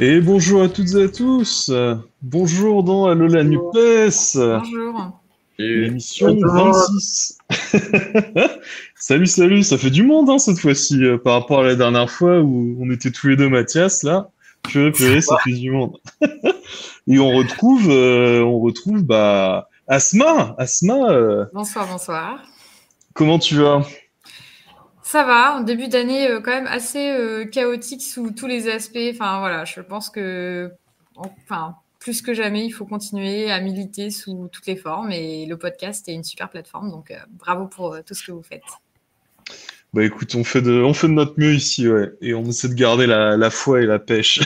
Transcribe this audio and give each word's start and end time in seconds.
Et 0.00 0.20
bonjour 0.20 0.62
à 0.62 0.68
toutes 0.68 0.94
et 0.94 1.04
à 1.04 1.08
tous. 1.08 1.70
Bonjour 2.22 2.82
dans 2.82 3.06
Allo 3.06 3.26
la 3.26 3.44
Nupes. 3.44 3.60
Bonjour. 3.72 5.20
L'émission 5.58 6.36
26. 6.36 7.38
salut, 8.96 9.26
salut. 9.26 9.62
Ça 9.62 9.78
fait 9.78 9.90
du 9.90 10.02
monde 10.02 10.28
hein, 10.30 10.38
cette 10.38 10.58
fois-ci 10.58 11.04
euh, 11.04 11.16
par 11.16 11.34
rapport 11.34 11.60
à 11.60 11.64
la 11.64 11.76
dernière 11.76 12.10
fois 12.10 12.40
où 12.40 12.76
on 12.80 12.90
était 12.90 13.12
tous 13.12 13.28
les 13.28 13.36
deux 13.36 13.48
Mathias 13.48 14.02
là. 14.02 14.30
Purée, 14.64 14.90
purée, 14.90 15.20
ça 15.20 15.36
fait 15.44 15.52
du 15.52 15.70
monde. 15.70 15.98
et 17.06 17.18
on 17.18 17.36
retrouve, 17.36 17.88
euh, 17.90 18.42
on 18.42 18.58
retrouve 18.60 19.04
bah 19.04 19.68
Asma. 19.86 20.56
Asma. 20.58 21.12
euh, 21.12 21.44
Bonsoir, 21.52 21.86
bonsoir. 21.86 22.42
comment 23.12 23.38
tu 23.38 23.56
vas? 23.56 23.82
Ça 25.14 25.22
va, 25.22 25.54
en 25.54 25.60
début 25.60 25.86
d'année 25.86 26.28
euh, 26.28 26.40
quand 26.40 26.50
même 26.50 26.66
assez 26.66 27.08
euh, 27.12 27.44
chaotique 27.44 28.02
sous 28.02 28.32
tous 28.32 28.48
les 28.48 28.68
aspects. 28.68 28.98
Enfin 29.12 29.38
voilà, 29.38 29.64
je 29.64 29.80
pense 29.80 30.10
que 30.10 30.72
enfin 31.14 31.76
plus 32.00 32.20
que 32.20 32.34
jamais, 32.34 32.66
il 32.66 32.72
faut 32.72 32.84
continuer 32.84 33.48
à 33.48 33.60
militer 33.60 34.10
sous 34.10 34.48
toutes 34.50 34.66
les 34.66 34.74
formes 34.74 35.12
et 35.12 35.46
le 35.46 35.56
podcast 35.56 36.08
est 36.08 36.14
une 36.14 36.24
super 36.24 36.50
plateforme. 36.50 36.90
Donc 36.90 37.12
euh, 37.12 37.18
bravo 37.30 37.68
pour 37.68 37.94
euh, 37.94 38.00
tout 38.04 38.14
ce 38.14 38.26
que 38.26 38.32
vous 38.32 38.42
faites. 38.42 38.64
Bah 39.92 40.02
écoute, 40.02 40.34
on 40.34 40.42
fait 40.42 40.62
de, 40.62 40.82
on 40.82 40.94
fait 40.94 41.06
de 41.06 41.12
notre 41.12 41.38
mieux 41.38 41.54
ici, 41.54 41.88
ouais, 41.88 42.10
et 42.20 42.34
on 42.34 42.42
essaie 42.46 42.68
de 42.68 42.74
garder 42.74 43.06
la, 43.06 43.36
la 43.36 43.50
foi 43.50 43.82
et 43.82 43.86
la 43.86 44.00
pêche. 44.00 44.40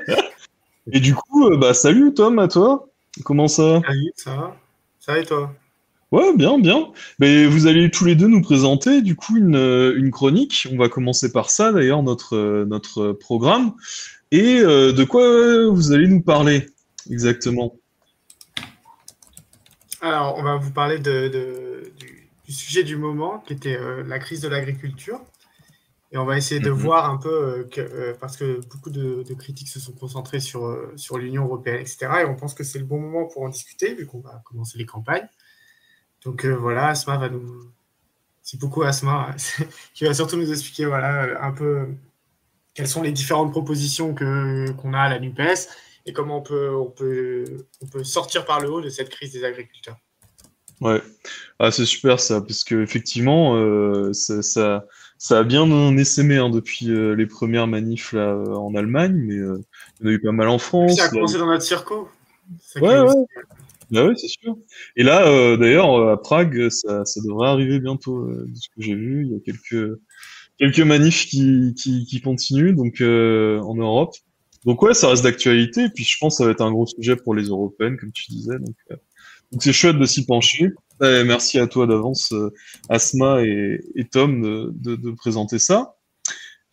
et 0.92 1.00
du 1.00 1.14
coup, 1.14 1.50
euh, 1.50 1.58
bah 1.58 1.74
salut 1.74 2.14
Tom, 2.14 2.38
à 2.38 2.48
toi. 2.48 2.88
Comment 3.22 3.48
ça? 3.48 3.82
Salut, 3.86 4.12
ça 4.16 4.34
va? 4.34 4.56
Ça 4.98 5.12
va 5.12 5.18
et 5.18 5.26
toi? 5.26 5.54
Ouais, 6.14 6.32
bien, 6.36 6.60
bien. 6.60 6.92
Mais 7.18 7.44
vous 7.44 7.66
allez 7.66 7.90
tous 7.90 8.04
les 8.04 8.14
deux 8.14 8.28
nous 8.28 8.40
présenter 8.40 9.02
du 9.02 9.16
coup 9.16 9.36
une, 9.36 9.56
euh, 9.56 9.96
une 9.96 10.12
chronique. 10.12 10.68
On 10.70 10.76
va 10.78 10.88
commencer 10.88 11.32
par 11.32 11.50
ça 11.50 11.72
d'ailleurs, 11.72 12.04
notre, 12.04 12.36
euh, 12.36 12.64
notre 12.66 13.10
programme. 13.10 13.74
Et 14.30 14.60
euh, 14.60 14.92
de 14.92 15.02
quoi 15.02 15.66
vous 15.68 15.90
allez 15.90 16.06
nous 16.06 16.22
parler 16.22 16.68
exactement? 17.10 17.74
Alors, 20.02 20.36
on 20.38 20.44
va 20.44 20.54
vous 20.54 20.70
parler 20.70 21.00
de, 21.00 21.26
de- 21.26 21.92
du, 21.98 22.30
du 22.46 22.52
sujet 22.52 22.84
du 22.84 22.94
moment, 22.96 23.40
qui 23.44 23.52
était 23.54 23.76
euh, 23.76 24.04
la 24.06 24.20
crise 24.20 24.40
de 24.40 24.46
l'agriculture. 24.46 25.20
Et 26.12 26.16
on 26.16 26.24
va 26.24 26.36
essayer 26.38 26.60
de 26.60 26.70
Mhm. 26.70 26.76
voir 26.78 27.10
un 27.10 27.16
peu, 27.16 27.28
euh, 27.28 27.64
que- 27.64 27.80
euh, 27.80 28.14
parce 28.20 28.36
que 28.36 28.60
beaucoup 28.70 28.90
de, 28.90 29.24
de 29.28 29.34
critiques 29.34 29.66
se 29.66 29.80
sont 29.80 29.90
concentrées 29.94 30.38
sur, 30.38 30.64
euh, 30.66 30.92
sur 30.94 31.18
l'Union 31.18 31.42
européenne, 31.46 31.80
etc. 31.80 32.06
Et 32.20 32.24
on 32.24 32.36
pense 32.36 32.54
que 32.54 32.62
c'est 32.62 32.78
le 32.78 32.84
bon 32.84 33.00
moment 33.00 33.26
pour 33.26 33.42
en 33.42 33.48
discuter, 33.48 33.94
vu 33.94 34.06
qu'on 34.06 34.20
va 34.20 34.40
commencer 34.44 34.78
les 34.78 34.86
campagnes. 34.86 35.26
Donc 36.24 36.44
euh, 36.44 36.54
voilà, 36.54 36.88
Asma 36.88 37.16
va 37.16 37.28
nous... 37.28 37.70
C'est 38.42 38.60
beaucoup 38.60 38.82
Asma, 38.82 39.34
qui 39.94 40.04
va 40.04 40.14
surtout 40.14 40.36
nous 40.36 40.50
expliquer 40.50 40.84
voilà, 40.84 41.42
un 41.42 41.52
peu 41.52 41.86
quelles 42.74 42.88
sont 42.88 43.02
les 43.02 43.12
différentes 43.12 43.52
propositions 43.52 44.14
qu'on 44.14 44.92
a 44.92 45.00
à 45.00 45.08
la 45.08 45.18
NUPES 45.18 45.68
et 46.06 46.12
comment 46.12 46.38
on 46.38 46.42
peut, 46.42 46.74
on, 46.74 46.90
peut, 46.90 47.44
on 47.80 47.86
peut 47.86 48.04
sortir 48.04 48.44
par 48.44 48.60
le 48.60 48.70
haut 48.70 48.80
de 48.80 48.90
cette 48.90 49.08
crise 49.08 49.32
des 49.32 49.44
agriculteurs. 49.44 49.96
Ouais, 50.80 51.00
ah, 51.60 51.70
c'est 51.70 51.86
super 51.86 52.20
ça, 52.20 52.40
parce 52.40 52.64
que 52.64 52.82
effectivement, 52.82 53.56
euh, 53.56 54.12
ça, 54.12 54.42
ça, 54.42 54.84
ça 55.18 55.38
a 55.38 55.42
bien 55.44 55.96
essaimé 55.96 56.36
hein, 56.36 56.50
depuis 56.50 56.90
euh, 56.90 57.14
les 57.14 57.26
premières 57.26 57.68
manifs 57.68 58.12
là, 58.12 58.34
en 58.36 58.74
Allemagne, 58.74 59.14
mais 59.14 59.36
euh, 59.36 59.64
il 60.00 60.06
y 60.06 60.08
en 60.08 60.10
a 60.10 60.14
eu 60.14 60.20
pas 60.20 60.32
mal 60.32 60.48
en 60.48 60.58
France. 60.58 60.96
Ça 60.96 61.04
a 61.04 61.08
commencé 61.08 61.38
dans 61.38 61.46
notre 61.46 61.62
circo. 61.62 62.08
Ouais, 62.76 63.00
ouais. 63.00 63.14
Ouais, 64.02 64.14
c'est 64.16 64.28
sûr. 64.28 64.56
Et 64.96 65.02
là, 65.02 65.26
euh, 65.28 65.56
d'ailleurs, 65.56 65.94
euh, 65.94 66.14
à 66.14 66.16
Prague, 66.16 66.68
ça, 66.70 67.04
ça 67.04 67.20
devrait 67.24 67.48
arriver 67.48 67.80
bientôt, 67.80 68.18
euh, 68.18 68.46
de 68.48 68.54
ce 68.54 68.68
que 68.68 68.82
j'ai 68.82 68.94
vu. 68.94 69.26
Il 69.26 69.32
y 69.32 69.36
a 69.36 69.40
quelques, 69.40 69.98
quelques 70.58 70.80
manifs 70.80 71.26
qui, 71.26 71.74
qui, 71.74 72.20
continuent, 72.20 72.74
donc 72.74 73.00
euh, 73.00 73.60
en 73.60 73.74
Europe. 73.74 74.14
Donc 74.64 74.82
ouais, 74.82 74.94
ça 74.94 75.08
reste 75.08 75.24
d'actualité. 75.24 75.84
Et 75.84 75.88
puis 75.90 76.04
je 76.04 76.16
pense 76.18 76.34
que 76.34 76.38
ça 76.38 76.44
va 76.44 76.52
être 76.52 76.62
un 76.62 76.72
gros 76.72 76.86
sujet 76.86 77.16
pour 77.16 77.34
les 77.34 77.44
Européennes, 77.44 77.96
comme 77.98 78.12
tu 78.12 78.30
disais. 78.30 78.58
Donc 78.58 79.62
c'est 79.62 79.72
chouette 79.72 79.98
de 79.98 80.06
s'y 80.06 80.24
pencher. 80.24 80.70
Merci 81.00 81.58
à 81.58 81.66
toi 81.66 81.86
d'avance, 81.86 82.32
Asma 82.88 83.42
et, 83.42 83.78
Tom, 84.10 84.72
de 84.74 85.10
présenter 85.10 85.58
ça. 85.58 85.93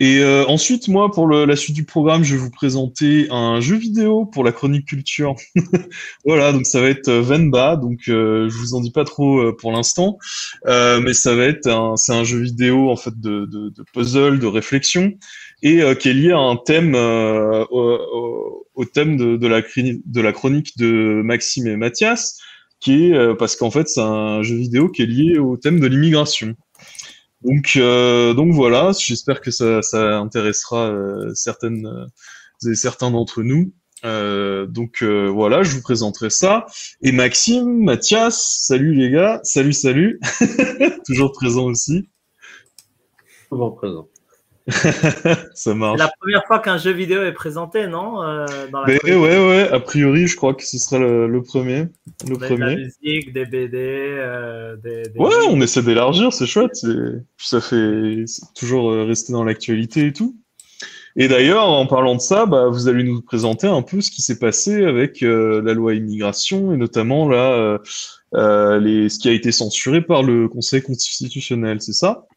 Et 0.03 0.17
euh, 0.23 0.43
ensuite, 0.47 0.87
moi, 0.87 1.11
pour 1.11 1.29
la 1.29 1.55
suite 1.55 1.75
du 1.75 1.85
programme, 1.85 2.23
je 2.23 2.33
vais 2.33 2.41
vous 2.41 2.49
présenter 2.49 3.27
un 3.29 3.61
jeu 3.61 3.75
vidéo 3.75 4.25
pour 4.25 4.43
la 4.43 4.51
chronique 4.51 4.87
culture. 4.87 5.35
Voilà, 6.25 6.51
donc 6.53 6.65
ça 6.65 6.81
va 6.81 6.87
être 6.87 7.07
euh, 7.07 7.21
Venba, 7.21 7.75
donc 7.75 7.99
euh, 8.07 8.49
je 8.49 8.57
vous 8.57 8.73
en 8.73 8.81
dis 8.81 8.89
pas 8.89 9.03
trop 9.03 9.39
euh, 9.39 9.55
pour 9.55 9.71
l'instant, 9.71 10.17
mais 10.65 11.13
ça 11.13 11.35
va 11.35 11.45
être 11.45 11.67
un, 11.67 11.97
c'est 11.97 12.13
un 12.13 12.23
jeu 12.23 12.39
vidéo 12.39 12.89
en 12.89 12.95
fait 12.95 13.13
de, 13.19 13.71
puzzle, 13.93 14.39
de 14.39 14.47
réflexion, 14.47 15.13
et 15.61 15.81
qui 15.99 16.09
est 16.09 16.13
lié 16.13 16.31
à 16.31 16.39
un 16.39 16.55
thème, 16.55 16.95
au, 16.95 18.85
thème 18.91 19.17
de, 19.17 19.47
la 20.21 20.31
chronique 20.33 20.77
de 20.79 21.21
Maxime 21.23 21.67
et 21.67 21.75
Mathias, 21.75 22.39
qui 22.79 23.11
est 23.11 23.35
parce 23.35 23.55
qu'en 23.55 23.69
fait 23.69 23.87
c'est 23.87 24.01
un 24.01 24.41
jeu 24.41 24.55
vidéo 24.55 24.89
qui 24.89 25.03
est 25.03 25.05
lié 25.05 25.37
au 25.37 25.57
thème 25.57 25.79
de 25.79 25.85
l'immigration. 25.85 26.55
Donc 27.43 27.73
euh, 27.75 28.33
donc 28.33 28.53
voilà, 28.53 28.91
j'espère 28.97 29.41
que 29.41 29.51
ça, 29.51 29.81
intéressera 30.17 30.91
euh, 30.91 31.31
certaines 31.33 31.87
euh, 31.87 32.69
et 32.69 32.75
certains 32.75 33.11
d'entre 33.11 33.41
nous. 33.43 33.73
Donc 34.03 35.03
voilà, 35.03 35.63
je 35.63 35.75
vous 35.75 35.81
présenterai 35.81 36.29
ça. 36.29 36.65
Et 37.03 37.11
Maxime, 37.11 37.83
Mathias, 37.83 38.63
salut 38.65 38.93
les 38.93 39.11
gars, 39.11 39.39
salut, 39.43 39.73
salut, 39.73 40.19
toujours 41.05 41.31
présent 41.31 41.65
aussi. 41.65 42.09
Souvent 43.49 43.71
présent. 43.71 44.10
ça 45.53 45.73
C'est 45.73 45.73
marche. 45.75 45.99
la 45.99 46.11
première 46.19 46.43
fois 46.47 46.59
qu'un 46.59 46.77
jeu 46.77 46.91
vidéo 46.91 47.23
est 47.23 47.33
présenté, 47.33 47.87
non 47.87 48.21
euh, 48.23 48.45
dans 48.71 48.81
la 48.81 48.87
ouais, 48.87 49.13
ouais, 49.15 49.69
a 49.71 49.79
priori, 49.79 50.27
je 50.27 50.35
crois 50.35 50.53
que 50.53 50.63
ce 50.65 50.77
sera 50.77 50.99
le, 50.99 51.27
le 51.27 51.41
premier. 51.41 51.87
Le 52.27 52.35
de 52.35 52.41
la 52.41 52.47
premier. 52.47 52.75
musique, 52.75 53.33
des 53.33 53.45
BD, 53.45 53.77
euh, 53.77 54.75
des, 54.77 55.03
des 55.03 55.19
Ouais, 55.19 55.33
on 55.49 55.59
essaie 55.61 55.81
d'élargir, 55.83 56.31
c'est 56.33 56.45
chouette. 56.45 56.75
c'est- 56.75 57.23
ça 57.37 57.61
fait 57.61 58.23
c'est 58.27 58.53
toujours 58.55 58.91
euh, 58.91 59.03
rester 59.05 59.33
dans 59.33 59.43
l'actualité 59.43 60.07
et 60.07 60.13
tout. 60.13 60.35
Et 61.17 61.27
d'ailleurs, 61.27 61.67
en 61.67 61.85
parlant 61.87 62.15
de 62.15 62.21
ça, 62.21 62.45
bah, 62.45 62.67
vous 62.69 62.87
allez 62.87 63.03
nous 63.03 63.21
présenter 63.21 63.67
un 63.67 63.81
peu 63.81 63.99
ce 63.99 64.09
qui 64.09 64.21
s'est 64.21 64.39
passé 64.39 64.85
avec 64.85 65.23
euh, 65.23 65.61
la 65.61 65.73
loi 65.73 65.93
immigration 65.93 66.73
et 66.73 66.77
notamment 66.77 67.27
là, 67.27 67.77
euh, 68.33 68.79
les, 68.79 69.09
ce 69.09 69.19
qui 69.19 69.27
a 69.27 69.33
été 69.33 69.51
censuré 69.51 70.01
par 70.01 70.23
le 70.23 70.47
Conseil 70.47 70.81
constitutionnel, 70.81 71.81
c'est 71.81 71.91
ça? 71.91 72.27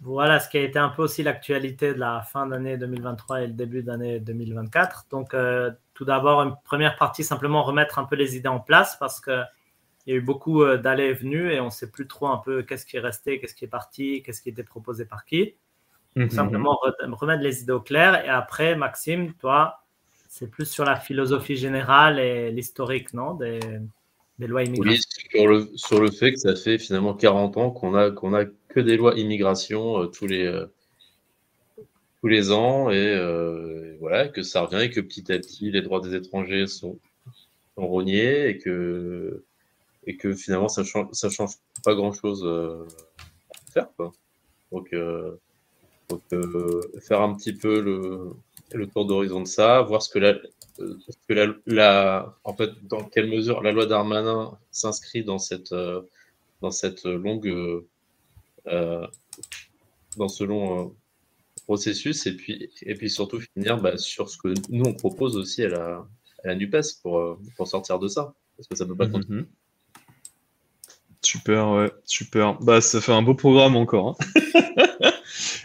Voilà 0.00 0.38
ce 0.38 0.48
qui 0.48 0.58
a 0.58 0.62
été 0.62 0.78
un 0.78 0.90
peu 0.90 1.02
aussi 1.02 1.24
l'actualité 1.24 1.92
de 1.92 1.98
la 1.98 2.22
fin 2.22 2.46
d'année 2.46 2.76
2023 2.76 3.42
et 3.42 3.46
le 3.48 3.52
début 3.52 3.82
d'année 3.82 4.20
2024. 4.20 5.06
Donc, 5.10 5.34
euh, 5.34 5.72
tout 5.94 6.04
d'abord, 6.04 6.40
une 6.42 6.54
première 6.64 6.94
partie, 6.96 7.24
simplement 7.24 7.64
remettre 7.64 7.98
un 7.98 8.04
peu 8.04 8.14
les 8.14 8.36
idées 8.36 8.48
en 8.48 8.60
place 8.60 8.96
parce 9.00 9.20
que 9.20 9.42
il 10.06 10.12
y 10.12 10.14
a 10.14 10.16
eu 10.16 10.22
beaucoup 10.22 10.62
euh, 10.62 10.78
d'allées 10.78 11.06
et 11.06 11.12
venues 11.12 11.52
et 11.52 11.60
on 11.60 11.66
ne 11.66 11.70
sait 11.70 11.90
plus 11.90 12.06
trop 12.06 12.28
un 12.28 12.38
peu 12.38 12.62
qu'est-ce 12.62 12.86
qui 12.86 12.96
est 12.96 13.00
resté, 13.00 13.40
qu'est-ce 13.40 13.54
qui 13.54 13.64
est 13.64 13.68
parti, 13.68 14.22
qu'est-ce 14.22 14.40
qui 14.40 14.48
était 14.48 14.62
proposé 14.62 15.04
par 15.04 15.24
qui. 15.24 15.54
Donc, 16.16 16.32
simplement 16.32 16.78
re- 16.82 17.12
remettre 17.12 17.42
les 17.42 17.62
idées 17.62 17.72
au 17.72 17.80
clair. 17.80 18.24
Et 18.24 18.28
après, 18.28 18.76
Maxime, 18.76 19.34
toi, 19.34 19.82
c'est 20.28 20.48
plus 20.48 20.70
sur 20.70 20.84
la 20.84 20.96
philosophie 20.96 21.56
générale 21.56 22.18
et 22.20 22.50
l'historique, 22.52 23.12
non 23.14 23.34
des, 23.34 23.60
des 24.38 24.46
lois 24.46 24.62
immigrées. 24.62 24.90
Oui, 24.90 25.00
sur 25.00 25.46
le, 25.46 25.70
sur 25.74 26.00
le 26.00 26.10
fait 26.10 26.32
que 26.32 26.38
ça 26.38 26.54
fait 26.54 26.78
finalement 26.78 27.14
40 27.14 27.56
ans 27.56 27.70
qu'on 27.70 27.94
a, 27.94 28.10
qu'on 28.10 28.34
a 28.34 28.44
que 28.68 28.80
des 28.80 28.96
lois 28.96 29.14
immigration 29.18 30.02
euh, 30.02 30.06
tous, 30.06 30.26
les, 30.26 30.46
euh, 30.46 30.66
tous 32.20 32.28
les 32.28 32.52
ans 32.52 32.90
et, 32.90 32.96
euh, 32.96 33.94
et 33.94 33.96
voilà, 33.98 34.28
que 34.28 34.42
ça 34.42 34.62
revient 34.62 34.84
et 34.84 34.90
que 34.90 35.00
petit 35.00 35.32
à 35.32 35.38
petit 35.38 35.70
les 35.70 35.82
droits 35.82 36.00
des 36.00 36.14
étrangers 36.14 36.66
sont, 36.66 36.98
sont 37.74 37.86
rognés 37.86 38.48
et 38.48 38.58
que, 38.58 39.42
et 40.06 40.16
que 40.16 40.34
finalement 40.34 40.68
ça 40.68 40.84
change, 40.84 41.08
ça 41.12 41.30
change 41.30 41.54
pas 41.84 41.94
grand 41.94 42.12
chose 42.12 42.46
à 42.46 43.72
faire. 43.72 43.88
Donc, 44.70 44.94
donc 46.08 46.22
faire 47.00 47.22
un 47.22 47.34
petit 47.34 47.54
peu 47.54 47.80
le, 47.80 48.32
le 48.72 48.86
tour 48.86 49.06
d'horizon 49.06 49.40
de 49.40 49.46
ça, 49.46 49.80
voir 49.82 50.02
ce 50.02 50.10
que 50.10 50.18
la, 50.18 50.34
ce 50.76 51.16
que 51.28 51.58
la, 51.66 52.36
en 52.44 52.54
fait, 52.54 52.70
dans 52.82 53.04
quelle 53.04 53.28
mesure 53.28 53.62
la 53.62 53.72
loi 53.72 53.86
Darmanin 53.86 54.58
s'inscrit 54.70 55.24
dans 55.24 55.38
cette, 55.38 55.74
dans 56.60 56.70
cette 56.70 57.04
longue, 57.04 57.82
dans 60.16 60.28
ce 60.28 60.44
long 60.44 60.86
euh, 60.86 60.88
processus, 61.64 62.26
et 62.26 62.36
puis, 62.36 62.70
et 62.82 62.94
puis 62.94 63.10
surtout 63.10 63.40
finir 63.54 63.78
bah, 63.80 63.96
sur 63.96 64.28
ce 64.28 64.36
que 64.38 64.52
nous 64.68 64.84
on 64.84 64.94
propose 64.94 65.36
aussi 65.36 65.64
à 65.64 65.68
la, 65.68 66.06
à 66.44 66.48
la 66.48 66.54
Nupes 66.54 66.76
pour, 67.02 67.18
euh, 67.18 67.38
pour 67.56 67.68
sortir 67.68 67.98
de 67.98 68.08
ça, 68.08 68.34
parce 68.56 68.68
que 68.68 68.76
ça 68.76 68.84
ne 68.84 68.90
peut 68.90 68.96
pas 68.96 69.06
continuer. 69.06 69.42
Mhm. 69.42 69.46
Super, 71.22 71.68
ouais, 71.72 71.90
super. 72.04 72.54
Bah, 72.60 72.80
ça 72.80 73.00
fait 73.00 73.12
un 73.12 73.22
beau 73.22 73.34
programme 73.34 73.76
encore. 73.76 74.16
hein. 74.20 74.40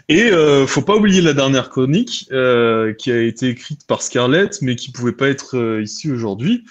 Et 0.08 0.24
euh, 0.24 0.66
faut 0.66 0.82
pas 0.82 0.96
oublier 0.96 1.22
la 1.22 1.32
dernière 1.32 1.70
chronique 1.70 2.28
euh, 2.30 2.92
qui 2.92 3.10
a 3.10 3.22
été 3.22 3.48
écrite 3.48 3.86
par 3.86 4.02
Scarlett, 4.02 4.60
mais 4.60 4.76
qui 4.76 4.92
pouvait 4.92 5.12
pas 5.12 5.28
être 5.28 5.56
euh, 5.56 5.82
ici 5.82 6.10
aujourd'hui. 6.10 6.64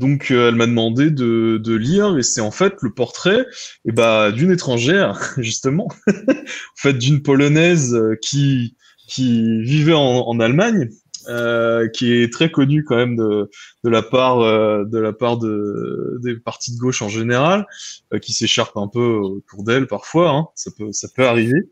Donc, 0.00 0.30
euh, 0.30 0.48
elle 0.48 0.54
m'a 0.54 0.66
demandé 0.66 1.10
de, 1.10 1.74
lire, 1.74 2.16
et 2.16 2.22
c'est 2.22 2.40
en 2.40 2.50
fait 2.50 2.72
le 2.80 2.90
portrait 2.90 3.44
eh 3.84 3.92
bah, 3.92 4.32
d'une 4.32 4.50
étrangère, 4.50 5.20
justement, 5.36 5.88
en 6.08 6.76
fait 6.76 6.94
d'une 6.94 7.22
polonaise 7.22 7.94
euh, 7.94 8.16
qui 8.20 8.76
qui 9.06 9.60
vivait 9.62 9.92
en 9.92 10.38
Allemagne 10.38 10.88
euh, 11.28 11.88
qui 11.88 12.14
est 12.14 12.32
très 12.32 12.50
connu 12.50 12.84
quand 12.84 12.96
même 12.96 13.16
de, 13.16 13.50
de 13.84 13.90
la 13.90 14.02
part 14.02 14.40
euh, 14.40 14.84
de 14.84 14.98
la 14.98 15.12
part 15.12 15.36
de 15.36 16.18
des 16.22 16.36
partis 16.36 16.74
de 16.74 16.78
gauche 16.78 17.02
en 17.02 17.08
général, 17.08 17.66
euh, 18.12 18.18
qui 18.18 18.32
s'écharpent 18.32 18.78
un 18.78 18.88
peu 18.88 19.16
autour 19.16 19.64
d'elle 19.64 19.86
parfois, 19.86 20.30
hein, 20.30 20.46
ça 20.54 20.70
peut 20.76 20.92
ça 20.92 21.08
peut 21.14 21.26
arriver. 21.26 21.70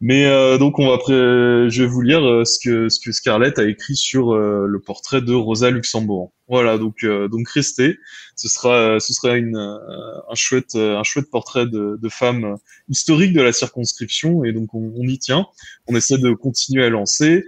Mais 0.00 0.28
donc 0.58 0.78
on 0.78 0.88
va 0.88 0.98
je 1.08 1.82
vais 1.82 1.88
vous 1.88 2.02
lire 2.02 2.46
ce 2.46 2.58
que 2.62 2.88
ce 2.90 3.00
que 3.00 3.10
Scarlett 3.10 3.58
a 3.58 3.64
écrit 3.66 3.96
sur 3.96 4.34
le 4.36 4.80
portrait 4.80 5.22
de 5.22 5.32
Rosa 5.32 5.70
Luxembourg. 5.70 6.32
Voilà, 6.46 6.76
donc 6.76 7.06
donc 7.06 7.48
restez, 7.48 7.96
ce 8.36 8.48
sera 8.48 9.00
ce 9.00 9.14
sera 9.14 9.36
une 9.36 9.56
un 9.56 10.34
chouette 10.34 10.74
un 10.74 11.02
chouette 11.04 11.30
portrait 11.30 11.66
de, 11.66 11.98
de 11.98 12.08
femme 12.10 12.56
historique 12.88 13.32
de 13.32 13.40
la 13.40 13.52
circonscription 13.52 14.44
et 14.44 14.52
donc 14.52 14.74
on, 14.74 14.92
on 14.94 15.06
y 15.08 15.18
tient. 15.18 15.46
On 15.86 15.96
essaie 15.96 16.18
de 16.18 16.32
continuer 16.34 16.84
à 16.84 16.90
lancer. 16.90 17.44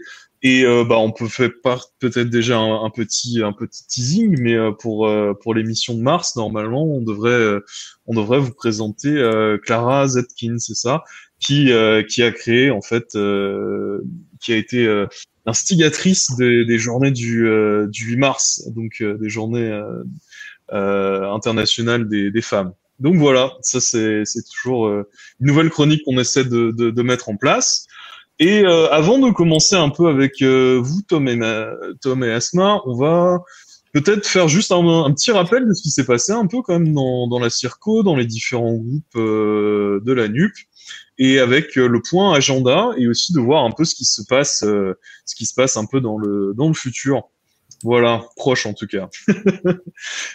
Et 0.48 0.64
euh, 0.64 0.84
bah, 0.84 0.96
on 0.98 1.10
peut 1.10 1.26
faire 1.26 1.50
peut-être 1.98 2.30
déjà 2.30 2.56
un, 2.56 2.88
petit 2.90 3.42
un 3.42 3.52
petit 3.52 3.84
teasing, 3.88 4.38
mais 4.40 4.54
euh, 4.54 4.70
pour 4.70 5.08
euh, 5.08 5.34
pour 5.34 5.54
l'émission 5.54 5.92
de 5.94 6.00
mars, 6.00 6.36
normalement, 6.36 6.84
on 6.84 7.02
devrait 7.02 7.60
on 8.06 8.14
devrait 8.14 8.38
vous 8.38 8.52
présenter 8.52 9.10
Clara 9.64 10.06
Zetkin, 10.06 10.60
c'est 10.60 10.76
ça, 10.76 11.02
qui 11.40 11.72
qui 12.08 12.22
a 12.22 12.30
créé 12.30 12.70
en 12.70 12.80
fait, 12.80 13.18
qui 14.40 14.52
a 14.52 14.56
été 14.56 15.06
instigatrice 15.46 16.36
des, 16.36 16.78
journées 16.78 17.10
du 17.10 17.50
du 17.88 18.04
8 18.04 18.16
mars, 18.16 18.68
donc 18.68 19.02
des 19.02 19.28
journées 19.28 19.82
internationales 20.70 22.08
des, 22.08 22.30
des 22.30 22.42
femmes. 22.42 22.72
Donc 23.00 23.16
voilà, 23.16 23.52
ça 23.62 23.80
c'est 23.80 24.22
toujours 24.54 24.88
une 24.90 25.04
nouvelle 25.40 25.70
chronique 25.70 26.04
qu'on 26.04 26.20
essaie 26.20 26.44
de, 26.44 26.70
de 26.70 27.02
mettre 27.02 27.30
en 27.30 27.36
place. 27.36 27.88
Et 28.38 28.64
euh, 28.64 28.90
avant 28.90 29.18
de 29.18 29.30
commencer 29.30 29.76
un 29.76 29.88
peu 29.88 30.08
avec 30.08 30.42
euh, 30.42 30.78
vous, 30.82 31.00
Tom 31.02 31.26
et, 31.28 31.38
Tom 32.02 32.22
et 32.22 32.30
Asma, 32.30 32.82
on 32.84 32.94
va 32.94 33.42
peut-être 33.94 34.26
faire 34.26 34.46
juste 34.48 34.72
un, 34.72 34.82
petit 35.14 35.32
rappel 35.32 35.66
de 35.66 35.72
ce 35.72 35.82
qui 35.82 35.90
s'est 35.90 36.04
passé 36.04 36.32
un 36.32 36.46
peu 36.46 36.60
quand 36.60 36.78
même 36.78 36.92
dans, 36.92 37.28
dans 37.28 37.38
la 37.38 37.48
Circo, 37.48 38.02
dans 38.02 38.14
les 38.14 38.26
différents 38.26 38.74
groupes 38.74 39.16
euh, 39.16 40.00
de 40.04 40.12
la 40.12 40.28
NUP, 40.28 40.52
et 41.18 41.38
avec 41.38 41.76
le 41.76 42.02
point 42.02 42.34
agenda, 42.34 42.90
et 42.98 43.08
aussi 43.08 43.32
de 43.32 43.40
voir 43.40 43.64
un 43.64 43.70
peu 43.70 43.84
ce 43.84 43.94
qui 43.94 44.04
se 44.04 44.20
passe, 44.22 44.58
ce 44.60 45.34
qui 45.34 45.46
se 45.46 45.54
passe 45.54 45.78
un 45.78 45.86
peu 45.86 46.02
dans 46.02 46.18
le 46.18 46.52
dans 46.54 46.68
le 46.68 46.74
futur. 46.74 47.30
Voilà, 47.82 48.24
proche 48.36 48.64
en 48.66 48.72
tout 48.72 48.86
cas. 48.86 49.08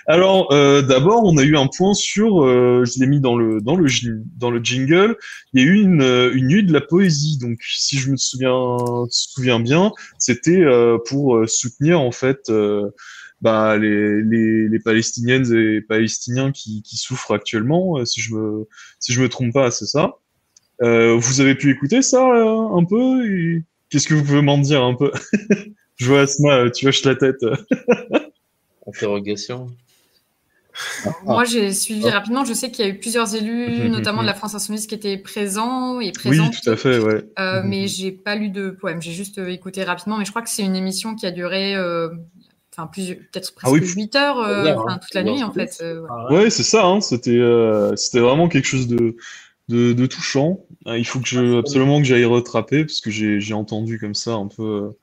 Alors, 0.08 0.52
euh, 0.52 0.82
d'abord, 0.82 1.24
on 1.26 1.38
a 1.38 1.44
eu 1.44 1.58
un 1.58 1.68
point 1.68 1.94
sur, 1.94 2.44
euh, 2.44 2.86
je 2.86 3.00
l'ai 3.00 3.08
mis 3.08 3.20
dans 3.20 3.36
le 3.36 3.60
dans 3.62 3.76
le 3.76 4.64
jingle. 4.64 5.18
Il 5.54 5.62
y 5.62 5.64
a 5.64 5.68
eu 5.68 5.82
une, 5.82 6.32
une 6.34 6.48
nuit 6.48 6.64
de 6.64 6.72
la 6.72 6.82
poésie. 6.82 7.38
Donc, 7.40 7.60
si 7.64 7.98
je 7.98 8.12
me 8.12 8.18
souviens 8.18 8.78
souviens 9.10 9.60
bien, 9.60 9.92
c'était 10.20 10.62
euh, 10.62 10.98
pour 11.08 11.50
soutenir 11.50 12.00
en 12.00 12.12
fait 12.12 12.52
bah, 13.42 13.76
les, 13.78 14.22
les, 14.22 14.70
les 14.70 14.80
Palestiniennes 14.80 15.52
et 15.56 15.82
Palestiniens 15.82 16.52
qui, 16.52 16.84
qui 16.84 16.98
souffrent 16.98 17.34
actuellement. 17.34 18.06
Si 18.06 18.22
je 18.22 18.36
me 18.36 18.68
si 19.00 19.14
je 19.14 19.22
me 19.22 19.30
trompe 19.30 19.54
pas, 19.54 19.72
c'est 19.72 19.88
ça. 19.88 20.14
vous 20.80 21.42
avez 21.42 21.56
pu 21.56 21.72
écouter 21.72 22.04
ça 22.04 22.24
un 22.24 22.86
peu? 22.86 23.24
Qu'est-ce 23.90 24.08
que 24.08 24.14
vous 24.14 24.24
pouvez 24.24 24.42
m'en 24.44 24.60
dire 24.60 24.84
un 24.84 24.94
peu? 24.94 25.12
Je 26.02 26.08
vois 26.08 26.22
Asma, 26.22 26.72
tu 26.72 26.88
hoches 26.88 27.06
la 27.06 27.14
tête. 27.14 27.46
Interrogation. 28.88 29.68
Moi, 31.26 31.44
j'ai 31.46 31.72
suivi 31.74 32.10
rapidement. 32.10 32.44
Je 32.44 32.54
sais 32.54 32.72
qu'il 32.72 32.84
y 32.84 32.88
a 32.88 32.92
eu 32.92 32.98
plusieurs 32.98 33.36
élus, 33.36 33.88
notamment 33.88 34.24
de 34.24 34.28
la 34.28 34.34
France 34.34 34.56
Insoumise, 34.56 34.88
qui 34.88 34.96
étaient 34.96 35.18
présents 35.18 36.00
et 36.00 36.12
présents. 36.12 36.50
Oui, 36.50 36.58
tout 36.60 36.70
à 36.72 36.76
fait, 36.76 36.98
ouais. 36.98 37.24
Euh, 37.38 37.62
mais 37.64 37.88
j'ai 37.88 38.12
pas 38.12 38.36
lu 38.36 38.50
de 38.50 38.72
poème. 38.72 39.00
J'ai 39.00 39.12
juste 39.12 39.38
euh, 39.38 39.50
écouté 39.50 39.84
rapidement. 39.84 40.18
Mais 40.18 40.26
je 40.26 40.32
crois 40.32 40.42
que 40.42 40.50
c'est 40.50 40.64
une 40.64 40.76
émission 40.76 41.14
qui 41.14 41.28
a 41.28 41.32
duré, 41.32 41.76
euh, 41.76 42.10
enfin, 42.76 42.90
peut-être 42.92 43.54
presque 43.54 43.96
8 43.96 44.16
heures, 44.16 44.40
hein. 44.40 44.98
toute 45.00 45.14
la 45.14 45.22
nuit, 45.22 45.44
en 45.44 45.52
fait. 45.52 45.84
Ah 46.10 46.34
ouais, 46.34 46.50
c'est 46.50 46.64
ça. 46.64 46.84
Hein. 46.84 47.02
C'était, 47.02 47.40
c'était 47.96 48.22
vraiment 48.22 48.48
quelque 48.48 48.66
chose 48.66 48.88
de, 48.88 49.16
de, 49.70 49.94
de 49.94 50.06
touchant. 50.08 50.62
Il 50.88 51.06
faut 51.06 51.20
que 51.20 51.28
je, 51.28 51.60
absolument 51.60 52.00
que 52.00 52.06
j'aille 52.06 52.26
retraper 52.26 52.86
parce 52.86 53.02
que 53.02 53.12
j'ai 53.12 53.54
entendu 53.54 54.00
comme 54.00 54.16
ça 54.16 54.34
un 54.34 54.48
peu 54.48 54.64
euh, 54.64 54.98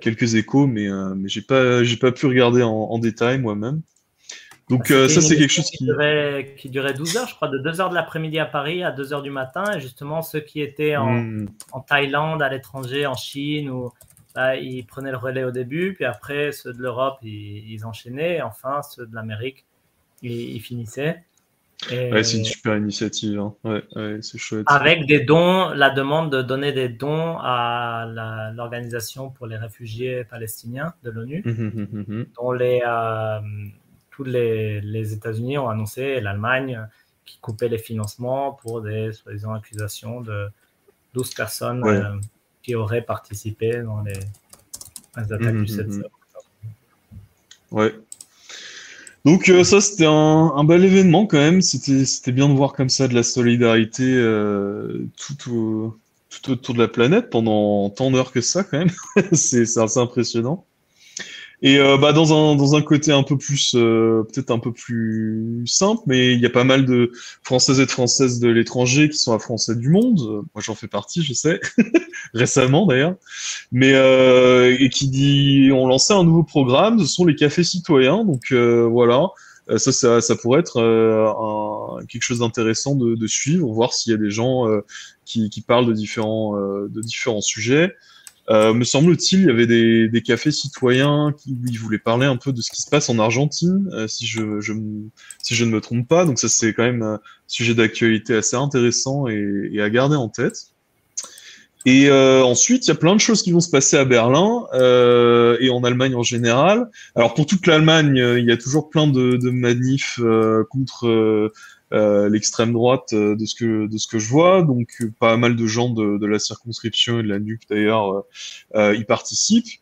quelques 0.00 0.34
échos, 0.34 0.66
mais, 0.66 0.88
euh, 0.88 1.14
mais 1.14 1.28
j'ai 1.28 1.42
pas, 1.42 1.84
j'ai 1.84 1.96
pas 1.96 2.12
pu 2.12 2.26
regarder 2.26 2.62
en, 2.62 2.98
détail 2.98 3.38
moi-même. 3.38 3.82
Donc 4.70 4.90
euh, 4.90 5.08
ça, 5.08 5.20
c'est 5.20 5.36
quelque 5.36 5.52
chose 5.52 5.70
qui... 5.70 5.84
Durait, 5.84 6.54
qui 6.58 6.68
durait 6.68 6.92
12 6.92 7.16
heures, 7.16 7.28
je 7.28 7.34
crois, 7.34 7.48
de 7.48 7.58
2 7.58 7.80
heures 7.80 7.88
de 7.88 7.94
l'après-midi 7.94 8.38
à 8.38 8.44
Paris 8.46 8.82
à 8.82 8.90
2 8.92 9.12
heures 9.12 9.22
du 9.22 9.30
matin. 9.30 9.64
Et 9.74 9.80
justement, 9.80 10.20
ceux 10.20 10.40
qui 10.40 10.60
étaient 10.60 10.96
en, 10.96 11.12
hmm. 11.12 11.48
en 11.72 11.80
Thaïlande, 11.80 12.42
à 12.42 12.48
l'étranger, 12.50 13.06
en 13.06 13.14
Chine, 13.14 13.70
ou, 13.70 13.90
bah, 14.34 14.56
ils 14.56 14.84
prenaient 14.84 15.10
le 15.10 15.16
relais 15.16 15.44
au 15.44 15.50
début. 15.50 15.94
Puis 15.94 16.04
après, 16.04 16.52
ceux 16.52 16.72
de 16.72 16.82
l'Europe, 16.82 17.18
ils, 17.22 17.72
ils, 17.72 17.86
enchaînaient. 17.86 18.36
Et 18.36 18.42
enfin, 18.42 18.82
ceux 18.82 19.06
de 19.06 19.14
l'Amérique, 19.14 19.64
ils, 20.22 20.56
ils, 20.56 20.60
finissaient. 20.60 21.24
Ouais, 21.90 22.24
c'est 22.24 22.38
une 22.38 22.44
super 22.44 22.76
initiative. 22.76 23.38
Hein. 23.38 23.54
Ouais, 23.64 23.82
ouais, 23.94 24.18
c'est 24.20 24.38
chouette. 24.38 24.66
Avec 24.66 25.06
des 25.06 25.20
dons, 25.20 25.70
la 25.70 25.90
demande 25.90 26.30
de 26.32 26.42
donner 26.42 26.72
des 26.72 26.88
dons 26.88 27.36
à 27.38 28.52
l'organisation 28.54 29.30
pour 29.30 29.46
les 29.46 29.56
réfugiés 29.56 30.24
palestiniens 30.24 30.92
de 31.04 31.10
l'ONU, 31.10 31.42
mmh, 31.44 31.50
mmh, 31.50 32.04
mmh, 32.08 32.24
dont 32.36 32.52
les, 32.52 32.82
euh, 32.84 33.40
tous 34.10 34.24
les, 34.24 34.80
les 34.80 35.12
États-Unis 35.12 35.56
ont 35.58 35.68
annoncé, 35.68 36.20
l'Allemagne, 36.20 36.84
qui 37.24 37.38
coupait 37.38 37.68
les 37.68 37.78
financements 37.78 38.52
pour 38.52 38.82
des 38.82 39.12
soi-disant 39.12 39.54
accusations 39.54 40.20
de 40.20 40.48
12 41.14 41.34
personnes 41.34 41.86
euh, 41.86 42.16
qui 42.62 42.74
auraient 42.74 43.02
participé 43.02 43.82
dans 43.82 44.00
les, 44.02 44.18
les 45.16 45.32
attaques 45.32 45.56
du 45.56 45.68
7 45.68 45.86
Ouais, 47.70 47.94
donc 49.28 49.50
euh, 49.50 49.62
ça 49.62 49.80
c'était 49.82 50.06
un, 50.06 50.52
un, 50.56 50.64
bel 50.64 50.84
événement 50.84 51.26
quand 51.26 51.36
même. 51.36 51.60
C'était 51.60 52.32
bien 52.32 52.48
de 52.48 52.54
voir 52.54 52.72
comme 52.72 52.88
ça 52.88 53.08
de 53.08 53.14
la 53.14 53.22
solidarité 53.22 54.04
euh, 54.04 55.06
tout, 55.16 55.94
tout 56.30 56.50
autour 56.50 56.74
de 56.74 56.78
la 56.78 56.88
planète 56.88 57.28
pendant 57.28 57.90
tant 57.90 58.10
d'heures 58.10 58.32
que 58.32 58.40
ça 58.40 58.64
quand 58.64 58.78
même. 58.78 58.90
c'est 59.32 59.62
assez 59.78 59.98
impressionnant. 59.98 60.64
Et 61.60 61.78
euh, 61.78 61.96
bah, 61.96 62.12
dans, 62.12 62.32
un, 62.32 62.54
dans 62.54 62.76
un 62.76 62.82
côté 62.82 63.10
un 63.10 63.24
peu 63.24 63.36
plus, 63.36 63.74
euh, 63.74 64.22
peut-être 64.22 64.52
un 64.52 64.60
peu 64.60 64.72
plus 64.72 65.64
simple, 65.66 66.02
mais 66.06 66.32
il 66.32 66.40
y 66.40 66.46
a 66.46 66.50
pas 66.50 66.62
mal 66.62 66.86
de 66.86 67.10
Françaises 67.42 67.80
et 67.80 67.86
de 67.86 67.90
Françaises 67.90 68.38
de 68.38 68.48
l'étranger 68.48 69.08
qui 69.08 69.18
sont 69.18 69.32
à 69.32 69.40
Français 69.40 69.74
du 69.74 69.88
monde. 69.88 70.20
Moi, 70.54 70.62
j'en 70.62 70.76
fais 70.76 70.86
partie, 70.86 71.22
je 71.24 71.32
sais, 71.32 71.60
récemment 72.34 72.86
d'ailleurs. 72.86 73.16
Mais 73.72 73.92
euh, 73.94 74.76
et 74.78 74.88
qui 74.88 75.08
dit, 75.08 75.70
ont 75.72 75.88
lancé 75.88 76.12
un 76.12 76.22
nouveau 76.22 76.44
programme. 76.44 77.00
Ce 77.00 77.06
sont 77.06 77.24
les 77.24 77.34
cafés 77.34 77.64
citoyens. 77.64 78.24
Donc 78.24 78.52
voilà, 78.52 79.26
ça, 79.78 79.90
ça, 79.90 80.20
ça, 80.20 80.36
pourrait 80.36 80.60
être 80.60 80.80
un, 80.80 82.06
quelque 82.06 82.22
chose 82.22 82.38
d'intéressant 82.38 82.94
de, 82.94 83.16
de, 83.16 83.26
suivre, 83.26 83.68
voir 83.72 83.92
s'il 83.92 84.12
y 84.12 84.14
a 84.14 84.18
des 84.18 84.30
gens 84.30 84.66
qui, 85.24 85.50
qui 85.50 85.60
parlent 85.60 85.86
de 85.86 85.92
différents, 85.92 86.54
de 86.56 87.00
différents 87.00 87.40
sujets. 87.40 87.96
Euh, 88.50 88.72
me 88.72 88.84
semble-t-il, 88.84 89.40
il 89.40 89.46
y 89.46 89.50
avait 89.50 89.66
des, 89.66 90.08
des, 90.08 90.22
cafés 90.22 90.50
citoyens 90.50 91.34
qui 91.36 91.54
voulaient 91.76 91.98
parler 91.98 92.26
un 92.26 92.36
peu 92.36 92.52
de 92.52 92.62
ce 92.62 92.70
qui 92.70 92.80
se 92.80 92.88
passe 92.88 93.10
en 93.10 93.18
Argentine, 93.18 93.90
euh, 93.92 94.08
si 94.08 94.26
je, 94.26 94.40
si 95.42 95.54
je 95.54 95.64
ne 95.66 95.70
me 95.70 95.80
trompe 95.82 96.08
pas. 96.08 96.24
Donc 96.24 96.38
ça 96.38 96.48
c'est 96.48 96.72
quand 96.72 96.84
même 96.84 97.02
un 97.02 97.20
sujet 97.46 97.74
d'actualité 97.74 98.34
assez 98.34 98.56
intéressant 98.56 99.26
et, 99.28 99.80
à 99.82 99.90
garder 99.90 100.16
en 100.16 100.28
tête. 100.30 100.68
Et 101.84 102.08
euh, 102.08 102.42
ensuite, 102.42 102.86
il 102.86 102.88
y 102.88 102.92
a 102.92 102.96
plein 102.96 103.14
de 103.14 103.20
choses 103.20 103.42
qui 103.42 103.52
vont 103.52 103.60
se 103.60 103.70
passer 103.70 103.96
à 103.96 104.04
Berlin 104.04 104.66
euh, 104.74 105.56
et 105.60 105.70
en 105.70 105.84
Allemagne 105.84 106.14
en 106.14 106.22
général. 106.22 106.90
Alors 107.14 107.34
pour 107.34 107.46
toute 107.46 107.66
l'Allemagne, 107.66 108.16
il 108.16 108.44
y 108.44 108.50
a 108.50 108.56
toujours 108.56 108.90
plein 108.90 109.06
de, 109.06 109.36
de 109.36 109.50
manifs 109.50 110.18
euh, 110.20 110.64
contre 110.70 111.50
euh, 111.94 112.28
l'extrême 112.28 112.74
droite 112.74 113.14
euh, 113.14 113.34
de 113.34 113.46
ce 113.46 113.54
que 113.54 113.86
de 113.86 113.96
ce 113.96 114.06
que 114.06 114.18
je 114.18 114.28
vois. 114.28 114.62
Donc 114.62 114.88
pas 115.18 115.38
mal 115.38 115.56
de 115.56 115.66
gens 115.66 115.88
de, 115.88 116.18
de 116.18 116.26
la 116.26 116.38
circonscription 116.38 117.20
et 117.20 117.22
de 117.22 117.28
la 117.28 117.38
NUP 117.38 117.62
d'ailleurs 117.70 118.24
euh, 118.74 118.94
y 118.94 119.04
participent. 119.04 119.80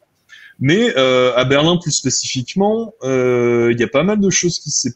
Mais 0.59 0.95
à 0.95 1.45
Berlin 1.45 1.77
plus 1.77 1.93
spécifiquement, 1.93 2.95
il 3.03 3.77
y 3.79 3.83
a 3.83 3.89
pas 3.89 4.05
mal 4.05 4.21
de 4.21 4.31
choses 4.31 4.59
qui 4.59 4.71
se 4.71 4.89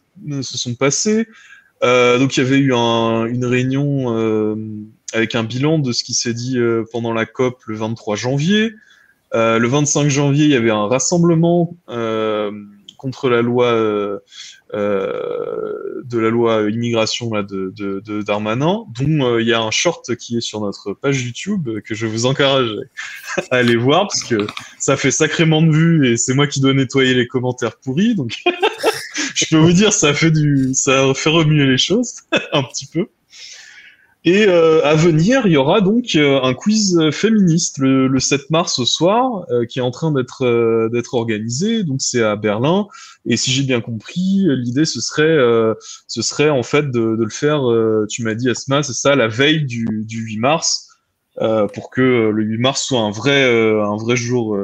sont 0.59 0.75
passées. 0.75 1.27
donc 1.83 2.35
il 2.35 2.41
y 2.41 2.47
avait 2.47 2.57
eu 2.57 2.73
un, 2.73 3.27
une 3.27 3.45
réunion 3.45 4.57
avec 5.13 5.35
un 5.35 5.45
bilan 5.45 5.79
de 5.79 5.93
ce 5.93 6.03
qui 6.03 6.15
s'est 6.15 6.33
dit 6.33 6.59
pendant 6.93 7.13
la 7.13 7.27
COP 7.27 7.63
le 7.67 7.77
23 7.77 8.17
janvier. 8.17 8.73
le 9.35 9.67
25 9.67 10.09
janvier, 10.09 10.47
il 10.47 10.51
y 10.51 10.57
avait 10.57 10.71
un 10.71 10.87
rassemblement 10.87 11.77
contre 13.01 13.31
la 13.31 13.41
loi 13.41 13.73
euh, 14.75 16.03
de 16.05 16.19
la 16.19 16.31
loi 16.31 16.71
immigration 16.71 17.33
là, 17.33 17.43
de, 17.43 17.73
de, 17.77 18.01
de 18.05 18.23
Darmanin, 18.23 18.85
dont 19.01 19.25
euh, 19.25 19.43
il 19.43 19.49
y 19.49 19.53
a 19.53 19.61
un 19.61 19.71
short 19.71 20.15
qui 20.17 20.37
est 20.37 20.41
sur 20.41 20.61
notre 20.61 20.93
page 20.93 21.25
YouTube 21.25 21.69
euh, 21.69 21.81
que 21.81 21.95
je 21.95 22.07
vous 22.07 22.27
encourage 22.27 22.71
à 23.51 23.57
aller 23.57 23.75
voir 23.75 24.03
parce 24.03 24.23
que 24.23 24.47
ça 24.79 24.97
fait 24.97 25.11
sacrément 25.11 25.63
de 25.63 25.73
vues 25.73 26.13
et 26.13 26.17
c'est 26.17 26.35
moi 26.35 26.47
qui 26.47 26.61
dois 26.61 26.73
nettoyer 26.73 27.15
les 27.15 27.27
commentaires 27.27 27.79
pourris, 27.79 28.15
donc 28.15 28.33
je 29.35 29.47
peux 29.47 29.57
vous 29.57 29.73
dire 29.73 29.93
ça 29.93 30.15
fait 30.15 30.31
du, 30.31 30.71
ça 30.75 31.13
fait 31.15 31.31
remuer 31.31 31.67
les 31.67 31.79
choses 31.79 32.17
un 32.53 32.63
petit 32.63 32.87
peu. 32.87 33.09
Et 34.25 34.47
euh, 34.47 34.85
à 34.85 34.95
venir, 34.95 35.47
il 35.47 35.53
y 35.53 35.57
aura 35.57 35.81
donc 35.81 36.15
euh, 36.15 36.43
un 36.43 36.53
quiz 36.53 36.99
féministe 37.11 37.79
le, 37.79 38.07
le 38.07 38.21
7 38.21 38.51
mars 38.51 38.79
au 38.79 38.85
soir, 38.85 39.47
euh, 39.51 39.65
qui 39.65 39.79
est 39.79 39.83
en 39.83 39.91
train 39.91 40.13
d'être 40.13 40.45
euh, 40.45 40.91
d'être 40.91 41.15
organisé. 41.15 41.85
Donc 41.85 42.03
c'est 42.03 42.23
à 42.23 42.37
Berlin. 42.37 42.87
Et 43.25 43.39
si 43.39 43.51
j'ai 43.51 43.63
bien 43.63 43.81
compris, 43.81 44.45
l'idée 44.47 44.85
ce 44.85 45.01
serait 45.01 45.39
ce 46.07 46.23
serait 46.23 46.51
en 46.51 46.63
fait 46.63 46.91
de, 46.91 47.17
de 47.17 47.25
le 47.25 47.31
faire. 47.31 47.63
tu 48.11 48.23
m'as 48.23 48.35
dit 48.35 48.51
Asma, 48.51 48.83
c'est 48.83 48.93
ça, 48.93 49.17
la 49.17 49.29
veille 49.29 49.65
du, 49.65 49.87
du 50.05 50.21
8 50.23 50.39
mars, 50.39 50.89
pour 51.73 51.91
que 51.91 52.31
le 52.31 52.43
8 52.43 52.59
mars 52.59 52.83
soit 52.83 53.01
un 53.01 53.11
vrai 53.11 53.45
un 53.45 53.97
vrai 53.97 54.17
jour 54.17 54.59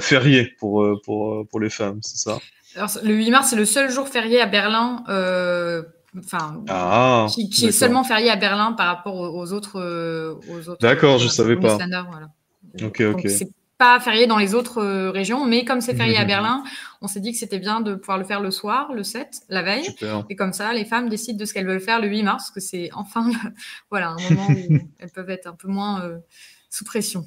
férié 0.00 0.52
pour 0.58 0.86
pour 1.04 1.46
pour 1.48 1.60
les 1.60 1.70
femmes, 1.70 2.00
c'est 2.02 2.18
ça? 2.18 2.38
Alors, 2.76 2.90
le 3.02 3.14
8 3.14 3.30
mars, 3.30 3.48
c'est 3.50 3.56
le 3.56 3.64
seul 3.64 3.90
jour 3.90 4.06
férié 4.06 4.40
à 4.40 4.46
Berlin 4.46 5.02
enfin, 6.18 6.62
ah, 6.68 7.26
qui, 7.30 7.66
est 7.66 7.72
seulement 7.72 8.04
férié 8.04 8.30
à 8.30 8.36
Berlin 8.36 8.72
par 8.72 8.86
rapport 8.86 9.16
aux, 9.16 9.52
autres, 9.52 9.80
euh, 9.80 10.34
aux 10.50 10.68
autres. 10.68 10.80
D'accord, 10.80 11.18
je 11.18 11.28
savais 11.28 11.56
pas. 11.56 11.76
Voilà. 11.76 12.30
Ok, 12.82 13.00
ok. 13.00 13.28
C'est 13.28 13.50
pas 13.78 13.98
férié 13.98 14.26
dans 14.26 14.36
les 14.36 14.54
autres 14.54 14.82
euh, 14.82 15.10
régions, 15.10 15.46
mais 15.46 15.64
comme 15.64 15.80
c'est 15.80 15.94
férié 15.94 16.18
à 16.18 16.24
Berlin, 16.26 16.62
on 17.00 17.06
s'est 17.06 17.20
dit 17.20 17.32
que 17.32 17.38
c'était 17.38 17.58
bien 17.58 17.80
de 17.80 17.94
pouvoir 17.94 18.18
le 18.18 18.24
faire 18.24 18.40
le 18.40 18.50
soir, 18.50 18.92
le 18.92 19.02
7, 19.02 19.28
la 19.48 19.62
veille. 19.62 19.88
Et 20.28 20.36
comme 20.36 20.52
ça, 20.52 20.72
les 20.74 20.84
femmes 20.84 21.08
décident 21.08 21.38
de 21.38 21.44
ce 21.46 21.54
qu'elles 21.54 21.66
veulent 21.66 21.80
faire 21.80 22.00
le 22.00 22.08
8 22.08 22.22
mars, 22.22 22.50
que 22.50 22.60
c'est 22.60 22.90
enfin 22.92 23.30
voilà, 23.90 24.10
un 24.10 24.30
moment 24.30 24.48
où 24.50 24.78
elles 24.98 25.10
peuvent 25.10 25.30
être 25.30 25.46
un 25.46 25.54
peu 25.54 25.68
moins 25.68 26.02
euh, 26.02 26.18
sous 26.68 26.84
pression. 26.84 27.24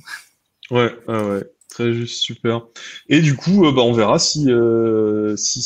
Ouais, 0.69 0.93
ouais. 1.07 1.43
Très 1.73 1.91
juste, 1.91 2.21
super. 2.21 2.67
Et 3.09 3.19
du 3.19 3.35
coup, 3.35 3.65
euh, 3.65 3.71
bah, 3.71 3.81
on 3.81 3.93
verra 3.93 4.19
si, 4.19 4.51
euh, 4.51 5.35
si 5.37 5.63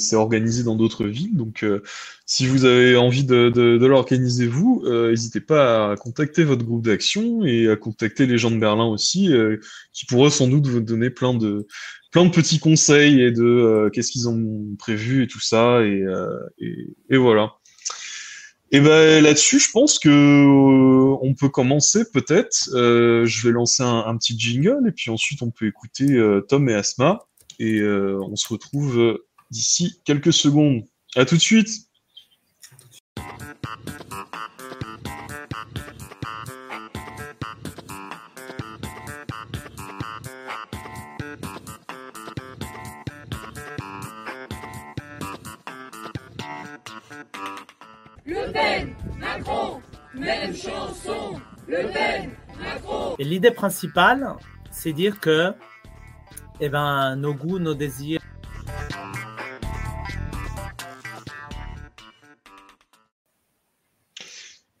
c'est 0.00 0.16
organisé 0.16 0.64
dans 0.64 0.74
d'autres 0.74 1.04
villes. 1.04 1.36
Donc, 1.36 1.62
euh, 1.62 1.80
si 2.26 2.46
vous 2.46 2.64
avez 2.64 2.96
envie 2.96 3.24
de, 3.24 3.50
de, 3.50 3.76
de 3.76 3.86
l'organiser 3.86 4.46
vous, 4.46 4.82
n'hésitez 4.86 5.40
pas 5.40 5.92
à 5.92 5.96
contacter 5.96 6.44
votre 6.44 6.64
groupe 6.64 6.84
d'action 6.84 7.44
et 7.44 7.68
à 7.68 7.76
contacter 7.76 8.26
les 8.26 8.38
gens 8.38 8.50
de 8.50 8.58
Berlin 8.58 8.86
aussi, 8.86 9.30
qui 9.92 10.06
pourraient 10.06 10.30
sans 10.30 10.48
doute 10.48 10.66
vous 10.66 10.80
donner 10.80 11.10
plein 11.10 11.34
de, 11.34 11.66
plein 12.10 12.24
de 12.24 12.30
petits 12.30 12.60
conseils 12.60 13.20
et 13.20 13.30
de 13.30 13.90
qu'est-ce 13.92 14.10
qu'ils 14.10 14.28
ont 14.28 14.74
prévu 14.78 15.24
et 15.24 15.26
tout 15.26 15.40
ça. 15.40 15.82
Et, 15.82 16.02
et, 16.58 16.96
et 17.10 17.16
voilà. 17.18 17.52
Et 18.74 18.80
ben 18.80 19.22
là-dessus, 19.22 19.60
je 19.60 19.70
pense 19.70 20.00
que 20.00 20.08
euh, 20.08 21.16
on 21.22 21.34
peut 21.34 21.48
commencer 21.48 22.10
peut-être. 22.10 22.70
Euh, 22.72 23.24
je 23.24 23.46
vais 23.46 23.52
lancer 23.52 23.84
un, 23.84 24.16
petit 24.16 24.36
jingle 24.36 24.88
et 24.88 24.90
puis 24.90 25.12
ensuite 25.12 25.42
on 25.42 25.52
peut 25.52 25.68
écouter 25.68 26.14
euh, 26.14 26.40
Tom 26.40 26.68
et 26.68 26.74
Asma 26.74 27.20
et 27.60 27.80
on 27.84 28.34
se 28.34 28.48
retrouve 28.48 29.20
d'ici 29.52 30.00
quelques 30.04 30.32
secondes. 30.32 30.82
À 31.14 31.24
tout 31.24 31.36
de 31.36 31.40
suite. 31.40 31.68
Et 53.18 53.24
l'idée 53.24 53.50
principale, 53.50 54.34
c'est 54.70 54.92
dire 54.92 55.20
que, 55.20 55.52
eh 56.60 56.68
ben, 56.68 57.16
nos 57.16 57.34
goûts, 57.34 57.58
nos 57.58 57.74
désirs. 57.74 58.20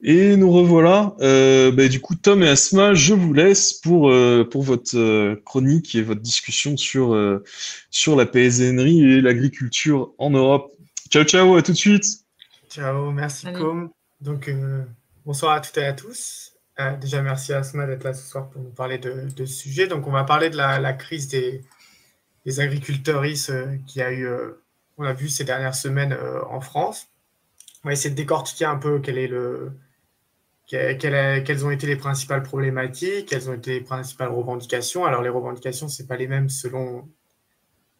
Et 0.06 0.36
nous 0.36 0.52
revoilà. 0.52 1.16
Euh, 1.20 1.72
bah, 1.72 1.88
du 1.88 1.98
coup, 1.98 2.14
Tom 2.14 2.42
et 2.42 2.48
Asma, 2.48 2.92
je 2.92 3.14
vous 3.14 3.32
laisse 3.32 3.72
pour, 3.72 4.10
euh, 4.10 4.44
pour 4.44 4.62
votre 4.62 4.98
euh, 4.98 5.40
chronique 5.46 5.94
et 5.94 6.02
votre 6.02 6.20
discussion 6.20 6.76
sur, 6.76 7.18
sur 7.90 8.14
la 8.14 8.26
paysannerie 8.26 9.02
et 9.02 9.20
l'agriculture 9.22 10.12
en 10.18 10.28
Europe. 10.28 10.70
Ciao, 11.08 11.24
ciao, 11.24 11.56
à 11.56 11.62
tout 11.62 11.72
de 11.72 11.76
suite. 11.78 12.04
Ciao, 12.68 13.12
merci 13.12 13.46
Com. 13.54 13.88
Donc, 14.20 14.48
euh, 14.48 14.84
bonsoir 15.24 15.52
à 15.52 15.60
toutes 15.60 15.78
et 15.78 15.86
à 15.86 15.94
tous. 15.94 16.52
Euh, 16.80 16.96
déjà, 16.98 17.22
merci 17.22 17.54
à 17.54 17.58
Asma 17.60 17.86
d'être 17.86 18.04
là 18.04 18.12
ce 18.12 18.28
soir 18.28 18.50
pour 18.50 18.60
nous 18.60 18.70
parler 18.70 18.98
de, 18.98 19.28
ce 19.38 19.46
sujet. 19.46 19.86
Donc, 19.86 20.06
on 20.06 20.10
va 20.10 20.24
parler 20.24 20.50
de 20.50 20.56
la, 20.58 20.92
crise 20.92 21.28
des, 21.28 21.62
des 22.44 22.60
agriculteurs 22.60 23.22
euh, 23.22 23.76
qui 23.86 24.02
a 24.02 24.12
eu, 24.12 24.28
on 24.98 25.04
a 25.04 25.14
vu 25.14 25.30
ces 25.30 25.44
dernières 25.44 25.74
semaines 25.74 26.14
en 26.50 26.60
France. 26.60 27.06
On 27.84 27.88
va 27.88 27.94
essayer 27.94 28.10
de 28.10 28.16
décortiquer 28.16 28.66
un 28.66 28.76
peu 28.76 28.98
quel 28.98 29.16
est 29.16 29.28
le, 29.28 29.72
quelles 30.98 31.66
ont 31.66 31.70
été 31.70 31.86
les 31.86 31.96
principales 31.96 32.42
problématiques, 32.42 33.26
quelles 33.26 33.48
ont 33.50 33.54
été 33.54 33.72
les 33.72 33.80
principales 33.80 34.28
revendications. 34.28 35.04
Alors, 35.04 35.22
les 35.22 35.28
revendications, 35.28 35.88
ce 35.88 36.02
pas 36.02 36.16
les 36.16 36.28
mêmes 36.28 36.48
selon 36.48 37.08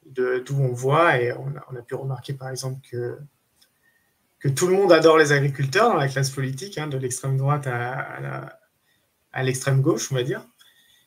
d'où 0.07 0.57
on 0.59 0.73
voit. 0.73 1.21
Et 1.21 1.33
on 1.33 1.76
a, 1.76 1.83
pu 1.83 1.95
remarquer, 1.95 2.35
par 2.35 2.50
exemple, 2.50 2.81
que 2.90 3.19
que 4.38 4.50
tout 4.50 4.66
le 4.66 4.75
monde 4.75 4.93
adore 4.93 5.16
les 5.16 5.33
agriculteurs 5.33 5.88
dans 5.88 5.97
la 5.97 6.07
classe 6.07 6.28
politique, 6.28 6.76
hein, 6.76 6.87
de 6.87 6.99
l'extrême 6.99 7.38
droite 7.38 7.66
à, 7.66 8.59
à 9.33 9.43
l'extrême 9.43 9.83
gauche, 9.83 10.11
on 10.12 10.14
va 10.14 10.23
dire. 10.23 10.47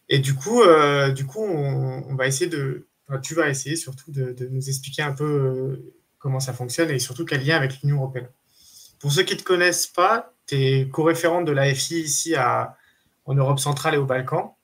Et 0.10 0.20
du 0.20 0.36
coup, 0.36 0.62
euh, 0.62 1.12
du 1.12 1.26
coup 1.26 1.42
on, 1.42 2.16
va 2.16 2.28
essayer 2.28 2.50
de, 2.50 2.88
tu 3.24 3.34
vas 3.34 3.50
essayer 3.50 3.76
surtout 3.76 4.12
de, 4.12 4.36
nous 4.52 4.70
expliquer 4.70 5.02
un 5.02 5.14
peu 5.14 5.26
euh, 5.26 5.94
comment 6.20 6.40
ça 6.40 6.54
fonctionne 6.54 6.92
et 6.92 7.00
surtout 7.00 7.26
quel 7.26 7.46
lien 7.46 7.58
avec 7.58 7.82
l'Union 7.82 7.98
européenne. 7.98 8.30
Pour 9.00 9.12
ceux 9.12 9.24
qui 9.24 9.34
ne 9.34 9.40
te 9.40 9.44
connaissent 9.44 9.88
pas, 9.88 10.34
tu 10.48 10.56
es 10.56 10.90
co-référente 10.90 11.46
de 11.46 11.52
l'AFI 11.52 12.02
ici 12.02 12.36
en 13.26 13.34
Europe 13.34 13.60
centrale 13.60 13.96
et 13.96 13.98
au 13.98 14.06
Balkan. 14.06 14.58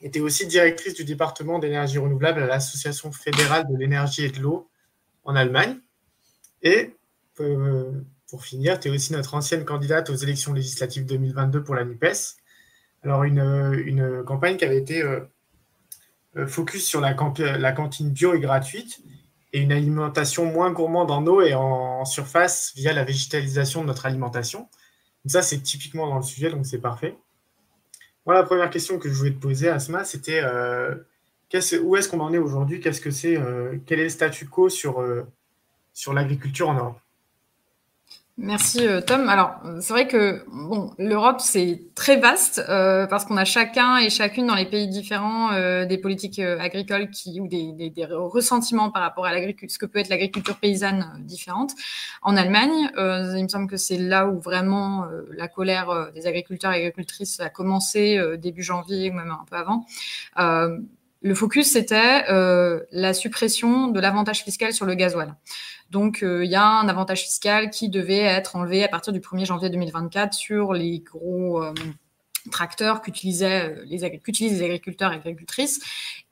Et 0.00 0.10
tu 0.10 0.18
es 0.18 0.20
aussi 0.20 0.46
directrice 0.46 0.94
du 0.94 1.04
département 1.04 1.60
d'énergie 1.60 1.98
renouvelable 1.98 2.42
à 2.42 2.46
l'Association 2.46 3.12
fédérale 3.12 3.66
de 3.70 3.76
l'énergie 3.76 4.24
et 4.24 4.30
de 4.30 4.40
l'eau 4.40 4.68
en 5.24 5.36
Allemagne. 5.36 5.78
Et 6.62 6.96
euh, 7.40 7.92
pour 8.28 8.44
finir, 8.44 8.80
tu 8.80 8.88
es 8.88 8.90
aussi 8.90 9.12
notre 9.12 9.34
ancienne 9.34 9.64
candidate 9.64 10.10
aux 10.10 10.14
élections 10.14 10.52
législatives 10.52 11.06
2022 11.06 11.62
pour 11.62 11.74
la 11.74 11.84
NUPES. 11.84 12.36
Alors, 13.04 13.24
une, 13.24 14.22
campagne 14.26 14.56
qui 14.56 14.64
avait 14.64 14.78
été 14.78 15.02
euh, 15.02 15.20
euh, 16.36 16.46
focus 16.46 16.86
sur 16.86 17.00
la, 17.00 17.14
cantine 17.14 18.10
bio 18.10 18.34
et 18.34 18.40
gratuite 18.40 19.00
et 19.52 19.60
une 19.60 19.72
alimentation 19.72 20.46
moins 20.46 20.72
gourmande 20.72 21.10
en 21.10 21.26
eau 21.26 21.42
et 21.42 21.54
en, 21.54 22.04
surface 22.04 22.72
via 22.74 22.92
la 22.92 23.04
végétalisation 23.04 23.82
de 23.82 23.86
notre 23.86 24.06
alimentation. 24.06 24.68
Donc 25.24 25.30
ça, 25.30 25.42
c'est 25.42 25.60
typiquement 25.60 26.08
dans 26.08 26.16
le 26.16 26.22
sujet, 26.22 26.50
donc 26.50 26.66
c'est 26.66 26.80
parfait. 26.80 27.16
Moi, 28.26 28.34
la 28.34 28.42
première 28.42 28.70
question 28.70 28.98
que 28.98 29.08
je 29.08 29.14
voulais 29.14 29.32
te 29.32 29.40
poser, 29.40 29.68
Asma, 29.68 30.04
c'était 30.04 30.42
où 31.82 31.96
est-ce 31.96 32.08
qu'on 32.08 32.20
en 32.20 32.32
est 32.32 32.38
aujourd'hui? 32.38 32.80
Qu'est-ce 32.80 33.00
que 33.00 33.10
c'est 33.10 33.38
Quel 33.86 34.00
est 34.00 34.04
le 34.04 34.08
statu 34.08 34.46
quo 34.46 34.68
sur, 34.68 35.04
sur 35.92 36.12
l'agriculture 36.12 36.68
en 36.68 36.74
Europe? 36.74 37.01
Merci 38.44 38.88
euh, 38.88 39.00
Tom. 39.00 39.28
Alors 39.28 39.54
c'est 39.78 39.92
vrai 39.92 40.08
que 40.08 40.44
bon, 40.50 40.90
l'Europe 40.98 41.36
c'est 41.38 41.80
très 41.94 42.16
vaste 42.16 42.60
euh, 42.68 43.06
parce 43.06 43.24
qu'on 43.24 43.36
a 43.36 43.44
chacun 43.44 43.98
et 43.98 44.10
chacune 44.10 44.48
dans 44.48 44.56
les 44.56 44.64
pays 44.64 44.88
différents 44.88 45.52
euh, 45.52 45.86
des 45.86 45.96
politiques 45.96 46.40
agricoles 46.40 47.10
qui 47.10 47.40
ou 47.40 47.46
des, 47.46 47.70
des, 47.70 47.88
des, 47.88 48.04
ressentiments 48.04 48.90
par 48.90 49.02
rapport 49.02 49.26
à 49.26 49.32
l'agriculture, 49.32 49.72
ce 49.72 49.78
que 49.78 49.86
peut 49.86 50.00
être 50.00 50.08
l'agriculture 50.08 50.56
paysanne 50.56 51.06
différente. 51.20 51.70
En 52.20 52.36
Allemagne, 52.36 52.90
il 52.96 53.44
me 53.44 53.48
semble 53.48 53.68
que 53.68 53.76
c'est 53.76 53.98
là 53.98 54.26
où 54.26 54.40
vraiment 54.40 55.06
la 55.30 55.46
colère 55.46 56.10
des 56.12 56.26
agriculteurs 56.26 56.72
et 56.72 56.78
agricultrices 56.78 57.38
a 57.38 57.48
commencé 57.48 58.20
début 58.38 58.64
janvier 58.64 59.10
ou 59.10 59.14
même 59.14 59.30
un 59.30 59.44
peu 59.48 59.56
avant. 59.56 59.86
Le 61.22 61.34
focus 61.34 61.72
c'était 61.72 62.24
la 62.92 63.14
suppression 63.14 63.88
de 63.88 64.00
l'avantage 64.00 64.42
fiscal 64.42 64.72
sur 64.72 64.86
le 64.86 64.94
gasoil. 64.94 65.34
Donc, 65.92 66.22
euh, 66.22 66.42
il 66.42 66.50
y 66.50 66.54
a 66.54 66.66
un 66.66 66.88
avantage 66.88 67.24
fiscal 67.24 67.68
qui 67.68 67.90
devait 67.90 68.16
être 68.16 68.56
enlevé 68.56 68.82
à 68.82 68.88
partir 68.88 69.12
du 69.12 69.20
1er 69.20 69.44
janvier 69.44 69.68
2024 69.68 70.32
sur 70.32 70.72
les 70.72 71.00
gros 71.00 71.62
euh, 71.62 71.74
tracteurs 72.50 73.02
qu'utilisaient 73.02 73.68
euh, 73.70 73.84
les, 73.84 73.98
les 73.98 74.62
agriculteurs 74.62 75.12
et 75.12 75.16
agricultrices. 75.16 75.82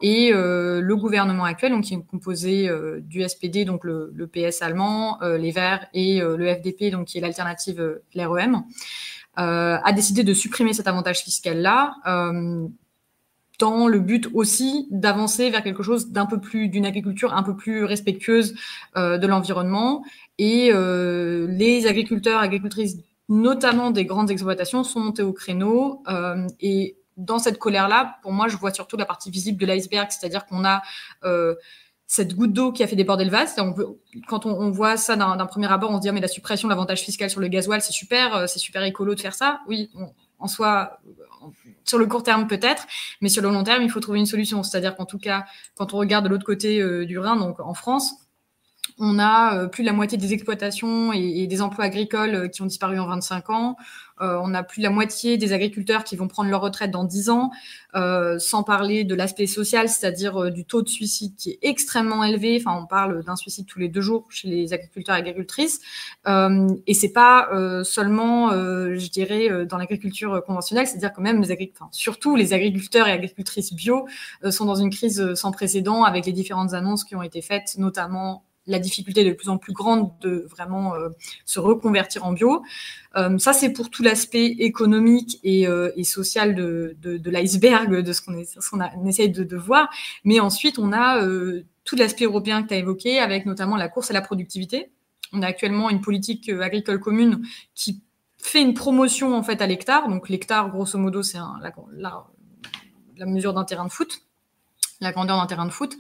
Et 0.01 0.33
le 0.33 0.95
gouvernement 0.95 1.45
actuel, 1.45 1.73
donc 1.73 1.85
qui 1.85 1.93
est 1.93 2.07
composé 2.07 2.71
du 3.03 3.23
SPD, 3.29 3.67
donc 3.67 3.85
le, 3.85 4.27
PS 4.33 4.63
allemand, 4.63 5.19
les 5.21 5.51
Verts 5.51 5.87
et 5.93 6.21
le 6.21 6.55
FDP, 6.55 6.91
donc 6.91 7.09
qui 7.09 7.19
est 7.19 7.21
l'alternative 7.21 8.01
l'REM, 8.15 8.65
a 9.37 9.93
décidé 9.93 10.25
de 10.25 10.33
supprimer 10.33 10.73
cet 10.73 10.89
avantage 10.89 11.21
fiscal-là 11.21 11.97
dans 13.61 13.87
le 13.87 14.01
but 14.01 14.29
aussi 14.33 14.89
d'avancer 14.91 15.51
vers 15.51 15.63
quelque 15.63 15.83
chose 15.83 16.09
d'un 16.09 16.27
peu 16.27 16.41
plus 16.41 16.69
d'une 16.69 16.87
agriculture 16.87 17.35
un 17.35 17.43
peu 17.43 17.55
plus 17.55 17.85
respectueuse 17.85 18.55
euh, 18.97 19.19
de 19.19 19.27
l'environnement 19.27 20.03
et 20.39 20.71
euh, 20.73 21.47
les 21.49 21.87
agriculteurs 21.87 22.41
agricultrices 22.41 22.97
notamment 23.29 23.93
des 23.93 24.05
grandes 24.05 24.31
exploitations 24.31 24.83
sont 24.83 25.01
montés 25.01 25.23
au 25.23 25.33
créneau 25.33 26.03
euh, 26.09 26.47
et 26.61 26.97
dans 27.17 27.39
cette 27.39 27.59
colère 27.59 27.87
là 27.87 28.17
pour 28.23 28.33
moi 28.33 28.49
je 28.49 28.57
vois 28.57 28.73
surtout 28.73 28.97
la 28.97 29.07
partie 29.07 29.31
visible 29.31 29.61
de 29.61 29.67
l'iceberg 29.67 30.09
c'est-à-dire 30.11 30.47
qu'on 30.47 30.65
a 30.65 30.83
cette 32.07 32.35
goutte 32.35 32.53
d'eau 32.53 32.73
qui 32.73 32.83
a 32.83 32.89
fait 32.89 32.97
déborder 32.97 33.25
le 33.25 33.31
vase. 33.31 33.55
On 33.59 33.73
quand 34.27 34.45
on, 34.45 34.71
voit 34.73 34.97
ça 34.97 35.15
d'un 35.15 35.47
premier 35.47 35.71
abord, 35.71 35.93
on 35.93 35.99
se 35.99 36.01
dit 36.01 36.09
ah, 36.09 36.13
mais 36.13 36.21
la 36.21 36.27
suppression 36.27 36.67
de 36.67 36.73
l'avantage 36.73 37.03
fiscal 37.03 37.31
sur 37.31 37.39
le 37.39 37.47
gasoil, 37.47 37.81
c'est 37.83 37.93
super, 37.93 38.49
c'est 38.49 38.59
super 38.59 38.83
écolo 38.83 39.15
de 39.15 39.21
faire 39.21 39.35
ça. 39.35 39.61
Oui, 39.69 39.93
en 40.41 40.49
soi, 40.49 41.01
sur 41.85 41.99
le 41.99 42.07
court 42.07 42.23
terme 42.23 42.47
peut-être, 42.47 42.87
mais 43.21 43.29
sur 43.29 43.43
le 43.43 43.51
long 43.51 43.65
terme, 43.65 43.83
il 43.83 43.91
faut 43.91 44.01
trouver 44.01 44.19
une 44.19 44.27
solution. 44.27 44.63
C'est-à-dire 44.63 44.97
qu'en 44.97 45.07
tout 45.07 45.19
cas, 45.19 45.45
quand 45.77 45.95
on 45.95 45.99
regarde 45.99 46.25
de 46.25 46.31
l'autre 46.31 46.45
côté 46.45 46.81
euh, 46.81 47.07
du 47.07 47.19
Rhin, 47.19 47.37
donc 47.37 47.61
en 47.61 47.75
France, 47.75 48.15
on 48.99 49.19
a 49.19 49.57
euh, 49.57 49.67
plus 49.67 49.83
de 49.83 49.87
la 49.87 49.93
moitié 49.93 50.19
des 50.19 50.33
exploitations 50.33 51.13
et, 51.13 51.47
des 51.47 51.63
emplois 51.63 51.85
agricoles 51.85 52.35
euh, 52.35 52.49
qui 52.49 52.63
ont 52.63 52.67
disparu 52.67 52.99
en 52.99 53.07
25 53.07 53.51
ans. 53.51 53.77
Euh, 54.21 54.39
on 54.43 54.55
a 54.55 54.63
plus 54.63 54.81
de 54.81 54.85
la 54.85 54.91
moitié 54.91 55.37
des 55.37 55.53
agriculteurs 55.53 56.05
qui 56.05 56.17
vont 56.17 56.29
prendre 56.29 56.51
leur 56.51 56.61
retraite 56.61 56.91
dans 56.91 57.05
10 57.05 57.31
ans, 57.31 57.51
sans 58.39 58.63
parler 58.63 59.05
de 59.05 59.15
l'aspect 59.15 59.47
social, 59.47 59.89
c'est-à-dire 59.89 60.51
du 60.51 60.65
taux 60.65 60.83
de 60.83 60.89
suicide 60.89 61.35
qui 61.37 61.51
est 61.51 61.59
extrêmement 61.63 62.23
élevé. 62.23 62.61
Enfin, 62.61 62.79
on 62.81 62.87
parle 62.87 63.25
d'un 63.25 63.37
suicide 63.37 63.67
tous 63.67 63.79
les 63.79 63.89
deux 63.89 64.01
jours 64.01 64.27
chez 64.31 64.49
les 64.49 64.73
agriculteurs 64.73 65.17
et 65.17 65.19
agricultrices. 65.19 65.81
et 66.27 66.95
c'est 66.95 67.13
pas 67.13 67.49
seulement, 67.83 68.51
je 68.51 69.11
dirais, 69.11 69.67
dans 69.67 69.77
l'agriculture 69.77 70.43
conventionnelle, 70.47 70.87
c'est-à-dire 70.87 71.13
que 71.13 71.21
même 71.21 71.45
surtout 71.91 72.37
les 72.37 72.53
agriculteurs 72.53 73.09
et 73.09 73.13
agricultrices 73.13 73.73
bio, 73.73 74.07
sont 74.51 74.67
dans 74.67 74.77
une 74.77 74.91
crise 74.91 75.35
sans 75.35 75.51
précédent 75.51 76.05
avec 76.05 76.27
les 76.27 76.33
différentes 76.33 76.75
annonces 76.75 77.05
qui 77.05 77.17
ont 77.17 77.23
été 77.23 77.43
faites, 77.43 77.75
notamment 77.79 78.45
la 78.71 78.79
difficulté 78.79 79.25
de 79.25 79.33
plus 79.33 79.49
en 79.49 79.59
plus 79.59 79.73
grande 79.73 80.11
de 80.21 80.47
vraiment 80.49 80.95
euh, 80.95 81.11
se 81.45 81.61
reconvertir 81.61 82.25
en 82.25 82.33
bio. 82.33 82.63
Euh, 83.17 83.37
ça, 83.39 83.53
c'est 83.53 83.73
pour 83.73 83.91
tout 83.91 84.03
l'aspect 84.03 84.47
économique 84.47 85.41
et, 85.43 85.67
euh, 85.67 85.91
social 86.05 86.55
de, 86.55 86.97
l'iceberg, 87.27 88.01
de 88.01 88.13
ce 88.13 88.23
qu'on 88.23 89.07
essaye 89.07 89.29
de, 89.29 89.57
voir. 89.57 89.91
Mais 90.25 90.41
ensuite, 90.41 90.79
on 90.79 90.93
a 90.93 91.23
tout 91.85 91.97
l'aspect 91.97 92.25
européen 92.25 92.63
que 92.63 92.69
tu 92.69 92.75
as 92.75 92.79
évoqué, 92.79 93.19
avec 93.19 93.47
notamment 93.47 93.77
la 93.77 93.89
course 93.89 94.11
à 94.11 94.15
la 94.15 94.23
productivité. 94.23 94.91
On 95.33 95.43
a 95.43 95.47
actuellement 95.47 95.91
une 95.91 96.01
politique 96.01 96.49
agricole 96.49 96.99
commune 96.99 97.43
qui 97.75 98.03
fait 98.39 98.63
une 98.63 98.75
promotion 98.75 99.37
en 99.37 99.43
fait 99.43 99.61
à 99.61 99.67
l'hectare. 99.67 100.09
Donc 100.09 100.29
l'hectare, 100.29 100.71
grosso 100.71 100.99
modo, 100.99 101.23
c'est 101.23 101.39
la 101.93 103.27
mesure 103.27 103.53
d'un 103.53 103.65
terrain 103.65 103.85
de 103.85 103.93
foot 103.93 104.23
la 105.01 105.13
grandeur 105.13 105.37
d'un 105.39 105.47
terrain 105.47 105.67
de 105.67 105.71
foot. 105.71 105.97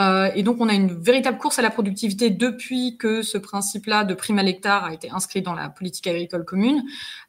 Euh, 0.00 0.30
et 0.34 0.42
donc, 0.42 0.58
on 0.60 0.68
a 0.68 0.74
une 0.74 0.92
véritable 0.92 1.38
course 1.38 1.58
à 1.58 1.62
la 1.62 1.70
productivité 1.70 2.30
depuis 2.30 2.96
que 2.98 3.22
ce 3.22 3.38
principe-là 3.38 4.04
de 4.04 4.14
prime 4.14 4.38
à 4.38 4.42
l'hectare 4.42 4.84
a 4.84 4.94
été 4.94 5.10
inscrit 5.10 5.42
dans 5.42 5.54
la 5.54 5.68
politique 5.68 6.06
agricole 6.06 6.44
commune, 6.44 6.82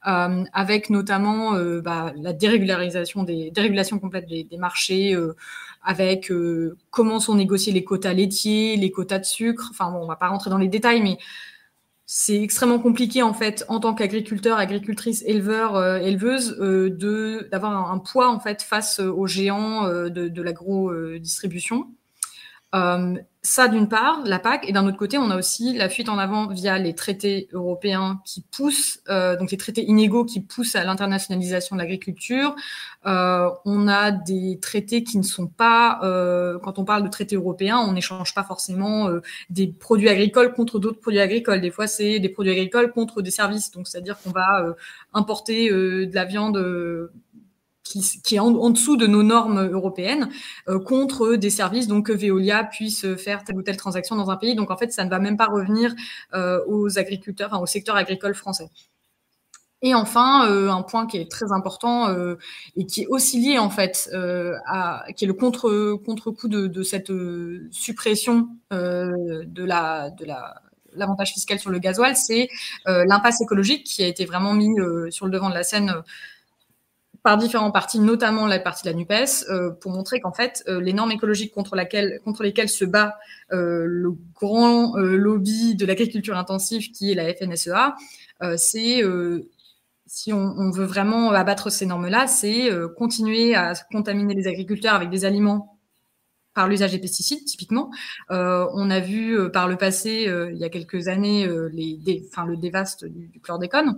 euh, 0.08 0.44
avec 0.54 0.90
notamment 0.90 1.56
euh, 1.56 1.82
bah, 1.82 2.12
la 2.18 2.34
dérégularisation 2.34 3.24
des 3.24 3.52
dérégulation 3.52 4.00
complète 4.00 4.28
des, 4.28 4.44
des 4.44 4.58
marchés, 4.58 5.14
euh, 5.16 5.36
avec 5.84 6.32
euh, 6.32 6.78
comment 6.92 7.20
sont 7.20 7.36
négociés 7.36 7.74
les 7.74 7.84
quotas 7.84 8.14
laitiers, 8.14 8.78
les 8.78 8.92
quotas 8.92 9.20
de 9.20 9.26
sucre. 9.26 9.68
Enfin, 9.72 9.92
bon, 9.92 10.00
on 10.00 10.08
va 10.08 10.16
pas 10.16 10.28
rentrer 10.28 10.50
dans 10.50 10.58
les 10.58 10.68
détails, 10.68 11.02
mais 11.02 11.18
c'est 12.16 12.40
extrêmement 12.40 12.78
compliqué 12.78 13.24
en 13.24 13.34
fait 13.34 13.66
en 13.70 13.80
tant 13.80 13.96
qu'agriculteur, 13.96 14.60
agricultrice, 14.60 15.24
éleveur, 15.26 15.76
euh, 15.76 15.98
éleveuse 15.98 16.56
euh, 16.60 17.48
d'avoir 17.50 17.92
un, 17.92 17.98
poids 17.98 18.30
en 18.30 18.40
fait 18.40 18.62
face 18.62 19.00
aux 19.00 19.26
géants 19.26 19.88
euh, 19.88 20.10
de, 20.10 20.28
de 20.28 20.42
l'agro-distribution. 20.44 21.88
Euh, 21.88 22.03
ça 23.46 23.68
d'une 23.68 23.90
part, 23.90 24.22
la 24.24 24.40
PAC, 24.40 24.70
et 24.70 24.72
d'un 24.72 24.88
autre 24.88 24.96
côté, 24.96 25.18
on 25.18 25.30
a 25.30 25.38
aussi 25.38 25.74
la 25.74 25.90
fuite 25.90 26.08
en 26.08 26.18
avant 26.18 26.48
via 26.48 26.80
les 26.80 26.96
traités 26.96 27.50
européens 27.52 28.22
qui 28.24 28.42
poussent, 28.42 29.02
euh, 29.10 29.36
donc 29.36 29.52
les 29.52 29.58
traités 29.58 29.84
inégaux 29.84 30.24
qui 30.24 30.40
poussent 30.40 30.78
à 30.78 30.86
l'internationalisation 30.86 31.76
de 31.76 31.82
l'agriculture. 31.82 32.56
Euh, 33.06 33.50
on 33.66 33.90
a 33.90 34.12
des 34.12 34.60
traités 34.62 35.04
qui 35.04 35.18
ne 35.18 35.24
sont 35.24 35.48
pas, 35.48 36.00
euh, 36.04 36.58
quand 36.60 36.80
on 36.80 36.86
parle 36.86 37.04
de 37.04 37.10
traités 37.10 37.36
européens, 37.36 37.80
on 37.80 37.92
n'échange 37.92 38.34
pas 38.34 38.46
forcément 38.46 39.10
euh, 39.10 39.20
des 39.50 39.68
produits 39.68 40.08
agricoles 40.08 40.54
contre 40.54 40.80
d'autres 40.80 41.02
produits 41.02 41.20
agricoles. 41.20 41.60
Des 41.60 41.72
fois, 41.72 41.88
c'est 41.88 42.20
des 42.20 42.30
produits 42.30 42.54
agricoles 42.54 42.94
contre 42.94 43.22
des 43.22 43.32
services. 43.32 43.72
Donc, 43.72 43.90
c'est-à-dire 43.90 44.18
qu'on 44.22 44.32
va 44.32 44.64
euh, 44.64 44.74
importer 45.14 45.70
de 45.70 46.10
la 46.14 46.24
viande 46.24 46.58
qui, 47.84 48.36
est 48.36 48.40
en, 48.40 48.70
dessous 48.70 48.98
de 48.98 49.08
nos 49.08 49.24
normes 49.24 49.68
européennes 49.68 50.30
euh, 50.68 50.80
contre 50.80 51.36
des 51.36 51.50
services 51.50 51.88
donc 51.88 52.08
que 52.08 52.14
Veolia 52.14 52.64
puisse 52.64 53.06
faire 53.16 53.44
telle 53.44 53.58
ou 53.58 53.62
telle 53.62 53.78
transaction 53.78 54.16
dans 54.16 54.32
un 54.32 54.38
pays. 54.38 54.56
Donc 54.56 54.72
en 54.72 54.78
fait, 54.78 54.92
ça 54.92 55.04
ne 55.06 55.10
va 55.10 55.20
même 55.20 55.38
pas 55.38 55.48
revenir 55.48 55.94
euh, 56.34 56.60
aux 56.68 56.98
agriculteurs, 56.98 57.50
enfin, 57.52 57.62
au 57.62 57.66
secteur 57.66 57.96
agricole 57.96 58.36
français. 58.36 58.70
Et 59.86 59.94
enfin, 59.94 60.50
euh, 60.50 60.70
un 60.70 60.82
point 60.82 61.06
qui 61.08 61.18
est 61.18 61.30
très 61.30 61.52
important 61.52 62.08
et 62.78 62.86
qui 62.86 63.02
est 63.02 63.08
aussi 63.08 63.42
lié 63.42 63.58
en 63.60 63.70
fait 63.70 64.10
à, 64.66 65.04
qui 65.16 65.26
est 65.26 65.28
le 65.28 65.34
contre 65.34 65.96
contre-coup 66.06 66.48
de, 66.48 66.68
de 66.68 66.84
cette 66.84 67.12
suppression 67.72 68.48
de 68.72 69.64
la 69.64 70.10
de 70.10 70.24
la 70.24 70.62
l'avantage 70.96 71.34
fiscal 71.34 71.60
sur 71.60 71.72
le 71.72 71.80
gasoil, 71.80 72.16
c'est 72.16 72.48
l'impasse 72.86 73.42
écologique 73.42 73.84
qui 73.84 74.04
a 74.04 74.08
été 74.08 74.24
vraiment 74.24 74.54
mis 74.54 74.74
sur 75.10 75.26
le 75.26 75.34
devant 75.34 75.50
de 75.50 75.56
la 75.56 75.64
scène 75.64 75.94
par 77.24 77.38
différents 77.38 77.72
partis, 77.72 78.00
notamment 78.00 78.48
la 78.48 78.60
partie 78.60 78.84
de 78.84 78.90
la 78.90 78.98
NUPES, 78.98 79.46
euh, 79.50 79.72
pour 79.72 79.94
montrer 79.94 80.20
qu'en 80.20 80.34
fait, 80.34 80.62
euh, 80.68 80.82
les 80.82 80.92
normes 80.92 81.12
écologiques 81.12 81.54
contre, 81.54 81.76
lesquelles 81.76 82.70
se 82.70 82.84
bat 82.84 83.18
euh, 83.54 83.86
le 83.88 84.12
grand 84.36 84.96
lobby 84.98 85.76
de 85.76 85.86
l'agriculture 85.86 86.38
intensive 86.38 86.92
qui 86.92 87.12
est 87.12 87.16
la 87.16 87.34
FNSEA, 87.34 87.96
c'est, 88.58 89.02
si 90.06 90.34
on, 90.34 90.54
on, 90.58 90.70
veut 90.70 90.84
vraiment 90.84 91.32
abattre 91.32 91.72
ces 91.72 91.86
normes-là, 91.86 92.28
c'est 92.28 92.70
continuer 92.98 93.56
à 93.56 93.74
contaminer 93.90 94.34
les 94.34 94.48
agriculteurs 94.48 94.96
avec 94.96 95.10
des 95.10 95.24
aliments 95.24 95.73
par 96.54 96.68
l'usage 96.68 96.92
des 96.92 97.00
pesticides, 97.00 97.46
typiquement. 97.46 97.92
Euh, 98.32 98.68
on 98.74 98.90
a 98.90 99.00
vu 99.00 99.38
euh, 99.38 99.50
par 99.50 99.68
le 99.68 99.76
passé, 99.76 100.28
euh, 100.28 100.52
il 100.52 100.58
y 100.58 100.64
a 100.64 100.70
quelques 100.70 101.08
années, 101.08 101.48
les, 101.72 102.24
enfin, 102.30 102.46
le 102.46 102.58
dévaste 102.58 103.06
du, 103.06 103.28
du, 103.28 103.40
chlordécone. 103.40 103.98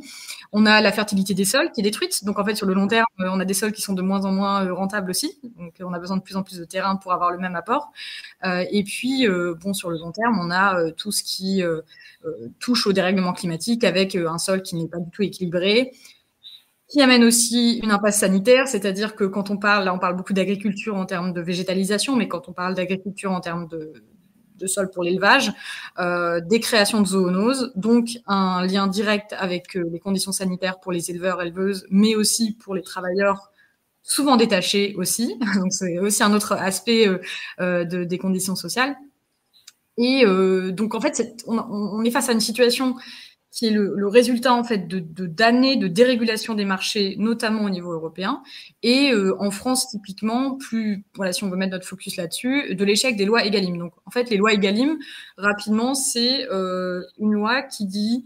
On 0.52 0.66
a 0.66 0.82
la 0.82 0.92
fertilité 0.92 1.34
des 1.34 1.46
sols 1.46 1.72
qui 1.72 1.82
est 1.82 1.84
détruite. 1.84 2.24
Donc, 2.24 2.40
en 2.40 2.46
fait, 2.46 2.56
sur 2.56 2.66
le 2.66 2.74
long 2.74 2.88
terme, 2.88 3.06
on 3.20 3.40
a 3.40 3.46
des 3.46 3.54
sols 3.54 3.72
qui 3.72 3.82
sont 3.82 3.94
de 3.94 4.02
moins 4.02 4.26
en 4.26 4.32
moins 4.32 4.72
rentables 4.74 5.10
aussi. 5.10 5.38
Donc, 5.58 5.76
on 5.80 5.94
a 5.94 6.00
besoin 6.00 6.18
de 6.18 6.22
plus 6.22 6.36
en 6.36 6.44
plus 6.44 6.60
de 6.60 6.66
terrain 6.66 6.96
pour 6.96 7.14
avoir 7.14 7.32
le 7.32 7.38
même 7.38 7.56
apport. 7.56 7.92
et 8.44 8.84
puis, 8.84 9.28
bon, 9.62 9.74
sur 9.74 9.90
le 9.90 9.98
long 9.98 10.12
terme, 10.12 10.40
on 10.40 10.52
a 10.52 10.92
tout 10.92 11.12
ce 11.12 11.24
qui 11.24 11.64
touche 12.60 12.88
au 12.88 12.94
dérèglement 12.94 13.34
climatique 13.34 13.84
avec 13.84 14.16
un 14.16 14.38
sol 14.38 14.62
qui 14.62 14.76
n'est 14.76 14.88
pas 14.88 15.00
du 15.00 15.10
tout 15.12 15.24
équilibré, 15.24 15.92
qui 16.88 17.02
amène 17.02 17.24
aussi 17.24 17.80
une 17.84 17.92
impasse 17.92 18.20
sanitaire, 18.20 18.68
c'est-à-dire 18.68 19.16
que 19.16 19.24
quand 19.24 19.50
on 19.50 19.58
parle, 19.58 19.86
là 19.86 19.94
on 19.94 20.00
parle 20.00 20.16
beaucoup 20.16 20.34
d'agriculture 20.34 20.96
en 20.96 21.06
termes 21.06 21.34
de 21.34 21.42
végétalisation, 21.42 22.16
mais 22.16 22.28
quand 22.28 22.48
on 22.48 22.54
parle 22.54 22.76
d'agriculture 22.76 23.32
en 23.32 23.42
termes 23.42 23.68
de, 23.68 23.94
de 24.58 24.68
sol 24.68 24.90
pour 24.92 25.04
l'élevage, 25.04 25.52
euh, 26.00 26.42
des 26.42 26.60
créations 26.60 27.02
de 27.02 27.08
zoonoses, 27.08 27.72
donc 27.76 28.10
un 28.28 28.66
lien 28.66 28.88
direct 28.88 29.34
avec 29.38 29.76
euh, 29.76 29.90
les 29.92 30.00
conditions 30.00 30.32
sanitaires 30.32 30.80
pour 30.80 30.92
les 30.92 31.10
éleveurs, 31.10 31.42
éleveuses, 31.42 31.86
mais 31.90 32.16
aussi 32.16 32.54
pour 32.54 32.76
les 32.76 32.84
travailleurs 32.84 33.52
souvent 34.04 34.38
détachés 34.38 34.94
aussi. 34.98 35.36
Donc 35.56 35.74
c'est 35.74 35.98
aussi 35.98 36.22
un 36.24 36.34
autre 36.34 36.54
aspect 36.54 37.08
euh, 37.08 37.20
euh 37.60 37.86
de, 37.86 38.04
des 38.04 38.18
conditions 38.20 38.56
sociales. 38.56 38.96
Et 39.98 40.26
euh, 40.26 40.72
donc 40.72 40.94
en 40.94 41.00
fait, 41.02 41.42
on, 41.48 41.58
on, 41.58 42.04
est 42.04 42.12
face 42.12 42.28
à 42.28 42.34
une 42.34 42.42
situation 42.42 42.96
qui 43.56 43.68
est 43.68 43.72
le, 43.72 44.08
résultat 44.08 44.54
en 44.54 44.66
fait 44.66 44.86
de 44.86 45.00
d'années 45.00 45.78
de, 45.78 45.88
dérégulation 45.88 46.56
des 46.56 46.66
marchés, 46.66 47.16
notamment 47.18 47.64
au 47.64 47.70
niveau 47.70 47.94
européen, 47.94 48.44
et 48.84 49.14
euh, 49.14 49.34
en 49.40 49.50
France 49.50 49.90
typiquement, 49.90 50.58
plus 50.58 51.06
voilà 51.16 51.32
si 51.32 51.46
on 51.46 51.50
veut 51.50 51.56
mettre 51.56 51.72
notre 51.72 51.88
focus 51.88 52.18
là-dessus, 52.18 52.76
de 52.76 52.86
l'échec 52.86 53.16
des 53.16 53.24
lois 53.24 53.46
Egalim. 53.46 53.78
Donc 53.78 53.94
en 54.06 54.12
fait, 54.12 54.30
les 54.30 54.36
lois 54.36 54.54
Egalim, 54.54 54.98
rapidement, 55.38 55.96
c'est 55.96 56.52
euh, 56.52 57.02
une 57.18 57.32
loi 57.32 57.64
qui 57.64 57.86
dit 57.86 58.26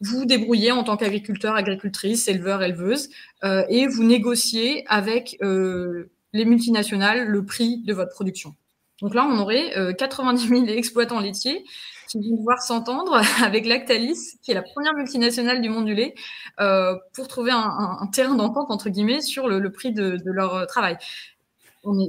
vous 0.00 0.24
débrouillez 0.24 0.72
en 0.72 0.84
tant 0.84 0.96
qu'agriculteur, 0.96 1.54
agricultrice, 1.54 2.26
éleveur, 2.26 2.62
éleveuse, 2.62 3.10
euh, 3.44 3.64
et 3.68 3.86
vous 3.86 4.02
négociez 4.02 4.84
avec 4.88 5.38
les 5.40 6.44
multinationales 6.46 7.26
le 7.26 7.44
prix 7.44 7.82
de 7.84 7.92
votre 7.92 8.10
production. 8.10 8.54
Donc 9.02 9.14
là, 9.14 9.28
on 9.30 9.38
aurait 9.38 9.94
90 9.98 10.48
000 10.48 10.66
exploitants 10.68 11.20
laitiers 11.20 11.64
qui 12.12 12.30
vont 12.30 12.36
devoir 12.36 12.62
s'entendre 12.62 13.20
avec 13.44 13.66
Lactalis, 13.66 14.38
qui 14.42 14.50
est 14.50 14.54
la 14.54 14.62
première 14.62 14.94
multinationale 14.94 15.60
du 15.60 15.68
monde 15.68 15.86
du 15.86 15.94
lait, 15.94 16.14
euh, 16.60 16.94
pour 17.14 17.28
trouver 17.28 17.52
un, 17.52 18.06
terrain 18.12 18.34
d'entente, 18.34 18.70
entre 18.70 18.90
guillemets, 18.90 19.20
sur 19.20 19.48
le, 19.48 19.72
prix 19.72 19.92
de, 19.92 20.18
leur 20.24 20.54
euh, 20.54 20.66
travail. 20.66 20.96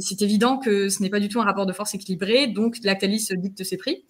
C'est 0.01 0.21
évident 0.21 0.57
que 0.59 0.89
ce 0.89 1.01
n'est 1.01 1.09
pas 1.09 1.19
du 1.19 1.29
tout 1.29 1.41
un 1.41 1.45
rapport 1.45 1.65
de 1.65 1.73
force 1.73 1.95
équilibré, 1.95 2.45
donc 2.45 2.77
Lactalis 2.83 3.29
dicte 3.31 3.63
ses 3.63 3.77
prix. 3.77 4.05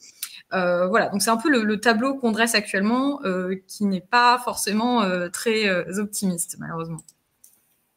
Euh, 0.53 0.88
voilà, 0.88 1.08
donc 1.08 1.21
c'est 1.21 1.29
un 1.29 1.38
peu 1.38 1.49
le, 1.49 1.79
tableau 1.79 2.15
qu'on 2.15 2.32
dresse 2.32 2.53
actuellement, 2.53 3.21
qui 3.67 3.86
n'est 3.86 4.01
pas 4.01 4.41
forcément 4.43 5.08
très 5.32 5.69
optimiste, 5.99 6.58
malheureusement. 6.60 6.99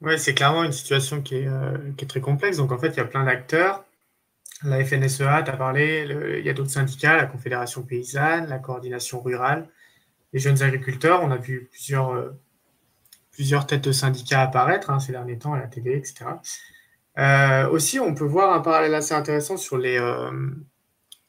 Oui, 0.00 0.16
c'est 0.18 0.34
clairement 0.34 0.62
une 0.62 0.72
situation 0.72 1.22
qui 1.22 1.36
est, 1.36 1.48
qui 1.96 2.04
est, 2.04 2.08
très 2.08 2.20
complexe. 2.20 2.58
Donc 2.58 2.70
en 2.70 2.78
fait, 2.78 2.90
il 2.90 2.98
y 2.98 3.00
a 3.00 3.04
plein 3.04 3.24
d'acteurs 3.24 3.84
la 4.62 4.84
FNSEA, 4.84 5.42
tu 5.42 5.50
as 5.50 5.56
parlé, 5.56 6.06
il 6.38 6.44
y 6.44 6.48
a 6.48 6.52
d'autres 6.52 6.70
syndicats, 6.70 7.16
la 7.16 7.26
Confédération 7.26 7.82
paysanne, 7.82 8.48
la 8.48 8.58
coordination 8.58 9.20
rurale, 9.20 9.68
les 10.32 10.38
jeunes 10.38 10.62
agriculteurs. 10.62 11.22
On 11.22 11.30
a 11.30 11.36
vu 11.36 11.68
plusieurs, 11.70 12.12
euh, 12.12 12.30
plusieurs 13.32 13.66
têtes 13.66 13.84
de 13.84 13.92
syndicats 13.92 14.42
apparaître 14.42 14.90
hein, 14.90 14.98
ces 14.98 15.12
derniers 15.12 15.38
temps 15.38 15.52
à 15.52 15.58
la 15.58 15.66
télé, 15.66 15.96
etc. 15.96 16.24
Euh, 17.18 17.68
aussi, 17.68 18.00
on 18.00 18.14
peut 18.14 18.24
voir 18.24 18.54
un 18.54 18.60
parallèle 18.60 18.94
assez 18.94 19.14
intéressant 19.14 19.56
sur 19.56 19.76
les, 19.78 19.98
euh, 19.98 20.30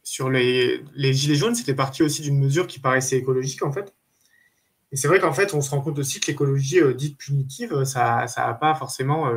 sur 0.03 0.29
les, 0.29 0.83
les 0.95 1.13
gilets 1.13 1.35
jaunes, 1.35 1.55
c'était 1.55 1.75
parti 1.75 2.03
aussi 2.03 2.21
d'une 2.21 2.39
mesure 2.39 2.67
qui 2.67 2.79
paraissait 2.79 3.17
écologique 3.17 3.63
en 3.63 3.71
fait. 3.71 3.93
Et 4.93 4.95
c'est 4.95 5.09
vrai 5.09 5.19
qu'en 5.19 5.33
fait, 5.33 5.53
on 5.53 5.59
se 5.59 5.71
rend 5.71 5.81
compte 5.81 5.99
aussi 5.99 6.21
que 6.21 6.27
l'écologie 6.27 6.79
dite 6.95 7.17
punitive, 7.17 7.83
ça 7.83 8.25
n'a 8.37 8.53
pas 8.53 8.73
forcément, 8.73 9.29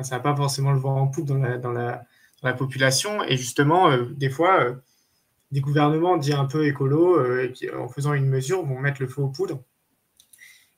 ça 0.00 0.18
pas 0.18 0.34
forcément 0.34 0.72
le 0.72 0.80
vent 0.80 1.00
en 1.00 1.06
poupe 1.06 1.26
dans 1.26 1.38
la, 1.38 1.58
dans 1.58 1.70
la, 1.70 2.04
la 2.42 2.52
population. 2.54 3.22
Et 3.24 3.36
justement, 3.36 3.96
des 3.96 4.30
fois, 4.30 4.76
des 5.50 5.60
gouvernements 5.60 6.16
dits 6.16 6.32
un 6.32 6.44
peu 6.44 6.66
écolos, 6.66 7.18
qui, 7.52 7.70
en 7.70 7.88
faisant 7.88 8.14
une 8.14 8.26
mesure, 8.26 8.64
vont 8.64 8.78
mettre 8.78 9.02
le 9.02 9.08
feu 9.08 9.22
aux 9.22 9.28
poudres 9.28 9.60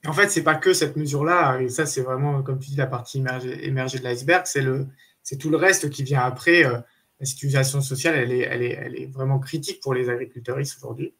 en 0.06 0.12
fait, 0.12 0.28
c'est 0.30 0.42
pas 0.42 0.54
que 0.54 0.72
cette 0.72 0.96
mesure-là, 0.96 1.60
et 1.60 1.68
ça, 1.68 1.84
c'est 1.84 2.00
vraiment, 2.00 2.42
comme 2.42 2.58
tu 2.58 2.70
dis, 2.70 2.76
la 2.76 2.86
partie 2.86 3.18
émergée, 3.18 3.98
de 3.98 4.04
l'iceberg, 4.04 4.46
c'est 4.46 5.36
tout 5.36 5.50
le 5.50 5.56
reste 5.56 5.90
qui 5.90 6.02
vient 6.02 6.22
après. 6.22 6.64
Euh, 6.64 6.78
la 7.18 7.26
situation 7.26 7.82
sociale, 7.82 8.14
elle 8.14 8.32
est, 8.32 8.40
elle, 8.40 8.62
est, 8.62 8.78
elle 8.82 8.98
est 8.98 9.06
vraiment 9.06 9.38
critique 9.38 9.80
pour 9.82 9.92
les 9.92 10.08
agriculteurs 10.08 10.56
aujourd'hui. 10.56 11.14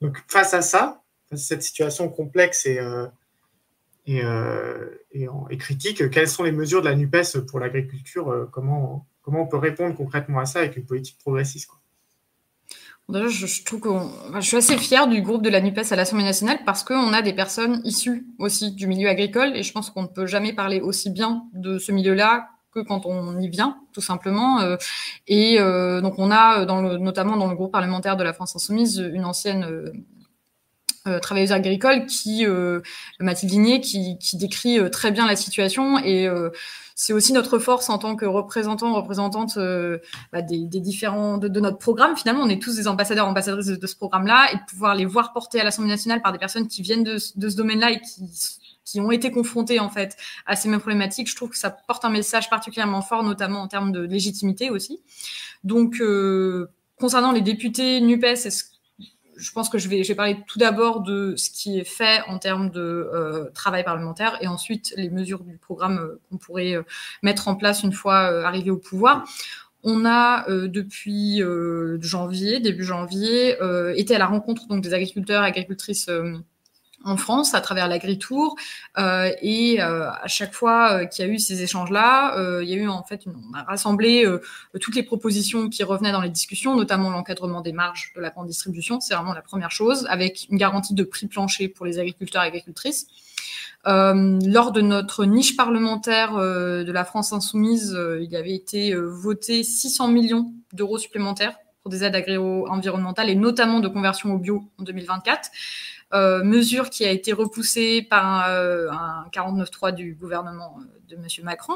Donc, 0.00 0.16
face 0.28 0.54
à 0.54 0.62
ça, 0.62 1.02
face 1.28 1.42
à 1.42 1.44
cette 1.44 1.62
situation 1.62 2.08
complexe 2.08 2.64
et, 2.64 2.78
euh, 2.78 3.06
et, 4.06 4.24
euh, 4.24 4.88
et, 5.50 5.58
critique, 5.58 6.08
quelles 6.08 6.28
sont 6.28 6.42
les 6.42 6.52
mesures 6.52 6.80
de 6.80 6.88
la 6.88 6.94
NUPES 6.94 7.40
pour 7.46 7.60
l'agriculture 7.60 8.48
comment, 8.50 9.06
comment 9.26 9.42
on 9.42 9.46
peut 9.46 9.58
répondre 9.58 9.94
concrètement 9.96 10.38
à 10.38 10.46
ça 10.46 10.60
avec 10.60 10.76
une 10.76 10.86
politique 10.86 11.18
progressiste 11.18 11.66
quoi 11.66 11.80
je, 13.28 13.64
trouve 13.64 14.10
je 14.34 14.40
suis 14.40 14.56
assez 14.56 14.78
fière 14.78 15.08
du 15.08 15.20
groupe 15.20 15.42
de 15.42 15.50
la 15.50 15.60
NUPES 15.60 15.92
à 15.92 15.96
l'Assemblée 15.96 16.24
nationale 16.24 16.58
parce 16.64 16.82
qu'on 16.82 17.12
a 17.12 17.22
des 17.22 17.32
personnes 17.32 17.80
issues 17.84 18.26
aussi 18.38 18.72
du 18.72 18.86
milieu 18.86 19.08
agricole 19.08 19.56
et 19.56 19.62
je 19.62 19.72
pense 19.72 19.90
qu'on 19.90 20.02
ne 20.02 20.08
peut 20.08 20.26
jamais 20.26 20.52
parler 20.52 20.80
aussi 20.80 21.10
bien 21.10 21.44
de 21.52 21.78
ce 21.78 21.92
milieu-là 21.92 22.48
que 22.72 22.80
quand 22.80 23.06
on 23.06 23.40
y 23.40 23.48
vient, 23.48 23.78
tout 23.92 24.00
simplement. 24.00 24.60
Euh, 24.60 24.76
et 25.26 25.58
euh, 25.58 26.00
donc 26.00 26.14
on 26.18 26.30
a, 26.30 26.64
le, 26.64 26.98
notamment 26.98 27.36
dans 27.36 27.48
le 27.48 27.54
groupe 27.54 27.72
parlementaire 27.72 28.16
de 28.16 28.24
la 28.24 28.32
France 28.32 28.54
Insoumise, 28.54 28.98
une 28.98 29.24
ancienne 29.24 29.92
euh, 31.06 31.18
travailleuse 31.20 31.52
agricole 31.52 32.06
qui, 32.06 32.44
Mathilde 33.20 33.52
Digné, 33.52 33.80
qui, 33.80 34.18
qui 34.18 34.36
décrit 34.36 34.78
très 34.90 35.12
bien 35.12 35.26
la 35.26 35.36
situation 35.36 35.98
et 35.98 36.28
c'est 36.98 37.12
aussi 37.12 37.34
notre 37.34 37.58
force 37.58 37.90
en 37.90 37.98
tant 37.98 38.16
que 38.16 38.24
représentant, 38.24 38.94
représentante 38.94 39.58
euh, 39.58 39.98
bah, 40.32 40.40
des, 40.40 40.66
différents 40.66 41.36
de, 41.36 41.60
notre 41.60 41.76
programme. 41.76 42.16
Finalement, 42.16 42.42
on 42.42 42.48
est 42.48 42.60
tous 42.60 42.74
des 42.74 42.88
ambassadeurs, 42.88 43.28
ambassadrices 43.28 43.66
de, 43.66 43.86
ce 43.86 43.94
programme-là, 43.94 44.48
et 44.52 44.56
de 44.56 44.62
pouvoir 44.66 44.94
les 44.94 45.04
voir 45.04 45.34
portés 45.34 45.60
à 45.60 45.64
l'Assemblée 45.64 45.90
nationale 45.90 46.22
par 46.22 46.32
des 46.32 46.38
personnes 46.38 46.66
qui 46.66 46.80
viennent 46.80 47.04
de, 47.04 47.18
ce 47.18 47.36
domaine-là 47.36 47.92
et 47.92 48.00
qui 48.00 48.22
qui 48.86 49.00
ont 49.00 49.10
été 49.10 49.32
confrontées 49.32 49.80
en 49.80 49.90
fait 49.90 50.16
à 50.46 50.54
ces 50.54 50.68
mêmes 50.68 50.78
problématiques, 50.78 51.28
je 51.28 51.34
trouve 51.34 51.50
que 51.50 51.58
ça 51.58 51.70
porte 51.70 52.04
un 52.04 52.08
message 52.08 52.48
particulièrement 52.48 53.02
fort, 53.02 53.24
notamment 53.24 53.60
en 53.62 53.66
termes 53.66 53.90
de 53.90 54.00
légitimité 54.00 54.70
aussi. 54.70 55.00
Donc, 55.64 56.00
euh, 56.00 56.70
concernant 56.96 57.32
les 57.32 57.40
députés 57.40 58.00
Nupes, 58.00 58.22
est-ce 58.22 58.62
je 59.36 59.52
pense 59.52 59.68
que 59.68 59.78
je 59.78 59.88
vais, 59.88 60.02
je 60.02 60.08
vais 60.08 60.14
parler 60.14 60.38
tout 60.46 60.58
d'abord 60.58 61.02
de 61.02 61.34
ce 61.36 61.50
qui 61.50 61.78
est 61.78 61.84
fait 61.84 62.22
en 62.28 62.38
termes 62.38 62.70
de 62.70 62.80
euh, 62.80 63.50
travail 63.54 63.84
parlementaire 63.84 64.38
et 64.40 64.48
ensuite 64.48 64.94
les 64.96 65.10
mesures 65.10 65.44
du 65.44 65.58
programme 65.58 65.98
euh, 65.98 66.20
qu'on 66.30 66.38
pourrait 66.38 66.74
euh, 66.74 66.82
mettre 67.22 67.48
en 67.48 67.54
place 67.54 67.82
une 67.82 67.92
fois 67.92 68.16
arrivé 68.46 68.70
au 68.70 68.76
pouvoir. 68.76 69.24
On 69.88 70.04
a 70.04 70.46
depuis 70.48 71.40
janvier, 72.00 72.58
début 72.58 72.82
janvier, 72.82 73.56
été 73.94 74.16
à 74.16 74.18
la 74.18 74.26
rencontre 74.26 74.66
donc 74.66 74.82
des 74.82 74.94
agriculteurs 74.94 75.44
et 75.44 75.46
agricultrices 75.46 76.10
en 77.06 77.16
France 77.16 77.54
à 77.54 77.60
travers 77.60 77.88
l'Agritour. 77.88 78.56
Euh, 78.98 79.30
et 79.40 79.80
euh, 79.80 80.10
à 80.10 80.26
chaque 80.26 80.52
fois 80.52 80.92
euh, 80.92 81.04
qu'il 81.06 81.24
y 81.24 81.28
a 81.28 81.32
eu 81.32 81.38
ces 81.38 81.62
échanges-là, 81.62 82.36
euh, 82.36 82.62
il 82.62 82.68
y 82.68 82.74
a 82.74 82.76
eu 82.76 82.88
en 82.88 83.02
fait, 83.04 83.22
on 83.26 83.54
a 83.54 83.62
rassemblé 83.62 84.26
euh, 84.26 84.42
toutes 84.80 84.96
les 84.96 85.04
propositions 85.04 85.68
qui 85.68 85.84
revenaient 85.84 86.12
dans 86.12 86.20
les 86.20 86.28
discussions, 86.30 86.76
notamment 86.76 87.10
l'encadrement 87.10 87.60
des 87.60 87.72
marges 87.72 88.12
de 88.16 88.20
la 88.20 88.30
grande 88.30 88.48
distribution. 88.48 89.00
C'est 89.00 89.14
vraiment 89.14 89.34
la 89.34 89.42
première 89.42 89.70
chose, 89.70 90.06
avec 90.10 90.46
une 90.50 90.58
garantie 90.58 90.94
de 90.94 91.04
prix 91.04 91.26
plancher 91.26 91.68
pour 91.68 91.86
les 91.86 91.98
agriculteurs 91.98 92.42
et 92.42 92.46
agricultrices. 92.48 93.06
lors 93.84 94.72
de 94.72 94.80
notre 94.80 95.24
niche 95.24 95.56
parlementaire 95.56 96.34
de 96.36 96.92
la 96.92 97.04
France 97.04 97.32
insoumise, 97.32 97.96
il 98.20 98.30
y 98.30 98.36
avait 98.36 98.54
été 98.54 98.94
voté 98.94 99.62
600 99.62 100.08
millions 100.08 100.52
d'euros 100.72 100.98
supplémentaires 100.98 101.56
pour 101.82 101.90
des 101.92 102.02
aides 102.02 102.16
agro-environnementales 102.16 103.30
et 103.30 103.36
notamment 103.36 103.78
de 103.78 103.86
conversion 103.86 104.34
au 104.34 104.38
bio 104.38 104.64
en 104.78 104.82
2024. 104.82 105.50
Euh, 106.14 106.44
mesure 106.44 106.88
qui 106.88 107.04
a 107.04 107.10
été 107.10 107.32
repoussée 107.32 108.00
par 108.00 108.48
euh, 108.48 108.88
un, 108.90 109.26
49.3 109.32 109.92
du 109.92 110.14
gouvernement 110.14 110.78
euh, 110.78 110.84
de 111.08 111.16
M. 111.16 111.26
Macron. 111.42 111.74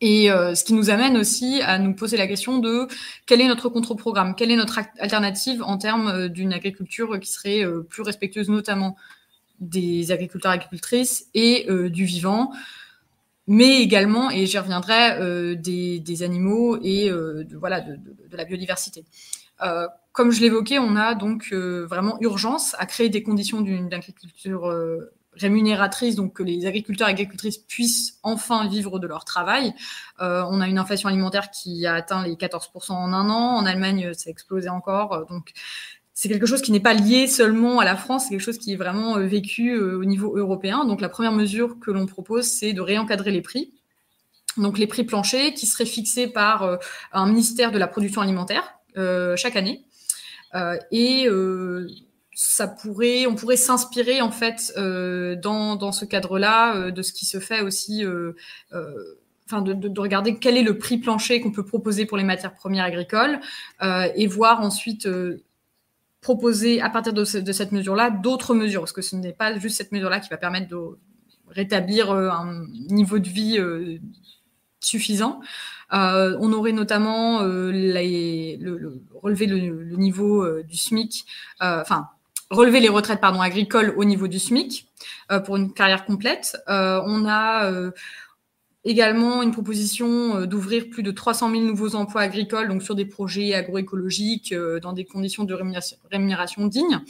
Et 0.00 0.28
ce 0.28 0.62
qui 0.62 0.74
nous 0.74 0.90
amène 0.90 1.16
aussi 1.16 1.60
à 1.60 1.76
nous 1.80 1.92
poser 1.92 2.16
la 2.16 2.28
question 2.28 2.58
de 2.58 2.86
quel 3.26 3.40
est 3.40 3.48
notre 3.48 3.68
contre-programme, 3.68 4.36
quelle 4.36 4.52
est 4.52 4.56
notre 4.56 4.78
alternative 5.00 5.60
en 5.64 5.76
termes 5.76 6.28
d'une 6.28 6.52
agriculture 6.52 7.18
qui 7.18 7.28
serait 7.28 7.64
plus 7.88 8.02
respectueuse 8.02 8.48
notamment 8.48 8.94
des 9.58 10.12
agriculteurs 10.12 10.52
agricultrices 10.52 11.26
et 11.34 11.66
du 11.90 12.04
vivant, 12.04 12.52
mais 13.48 13.82
également, 13.82 14.30
et 14.30 14.46
j'y 14.46 14.58
reviendrai, 14.58 15.56
des, 15.56 16.22
animaux 16.22 16.78
et 16.80 17.10
voilà, 17.56 17.80
de, 17.80 17.98
la 18.30 18.44
biodiversité. 18.44 19.04
Comme 20.18 20.32
je 20.32 20.40
l'évoquais, 20.40 20.80
on 20.80 20.96
a 20.96 21.14
donc 21.14 21.50
euh, 21.52 21.86
vraiment 21.86 22.18
urgence 22.20 22.74
à 22.80 22.86
créer 22.86 23.08
des 23.08 23.22
conditions 23.22 23.60
d'une 23.60 23.94
agriculture 23.94 24.68
euh, 24.68 25.12
rémunératrice, 25.34 26.16
donc 26.16 26.32
que 26.32 26.42
les 26.42 26.66
agriculteurs 26.66 27.06
et 27.06 27.12
agricultrices 27.12 27.58
puissent 27.58 28.18
enfin 28.24 28.66
vivre 28.66 28.98
de 28.98 29.06
leur 29.06 29.24
travail. 29.24 29.74
Euh, 30.20 30.42
on 30.50 30.60
a 30.60 30.66
une 30.66 30.78
inflation 30.78 31.08
alimentaire 31.08 31.52
qui 31.52 31.86
a 31.86 31.94
atteint 31.94 32.24
les 32.26 32.34
14% 32.34 32.94
en 32.94 33.12
un 33.12 33.30
an. 33.30 33.58
En 33.58 33.64
Allemagne, 33.64 34.12
ça 34.12 34.24
a 34.26 34.30
explosé 34.32 34.68
encore. 34.68 35.24
Donc, 35.28 35.52
c'est 36.14 36.28
quelque 36.28 36.46
chose 36.46 36.62
qui 36.62 36.72
n'est 36.72 36.80
pas 36.80 36.94
lié 36.94 37.28
seulement 37.28 37.78
à 37.78 37.84
la 37.84 37.94
France, 37.94 38.24
c'est 38.24 38.30
quelque 38.30 38.40
chose 38.40 38.58
qui 38.58 38.72
est 38.72 38.76
vraiment 38.76 39.20
vécu 39.20 39.78
au 39.78 40.04
niveau 40.04 40.36
européen. 40.36 40.84
Donc, 40.84 41.00
la 41.00 41.08
première 41.08 41.30
mesure 41.30 41.78
que 41.78 41.92
l'on 41.92 42.06
propose, 42.06 42.46
c'est 42.46 42.72
de 42.72 42.80
réencadrer 42.80 43.30
les 43.30 43.40
prix. 43.40 43.72
Donc, 44.56 44.78
les 44.78 44.88
prix 44.88 45.04
planchers 45.04 45.54
qui 45.54 45.66
seraient 45.66 45.86
fixés 45.86 46.26
par 46.26 46.80
un 47.12 47.26
ministère 47.28 47.70
de 47.70 47.78
la 47.78 47.86
production 47.86 48.20
alimentaire 48.20 48.74
chaque 49.36 49.54
année. 49.54 49.84
Euh, 50.54 50.78
et 50.90 51.26
euh, 51.28 51.88
ça 52.34 52.68
pourrait, 52.68 53.26
on 53.26 53.34
pourrait 53.34 53.56
s'inspirer 53.56 54.20
en 54.20 54.30
fait 54.30 54.72
euh, 54.76 55.36
dans, 55.36 55.76
dans 55.76 55.92
ce 55.92 56.04
cadre-là 56.04 56.90
de 56.90 57.02
ce 57.02 57.12
qui 57.12 57.26
se 57.26 57.40
fait 57.40 57.60
aussi 57.60 58.04
enfin 59.46 59.62
de, 59.62 59.72
de, 59.72 60.00
regarder 60.00 60.38
quel 60.38 60.56
est 60.56 60.62
le 60.62 60.78
prix 60.78 60.98
plancher 60.98 61.40
qu'on 61.40 61.50
peut 61.50 61.64
proposer 61.64 62.06
pour 62.06 62.16
les 62.16 62.24
matières 62.24 62.54
premières 62.54 62.84
agricoles 62.84 63.40
et 63.82 64.26
voir 64.26 64.60
ensuite 64.60 65.08
proposer 66.20 66.80
à 66.80 66.90
partir 66.90 67.12
de, 67.12 67.40
de 67.40 67.52
cette 67.52 67.72
mesure-là 67.72 68.10
d'autres 68.10 68.54
mesures 68.54 68.82
parce 68.82 68.92
que 68.92 69.02
ce 69.02 69.16
n'est 69.16 69.32
pas 69.32 69.58
juste 69.58 69.76
cette 69.76 69.92
mesure-là 69.92 70.20
qui 70.20 70.28
va 70.28 70.36
permettre 70.36 70.68
de 70.68 70.98
rétablir 71.48 72.12
un 72.12 72.66
niveau 72.88 73.18
de 73.18 73.28
vie 73.28 73.58
suffisant. 74.80 75.40
Euh, 75.92 76.36
on 76.40 76.52
aurait 76.52 76.72
notamment 76.72 77.42
euh, 77.42 77.70
le, 77.72 79.00
relever 79.22 79.46
le, 79.46 79.96
niveau 79.96 80.42
euh, 80.42 80.62
du 80.62 80.76
SMIC, 80.76 81.24
enfin 81.60 82.08
relever 82.50 82.80
les 82.80 82.88
retraites 82.88 83.20
pardon 83.20 83.40
agricoles 83.40 83.94
au 83.96 84.04
niveau 84.04 84.26
du 84.26 84.38
SMIC 84.38 84.86
pour 85.44 85.56
une 85.56 85.72
carrière 85.72 86.06
complète. 86.06 86.56
on 86.66 87.26
a 87.28 87.70
également 88.84 89.42
une 89.42 89.52
proposition 89.52 90.46
d'ouvrir 90.46 90.88
plus 90.88 91.02
de 91.02 91.10
300 91.10 91.50
000 91.50 91.62
nouveaux 91.62 91.94
emplois 91.94 92.22
agricoles, 92.22 92.68
donc 92.68 92.82
sur 92.82 92.94
des 92.94 93.04
projets 93.04 93.52
agroécologiques 93.52 94.54
dans 94.80 94.94
des 94.94 95.04
conditions 95.04 95.44
de 95.44 95.54
rémunération 96.10 96.66
dignes. 96.66 97.00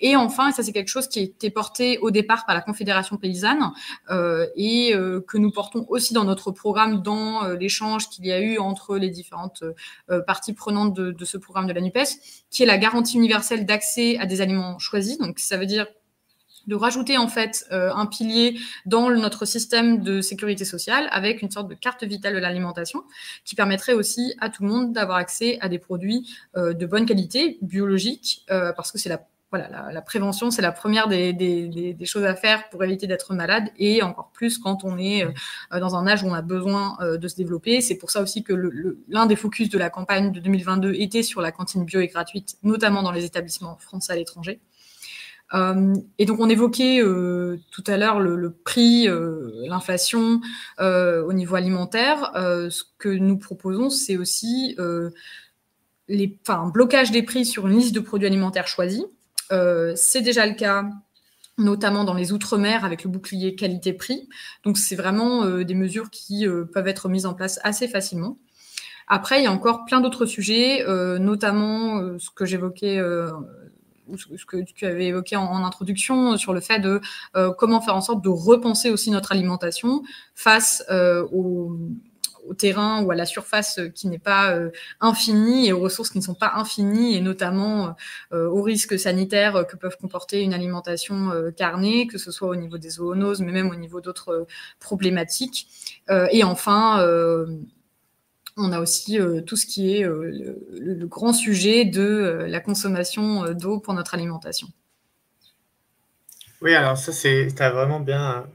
Et 0.00 0.16
enfin, 0.16 0.52
ça 0.52 0.62
c'est 0.62 0.72
quelque 0.72 0.88
chose 0.88 1.08
qui 1.08 1.18
a 1.18 1.22
été 1.22 1.50
porté 1.50 1.98
au 1.98 2.10
départ 2.10 2.46
par 2.46 2.54
la 2.54 2.60
Confédération 2.60 3.16
paysanne 3.16 3.72
euh, 4.10 4.46
et 4.56 4.94
euh, 4.94 5.20
que 5.20 5.38
nous 5.38 5.50
portons 5.50 5.86
aussi 5.88 6.14
dans 6.14 6.24
notre 6.24 6.50
programme 6.50 7.02
dans 7.02 7.44
euh, 7.44 7.56
l'échange 7.56 8.08
qu'il 8.08 8.26
y 8.26 8.32
a 8.32 8.40
eu 8.40 8.58
entre 8.58 8.96
les 8.96 9.10
différentes 9.10 9.64
euh, 10.10 10.20
parties 10.22 10.52
prenantes 10.52 10.94
de, 10.94 11.12
de, 11.12 11.24
ce 11.24 11.36
programme 11.36 11.66
de 11.66 11.72
la 11.72 11.80
NUPES, 11.80 12.20
qui 12.50 12.62
est 12.62 12.66
la 12.66 12.78
garantie 12.78 13.16
universelle 13.16 13.66
d'accès 13.66 14.18
à 14.18 14.26
des 14.26 14.40
aliments 14.40 14.78
choisis. 14.78 15.18
Donc 15.18 15.38
ça 15.38 15.56
veut 15.56 15.66
dire 15.66 15.86
de 16.68 16.74
rajouter 16.76 17.16
en 17.16 17.28
fait 17.28 17.66
euh, 17.72 17.90
un 17.92 18.06
pilier 18.06 18.60
dans 18.86 19.10
notre 19.10 19.46
système 19.46 20.02
de 20.02 20.20
sécurité 20.20 20.64
sociale 20.64 21.08
avec 21.10 21.42
une 21.42 21.50
sorte 21.50 21.68
de 21.68 21.74
carte 21.74 22.04
vitale 22.04 22.34
de 22.34 22.38
l'alimentation 22.38 23.02
qui 23.44 23.56
permettrait 23.56 23.94
aussi 23.94 24.34
à 24.38 24.50
tout 24.50 24.62
le 24.62 24.68
monde 24.68 24.92
d'avoir 24.92 25.16
accès 25.16 25.58
à 25.60 25.68
des 25.68 25.78
produits 25.78 26.30
euh, 26.56 26.74
de 26.74 26.86
bonne 26.86 27.06
qualité, 27.06 27.58
biologiques, 27.62 28.44
euh, 28.50 28.72
parce 28.74 28.92
que 28.92 28.98
c'est 28.98 29.08
la 29.08 29.26
voilà, 29.50 29.90
la, 29.92 30.02
prévention, 30.02 30.50
c'est 30.50 30.62
la 30.62 30.72
première 30.72 31.08
des, 31.08 31.32
des, 31.32 31.94
des, 31.94 32.06
choses 32.06 32.24
à 32.24 32.34
faire 32.34 32.68
pour 32.68 32.84
éviter 32.84 33.06
d'être 33.06 33.32
malade 33.34 33.70
et 33.78 34.02
encore 34.02 34.30
plus 34.32 34.58
quand 34.58 34.84
on 34.84 34.98
est 34.98 35.24
euh, 35.24 35.80
dans 35.80 35.96
un 35.96 36.06
âge 36.06 36.22
où 36.22 36.26
on 36.26 36.34
a 36.34 36.42
besoin 36.42 36.98
euh, 37.00 37.16
de 37.16 37.28
se 37.28 37.36
développer. 37.36 37.80
C'est 37.80 37.96
pour 37.96 38.10
ça 38.10 38.20
aussi 38.20 38.42
que 38.42 38.52
l'un 39.08 39.26
des 39.26 39.36
focus 39.36 39.70
de 39.70 39.78
la 39.78 39.88
campagne 39.90 40.32
de 40.32 40.40
2022 40.40 40.94
était 40.94 41.22
sur 41.22 41.40
la 41.40 41.50
cantine 41.50 41.84
bio 41.84 42.00
et 42.00 42.08
gratuite, 42.08 42.56
notamment 42.62 43.02
dans 43.02 43.12
les 43.12 43.24
établissements 43.24 43.76
français 43.78 44.12
à 44.12 44.16
l'étranger. 44.16 44.60
Euh, 45.54 45.94
et 46.18 46.26
donc 46.26 46.40
on 46.40 46.48
évoquait 46.48 47.00
euh, 47.02 47.58
tout 47.70 47.84
à 47.86 47.96
l'heure 47.96 48.20
le, 48.20 48.36
le, 48.36 48.52
prix, 48.52 49.08
euh, 49.08 49.50
l'inflation 49.66 50.40
au 50.78 51.32
niveau 51.32 51.54
alimentaire. 51.54 52.32
ce 52.34 52.82
que 52.98 53.08
nous 53.08 53.38
proposons, 53.38 53.90
c'est 53.90 54.16
aussi 54.16 54.76
les, 56.08 56.38
enfin, 56.46 56.68
blocage 56.68 57.10
des 57.10 57.22
prix 57.22 57.44
sur 57.44 57.66
une 57.68 57.76
liste 57.76 57.94
de 57.94 58.00
produits 58.00 58.26
alimentaires 58.26 58.68
choisis. 58.68 59.04
C'est 59.50 60.22
déjà 60.22 60.46
le 60.46 60.54
cas 60.54 60.84
notamment 61.56 62.04
dans 62.04 62.14
les 62.14 62.32
Outre-mer 62.32 62.84
avec 62.84 63.02
le 63.02 63.10
bouclier 63.10 63.56
qualité-prix. 63.56 64.28
Donc 64.64 64.78
c'est 64.78 64.94
vraiment 64.94 65.44
des 65.44 65.74
mesures 65.74 66.10
qui 66.10 66.46
peuvent 66.72 66.86
être 66.86 67.08
mises 67.08 67.26
en 67.26 67.34
place 67.34 67.58
assez 67.64 67.88
facilement. 67.88 68.38
Après, 69.08 69.40
il 69.40 69.44
y 69.44 69.46
a 69.46 69.52
encore 69.52 69.84
plein 69.84 70.00
d'autres 70.00 70.26
sujets, 70.26 70.84
notamment 71.18 72.18
ce 72.18 72.30
que 72.30 72.44
j'évoquais 72.44 73.00
ce 74.16 74.44
que 74.44 74.62
tu 74.62 74.86
avais 74.86 75.06
évoqué 75.06 75.36
en, 75.36 75.64
introduction 75.64 76.36
sur 76.36 76.52
le 76.52 76.60
fait 76.60 76.78
de 76.78 77.00
euh, 77.36 77.52
comment 77.52 77.80
faire 77.80 77.94
en 77.94 78.00
sorte 78.00 78.22
de 78.22 78.28
repenser 78.28 78.90
aussi 78.90 79.10
notre 79.10 79.32
alimentation 79.32 80.02
face 80.34 80.84
euh, 80.90 81.26
au, 82.48 82.54
terrain 82.54 83.02
ou 83.02 83.10
à 83.10 83.14
la 83.14 83.26
surface 83.26 83.80
qui 83.94 84.08
n'est 84.08 84.18
pas 84.18 84.52
euh, 84.52 84.70
infinie 85.00 85.68
et 85.68 85.72
aux 85.72 85.80
ressources 85.80 86.10
qui 86.10 86.18
ne 86.18 86.24
sont 86.24 86.34
pas 86.34 86.52
infinies 86.54 87.14
et 87.14 87.20
notamment 87.20 87.94
aux 88.32 88.62
risques 88.62 88.98
sanitaires 88.98 89.66
que 89.66 89.76
peuvent 89.76 89.96
comporter 90.00 90.42
une 90.42 90.54
alimentation 90.54 91.30
carnée, 91.56 92.06
que 92.06 92.18
ce 92.18 92.30
soit 92.30 92.48
au 92.48 92.56
niveau 92.56 92.78
des 92.78 92.90
zoonoses 92.90 93.40
mais 93.40 93.52
même 93.52 93.70
au 93.70 93.74
niveau 93.74 94.00
d'autres 94.00 94.46
problématiques. 94.80 95.68
et 96.30 96.44
enfin, 96.44 97.02
on 98.58 98.72
a 98.72 98.80
aussi 98.80 99.18
euh, 99.18 99.40
tout 99.40 99.56
ce 99.56 99.66
qui 99.66 99.96
est 99.96 100.04
euh, 100.04 100.56
le, 100.72 101.06
grand 101.06 101.32
sujet 101.32 101.84
de 101.84 102.02
euh, 102.02 102.48
la 102.48 102.60
consommation 102.60 103.52
d'eau 103.54 103.78
pour 103.78 103.94
notre 103.94 104.14
alimentation. 104.14 104.68
Oui, 106.60 106.74
alors 106.74 106.98
ça, 106.98 107.12
tu 107.12 107.62
as 107.62 107.70
vraiment 107.70 108.00
bien, 108.00 108.46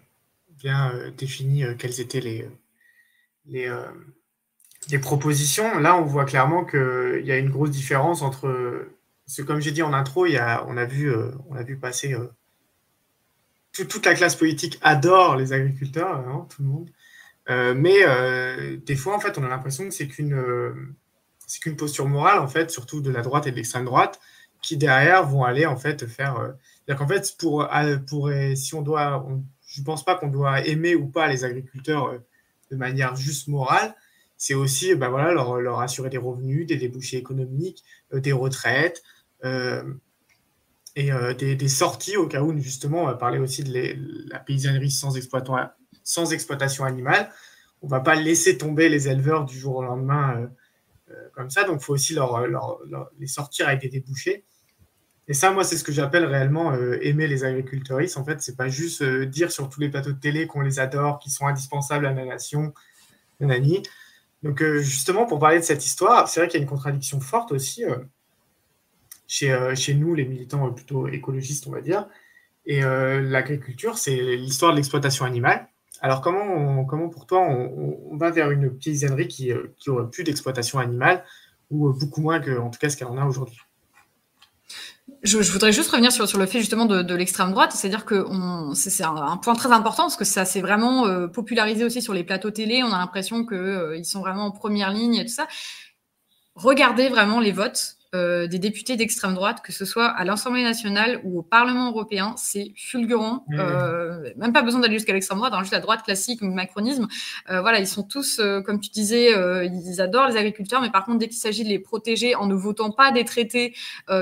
bien 0.59 0.91
défini 1.17 1.63
quelles 1.77 2.01
étaient 2.01 2.19
les, 2.19 2.49
les, 3.45 3.69
propositions. 5.01 5.79
Là, 5.79 5.97
on 5.97 6.03
voit 6.03 6.25
clairement 6.25 6.65
qu'il 6.65 7.23
y 7.23 7.31
a 7.31 7.37
une 7.37 7.49
grosse 7.49 7.71
différence 7.71 8.21
entre. 8.21 8.87
ce 9.27 9.41
comme 9.41 9.59
j'ai 9.59 9.71
dit 9.71 9.83
en 9.83 9.93
intro, 9.93 10.25
y 10.25 10.37
a, 10.37 10.65
on, 10.67 10.77
a 10.77 10.85
vu, 10.85 11.13
on 11.49 11.55
a 11.55 11.63
vu 11.63 11.77
passer. 11.77 12.15
toute 13.71 14.05
la 14.05 14.13
classe 14.13 14.35
politique 14.35 14.79
adore 14.81 15.35
les 15.35 15.53
agriculteurs, 15.53 16.27
hein, 16.27 16.47
tout 16.49 16.61
le 16.63 16.67
monde. 16.67 16.89
Euh, 17.49 17.73
mais 17.75 17.97
euh, 18.05 18.77
des 18.77 18.95
fois, 18.95 19.15
en 19.15 19.19
fait, 19.19 19.37
on 19.37 19.43
a 19.43 19.49
l'impression 19.49 19.85
que 19.85 19.91
c'est 19.91 20.07
qu'une 20.07 20.33
euh, 20.33 20.73
c'est 21.47 21.61
qu'une 21.61 21.75
posture 21.75 22.07
morale, 22.07 22.39
en 22.39 22.47
fait, 22.47 22.71
surtout 22.71 23.01
de 23.01 23.11
la 23.11 23.21
droite 23.21 23.47
et 23.47 23.51
de 23.51 23.55
l'extrême 23.57 23.85
droite, 23.85 24.19
qui 24.61 24.77
derrière 24.77 25.25
vont 25.25 25.43
aller 25.43 25.65
en 25.65 25.77
fait 25.77 26.07
faire. 26.07 26.53
C'est-à-dire 26.85 26.99
qu'en 26.99 27.07
fait, 27.07 27.35
pour, 27.37 27.67
pour, 28.07 28.31
si 28.55 28.75
on 28.75 28.81
doit, 28.81 29.25
je 29.67 29.81
ne 29.81 29.85
pense 29.85 30.05
pas 30.05 30.15
qu'on 30.15 30.29
doit 30.29 30.65
aimer 30.65 30.95
ou 30.95 31.07
pas 31.07 31.27
les 31.27 31.43
agriculteurs 31.43 32.17
de 32.73 32.79
manière 32.79 33.15
juste 33.15 33.47
morale. 33.47 33.95
C'est 34.37 34.55
aussi, 34.55 34.95
ben 34.95 35.09
voilà, 35.09 35.31
leur, 35.31 35.61
leur, 35.61 35.79
assurer 35.79 36.09
des 36.09 36.17
revenus, 36.17 36.67
des 36.67 36.77
débouchés 36.77 37.17
économiques, 37.17 37.83
des 38.11 38.33
retraites. 38.33 39.03
et 40.95 41.09
des, 41.37 41.55
des, 41.55 41.67
sorties 41.69 42.17
au 42.17 42.27
cas 42.27 42.41
où 42.41 42.57
justement 42.59 43.03
on 43.03 43.05
va 43.07 43.15
parler 43.15 43.39
aussi 43.39 43.63
de 43.63 44.29
la 44.29 44.39
paysannerie 44.39 44.91
sans 44.91 45.15
exploitation 46.33 46.85
animale. 46.85 47.29
On 47.83 47.87
ne 47.87 47.91
va 47.91 47.99
pas 47.99 48.15
laisser 48.15 48.57
tomber 48.57 48.87
les 48.87 49.09
éleveurs 49.09 49.43
du 49.43 49.59
jour 49.59 49.75
au 49.75 49.83
lendemain 49.83 50.37
euh, 50.37 50.47
euh, 51.11 51.29
comme 51.33 51.49
ça. 51.49 51.65
Donc, 51.65 51.81
il 51.81 51.83
faut 51.83 51.93
aussi 51.93 52.13
leur, 52.13 52.79
les 53.19 53.27
sortir 53.27 53.67
avec 53.67 53.81
des 53.81 53.89
débouchés. 53.89 54.45
Et 55.27 55.33
ça, 55.33 55.51
moi, 55.51 55.63
c'est 55.63 55.77
ce 55.77 55.83
que 55.83 55.91
j'appelle 55.91 56.25
réellement 56.25 56.73
euh, 56.73 56.97
aimer 57.01 57.27
les 57.27 57.43
agriculteuristes. 57.43 58.17
En 58.17 58.25
fait, 58.25 58.41
c'est 58.41 58.57
pas 58.57 58.67
juste 58.67 59.03
dire 59.03 59.51
sur 59.51 59.69
tous 59.69 59.79
les 59.79 59.89
plateaux 59.89 60.11
de 60.11 60.19
télé 60.19 60.47
qu'on 60.47 60.61
les 60.61 60.79
adore, 60.79 61.19
qu'ils 61.19 61.31
sont 61.31 61.47
indispensables 61.47 62.05
à 62.05 62.13
la 62.13 62.25
nation, 62.25 62.73
nanani. 63.39 63.83
Donc, 64.43 64.61
justement, 64.79 65.25
pour 65.25 65.39
parler 65.39 65.59
de 65.59 65.63
cette 65.63 65.85
histoire, 65.85 66.27
c'est 66.27 66.41
vrai 66.41 66.49
qu'il 66.49 66.59
y 66.59 66.61
a 66.61 66.63
une 66.63 66.69
contradiction 66.69 67.21
forte 67.21 67.53
aussi 67.53 67.85
chez, 69.25 69.57
chez 69.75 69.93
nous, 69.93 70.13
les 70.15 70.25
militants 70.25 70.69
plutôt 70.73 71.07
écologistes, 71.07 71.65
on 71.67 71.71
va 71.71 71.79
dire. 71.79 72.09
Et 72.65 72.81
l'agriculture, 72.81 73.97
c'est 73.97 74.35
l'histoire 74.35 74.73
de 74.73 74.75
l'exploitation 74.75 75.23
animale. 75.23 75.69
Alors, 76.03 76.19
comment, 76.19 76.83
comment 76.83 77.07
pour 77.07 77.25
toi, 77.25 77.39
on, 77.39 78.17
va 78.17 78.29
vers 78.29 78.51
une 78.51 78.77
paysannerie 78.77 79.29
qui, 79.29 79.53
euh, 79.53 79.73
qui 79.77 79.89
aurait 79.89 80.09
plus 80.09 80.25
d'exploitation 80.25 80.79
animale 80.79 81.23
ou 81.69 81.87
euh, 81.87 81.93
beaucoup 81.93 82.19
moins 82.19 82.41
que, 82.41 82.59
en 82.59 82.69
tout 82.69 82.77
cas, 82.77 82.89
ce 82.89 82.97
qu'elle 82.97 83.07
en 83.07 83.17
a 83.17 83.25
aujourd'hui? 83.25 83.57
Je, 85.23 85.51
voudrais 85.51 85.71
juste 85.71 85.89
revenir 85.89 86.11
sur, 86.11 86.37
le 86.37 86.45
fait 86.45 86.59
justement 86.59 86.85
de, 86.85 87.15
l'extrême 87.15 87.51
droite, 87.51 87.71
c'est-à-dire 87.71 88.05
que 88.05 88.25
c'est 88.75 89.03
un, 89.03 89.37
point 89.37 89.55
très 89.55 89.71
important 89.71 90.03
parce 90.03 90.17
que 90.17 90.25
ça 90.25 90.45
s'est 90.45 90.61
vraiment 90.61 91.07
euh, 91.07 91.27
popularisé 91.27 91.85
aussi 91.85 92.01
sur 92.01 92.13
les 92.13 92.23
plateaux 92.23 92.51
télé. 92.51 92.83
On 92.83 92.91
a 92.91 92.97
l'impression 92.97 93.45
qu'ils 93.45 94.05
sont 94.05 94.19
vraiment 94.19 94.45
en 94.45 94.51
première 94.51 94.91
ligne 94.91 95.15
et 95.15 95.25
tout 95.25 95.33
ça. 95.33 95.47
Regardez 96.55 97.09
vraiment 97.09 97.39
les 97.39 97.51
votes 97.51 97.95
euh, 98.13 98.47
des 98.47 98.59
députés 98.59 98.95
d'extrême 98.95 99.33
droite, 99.33 99.61
que 99.63 99.71
ce 99.71 99.85
soit 99.85 100.05
à 100.05 100.23
l'Assemblée 100.23 100.63
nationale 100.63 101.19
ou 101.23 101.39
au 101.39 101.41
Parlement 101.41 101.89
européen, 101.89 102.35
c'est 102.37 102.71
fulgurant. 102.75 103.45
Euh, 103.53 104.29
même 104.37 104.53
pas 104.53 104.61
besoin 104.61 104.81
d'aller 104.81 104.95
jusqu'à 104.95 105.13
l'extrême 105.13 105.39
droite, 105.39 105.53
hein, 105.55 105.61
juste 105.61 105.73
la 105.73 105.79
droite 105.79 106.03
classique, 106.03 106.41
le 106.41 106.49
macronisme. 106.49 107.07
Euh, 107.49 107.61
voilà, 107.61 107.79
ils 107.79 107.87
sont 107.87 108.03
tous, 108.03 108.39
comme 108.65 108.79
tu 108.79 108.91
disais, 108.91 109.31
ils 109.65 110.01
adorent 110.01 110.27
les 110.27 110.37
agriculteurs, 110.37 110.81
mais 110.81 110.91
par 110.91 111.05
contre, 111.05 111.19
dès 111.19 111.27
qu'il 111.27 111.37
s'agit 111.37 111.63
de 111.63 111.69
les 111.69 111.79
protéger 111.79 112.35
en 112.35 112.45
ne 112.45 112.53
votant 112.53 112.91
pas 112.91 113.11
des 113.11 113.25
traités 113.25 113.73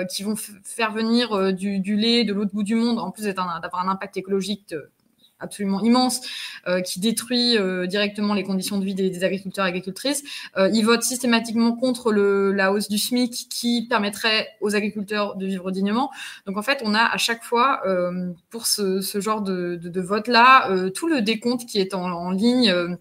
qui 0.09 0.23
vont 0.23 0.35
faire 0.63 0.91
venir 0.91 1.53
du, 1.53 1.79
du, 1.79 1.95
lait 1.95 2.23
de 2.23 2.33
l'autre 2.33 2.51
bout 2.53 2.63
du 2.63 2.75
monde, 2.75 2.99
en 2.99 3.11
plus 3.11 3.25
d'avoir 3.25 3.85
un 3.85 3.89
impact 3.89 4.17
écologique 4.17 4.73
absolument 5.41 5.81
immense 5.81 6.21
euh, 6.67 6.81
qui 6.81 6.99
détruit 6.99 7.57
euh, 7.57 7.87
directement 7.87 8.33
les 8.33 8.43
conditions 8.43 8.77
de 8.77 8.85
vie 8.85 8.95
des, 8.95 9.23
agriculteurs 9.23 9.65
et 9.65 9.69
agricultrices. 9.69 10.23
Euh, 10.57 10.69
ils 10.73 10.83
votent 10.83 11.03
systématiquement 11.03 11.73
contre 11.73 12.11
le, 12.11 12.51
la 12.51 12.71
hausse 12.71 12.87
du 12.87 12.97
SMIC 12.97 13.47
qui 13.49 13.87
permettrait 13.89 14.47
aux 14.61 14.75
agriculteurs 14.75 15.35
de 15.35 15.45
vivre 15.45 15.71
dignement. 15.71 16.11
Donc 16.45 16.57
en 16.57 16.61
fait, 16.61 16.81
on 16.85 16.93
a 16.93 17.03
à 17.03 17.17
chaque 17.17 17.43
fois 17.43 17.81
pour 18.49 18.67
ce, 18.67 19.01
genre 19.19 19.41
de, 19.41 19.75
de, 19.75 20.01
vote-là 20.01 20.89
tout 20.91 21.07
le 21.07 21.21
décompte 21.21 21.65
qui 21.65 21.79
est 21.79 21.93
en 21.93 22.31
ligne 22.31 22.97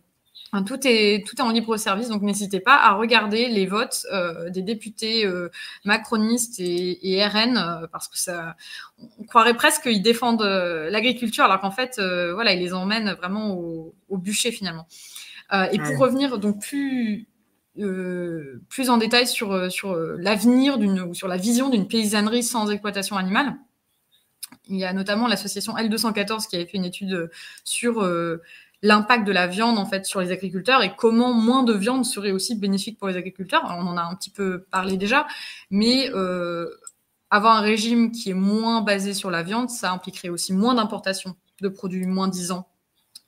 tout, 0.67 0.81
est, 0.85 1.25
tout 1.27 1.37
est 1.37 1.43
en 1.43 1.51
libre 1.51 1.77
service, 1.77 2.09
donc 2.09 2.23
n'hésitez 2.23 2.61
pas 2.61 2.75
à 2.75 2.95
regarder 2.95 3.49
les 3.49 3.67
votes 3.67 4.07
euh, 4.13 4.51
des 4.51 4.63
députés 4.63 5.25
euh, 5.25 5.49
macronistes 5.85 6.59
et, 6.59 7.13
et 7.13 7.25
RN, 7.25 7.57
euh, 7.57 7.87
parce 7.93 8.09
que 8.09 8.19
ça, 8.19 8.57
on 9.19 9.25
croirait 9.25 9.55
presque 9.55 9.83
qu'ils 9.83 10.03
défendent 10.03 10.43
l'agriculture, 10.43 11.45
alors 11.45 11.61
qu'en 11.61 11.71
fait, 11.71 12.01
voilà, 12.33 12.53
ils 12.53 12.61
les 12.61 12.75
emmènent 12.75 13.13
vraiment 13.13 13.53
au, 13.53 13.95
au 14.09 14.19
bûcher 14.19 14.51
finalement. 14.51 14.87
et 15.73 15.79
pour 15.79 15.99
revenir 15.99 16.39
donc 16.39 16.61
plus, 16.61 17.29
plus 18.69 18.91
en 18.91 18.97
détail 18.97 19.27
sur, 19.27 19.71
sur 19.71 19.95
l'avenir 19.95 20.79
d'une, 20.79 21.01
ou 21.01 21.15
sur 21.15 21.29
la 21.29 21.37
vision 21.37 21.71
d'une 21.71 21.87
paysannerie 21.87 22.43
sans 22.43 22.71
exploitation 22.71 23.17
animale, 23.17 23.57
il 24.69 24.77
y 24.77 24.85
a 24.85 24.93
notamment 24.93 25.29
l'association 25.29 25.75
L214 25.77 26.49
qui 26.49 26.57
avait 26.57 26.67
fait 26.67 26.77
une 26.77 26.85
étude 26.85 27.31
sur 27.65 28.05
l'impact 28.83 29.27
de 29.27 29.33
la 29.33 29.47
viande 29.47 29.79
en 29.79 29.87
fait 29.87 30.07
sur 30.07 30.21
les 30.21 30.31
agriculteurs 30.33 30.83
et 30.83 30.95
comment 30.97 31.33
moins 31.33 31.63
de 31.63 31.73
viande 31.73 32.05
serait 32.05 32.33
aussi 32.33 32.55
bénéfique 32.55 32.99
pour 32.99 33.09
les 33.09 33.17
agriculteurs. 33.17 33.63
on 33.79 33.87
en 33.87 33.97
a 33.97 34.03
un 34.03 34.15
petit 34.15 34.31
peu 34.31 34.65
parlé 34.71 34.97
déjà, 34.97 35.27
mais 35.71 36.11
euh, 36.15 36.69
avoir 37.31 37.57
un 37.57 37.61
régime 37.61 38.11
qui 38.11 38.31
est 38.31 38.35
moins 38.35 38.81
basé 38.81 39.15
sur 39.15 39.31
la 39.31 39.43
viande, 39.43 39.71
ça 39.71 39.93
impliquerait 39.93 40.31
aussi 40.31 40.53
moins 40.53 40.75
d'importation 40.75 41.37
de 41.61 41.69
produits 41.69 42.07
moins 42.07 42.29
disants 42.29 42.67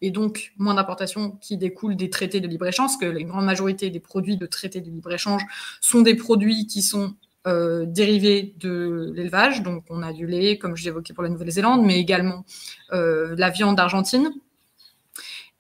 et 0.03 0.11
donc 0.11 0.53
moins 0.59 0.75
d'importations 0.75 1.31
qui 1.41 1.57
découlent 1.57 1.97
des 1.97 2.11
traités 2.11 2.41
de 2.41 2.49
libre-échange, 2.49 2.89
parce 2.89 2.97
que 2.97 3.07
la 3.07 3.23
grande 3.23 3.45
majorité 3.45 3.89
des 3.89 4.01
produits 4.01 4.37
de 4.37 4.47
traités 4.47 4.81
de 4.81 4.91
libre-échange 4.91 5.43
sont 5.81 6.03
des 6.03 6.17
produits 6.17 6.67
qui 6.67 6.83
sont 6.83 7.15
euh, 7.47 7.87
dérivés 7.87 8.55
de 8.59 9.13
l'élevage. 9.15 9.63
Donc 9.63 9.85
on 9.91 10.03
a 10.03 10.13
du 10.13 10.27
lait, 10.27 10.59
comme 10.59 10.77
je 10.77 10.85
l'évoquais 10.85 11.15
pour 11.15 11.23
la 11.23 11.29
Nouvelle-Zélande, 11.29 11.85
mais 11.85 11.99
également 11.99 12.45
euh, 12.93 13.35
la 13.39 13.51
viande 13.51 13.77
d'Argentine, 13.77 14.33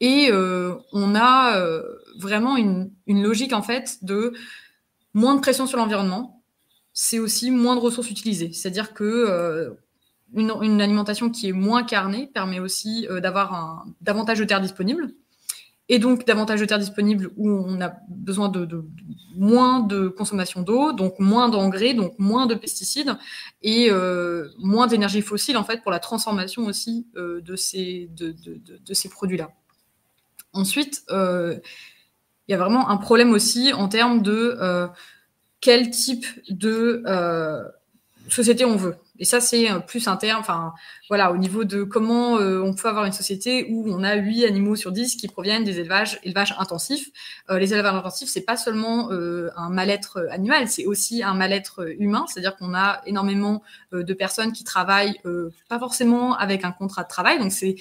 et 0.02 0.30
euh, 0.32 0.74
on 0.92 1.14
a 1.14 1.58
euh, 1.58 1.80
vraiment 2.18 2.56
une, 2.56 2.90
logique 3.06 3.52
en 3.52 3.62
fait 3.62 4.04
de 4.04 4.32
moins 5.14 5.36
de 5.36 5.40
pression 5.40 5.64
sur 5.68 5.78
l'environnement. 5.78 6.42
C'est 6.92 7.20
aussi 7.20 7.52
moins 7.52 7.76
de 7.76 7.80
ressources 7.80 8.10
utilisées. 8.10 8.52
C'est-à-dire 8.52 8.94
que 8.94 9.04
euh, 9.04 9.70
une, 10.34 10.80
alimentation 10.80 11.30
qui 11.30 11.48
est 11.48 11.52
moins 11.52 11.84
carnée 11.84 12.26
permet 12.26 12.58
aussi 12.58 13.06
d'avoir 13.22 13.86
davantage 14.00 14.40
de 14.40 14.44
terres 14.44 14.60
disponibles. 14.60 15.14
Et 15.88 16.00
donc 16.00 16.26
davantage 16.26 16.58
de 16.58 16.64
terres 16.64 16.80
disponibles 16.80 17.30
où 17.36 17.48
on 17.48 17.80
a 17.80 17.92
besoin 18.08 18.48
de, 18.48 18.84
moins 19.36 19.80
de 19.80 20.08
consommation 20.08 20.62
d'eau, 20.62 20.92
donc 20.92 21.20
moins 21.20 21.48
d'engrais, 21.48 21.94
donc 21.94 22.14
moins 22.18 22.46
de 22.46 22.56
pesticides 22.56 23.16
et 23.62 23.90
moins 24.58 24.88
d'énergie 24.88 25.22
fossile 25.22 25.56
en 25.56 25.64
fait 25.64 25.80
pour 25.82 25.92
la 25.92 26.00
transformation 26.00 26.64
aussi 26.64 27.06
de 27.14 27.54
ces 27.56 28.08
produits-là. 29.10 29.50
Ensuite, 30.52 31.02
euh, 31.10 31.58
il 32.48 32.52
y 32.52 32.54
a 32.54 32.58
vraiment 32.58 32.90
un 32.90 32.96
problème 32.96 33.32
aussi 33.32 33.72
en 33.72 33.88
termes 33.88 34.22
de 34.22 34.56
euh, 34.60 34.86
quel 35.60 35.90
type 35.90 36.26
de, 36.50 37.02
euh, 37.06 37.62
société 38.28 38.64
on 38.64 38.76
veut. 38.76 38.96
Et 39.18 39.24
ça, 39.24 39.40
c'est 39.40 39.68
plus 39.86 40.08
interne. 40.08 40.40
Enfin, 40.40 40.72
voilà, 41.08 41.32
au 41.32 41.36
niveau 41.36 41.64
de 41.64 41.84
comment 41.84 42.32
on 42.34 42.74
peut 42.74 42.88
avoir 42.88 43.04
une 43.04 43.12
société 43.12 43.66
où 43.70 43.84
on 43.88 44.02
a 44.02 44.14
8 44.14 44.46
animaux 44.46 44.74
sur 44.74 44.90
10 44.90 45.16
qui 45.16 45.28
proviennent 45.28 45.64
des 45.64 45.78
élevages, 45.78 46.18
élevages 46.24 46.54
intensifs. 46.58 47.08
les 47.50 47.72
élevages 47.72 47.94
intensifs, 47.94 48.28
c'est 48.28 48.44
pas 48.44 48.56
seulement 48.56 49.10
un 49.10 49.68
mal-être 49.70 50.26
animal, 50.30 50.66
c'est 50.66 50.86
aussi 50.86 51.22
un 51.22 51.34
mal-être 51.34 51.86
humain. 52.00 52.24
C'est-à-dire 52.26 52.56
qu'on 52.56 52.74
a 52.74 53.00
énormément 53.06 53.62
de 53.92 54.14
personnes 54.14 54.52
qui 54.52 54.64
travaillent 54.64 55.20
pas 55.68 55.78
forcément 55.78 56.34
avec 56.36 56.64
un 56.64 56.72
contrat 56.72 57.04
de 57.04 57.08
travail. 57.08 57.38
Donc, 57.38 57.52
c'est 57.52 57.76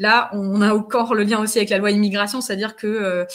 là, 0.00 0.30
on 0.32 0.60
a 0.60 0.74
encore 0.74 1.14
le 1.14 1.22
lien 1.22 1.38
aussi 1.38 1.58
avec 1.58 1.70
la 1.70 1.78
loi 1.78 1.92
immigration, 1.92 2.40
c'est-à-dire 2.40 2.74
que 2.74 3.26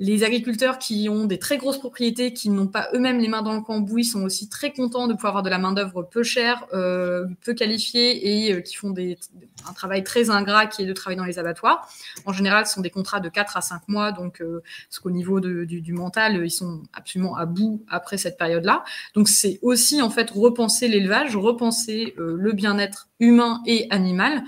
les 0.00 0.22
agriculteurs 0.22 0.78
qui 0.78 1.08
ont 1.08 1.24
des 1.24 1.38
très 1.38 1.58
grosses 1.58 1.78
propriétés, 1.78 2.32
qui 2.32 2.50
n'ont 2.50 2.68
pas 2.68 2.88
eux-mêmes 2.94 3.18
les 3.18 3.26
mains 3.26 3.42
dans 3.42 3.54
le 3.54 3.60
cambouis, 3.60 4.04
sont 4.04 4.22
aussi 4.22 4.48
très 4.48 4.72
contents 4.72 5.08
de 5.08 5.14
pouvoir 5.14 5.30
avoir 5.30 5.42
de 5.42 5.50
la 5.50 5.58
main-d'œuvre 5.58 6.02
peu 6.04 6.22
chère, 6.22 6.64
euh, 6.72 7.26
peu 7.44 7.52
qualifiée 7.52 8.46
et 8.46 8.52
euh, 8.52 8.60
qui 8.60 8.76
font 8.76 8.94
un 8.96 9.72
travail 9.72 10.04
très 10.04 10.30
ingrat 10.30 10.66
qui 10.66 10.82
est 10.82 10.86
de 10.86 10.92
travailler 10.92 11.18
dans 11.18 11.24
les 11.24 11.40
abattoirs. 11.40 11.88
En 12.26 12.32
général, 12.32 12.66
ce 12.66 12.74
sont 12.74 12.80
des 12.80 12.90
contrats 12.90 13.18
de 13.18 13.28
4 13.28 13.56
à 13.56 13.60
5 13.60 13.88
mois, 13.88 14.12
donc 14.12 14.40
euh, 14.40 14.62
parce 14.88 15.00
qu'au 15.00 15.10
niveau 15.10 15.40
du, 15.40 15.92
mental, 15.92 16.44
ils 16.44 16.50
sont 16.50 16.82
absolument 16.92 17.36
à 17.36 17.44
bout 17.44 17.84
après 17.88 18.18
cette 18.18 18.38
période-là. 18.38 18.84
Donc 19.14 19.28
c'est 19.28 19.58
aussi 19.62 20.00
en 20.00 20.10
fait 20.10 20.30
repenser 20.30 20.86
l'élevage, 20.86 21.34
repenser 21.36 22.14
euh, 22.18 22.36
le 22.38 22.52
bien-être 22.52 23.08
humain 23.18 23.62
et 23.66 23.88
animal 23.90 24.44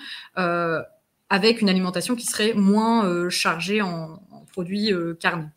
avec 1.31 1.63
une 1.63 1.69
alimentation 1.69 2.17
qui 2.17 2.27
serait 2.27 2.55
moins 2.55 3.29
chargée 3.31 3.81
en 3.81 4.21
produits 4.51 4.93
euh, 4.93 5.15
carnés. 5.15 5.49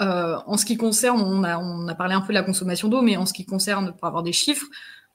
Euh, 0.00 0.36
en 0.46 0.56
ce 0.56 0.64
qui 0.64 0.76
concerne, 0.76 1.20
on 1.20 1.44
a, 1.44 1.94
parlé 1.94 2.14
un 2.14 2.20
peu 2.20 2.28
de 2.28 2.34
la 2.34 2.42
consommation 2.42 2.88
d'eau, 2.88 3.02
mais 3.02 3.16
en 3.16 3.26
ce 3.26 3.32
qui 3.32 3.46
concerne, 3.46 3.92
pour 3.92 4.06
avoir 4.06 4.22
des 4.22 4.32
chiffres, 4.32 4.66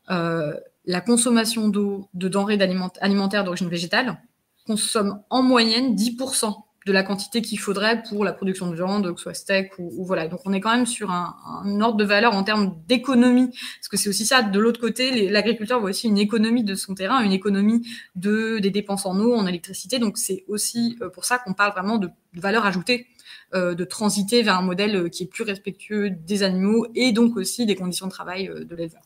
euh, 0.10 0.54
la 0.86 1.02
consommation 1.02 1.68
d'eau 1.68 2.10
de 2.14 2.28
denrées 2.30 2.58
alimentaires 3.02 3.44
d'origine 3.44 3.68
végétale 3.68 4.22
consomme 4.66 5.22
en 5.30 5.44
moyenne 5.44 5.96
10% 5.96 6.54
de 6.88 6.94
la 6.94 7.04
quantité 7.04 7.42
qu'il 7.42 7.60
faudrait 7.60 8.02
pour 8.02 8.24
la 8.24 8.32
production 8.32 8.70
de 8.70 8.76
viande, 8.76 9.12
que 9.12 9.18
ce 9.18 9.24
soit 9.24 9.34
steak 9.34 9.74
ou, 9.78 10.06
voilà. 10.06 10.30
Donc 10.30 10.40
on 10.46 10.54
est 10.54 10.62
quand 10.62 10.74
même 10.74 10.86
sur 10.86 11.12
un, 11.12 11.36
ordre 11.82 11.98
de 11.98 12.06
valeur 12.06 12.34
en 12.34 12.44
termes 12.44 12.76
d'économie, 12.88 13.50
parce 13.50 13.90
que 13.90 13.98
c'est 13.98 14.08
aussi 14.08 14.26
ça. 14.26 14.42
De 14.42 14.58
l'autre 14.58 14.80
côté, 14.80 15.30
l'agriculteur 15.30 15.82
voit 15.82 15.90
aussi 15.90 16.08
une 16.08 16.18
économie 16.18 16.64
de 16.64 16.76
son 16.76 16.96
terrain, 16.96 17.22
une 17.22 17.34
économie 17.34 17.86
de 18.16 18.60
des 18.60 18.72
dépenses 18.72 19.06
en 19.06 19.20
eau, 19.20 19.36
en 19.36 19.46
électricité. 19.46 20.00
Donc 20.00 20.18
c'est 20.18 20.46
aussi 20.48 20.98
euh, 21.02 21.10
pour 21.10 21.26
ça 21.26 21.40
qu'on 21.40 21.54
parle 21.54 21.74
vraiment 21.74 21.98
de, 21.98 22.10
valeur 22.34 22.66
ajoutée. 22.66 23.08
Euh, 23.54 23.76
de 23.76 23.86
transiter 23.86 24.42
vers 24.42 24.58
un 24.58 24.62
modèle 24.62 24.96
euh, 24.96 25.10
qui 25.10 25.24
est 25.24 25.26
plus 25.26 25.44
respectueux 25.44 26.10
des 26.10 26.44
animaux 26.44 26.86
et 26.96 27.14
donc 27.14 27.38
aussi 27.38 27.66
des 27.66 27.76
conditions 27.76 28.06
de 28.06 28.12
travail 28.12 28.48
de 28.48 28.76
l'éleveur. 28.76 29.02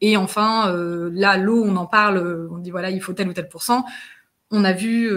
et 0.00 0.16
enfin, 0.16 0.72
là, 1.12 1.36
l'eau, 1.36 1.62
on 1.64 1.76
en 1.76 1.86
parle, 1.86 2.48
on 2.50 2.58
dit 2.58 2.70
voilà, 2.70 2.90
il 2.90 3.00
faut 3.00 3.12
tel 3.12 3.28
ou 3.28 3.32
tel 3.32 3.48
pourcent. 3.48 3.84
On 4.50 4.64
a 4.64 4.72
vu 4.72 5.10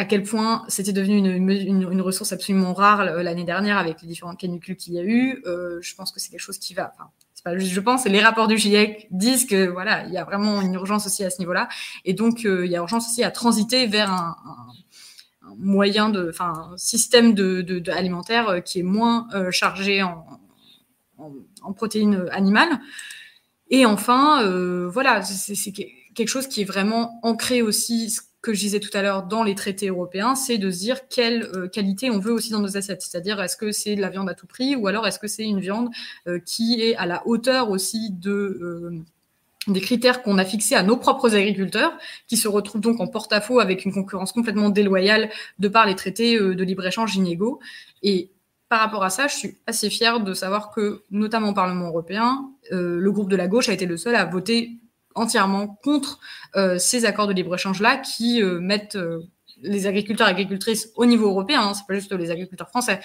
à 0.00 0.06
quel 0.06 0.22
point 0.22 0.64
c'était 0.68 0.94
devenu 0.94 1.18
une, 1.18 2.00
ressource 2.00 2.32
absolument 2.32 2.72
rare 2.72 3.00
euh, 3.00 3.22
l'année 3.22 3.44
dernière 3.44 3.76
avec 3.76 4.00
les 4.00 4.08
différentes 4.08 4.38
canicules 4.38 4.74
qu'il 4.74 4.94
y 4.94 4.98
a 4.98 5.02
eu. 5.02 5.42
Euh, 5.44 5.78
je 5.82 5.94
pense 5.94 6.10
que 6.10 6.18
c'est 6.18 6.30
quelque 6.30 6.40
chose 6.40 6.58
qui 6.58 6.72
va. 6.72 6.94
Je 7.44 7.80
pense, 7.80 8.06
les 8.06 8.22
rapports 8.22 8.48
du 8.48 8.56
GIEC 8.56 9.08
disent 9.10 9.44
que 9.44 9.68
voilà, 9.68 10.06
il 10.06 10.12
y 10.14 10.16
a 10.16 10.24
vraiment 10.24 10.62
une 10.62 10.72
urgence 10.72 11.04
aussi 11.04 11.22
à 11.22 11.28
ce 11.28 11.38
niveau-là, 11.38 11.68
et 12.06 12.14
donc 12.14 12.46
euh, 12.46 12.64
il 12.64 12.72
y 12.72 12.76
a 12.76 12.78
urgence 12.78 13.08
aussi 13.08 13.22
à 13.22 13.30
transiter 13.30 13.86
vers 13.86 14.10
un, 14.10 14.36
moyen 15.58 16.08
de, 16.08 16.30
enfin, 16.30 16.72
système 16.78 17.34
de, 17.34 17.90
alimentaire 17.90 18.62
qui 18.64 18.78
est 18.80 18.82
moins 18.82 19.28
chargé 19.50 20.02
en, 20.02 20.24
en, 21.18 21.32
en, 21.60 21.72
protéines 21.74 22.26
animales. 22.30 22.80
Et 23.68 23.84
enfin, 23.84 24.42
voilà, 24.88 25.20
c'est 25.22 25.72
quelque 25.72 26.28
chose 26.28 26.46
qui 26.46 26.62
est 26.62 26.64
vraiment 26.64 27.20
ancré 27.22 27.60
aussi 27.60 28.16
que 28.42 28.54
je 28.54 28.60
disais 28.60 28.80
tout 28.80 28.90
à 28.96 29.02
l'heure 29.02 29.24
dans 29.24 29.42
les 29.42 29.54
traités 29.54 29.88
européens, 29.88 30.34
c'est 30.34 30.58
de 30.58 30.70
se 30.70 30.78
dire 30.78 31.08
quelle 31.08 31.44
euh, 31.54 31.68
qualité 31.68 32.10
on 32.10 32.18
veut 32.18 32.32
aussi 32.32 32.50
dans 32.50 32.60
nos 32.60 32.76
assiettes. 32.76 33.02
C'est-à-dire, 33.02 33.40
est-ce 33.40 33.56
que 33.56 33.70
c'est 33.70 33.96
de 33.96 34.00
la 34.00 34.08
viande 34.08 34.30
à 34.30 34.34
tout 34.34 34.46
prix 34.46 34.76
ou 34.76 34.86
alors 34.86 35.06
est-ce 35.06 35.18
que 35.18 35.28
c'est 35.28 35.44
une 35.44 35.60
viande 35.60 35.90
euh, 36.26 36.38
qui 36.38 36.80
est 36.80 36.96
à 36.96 37.06
la 37.06 37.26
hauteur 37.26 37.70
aussi 37.70 38.10
de 38.10 38.30
euh, 38.30 39.02
des 39.66 39.80
critères 39.80 40.22
qu'on 40.22 40.38
a 40.38 40.44
fixés 40.44 40.74
à 40.74 40.82
nos 40.82 40.96
propres 40.96 41.36
agriculteurs, 41.36 41.92
qui 42.26 42.38
se 42.38 42.48
retrouvent 42.48 42.80
donc 42.80 42.98
en 42.98 43.06
porte-à-faux 43.06 43.60
avec 43.60 43.84
une 43.84 43.92
concurrence 43.92 44.32
complètement 44.32 44.70
déloyale 44.70 45.28
de 45.58 45.68
par 45.68 45.84
les 45.84 45.94
traités 45.94 46.38
de 46.40 46.64
libre-échange 46.64 47.14
inégaux. 47.14 47.60
Et 48.02 48.30
par 48.70 48.80
rapport 48.80 49.04
à 49.04 49.10
ça, 49.10 49.26
je 49.26 49.34
suis 49.34 49.58
assez 49.66 49.90
fière 49.90 50.20
de 50.20 50.32
savoir 50.32 50.70
que, 50.70 51.02
notamment 51.10 51.50
au 51.50 51.54
Parlement 51.54 51.88
européen, 51.88 52.50
le 52.70 53.10
groupe 53.10 53.28
de 53.28 53.36
la 53.36 53.48
gauche 53.48 53.68
a 53.68 53.74
été 53.74 53.84
le 53.84 53.98
seul 53.98 54.14
à 54.14 54.24
voter 54.24 54.80
entièrement 55.20 55.68
contre 55.82 56.18
euh, 56.56 56.78
ces 56.78 57.04
accords 57.04 57.28
de 57.28 57.32
libre-échange-là 57.32 57.98
qui 57.98 58.42
euh, 58.42 58.58
mettent 58.58 58.96
euh, 58.96 59.20
les 59.62 59.86
agriculteurs 59.86 60.26
et 60.26 60.30
agricultrices 60.30 60.90
au 60.96 61.04
niveau 61.04 61.28
européen, 61.28 61.60
hein, 61.60 61.74
c'est 61.74 61.86
pas 61.86 61.94
juste 61.94 62.12
les 62.12 62.30
agriculteurs 62.30 62.70
français, 62.70 62.98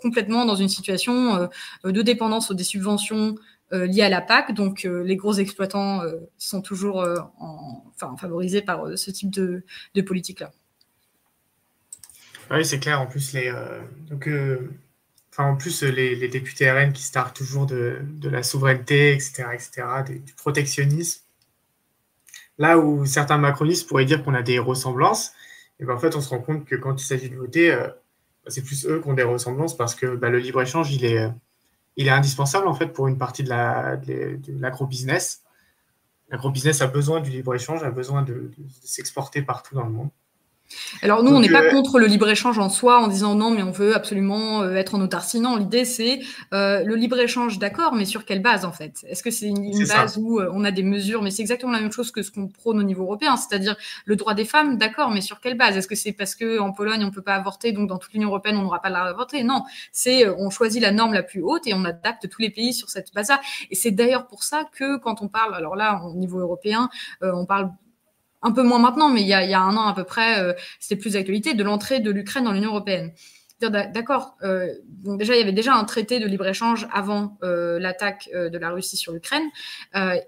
complètement 0.00 0.44
dans 0.44 0.54
une 0.54 0.68
situation 0.68 1.48
de 1.82 2.02
dépendance 2.02 2.52
des 2.52 2.62
subventions 2.62 3.34
liées 3.72 4.02
à 4.02 4.08
la 4.08 4.20
PAC. 4.20 4.54
Donc 4.54 4.84
les 4.84 5.16
gros 5.16 5.32
exploitants 5.32 6.02
sont 6.38 6.62
toujours 6.62 7.04
en, 7.40 7.84
enfin, 7.92 8.14
favorisés 8.20 8.62
par 8.62 8.96
ce 8.96 9.10
type 9.10 9.30
de, 9.30 9.64
politique-là. 10.00 10.52
Oui, 12.52 12.64
c'est 12.64 12.78
clair. 12.78 13.00
En 13.00 13.08
plus, 13.08 13.32
les, 13.32 13.52
donc, 14.08 14.30
enfin, 15.32 15.50
en 15.50 15.56
plus 15.56 15.82
les, 15.82 16.28
députés 16.28 16.70
RN 16.70 16.92
qui 16.92 17.02
se 17.02 17.12
toujours 17.34 17.66
de, 17.66 17.98
la 18.22 18.44
souveraineté, 18.44 19.12
etc., 19.12 19.48
etc., 19.54 19.82
du 20.24 20.34
protectionnisme. 20.34 21.25
Là 22.58 22.78
où 22.78 23.04
certains 23.04 23.38
macronistes 23.38 23.88
pourraient 23.88 24.04
dire 24.04 24.24
qu'on 24.24 24.34
a 24.34 24.42
des 24.42 24.58
ressemblances, 24.58 25.32
et 25.78 25.84
ben 25.84 25.98
on 26.02 26.20
se 26.20 26.28
rend 26.30 26.40
compte 26.40 26.64
que 26.64 26.74
quand 26.74 27.00
il 27.00 27.04
s'agit 27.04 27.28
de 27.28 27.36
voter, 27.36 27.70
euh, 27.70 27.86
bah, 27.86 28.50
c'est 28.50 28.62
plus 28.62 28.86
eux 28.86 29.00
qui 29.00 29.08
ont 29.08 29.14
des 29.14 29.22
ressemblances 29.22 29.76
parce 29.76 29.94
que 29.94 30.16
bah, 30.16 30.30
le 30.30 30.38
libre-échange, 30.38 30.92
est, 31.04 31.30
il 31.96 32.06
est 32.06 32.10
indispensable 32.10 32.66
en 32.66 32.74
fait 32.74 32.88
pour 32.88 33.08
une 33.08 33.18
partie 33.18 33.42
de 33.42 33.50
l'agro-business. 34.60 35.42
L'agro-business 36.30 36.80
a 36.80 36.86
besoin 36.86 37.20
du 37.20 37.30
libre-échange, 37.30 37.82
a 37.82 37.90
besoin 37.90 38.22
de 38.22 38.50
s'exporter 38.82 39.42
partout 39.42 39.74
dans 39.74 39.84
le 39.84 39.92
monde. 39.92 40.10
Alors 41.02 41.22
nous, 41.22 41.32
on 41.32 41.40
n'est 41.40 41.48
pas 41.48 41.62
euh, 41.62 41.70
contre 41.70 41.98
le 41.98 42.06
libre-échange 42.06 42.58
en 42.58 42.68
soi 42.68 43.00
en 43.00 43.08
disant 43.08 43.34
non, 43.34 43.50
mais 43.50 43.62
on 43.62 43.70
veut 43.70 43.94
absolument 43.94 44.62
euh, 44.62 44.74
être 44.74 44.94
en 44.94 45.00
autarcie. 45.00 45.40
Non, 45.40 45.56
l'idée 45.56 45.84
c'est 45.84 46.20
euh, 46.52 46.82
le 46.84 46.94
libre-échange, 46.94 47.58
d'accord, 47.58 47.94
mais 47.94 48.04
sur 48.04 48.24
quelle 48.24 48.42
base 48.42 48.64
en 48.64 48.72
fait? 48.72 49.04
Est-ce 49.08 49.22
que 49.22 49.30
c'est 49.30 49.46
une, 49.46 49.86
base 49.86 50.18
où 50.18 50.40
on 50.40 50.64
a 50.64 50.70
des 50.70 50.82
mesures? 50.82 51.22
Mais 51.22 51.30
c'est 51.30 51.42
exactement 51.42 51.72
la 51.72 51.80
même 51.80 51.92
chose 51.92 52.10
que 52.10 52.22
ce 52.22 52.30
qu'on 52.30 52.48
prône 52.48 52.78
au 52.78 52.82
niveau 52.82 53.04
européen, 53.04 53.36
c'est-à-dire 53.36 53.76
le 54.04 54.16
droit 54.16 54.34
des 54.34 54.44
femmes, 54.44 54.76
d'accord, 54.78 55.10
mais 55.10 55.20
sur 55.20 55.40
quelle 55.40 55.56
base? 55.56 55.76
Est-ce 55.76 55.88
que 55.88 55.94
c'est 55.94 56.12
parce 56.12 56.34
que 56.34 56.58
en 56.58 56.72
Pologne 56.72 57.04
on 57.04 57.10
peut 57.10 57.22
pas 57.22 57.34
avorter, 57.34 57.72
donc 57.72 57.88
dans 57.88 57.98
toute 57.98 58.12
l'Union 58.12 58.28
européenne 58.28 58.56
on 58.56 58.62
n'aura 58.62 58.80
pas 58.80 58.88
le 58.88 58.94
droit 58.94 59.06
d'avorter? 59.06 59.44
Non, 59.44 59.62
c'est 59.92 60.28
on 60.28 60.50
choisit 60.50 60.82
la 60.82 60.92
norme 60.92 61.12
la 61.12 61.22
plus 61.22 61.42
haute 61.42 61.66
et 61.66 61.74
on 61.74 61.84
adapte 61.84 62.28
tous 62.28 62.42
les 62.42 62.50
pays 62.50 62.72
sur 62.72 62.90
cette 62.90 63.12
base-là. 63.14 63.40
Et 63.70 63.74
c'est 63.74 63.90
d'ailleurs 63.90 64.26
pour 64.26 64.42
ça 64.42 64.64
que 64.72 64.98
quand 64.98 65.22
on 65.22 65.28
parle, 65.28 65.54
alors 65.54 65.76
là 65.76 66.02
au 66.04 66.14
niveau 66.14 66.38
européen, 66.38 66.88
on 67.22 67.46
parle 67.46 67.70
un 68.46 68.52
peu 68.52 68.62
moins 68.62 68.78
maintenant, 68.78 69.08
mais 69.08 69.22
il 69.22 69.26
y 69.26 69.34
a, 69.34 69.60
un 69.60 69.76
an 69.76 69.88
à 69.88 69.92
peu 69.92 70.04
près, 70.04 70.40
euh, 70.40 70.52
c'était 70.78 70.96
plus 71.00 71.14
d'actualité, 71.14 71.54
de 71.54 71.64
l'entrée 71.64 71.98
de 71.98 72.10
l'Ukraine 72.12 72.44
dans 72.44 72.52
l'Union 72.52 72.70
européenne. 72.70 73.12
D'accord, 73.60 74.36
euh, 74.42 74.68
déjà 74.86 75.34
il 75.34 75.38
y 75.38 75.42
avait 75.42 75.52
déjà 75.52 75.74
un 75.74 75.84
traité 75.84 76.20
de 76.20 76.26
libre-échange 76.26 76.86
avant 76.92 77.38
euh, 77.42 77.78
l'attaque 77.78 78.28
de 78.32 78.58
la 78.58 78.70
Russie 78.70 78.98
sur 78.98 79.12
l'Ukraine, 79.12 79.44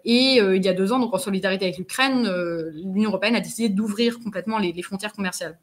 et 0.05 0.39
il 0.39 0.65
y 0.65 0.69
a 0.69 0.73
deux 0.73 0.93
ans, 0.93 0.99
donc 0.99 1.15
en 1.15 1.19
solidarité 1.19 1.67
avec 1.67 1.79
l'Ukraine, 1.79 2.27
l'Union 2.73 3.11
européenne 3.11 3.37
a 3.37 3.41
décidé 3.41 3.69
d'ouvrir 3.69 4.19
complètement 4.19 4.59
les, 4.59 4.73
les, 4.73 4.83
frontières 4.83 5.13
commerciales. 5.13 5.59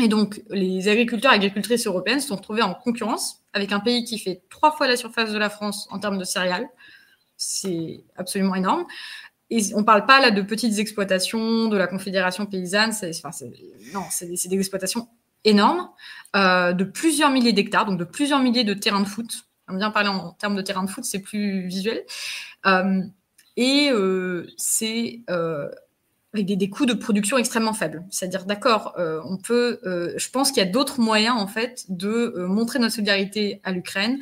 Et 0.00 0.06
donc 0.06 0.40
les 0.50 0.88
agriculteurs 0.88 1.32
et 1.32 1.34
agricultrices 1.34 1.86
européennes 1.86 2.20
se 2.20 2.28
sont 2.28 2.36
retrouvés 2.36 2.62
en 2.62 2.74
concurrence 2.74 3.42
avec 3.52 3.72
un 3.72 3.80
pays 3.80 4.04
qui 4.04 4.18
fait 4.18 4.42
trois 4.48 4.70
fois 4.70 4.86
la 4.86 4.96
surface 4.96 5.32
de 5.32 5.38
la 5.38 5.50
France 5.50 5.88
en 5.90 5.98
termes 5.98 6.18
de 6.18 6.24
céréales, 6.24 6.68
c'est 7.36 8.04
absolument 8.16 8.54
énorme, 8.54 8.86
on 9.50 9.80
ne 9.80 9.84
parle 9.84 10.06
pas 10.06 10.20
là 10.20 10.30
de 10.30 10.42
petites 10.42 10.78
exploitations 10.78 11.68
de 11.68 11.76
la 11.76 11.86
Confédération 11.86 12.46
paysanne, 12.46 12.92
c'est, 12.92 13.10
enfin, 13.24 13.30
non, 13.92 14.02
des, 14.20 14.54
exploitations 14.54 15.08
énormes, 15.44 15.88
euh, 16.36 16.72
de 16.72 16.84
plusieurs 16.84 17.30
milliers 17.30 17.52
d'hectares, 17.52 17.86
donc 17.86 17.98
de 17.98 18.04
plusieurs 18.04 18.40
milliers 18.40 18.64
de 18.64 18.74
terrains 18.74 19.02
de 19.02 19.08
foot. 19.08 19.46
On 19.68 19.76
bien 19.76 19.90
parler 19.90 20.08
en, 20.08 20.32
termes 20.32 20.56
de 20.56 20.62
terrains 20.62 20.84
de 20.84 20.90
foot, 20.90 21.04
c'est 21.04 21.20
plus 21.20 21.66
visuel. 21.66 22.02
Euh, 22.66 23.02
et 23.56 23.90
euh, 23.90 24.46
c'est 24.56 25.20
avec 25.28 26.46
des, 26.46 26.56
des, 26.56 26.68
coûts 26.68 26.86
de 26.86 26.94
production 26.94 27.38
extrêmement 27.38 27.72
faibles. 27.74 28.04
C'est-à-dire, 28.10 28.44
d'accord, 28.44 28.94
on 28.98 29.36
peut, 29.36 29.78
je 29.84 30.30
pense 30.30 30.50
qu'il 30.50 30.62
y 30.62 30.66
a 30.66 30.70
d'autres 30.70 31.00
moyens 31.00 31.36
en 31.36 31.46
fait 31.46 31.84
de 31.88 32.46
montrer 32.48 32.80
notre 32.80 32.94
solidarité 32.94 33.60
à 33.62 33.70
l'Ukraine 33.70 34.18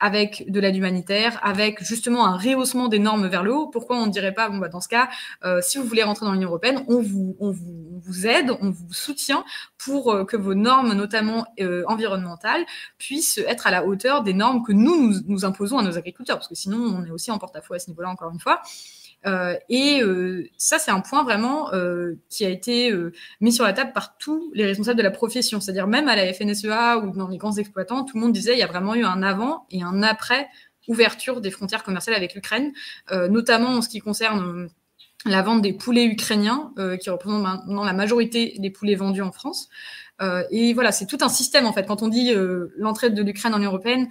avec 0.00 0.50
de 0.50 0.60
l'aide 0.60 0.76
humanitaire, 0.76 1.40
avec 1.42 1.82
justement 1.82 2.26
un 2.26 2.36
rehaussement 2.36 2.88
des 2.88 2.98
normes 2.98 3.26
vers 3.26 3.42
le 3.42 3.52
haut. 3.52 3.66
Pourquoi 3.66 3.96
on 3.96 4.06
ne 4.06 4.12
dirait 4.12 4.32
pas, 4.32 4.48
bon, 4.48 4.58
bah, 4.58 4.68
dans 4.68 4.80
ce 4.80 4.88
cas, 4.88 5.08
euh, 5.44 5.60
si 5.62 5.78
vous 5.78 5.84
voulez 5.84 6.02
rentrer 6.02 6.26
dans 6.26 6.32
l'Union 6.32 6.48
européenne, 6.48 6.84
on 6.88 7.00
vous, 7.00 7.36
on, 7.40 7.50
vous, 7.50 8.26
aide, 8.26 8.50
on 8.60 8.70
vous 8.70 8.92
soutient 8.92 9.44
pour 9.76 10.12
euh, 10.12 10.24
que 10.24 10.36
vos 10.36 10.54
normes, 10.54 10.92
notamment 10.92 11.46
euh, 11.60 11.84
environnementales, 11.86 12.64
puissent 12.98 13.38
être 13.38 13.66
à 13.66 13.70
la 13.70 13.84
hauteur 13.84 14.22
des 14.22 14.34
normes 14.34 14.62
que 14.64 14.72
nous, 14.72 15.10
nous, 15.10 15.20
nous 15.26 15.44
imposons 15.44 15.78
à 15.78 15.82
nos 15.82 15.98
agriculteurs, 15.98 16.36
parce 16.36 16.48
que 16.48 16.54
sinon, 16.54 16.78
on 16.78 17.04
est 17.04 17.10
aussi 17.10 17.30
en 17.30 17.38
porte-à-faux 17.38 17.74
à 17.74 17.78
ce 17.78 17.88
niveau-là, 17.90 18.10
encore 18.10 18.30
une 18.32 18.40
fois. 18.40 18.62
Euh, 19.26 19.56
et 19.68 20.00
euh, 20.02 20.48
ça, 20.56 20.78
c'est 20.78 20.90
un 20.90 21.00
point 21.00 21.24
vraiment 21.24 21.72
euh, 21.74 22.14
qui 22.30 22.44
a 22.44 22.48
été 22.48 22.92
mis 23.40 23.52
sur 23.52 23.64
la 23.64 23.72
table 23.72 23.92
par 23.92 24.16
tous 24.16 24.50
les 24.54 24.64
responsables 24.64 24.98
de 24.98 25.02
la 25.02 25.10
profession. 25.10 25.60
C'est-à-dire 25.60 25.86
même 25.86 26.08
à 26.08 26.16
la 26.16 26.32
FNSEA 26.32 26.98
ou 26.98 27.16
dans 27.16 27.28
les 27.28 27.38
grands 27.38 27.56
exploitants, 27.56 28.04
tout 28.04 28.16
le 28.16 28.22
monde 28.22 28.32
disait 28.32 28.52
il 28.52 28.58
y 28.58 28.62
a 28.62 28.66
vraiment 28.66 28.94
eu 28.94 29.04
un 29.04 29.22
avant 29.22 29.66
et 29.70 29.82
un 29.82 30.02
après 30.02 30.48
ouverture 30.86 31.40
des 31.40 31.50
frontières 31.50 31.82
commerciales 31.82 32.16
avec 32.16 32.34
l'Ukraine, 32.34 32.72
notamment 33.10 33.68
en 33.68 33.82
ce 33.82 33.90
qui 33.90 33.98
concerne 33.98 34.70
la 35.26 35.42
vente 35.42 35.60
des 35.60 35.74
poulets 35.74 36.06
ukrainiens, 36.06 36.72
qui 37.02 37.10
représentent 37.10 37.42
maintenant 37.42 37.84
la 37.84 37.92
majorité 37.92 38.54
des 38.58 38.70
poulets 38.70 38.94
vendus 38.94 39.20
en 39.20 39.30
France. 39.30 39.68
et 40.50 40.72
voilà, 40.72 40.90
c'est 40.90 41.04
tout 41.04 41.18
un 41.20 41.28
système 41.28 41.66
en 41.66 41.74
fait. 41.74 41.84
Quand 41.84 42.02
on 42.02 42.08
dit 42.08 42.32
l'entrée 42.78 43.10
de 43.10 43.22
l'Ukraine 43.22 43.52
en 43.52 43.58
Union 43.58 43.68
européenne, 43.68 44.08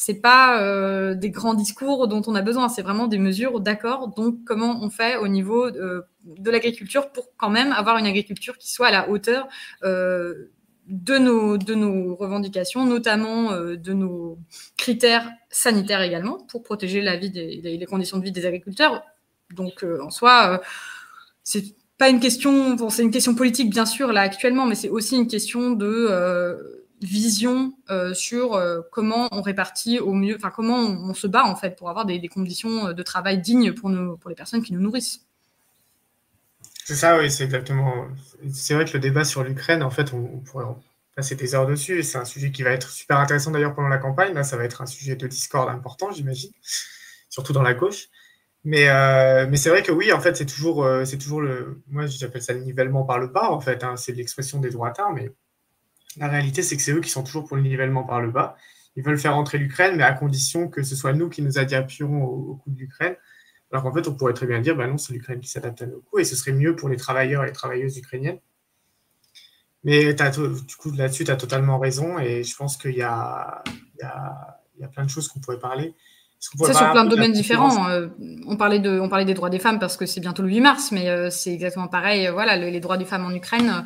c'est 0.00 0.14
pas 0.14 0.62
euh, 0.62 1.14
des 1.14 1.28
grands 1.28 1.52
discours 1.52 2.08
dont 2.08 2.22
on 2.26 2.34
a 2.34 2.40
besoin, 2.40 2.70
c'est 2.70 2.80
vraiment 2.80 3.06
des 3.06 3.18
mesures 3.18 3.60
d'accord. 3.60 4.08
Donc, 4.08 4.44
comment 4.46 4.82
on 4.82 4.88
fait 4.88 5.16
au 5.16 5.28
niveau 5.28 5.66
euh, 5.66 6.00
de, 6.24 6.50
l'agriculture 6.50 7.12
pour 7.12 7.28
quand 7.36 7.50
même 7.50 7.70
avoir 7.72 7.98
une 7.98 8.06
agriculture 8.06 8.56
qui 8.56 8.70
soit 8.70 8.86
à 8.86 8.92
la 8.92 9.10
hauteur 9.10 9.46
euh, 9.84 10.52
de, 10.86 11.18
nos, 11.18 11.58
de 11.58 11.74
nos 11.74 12.16
revendications, 12.16 12.86
notamment 12.86 13.52
de 13.52 13.92
nos 13.92 14.38
critères 14.78 15.30
sanitaires 15.50 16.00
également, 16.00 16.38
pour 16.48 16.62
protéger 16.62 17.02
la 17.02 17.18
vie 17.18 17.30
des, 17.30 17.60
les 17.60 17.86
conditions 17.86 18.16
de 18.16 18.24
vie 18.24 18.32
des 18.32 18.46
agriculteurs. 18.46 19.02
Donc, 19.54 19.84
en 19.84 20.08
soi, 20.08 20.62
c'est 21.44 21.74
pas 21.98 22.08
une 22.08 22.20
question, 22.20 22.88
c'est 22.88 23.02
une 23.02 23.10
question 23.10 23.34
politique 23.34 23.68
bien 23.68 23.84
sûr 23.84 24.14
là 24.14 24.22
actuellement, 24.22 24.64
mais 24.64 24.76
c'est 24.76 24.88
aussi 24.88 25.16
une 25.16 25.28
question 25.28 25.72
de 25.72 26.79
vision 27.00 27.72
euh, 27.90 28.14
sur 28.14 28.54
euh, 28.54 28.80
comment 28.92 29.28
on 29.32 29.42
répartit 29.42 29.98
au 29.98 30.12
mieux, 30.12 30.36
enfin 30.36 30.50
comment 30.50 30.78
on, 30.78 31.14
se 31.14 31.26
bat 31.26 31.44
en 31.44 31.56
fait 31.56 31.76
pour 31.76 31.88
avoir 31.88 32.04
des, 32.04 32.20
conditions 32.28 32.88
euh, 32.88 32.92
de 32.92 33.02
travail 33.02 33.40
dignes 33.40 33.72
pour, 33.72 33.88
nos, 33.88 34.16
pour 34.16 34.28
les 34.28 34.36
personnes 34.36 34.62
qui 34.62 34.72
nous 34.72 34.80
nourrissent. 34.80 35.26
C'est 36.84 36.96
ça, 36.96 37.18
oui, 37.18 37.30
c'est 37.30 37.44
exactement. 37.44 38.08
C'est 38.52 38.74
vrai 38.74 38.84
que 38.84 38.92
le 38.92 38.98
débat 38.98 39.24
sur 39.24 39.44
l'Ukraine, 39.44 39.82
en 39.82 39.90
fait, 39.90 40.12
on, 40.12 40.40
pourrait 40.40 40.64
passer 41.14 41.36
des 41.36 41.54
heures 41.54 41.66
dessus. 41.66 42.02
C'est 42.02 42.18
un 42.18 42.24
sujet 42.24 42.50
qui 42.50 42.62
va 42.62 42.70
être 42.70 42.90
super 42.90 43.18
intéressant 43.18 43.52
d'ailleurs 43.52 43.74
pendant 43.74 43.88
la 43.88 43.98
campagne. 43.98 44.34
Là, 44.34 44.42
ça 44.42 44.56
va 44.56 44.64
être 44.64 44.82
un 44.82 44.86
sujet 44.86 45.14
de 45.14 45.26
discorde 45.26 45.68
important, 45.68 46.10
j'imagine, 46.10 46.50
surtout 47.28 47.52
dans 47.52 47.62
la 47.62 47.74
gauche. 47.74 48.08
Mais, 48.64 48.88
mais 49.46 49.56
c'est 49.56 49.70
vrai 49.70 49.82
que 49.82 49.92
oui, 49.92 50.12
en 50.12 50.20
fait, 50.20 50.36
c'est 50.36 50.46
toujours, 50.46 50.86
c'est 51.04 51.18
toujours 51.18 51.40
le. 51.42 51.80
Moi, 51.88 52.06
j'appelle 52.06 52.42
ça 52.42 52.54
le 52.54 52.60
nivellement 52.60 53.04
par 53.04 53.18
le 53.18 53.28
bas, 53.28 53.50
en 53.50 53.60
fait. 53.60 53.84
Hein. 53.84 53.96
c'est 53.96 54.12
l'expression 54.12 54.58
des 54.58 54.70
droitards, 54.70 55.12
mais 55.12 55.30
la 56.16 56.28
réalité, 56.28 56.62
c'est 56.62 56.76
que 56.76 56.82
c'est 56.82 56.92
eux 56.92 57.00
qui 57.00 57.10
sont 57.10 57.22
toujours 57.22 57.44
pour 57.46 57.56
le 57.56 57.62
nivellement 57.62 58.04
par 58.04 58.20
le 58.20 58.30
bas. 58.30 58.56
Ils 58.96 59.04
veulent 59.04 59.18
faire 59.18 59.36
entrer 59.36 59.58
l'Ukraine, 59.58 59.96
mais 59.96 60.02
à 60.02 60.12
condition 60.12 60.68
que 60.68 60.82
ce 60.82 60.96
soit 60.96 61.12
nous 61.12 61.28
qui 61.28 61.42
nous 61.42 61.58
adaptions 61.58 62.22
au, 62.22 62.56
coût 62.56 62.70
de 62.70 62.78
l'Ukraine. 62.78 63.16
Alors 63.70 63.84
qu'en 63.84 63.94
fait, 63.94 64.08
on 64.08 64.14
pourrait 64.14 64.34
très 64.34 64.46
bien 64.46 64.60
dire, 64.60 64.76
ben 64.76 64.88
non, 64.88 64.98
c'est 64.98 65.12
l'Ukraine 65.12 65.40
qui 65.40 65.48
s'adapte 65.48 65.80
à 65.82 65.86
nos 65.86 66.00
coûts, 66.00 66.18
et 66.18 66.24
ce 66.24 66.34
serait 66.34 66.52
mieux 66.52 66.74
pour 66.74 66.88
les 66.88 66.96
travailleurs 66.96 67.44
et 67.44 67.46
les 67.46 67.52
travailleuses 67.52 67.96
ukrainiennes. 67.96 68.40
Mais 69.84 70.12
du 70.12 70.76
coup, 70.76 70.90
là-dessus, 70.92 71.24
tu 71.24 71.30
as 71.30 71.36
totalement 71.36 71.78
raison, 71.78 72.18
et 72.18 72.42
je 72.42 72.56
pense 72.56 72.76
qu'il 72.76 72.96
y 72.96 73.02
a, 73.02 73.62
y, 73.98 74.02
a, 74.02 74.60
y 74.80 74.84
a 74.84 74.88
plein 74.88 75.04
de 75.04 75.10
choses 75.10 75.28
qu'on 75.28 75.40
pourrait 75.40 75.60
parler. 75.60 75.94
C'est 76.40 76.72
sur 76.72 76.90
plein 76.90 77.04
de 77.04 77.10
domaines 77.10 77.32
différents. 77.32 77.90
Euh, 77.90 78.08
on, 78.46 78.56
parlait 78.56 78.78
de, 78.78 78.98
on 78.98 79.10
parlait 79.10 79.26
des 79.26 79.34
droits 79.34 79.50
des 79.50 79.58
femmes 79.58 79.78
parce 79.78 79.98
que 79.98 80.06
c'est 80.06 80.20
bientôt 80.20 80.42
le 80.42 80.48
8 80.48 80.60
mars, 80.62 80.90
mais 80.90 81.10
euh, 81.10 81.28
c'est 81.28 81.52
exactement 81.52 81.86
pareil. 81.86 82.28
voilà, 82.32 82.56
les 82.56 82.80
droits 82.80 82.96
des 82.96 83.04
femmes 83.04 83.26
en 83.26 83.30
Ukraine, 83.30 83.68
euh, 83.68 83.82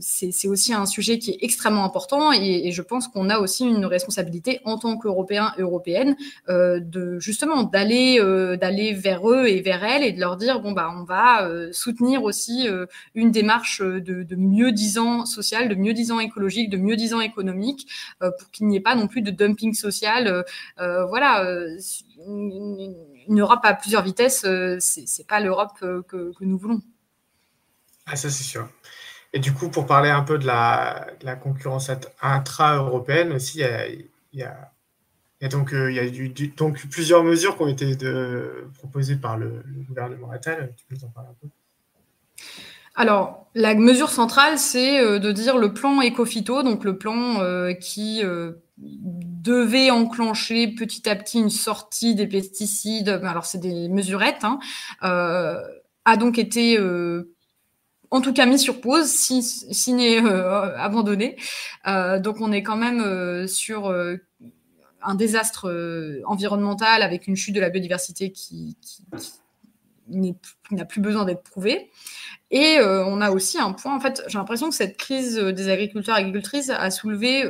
c'est 0.00 0.48
aussi 0.48 0.72
un 0.72 0.86
sujet 0.86 1.18
qui 1.18 1.32
est 1.32 1.38
extrêmement 1.40 1.84
important 1.84 2.32
et, 2.32 2.72
je 2.72 2.82
pense 2.82 3.08
qu'on 3.08 3.28
a 3.28 3.38
aussi 3.38 3.64
une 3.64 3.84
responsabilité 3.84 4.60
en 4.64 4.78
tant 4.78 4.96
qu'Européens 4.96 5.52
Européennes 5.58 6.16
euh, 6.48 6.80
de 6.80 7.18
justement 7.18 7.64
d'aller 7.64 8.18
euh, 8.20 8.56
d'aller 8.56 8.92
vers 8.92 9.28
eux 9.28 9.46
et 9.46 9.60
vers 9.60 9.84
elles 9.84 10.04
et 10.04 10.12
de 10.12 10.20
leur 10.20 10.36
dire 10.36 10.60
bon 10.60 10.72
bah 10.72 10.92
on 10.96 11.04
va 11.04 11.48
soutenir 11.72 12.22
aussi 12.22 12.68
une 13.14 13.30
démarche 13.30 13.82
de, 13.82 14.36
mieux 14.36 14.72
disant 14.72 15.26
social, 15.26 15.68
de 15.68 15.74
mieux 15.74 15.92
disant 15.92 16.20
écologique, 16.20 16.70
de 16.70 16.76
mieux 16.76 16.96
disant 16.96 17.20
économique 17.20 17.88
pour 18.20 18.50
qu'il 18.50 18.66
n'y 18.68 18.76
ait 18.76 18.80
pas 18.80 18.94
non 18.94 19.06
plus 19.06 19.22
de 19.22 19.30
dumping 19.30 19.74
social. 19.74 20.44
voilà 20.76 21.44
une 22.26 23.40
Europe 23.40 23.60
à 23.62 23.74
plusieurs 23.74 24.02
vitesses, 24.02 24.46
c'est 24.80 25.26
pas 25.26 25.40
l'Europe 25.40 25.78
que, 25.80 26.32
nous 26.40 26.58
voulons. 26.58 26.80
Ah, 28.06 28.16
ça, 28.16 28.30
c'est 28.30 28.44
sûr. 28.44 28.68
Et 29.38 29.40
du 29.40 29.52
coup, 29.52 29.68
pour 29.68 29.86
parler 29.86 30.10
un 30.10 30.24
peu 30.24 30.36
de 30.36 30.46
la, 30.46 31.36
concurrence 31.40 31.92
intra-européenne 32.20 33.32
aussi, 33.34 33.62
il 34.32 34.40
y 34.40 34.42
a, 34.42 35.48
donc, 35.48 35.72
plusieurs 36.90 37.22
mesures 37.22 37.56
qui 37.56 37.62
ont 37.62 37.68
été 37.68 37.96
proposées 38.78 39.14
par 39.14 39.36
le, 39.36 39.62
gouvernement 39.86 40.32
Attal. 40.32 40.74
Tu 40.76 40.84
peux 40.86 41.06
en 41.06 41.10
parler 41.10 41.28
un 41.30 41.36
peu? 41.40 41.46
Alors, 42.96 43.46
la 43.54 43.76
mesure 43.76 44.10
centrale, 44.10 44.58
c'est 44.58 44.98
euh, 44.98 45.20
de 45.20 45.30
dire 45.30 45.56
le 45.56 45.72
plan 45.72 46.02
Ecofito, 46.02 46.64
donc 46.64 46.82
le 46.82 46.98
plan 46.98 47.40
euh, 47.40 47.74
qui 47.74 48.24
euh, 48.24 48.54
devait 48.76 49.92
enclencher 49.92 50.66
petit 50.66 51.08
à 51.08 51.14
petit 51.14 51.38
une 51.38 51.48
sortie 51.48 52.16
des 52.16 52.26
pesticides. 52.26 53.20
Alors, 53.22 53.46
c'est 53.46 53.58
des 53.58 53.88
mesurettes, 53.88 54.42
hein, 54.42 54.58
a 55.00 56.16
donc 56.16 56.38
été 56.38 56.76
en 58.10 58.20
tout 58.20 58.32
cas 58.32 58.46
mis 58.46 58.58
sur 58.58 58.80
pause, 58.80 59.06
si, 59.06 59.42
si 59.42 59.92
n'est 59.92 60.22
euh, 60.22 60.76
abandonné. 60.78 61.36
Euh, 61.86 62.18
donc 62.18 62.40
on 62.40 62.52
est 62.52 62.62
quand 62.62 62.76
même 62.76 63.00
euh, 63.00 63.46
sur 63.46 63.94
un 65.02 65.14
désastre 65.14 66.22
environnemental 66.26 67.02
avec 67.02 67.26
une 67.26 67.36
chute 67.36 67.54
de 67.54 67.60
la 67.60 67.70
biodiversité 67.70 68.32
qui, 68.32 68.76
qui, 68.80 69.04
n'a 70.70 70.84
plus 70.84 71.00
besoin 71.00 71.24
d'être 71.24 71.42
prouvé. 71.42 71.90
Et 72.50 72.78
on 72.80 73.20
a 73.20 73.30
aussi 73.30 73.58
un 73.58 73.72
point, 73.72 73.94
en 73.94 74.00
fait, 74.00 74.22
j'ai 74.26 74.38
l'impression 74.38 74.70
que 74.70 74.74
cette 74.74 74.96
crise 74.96 75.36
des 75.36 75.68
agriculteurs 75.68 76.16
et 76.16 76.20
agricultrices 76.20 76.70
a 76.70 76.90
soulevé 76.90 77.44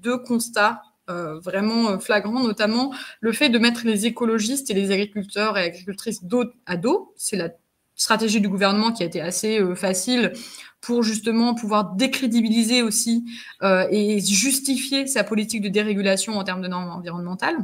deux 0.00 0.18
constats 0.18 0.82
vraiment 1.08 1.98
flagrants, 1.98 2.42
notamment 2.42 2.94
le 3.20 3.32
fait 3.32 3.48
de 3.48 3.58
mettre 3.58 3.84
les 3.84 4.06
écologistes 4.06 4.70
et 4.70 4.74
les 4.74 4.92
agriculteurs 4.92 5.58
et 5.58 5.64
agricultrices 5.64 6.24
dos 6.24 6.44
à 6.66 6.76
dos. 6.76 7.12
C'est 7.16 7.36
la 7.36 7.50
stratégie 7.94 8.40
du 8.40 8.48
gouvernement 8.48 8.92
qui 8.92 9.02
a 9.02 9.06
été 9.06 9.20
assez 9.20 9.60
euh, 9.60 9.74
facile 9.74 10.32
pour 10.80 11.02
justement 11.02 11.54
pouvoir 11.54 11.94
décrédibiliser 11.94 12.82
aussi 12.82 13.24
euh, 13.62 13.86
et 13.90 14.20
justifier 14.20 15.06
sa 15.06 15.24
politique 15.24 15.62
de 15.62 15.68
dérégulation 15.68 16.36
en 16.38 16.44
termes 16.44 16.62
de 16.62 16.68
normes 16.68 16.90
environnementales 16.90 17.56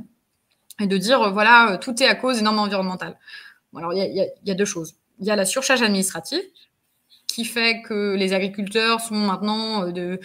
et 0.80 0.86
de 0.86 0.96
dire 0.96 1.22
euh, 1.22 1.30
voilà 1.30 1.78
tout 1.80 2.02
est 2.02 2.06
à 2.06 2.14
cause 2.14 2.38
des 2.38 2.42
normes 2.42 2.60
environnementales. 2.60 3.18
alors 3.76 3.92
il 3.92 3.98
y, 3.98 4.48
y 4.48 4.50
a, 4.50 4.54
deux 4.54 4.64
choses. 4.64 4.96
Il 5.18 5.26
y 5.26 5.30
a 5.30 5.36
la 5.36 5.44
surcharge 5.44 5.82
administrative 5.82 6.40
qui 7.38 7.44
fait 7.44 7.82
que 7.82 8.16
les 8.16 8.32
agriculteurs 8.32 9.00
sont 9.00 9.14
maintenant 9.14 9.84
euh, 9.84 9.92
de, 9.92 10.18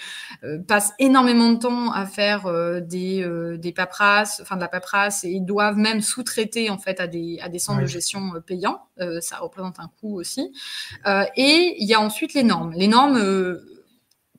euh, 0.43 0.57
passent 0.67 0.93
énormément 0.97 1.51
de 1.51 1.59
temps 1.59 1.91
à 1.91 2.07
faire 2.07 2.47
euh, 2.47 2.79
des, 2.79 3.23
des 3.59 3.71
paperasses, 3.71 4.39
enfin 4.41 4.55
de 4.55 4.61
la 4.61 4.67
paperasse, 4.67 5.23
et 5.23 5.29
ils 5.29 5.45
doivent 5.45 5.77
même 5.77 6.01
sous-traiter 6.01 6.71
en 6.71 6.79
fait 6.79 6.99
à 6.99 7.05
des, 7.05 7.37
à 7.39 7.49
des 7.49 7.59
centres 7.59 7.81
de 7.81 7.85
gestion 7.85 8.31
payants. 8.47 8.81
ça 9.21 9.37
représente 9.37 9.79
un 9.79 9.91
coût 9.99 10.19
aussi. 10.19 10.51
et 11.37 11.75
il 11.77 11.87
y 11.87 11.93
a 11.93 12.01
ensuite 12.01 12.33
les 12.33 12.43
normes. 12.43 12.73
Les 12.75 12.87
normes 12.87 13.21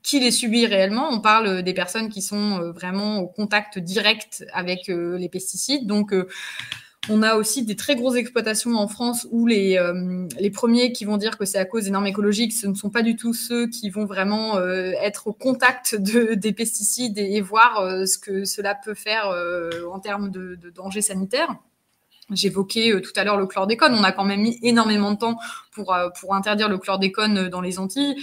qui 0.03 0.19
les 0.19 0.31
subit 0.31 0.65
réellement? 0.65 1.07
On 1.09 1.21
parle 1.21 1.63
des 1.63 1.73
personnes 1.73 2.09
qui 2.09 2.21
sont 2.21 2.71
vraiment 2.71 3.19
au 3.19 3.27
contact 3.27 3.79
direct 3.79 4.45
avec 4.53 4.87
les 4.87 5.29
pesticides. 5.29 5.87
Donc, 5.87 6.13
on 7.09 7.21
a 7.21 7.35
aussi 7.35 7.63
des 7.63 7.75
très 7.75 7.95
grosses 7.95 8.15
exploitations 8.15 8.75
en 8.75 8.87
France 8.87 9.27
où 9.31 9.45
les, 9.47 9.77
euh, 9.77 10.27
les 10.39 10.49
premiers 10.49 10.91
qui 10.91 11.05
vont 11.05 11.17
dire 11.17 11.37
que 11.37 11.45
c'est 11.45 11.57
à 11.57 11.65
cause 11.65 11.85
des 11.85 11.91
normes 11.91 12.07
écologiques, 12.07 12.53
ce 12.53 12.67
ne 12.67 12.73
sont 12.73 12.89
pas 12.89 13.01
du 13.01 13.15
tout 13.15 13.33
ceux 13.33 13.67
qui 13.67 13.89
vont 13.89 14.05
vraiment 14.05 14.57
euh, 14.57 14.91
être 15.01 15.27
au 15.27 15.33
contact 15.33 15.95
de, 15.95 16.33
des 16.33 16.53
pesticides 16.53 17.17
et, 17.17 17.41
voir 17.41 17.79
euh, 17.79 18.05
ce 18.05 18.17
que 18.17 18.45
cela 18.45 18.75
peut 18.75 18.93
faire 18.93 19.33
en 19.91 19.99
termes 19.99 20.29
de, 20.31 20.55
de 20.55 20.69
dangers 20.69 21.01
sanitaires. 21.01 21.55
J'évoquais 22.31 22.99
tout 23.01 23.11
à 23.15 23.23
l'heure 23.23 23.37
le 23.37 23.45
chlordécone. 23.45 23.93
On 23.93 24.03
a 24.03 24.11
quand 24.11 24.25
même 24.25 24.41
mis 24.41 24.57
énormément 24.63 25.11
de 25.11 25.17
temps 25.17 25.37
pour 25.71 26.33
interdire 26.33 26.69
le 26.69 26.79
chlordécone 26.79 27.49
dans 27.49 27.61
les 27.61 27.77
Antilles 27.77 28.15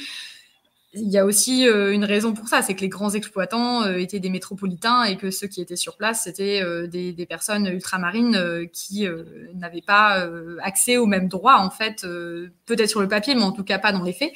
il 0.94 1.08
y 1.08 1.16
a 1.16 1.24
aussi 1.24 1.66
euh, 1.66 1.92
une 1.92 2.04
raison 2.04 2.34
pour 2.34 2.48
ça, 2.48 2.60
c'est 2.60 2.74
que 2.74 2.82
les 2.82 2.90
grands 2.90 3.10
exploitants 3.10 3.82
euh, 3.84 3.96
étaient 3.96 4.20
des 4.20 4.28
métropolitains 4.28 5.04
et 5.04 5.16
que 5.16 5.30
ceux 5.30 5.46
qui 5.46 5.62
étaient 5.62 5.76
sur 5.76 5.96
place, 5.96 6.24
c'était 6.24 6.60
euh, 6.62 6.86
des, 6.86 7.12
des, 7.12 7.24
personnes 7.24 7.66
ultramarines 7.66 8.68
qui 8.72 9.06
n'avaient 9.54 9.80
pas 9.80 10.28
accès 10.62 10.98
aux 10.98 11.06
mêmes 11.06 11.28
droits, 11.28 11.60
en 11.60 11.70
fait, 11.70 12.02
peut-être 12.66 12.90
sur 12.90 13.00
le 13.00 13.08
papier, 13.08 13.34
mais 13.34 13.42
en 13.42 13.52
tout 13.52 13.64
cas 13.64 13.78
pas 13.78 13.92
dans 13.92 14.02
les 14.02 14.12
faits. 14.12 14.32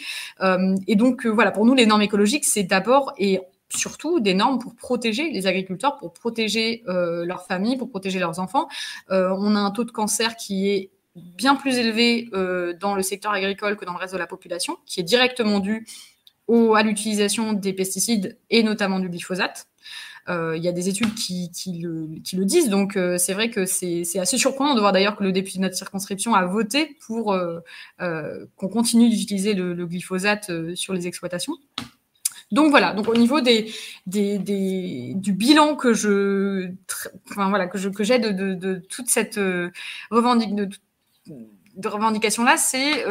et 0.87 0.97
donc, 0.97 1.27
voilà, 1.27 1.51
pour 1.51 1.67
nous, 1.67 1.75
les 1.75 1.85
normes 1.85 2.03
écologiques, 2.03 2.45
c'est 2.45 2.63
d'abord 2.63 3.13
et 3.19 3.41
surtout 3.69 4.21
des 4.21 4.33
normes 4.33 4.59
pour 4.59 4.75
protéger 4.77 5.31
les 5.31 5.47
agriculteurs, 5.47 5.97
pour 5.99 6.15
protéger 6.15 6.83
leurs 6.87 7.47
familles, 7.47 7.77
pour 7.77 7.91
protéger 7.91 8.19
leurs 8.19 8.39
enfants. 8.39 8.69
on 9.11 9.57
a 9.57 9.61
un 9.61 9.71
taux 9.73 9.85
de 9.85 9.91
cancer 9.91 10.37
qui 10.37 10.71
est 10.71 10.91
bien 11.17 11.55
plus 11.57 11.77
élevé 11.77 12.31
dans 12.81 12.95
le 12.95 13.03
secteur 13.03 13.33
agricole 13.33 13.77
que 13.77 13.85
dans 13.85 13.93
le 13.93 13.99
reste 13.99 14.15
de 14.15 14.19
la 14.19 14.27
population, 14.27 14.79
qui 14.87 15.01
est 15.01 15.05
directement 15.05 15.61
dû 15.61 15.87
à 16.49 16.83
l'utilisation 16.83 17.53
des 17.53 17.73
pesticides 17.73 18.39
et 18.51 18.63
notamment 18.63 19.01
du 19.01 19.09
glyphosate. 19.09 19.69
Euh, 20.29 20.57
il 20.57 20.65
y 20.65 20.69
a 20.69 20.73
des 20.73 20.89
études 20.89 21.15
qui, 21.15 21.51
le, 21.81 22.45
disent, 22.45 22.69
donc 22.69 22.97
euh, 22.97 23.17
c'est 23.17 23.33
vrai 23.33 23.49
que 23.49 23.65
c'est 23.65 24.19
assez 24.19 24.39
surprenant 24.39 24.75
de 24.75 24.81
voir 24.81 24.93
d'ailleurs 24.93 25.17
que 25.17 25.23
le 25.23 25.31
député 25.31 25.59
de 25.59 25.63
notre 25.63 25.77
circonscription 25.77 26.35
a 26.35 26.45
voté 26.47 26.97
pour 27.07 27.33
euh, 27.33 27.61
qu'on 28.57 28.69
continue 28.69 29.09
d'utiliser 29.09 29.55
le, 29.55 29.87
glyphosate 29.87 30.75
sur 30.75 30.95
les 30.95 31.07
exploitations. 31.07 31.55
Donc 32.53 32.71
voilà, 32.71 32.93
donc 32.93 33.09
au 33.09 33.17
niveau 33.17 33.41
des, 33.41 33.73
du 34.07 35.33
bilan 35.33 35.75
que 35.77 35.95
je, 35.95 36.71
enfin, 37.31 37.49
voilà, 37.49 37.67
que 37.67 37.79
je 37.79 37.89
que 37.89 38.05
j'ai 38.05 38.19
de, 38.19 38.83
toute 38.89 39.09
cette 39.09 39.39
revendication 41.81 42.45
là, 42.45 42.57
c'est 42.57 43.05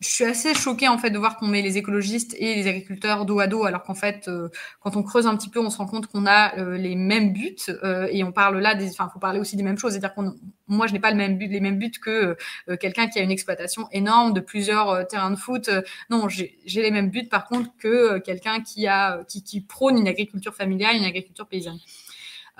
je 0.00 0.08
suis 0.08 0.24
assez 0.24 0.54
choquée 0.54 0.88
en 0.88 0.96
fait 0.96 1.10
de 1.10 1.18
voir 1.18 1.36
qu'on 1.36 1.46
met 1.46 1.60
les 1.60 1.76
écologistes 1.76 2.34
et 2.38 2.54
les 2.54 2.66
agriculteurs 2.66 3.26
dos 3.26 3.38
à 3.38 3.46
dos, 3.46 3.64
alors 3.64 3.82
qu'en 3.82 3.94
fait, 3.94 4.28
euh, 4.28 4.48
quand 4.80 4.96
on 4.96 5.02
creuse 5.02 5.26
un 5.26 5.36
petit 5.36 5.50
peu, 5.50 5.60
on 5.60 5.68
se 5.68 5.76
rend 5.76 5.86
compte 5.86 6.06
qu'on 6.06 6.26
a 6.26 6.58
euh, 6.58 6.78
les 6.78 6.94
mêmes 6.94 7.34
buts 7.34 7.56
euh, 7.68 8.08
et 8.10 8.24
on 8.24 8.32
parle 8.32 8.58
là, 8.58 8.74
des, 8.74 8.88
enfin, 8.88 9.10
faut 9.12 9.18
parler 9.18 9.38
aussi 9.40 9.56
des 9.56 9.62
mêmes 9.62 9.76
choses. 9.76 9.92
C'est-à-dire 9.92 10.14
qu'on, 10.14 10.34
moi, 10.68 10.86
je 10.86 10.94
n'ai 10.94 11.00
pas 11.00 11.10
le 11.10 11.18
même 11.18 11.36
but, 11.36 11.48
les 11.48 11.60
mêmes 11.60 11.78
buts 11.78 11.92
que 12.02 12.36
quelqu'un 12.80 13.08
qui 13.08 13.18
a 13.18 13.22
une 13.22 13.30
exploitation 13.30 13.88
énorme 13.92 14.32
de 14.32 14.40
plusieurs 14.40 15.06
terrains 15.08 15.30
de 15.30 15.36
foot. 15.36 15.68
non, 16.08 16.28
j'ai 16.28 16.56
les 16.66 16.90
mêmes 16.90 17.10
buts 17.10 17.28
par 17.28 17.46
contre 17.46 17.70
que 17.78 18.18
quelqu'un 18.18 18.60
qui 18.60 18.86
a, 18.86 19.20
qui 19.24 19.60
prône 19.60 19.98
une 19.98 20.08
agriculture 20.08 20.54
familiale, 20.54 20.96
une 20.96 21.04
agriculture 21.04 21.46
paysanne. 21.46 21.78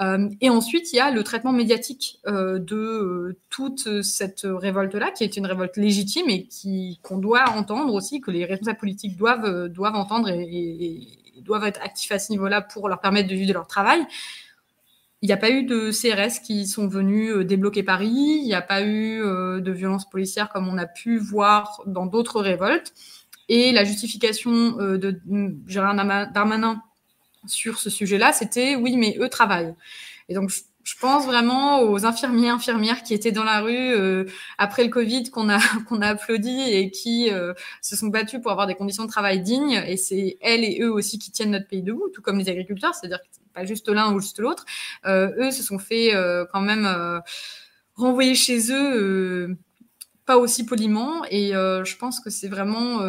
Euh, 0.01 0.29
et 0.41 0.49
ensuite, 0.49 0.93
il 0.93 0.97
y 0.97 1.01
a 1.01 1.11
le 1.11 1.23
traitement 1.23 1.53
médiatique 1.53 2.21
euh, 2.27 2.59
de 2.59 2.77
euh, 2.77 3.37
toute 3.51 4.03
cette 4.03 4.43
révolte-là, 4.45 5.11
qui 5.11 5.25
est 5.25 5.37
une 5.37 5.47
révolte 5.47 5.77
légitime 5.77 6.29
et 6.29 6.49
qu'on 7.03 7.19
doit 7.19 7.51
entendre 7.51 7.93
aussi, 7.93 8.21
que 8.21 8.31
les 8.31 8.45
responsables 8.45 8.79
politiques 8.79 9.17
doivent, 9.17 9.69
doivent 9.69 9.97
entendre 9.97 10.29
et, 10.31 11.01
doivent 11.43 11.65
être 11.65 11.81
actifs 11.83 12.13
à 12.13 12.19
ce 12.19 12.33
niveau-là 12.33 12.61
pour 12.63 12.89
leur 12.89 13.01
permettre 13.01 13.29
de 13.29 13.35
vivre 13.35 13.55
leur 13.55 13.67
travail. 13.67 14.01
Il 15.23 15.27
n'y 15.27 15.33
a 15.33 15.37
pas 15.37 15.51
eu 15.51 15.65
de 15.65 15.91
CRS 15.91 16.43
qui 16.43 16.67
sont 16.67 16.89
venus 16.89 17.37
débloquer 17.47 17.83
Paris, 17.83 18.09
il 18.09 18.45
n'y 18.45 18.55
a 18.55 18.63
pas 18.63 18.83
eu 18.83 19.21
de 19.21 19.71
violences 19.71 20.09
policières 20.09 20.49
comme 20.49 20.67
on 20.69 20.79
a 20.79 20.87
pu 20.87 21.19
voir 21.19 21.83
dans 21.87 22.07
d'autres 22.07 22.41
révoltes. 22.41 22.95
Et 23.49 23.73
la 23.73 23.85
justification 23.85 24.73
de 24.77 25.21
Gérard 25.67 25.95
Darmanin 26.33 26.83
sur 27.47 27.79
ce 27.79 27.91
sujet-là, 27.91 28.33
c'était 28.33 28.77
oui, 28.77 28.97
mais 28.97 29.17
eux 29.21 29.29
travaillent. 29.29 29.75
Et 30.29 30.35
donc, 30.35 30.51
je 30.83 30.95
pense 30.99 31.27
vraiment 31.27 31.83
aux 31.83 32.07
infirmiers, 32.07 32.49
infirmières 32.49 33.03
qui 33.03 33.15
étaient 33.15 33.33
dans 33.33 33.45
la 33.45 33.61
rue 33.61 33.93
euh, 33.93 34.25
après 34.59 34.83
le 34.83 34.91
Covid, 34.91 35.31
qu'on 35.31 35.49
a, 35.49 35.59
qu'on 35.89 36.01
a 36.01 36.09
applaudi 36.09 36.61
et 36.61 36.91
qui 36.91 37.31
euh, 37.31 37.53
se 37.83 37.97
sont 37.97 38.09
battus 38.09 38.41
pour 38.41 38.51
avoir 38.51 38.67
des 38.67 38.75
conditions 38.75 39.05
de 39.05 39.11
travail 39.11 39.41
dignes. 39.41 39.83
Et 39.87 39.97
c'est 39.97 40.39
elles 40.41 40.65
et 40.65 40.81
eux 40.83 40.93
aussi 40.93 41.19
qui 41.19 41.31
tiennent 41.31 41.51
notre 41.51 41.69
pays 41.69 41.83
debout, 41.83 42.09
tout 42.13 42.23
comme 42.23 42.39
les 42.39 42.49
agriculteurs, 42.49 42.95
c'est-à-dire 42.95 43.21
pas 43.53 43.65
juste 43.65 43.89
l'un 43.89 44.13
ou 44.13 44.21
juste 44.21 44.39
l'autre. 44.39 44.65
Euh, 45.07 45.31
eux 45.39 45.51
se 45.51 45.63
sont 45.63 45.79
fait 45.79 46.13
quand 46.53 46.61
même 46.61 46.89
renvoyer 47.97 48.35
chez 48.35 48.73
eux, 48.73 49.57
pas 50.25 50.39
aussi 50.39 50.65
poliment. 50.65 51.25
Et 51.31 51.51
je 51.51 51.97
pense 51.97 52.21
que 52.21 52.31
c'est 52.31 52.49
vraiment 52.49 53.01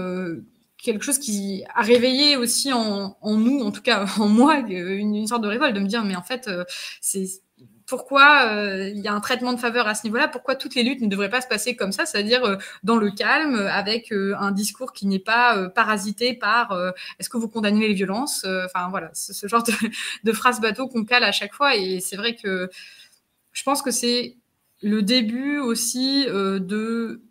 quelque 0.82 1.04
chose 1.04 1.20
qui 1.20 1.64
a 1.74 1.82
réveillé 1.82 2.36
aussi 2.38 2.74
en, 2.74 3.16
nous, 3.24 3.62
en 3.62 3.72
tout 3.72 3.82
cas 3.82 4.06
en 4.20 4.28
moi, 4.28 4.58
une, 4.58 5.28
sorte 5.28 5.44
de 5.44 5.48
révolte, 5.48 5.76
de 5.76 5.80
me 5.80 5.88
dire 5.88 6.04
mais 6.04 6.16
en 6.16 6.24
fait, 6.24 6.48
euh, 6.48 6.64
c'est 7.00 7.26
pourquoi 7.86 8.48
euh, 8.54 8.88
il 8.88 9.00
y 9.00 9.08
a 9.10 9.14
un 9.14 9.20
traitement 9.20 9.52
de 9.52 9.60
faveur 9.60 9.86
à 9.86 9.96
ce 9.96 10.06
niveau-là? 10.06 10.30
Pourquoi 10.30 10.56
toutes 10.56 10.76
les 10.76 10.84
luttes 10.84 11.02
ne 11.02 11.08
devraient 11.08 11.30
pas 11.30 11.42
se 11.42 11.48
passer 11.48 11.76
comme 11.76 11.92
ça, 11.92 12.06
c'est-à-dire 12.06 12.46
euh, 12.46 12.56
dans 12.84 12.96
le 12.96 13.12
calme, 13.12 13.56
avec 13.56 14.14
un 14.14 14.52
discours 14.52 14.94
qui 14.94 15.08
n'est 15.08 15.20
pas 15.20 15.68
parasité 15.70 16.34
par 16.34 16.78
est-ce 17.20 17.30
que 17.30 17.38
vous 17.38 17.50
condamnez 17.50 17.88
les 17.88 17.94
violences? 17.94 18.46
Enfin 18.66 18.90
voilà, 18.90 19.12
ce 19.14 19.48
genre 19.48 19.64
de, 20.24 20.32
phrases 20.34 20.62
bateau 20.62 20.88
qu'on 20.88 21.04
cale 21.04 21.26
à 21.26 21.34
chaque 21.34 21.54
fois. 21.54 21.76
Et 21.76 22.00
c'est 22.00 22.16
vrai 22.16 22.36
que 22.36 22.70
je 23.52 23.64
pense 23.64 23.82
que 23.82 23.92
c'est 23.92 24.38
le 24.82 25.04
début 25.04 25.60
aussi 25.60 26.26
de 26.28 27.22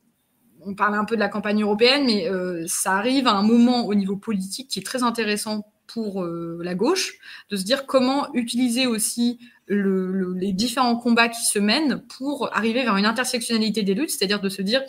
on 0.65 0.75
parle 0.75 0.95
un 0.95 1.05
peu 1.05 1.15
de 1.15 1.21
la 1.21 1.29
campagne 1.29 1.63
européenne, 1.63 2.05
mais 2.07 2.29
euh, 2.29 2.65
ça 2.67 2.93
arrive 2.93 3.27
à 3.27 3.33
un 3.33 3.43
moment 3.43 3.87
au 3.87 3.95
niveau 3.95 4.17
politique 4.17 4.69
qui 4.69 4.79
est 4.79 4.85
très 4.85 5.03
intéressant 5.03 5.67
pour 5.87 6.23
euh, 6.23 6.61
la 6.63 6.75
gauche, 6.75 7.15
de 7.51 7.57
se 7.57 7.65
dire 7.65 7.87
comment 7.87 8.33
utiliser 8.35 8.87
aussi 8.87 9.39
les 9.69 10.53
différents 10.53 10.97
combats 10.97 11.29
qui 11.29 11.45
se 11.45 11.61
mènent 11.61 12.03
pour 12.19 12.51
arriver 12.57 12.83
vers 12.83 12.97
une 12.97 13.07
intersectionnalité 13.07 13.85
des 13.85 13.95
luttes, 13.95 14.11
c'est-à-dire 14.11 14.41
de 14.41 14.49
se 14.49 14.63
dire 14.63 14.83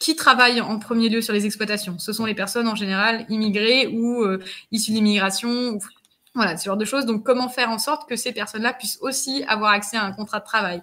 qui 0.00 0.16
travaille 0.16 0.60
en 0.60 0.78
premier 0.78 1.08
lieu 1.08 1.22
sur 1.22 1.32
les 1.32 1.46
exploitations 1.46 1.98
Ce 1.98 2.12
sont 2.12 2.26
les 2.26 2.34
personnes 2.34 2.68
en 2.68 2.74
général 2.74 3.26
immigrées 3.28 3.86
ou 3.86 4.22
euh, 4.22 4.38
issues 4.70 4.90
de 4.90 4.96
l'immigration. 4.96 5.78
Voilà, 6.34 6.56
ce 6.56 6.64
genre 6.64 6.76
de 6.76 6.84
choses. 6.84 7.06
Donc, 7.06 7.24
comment 7.24 7.48
faire 7.48 7.70
en 7.70 7.78
sorte 7.78 8.08
que 8.08 8.16
ces 8.16 8.32
personnes-là 8.32 8.72
puissent 8.72 8.98
aussi 9.00 9.44
avoir 9.44 9.70
accès 9.70 9.96
à 9.96 10.04
un 10.04 10.12
contrat 10.12 10.40
de 10.40 10.44
travail? 10.44 10.82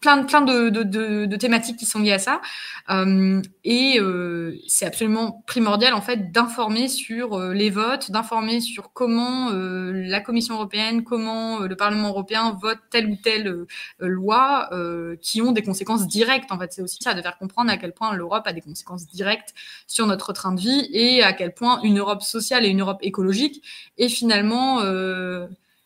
Plein 0.00 0.18
de 0.18 0.26
plein 0.26 0.40
de, 0.42 0.70
de, 0.70 1.26
de, 1.26 1.36
thématiques 1.36 1.76
qui 1.76 1.86
sont 1.86 2.00
liées 2.00 2.12
à 2.12 2.18
ça. 2.18 2.40
Euh, 2.90 3.40
et 3.64 3.98
euh, 4.00 4.56
c'est 4.66 4.86
absolument 4.86 5.42
primordial 5.46 5.94
en 5.94 6.00
fait 6.00 6.32
d'informer 6.32 6.88
sur 6.88 7.34
euh, 7.34 7.54
les 7.54 7.70
votes 7.70 8.10
d'informer 8.10 8.60
sur 8.60 8.92
comment 8.92 9.50
la 9.52 10.20
Commission 10.20 10.54
européenne 10.54 11.04
comment 11.04 11.60
le 11.60 11.76
Parlement 11.76 12.08
européen 12.08 12.58
vote 12.60 12.78
telle 12.90 13.06
ou 13.08 13.16
telle 13.16 13.66
loi 14.00 14.70
qui 15.20 15.40
ont 15.40 15.52
des 15.52 15.62
conséquences 15.62 16.06
directes 16.06 16.50
en 16.50 16.58
fait. 16.58 16.72
C'est 16.72 16.82
aussi 16.82 16.98
ça 17.00 17.14
de 17.14 17.22
faire 17.22 17.38
comprendre 17.38 17.70
à 17.70 17.76
quel 17.76 17.92
point 17.92 18.14
l'Europe 18.14 18.42
a 18.46 18.52
des 18.52 18.60
conséquences 18.60 19.06
directes 19.06 19.54
sur 19.86 20.06
notre 20.06 20.32
train 20.32 20.52
de 20.52 20.60
vie 20.60 20.88
et 20.92 21.22
à 21.22 21.32
quel 21.32 21.54
point 21.54 21.80
une 21.82 21.98
Europe 21.98 22.22
sociale 22.22 22.64
et 22.64 22.68
une 22.68 22.80
Europe 22.80 22.98
écologique 23.02 23.62
est 23.98 24.08
finalement 24.08 24.82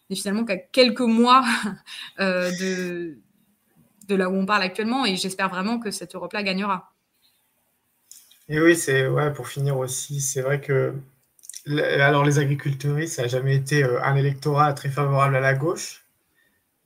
et 0.09 0.15
finalement 0.15 0.45
qu'à 0.45 0.57
quelques 0.57 1.01
mois 1.01 1.45
de 2.19 3.19
de 4.07 4.15
là 4.15 4.29
où 4.29 4.35
on 4.35 4.47
parle 4.47 4.63
actuellement. 4.63 5.05
Et 5.05 5.17
j'espère 5.17 5.49
vraiment 5.49 5.79
que 5.79 5.91
cette 5.91 6.15
Europe-là 6.15 6.43
gagnera. 6.43 6.93
Et 8.49 8.61
oui, 8.61 8.77
c'est 8.77 9.09
ouais, 9.09 9.33
pour 9.33 9.49
finir 9.49 9.77
aussi, 9.77 10.21
c'est 10.21 10.43
vrai 10.43 10.61
que 10.61 10.95
alors 11.67 12.25
les 12.25 12.39
agriculteurs, 12.39 12.97
ça 13.09 13.23
n'a 13.23 13.29
jamais 13.29 13.57
été 13.57 13.83
euh, 13.83 14.03
un 14.03 14.15
électorat 14.17 14.73
très 14.73 14.89
favorable 14.89 15.37
à 15.37 15.41
la 15.41 15.55
gauche. 15.55 16.05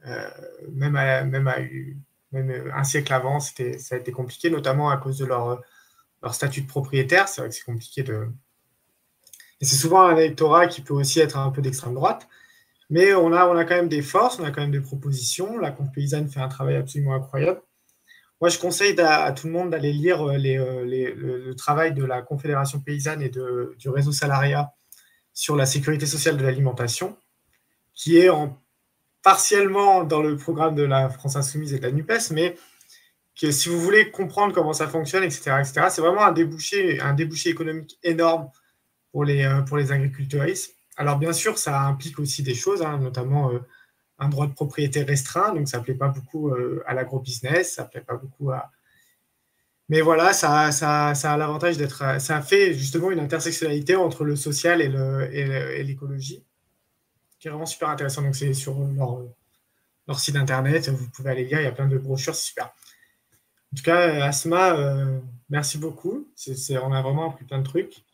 Euh, 0.06 0.30
même, 0.72 0.92
même, 0.92 1.48
à, 1.48 1.58
même 2.32 2.50
euh, 2.50 2.70
un 2.74 2.84
siècle 2.84 3.12
avant, 3.12 3.40
ça 3.40 3.62
a 3.90 3.96
été 3.96 4.12
compliqué, 4.12 4.48
notamment 4.48 4.88
à 4.88 4.96
cause 4.96 5.18
de 5.18 5.26
leur, 5.26 5.60
leur 6.22 6.34
statut 6.34 6.62
de 6.62 6.66
propriétaire. 6.66 7.28
C'est 7.28 7.42
vrai 7.42 7.50
que 7.50 7.54
c'est 7.54 7.64
compliqué 7.64 8.02
de. 8.02 8.28
Et 9.60 9.66
c'est 9.66 9.76
souvent 9.76 10.02
un 10.02 10.16
électorat 10.16 10.66
qui 10.66 10.80
peut 10.80 10.94
aussi 10.94 11.20
être 11.20 11.36
un 11.36 11.50
peu 11.50 11.60
d'extrême 11.60 11.94
droite. 11.94 12.26
Mais 12.90 13.14
on 13.14 13.32
a, 13.32 13.46
on 13.46 13.56
a 13.56 13.64
quand 13.64 13.76
même 13.76 13.88
des 13.88 14.02
forces, 14.02 14.38
on 14.40 14.44
a 14.44 14.50
quand 14.50 14.60
même 14.60 14.72
des 14.72 14.80
propositions. 14.80 15.58
La 15.58 15.70
Conf 15.70 15.90
paysanne 15.92 16.28
fait 16.28 16.40
un 16.40 16.48
travail 16.48 16.76
absolument 16.76 17.14
incroyable. 17.14 17.62
Moi, 18.40 18.48
je 18.48 18.58
conseille 18.58 18.98
à, 19.00 19.30
tout 19.32 19.46
le 19.46 19.52
monde 19.52 19.70
d'aller 19.70 19.92
lire 19.92 20.26
euh, 20.26 20.36
euh, 20.36 20.84
le, 20.84 21.54
travail 21.54 21.92
de 21.92 22.04
la 22.04 22.22
Confédération 22.22 22.80
paysanne 22.80 23.22
et 23.22 23.28
de, 23.28 23.76
du 23.78 23.88
réseau 23.90 24.12
salariat 24.12 24.72
sur 25.34 25.56
la 25.56 25.66
sécurité 25.66 26.06
sociale 26.06 26.36
de 26.36 26.42
l'alimentation, 26.42 27.16
qui 27.94 28.18
est 28.18 28.30
en, 28.30 28.58
partiellement 29.22 30.04
dans 30.04 30.22
le 30.22 30.36
programme 30.36 30.74
de 30.74 30.82
la 30.82 31.10
France 31.10 31.36
Insoumise 31.36 31.74
et 31.74 31.78
de 31.78 31.82
la 31.82 31.92
NUPES, 31.92 32.32
mais 32.32 32.56
que 33.40 33.50
si 33.50 33.68
vous 33.68 33.80
voulez 33.80 34.10
comprendre 34.10 34.54
comment 34.54 34.72
ça 34.72 34.88
fonctionne, 34.88 35.22
etc., 35.22 35.52
etc., 35.60 35.86
c'est 35.90 36.00
vraiment 36.00 36.24
un 36.24 36.32
débouché, 36.32 37.00
un 37.00 37.14
débouché 37.14 37.50
économique 37.50 37.98
énorme 38.02 38.50
pour 39.12 39.24
les, 39.24 39.44
euh, 39.44 39.62
pour 39.62 39.76
les 39.76 39.92
agriculteurs. 39.92 40.46
Alors 41.00 41.18
bien 41.18 41.32
sûr, 41.32 41.56
ça 41.56 41.80
implique 41.80 42.18
aussi 42.18 42.42
des 42.42 42.54
choses, 42.54 42.82
hein, 42.82 42.98
notamment 42.98 43.50
euh, 43.50 43.60
un 44.18 44.28
droit 44.28 44.46
de 44.46 44.52
propriété 44.52 45.02
restreint, 45.02 45.54
donc 45.54 45.66
ça 45.66 45.78
ne 45.78 45.82
plaît 45.82 45.94
pas 45.94 46.08
beaucoup 46.08 46.50
euh, 46.50 46.84
à 46.86 46.92
l'agro-business, 46.92 47.76
ça 47.76 47.84
ne 47.84 47.88
plaît 47.88 48.02
pas 48.02 48.16
beaucoup 48.16 48.50
à... 48.50 48.70
Mais 49.88 50.02
voilà, 50.02 50.34
ça, 50.34 50.66
a 50.66 51.36
l'avantage 51.38 51.78
d'être... 51.78 52.20
Ça 52.20 52.42
fait 52.42 52.74
justement 52.74 53.10
une 53.10 53.18
intersectionnalité 53.18 53.96
entre 53.96 54.24
le 54.24 54.36
social 54.36 54.82
et 54.82 55.82
l'écologie, 55.84 56.44
qui 57.38 57.48
est 57.48 57.50
vraiment 57.50 57.64
super 57.64 57.88
intéressant. 57.88 58.20
Donc 58.20 58.36
c'est 58.36 58.52
sur 58.52 58.78
leur, 60.06 60.20
site 60.20 60.36
internet, 60.36 60.90
vous 60.90 61.08
pouvez 61.08 61.30
aller 61.30 61.46
lire, 61.46 61.60
il 61.60 61.64
y 61.64 61.66
a 61.66 61.72
plein 61.72 61.88
de 61.88 61.96
brochures, 61.96 62.34
c'est 62.34 62.48
super. 62.48 62.66
En 62.66 63.76
tout 63.76 63.82
cas, 63.84 64.26
Asma, 64.26 64.74
euh, 64.74 65.18
merci 65.48 65.78
beaucoup. 65.78 66.28
on 66.82 66.92
a 66.92 67.00
vraiment 67.00 67.30
appris 67.30 67.46
plein 67.46 67.60
de 67.60 67.66
trucs. 67.66 68.04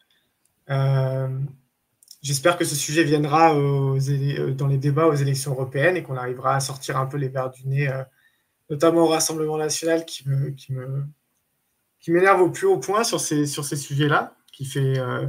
J'espère 2.27 2.59
que 2.59 2.65
ce 2.65 2.75
sujet 2.75 3.05
viendra 3.05 3.55
euh, 3.55 4.51
dans 4.51 4.67
les 4.67 4.79
débats 4.79 5.07
aux 5.07 5.15
élections 5.15 5.53
européennes 5.53 5.97
et 5.97 6.03
qu'on 6.03 6.17
arrivera 6.17 6.57
à 6.57 6.61
sortir 6.61 6.97
un 6.97 7.07
peu 7.07 7.19
les 7.19 7.29
verres 7.29 7.53
du 7.53 7.69
nez, 7.69 7.89
euh, 7.89 8.03
notamment 8.69 9.03
au 9.03 9.07
Rassemblement 9.07 9.57
national 9.57 10.05
qui 10.05 10.29
me, 10.29 10.51
qui 10.51 10.75
qui 12.01 12.11
m'énerve 12.11 12.41
au 12.41 12.51
plus 12.51 12.67
haut 12.67 12.79
point 12.79 13.05
sur 13.05 13.21
ces, 13.21 13.47
sur 13.47 13.65
ces 13.65 13.77
sujets-là, 13.77 14.37
qui 14.53 14.65
fait 14.65 14.99
euh, 14.99 15.29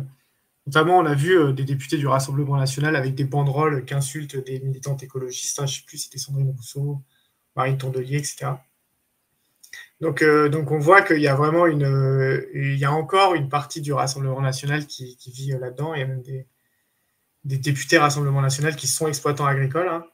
Notamment, 0.66 0.98
on 0.98 1.06
a 1.06 1.14
vu 1.14 1.54
des 1.54 1.64
députés 1.64 1.98
du 1.98 2.08
Rassemblement 2.08 2.58
national 2.58 2.96
avec 2.96 3.14
des 3.14 3.26
banderoles 3.26 3.86
qui 3.86 3.94
insultent 3.94 4.44
des 4.44 4.60
militantes 4.60 5.04
écologistes. 5.04 5.60
Hein, 5.60 5.68
je 5.68 5.74
ne 5.74 5.78
sais 5.78 5.86
plus 5.86 5.98
si 6.00 6.06
c'était 6.06 6.18
Sandrine 6.18 6.50
Rousseau, 6.50 7.00
Marine 7.56 7.78
Tondelier, 7.78 8.18
etc. 8.18 8.54
Donc, 10.02 10.24
donc 10.24 10.72
on 10.72 10.80
voit 10.80 11.04
qu'il 11.04 11.22
y 11.22 11.28
a 11.28 11.36
vraiment 11.36 11.68
une, 11.68 12.44
il 12.56 12.78
y 12.78 12.86
a 12.86 12.92
encore 12.92 13.36
une 13.36 13.50
partie 13.50 13.82
du 13.82 13.94
Rassemblement 13.94 14.42
national 14.42 14.88
qui, 14.88 15.16
vit 15.28 15.52
là-dedans. 15.52 15.94
Il 15.94 16.00
y 16.00 16.04
a 16.04 16.08
même 16.08 16.24
des, 16.24 16.48
des, 17.48 17.58
députés 17.58 17.98
Rassemblement 17.98 18.42
national 18.42 18.76
qui 18.76 18.88
sont 18.88 19.08
exploitants 19.08 19.46
agricoles. 19.46 19.88
Hein. 19.88 20.06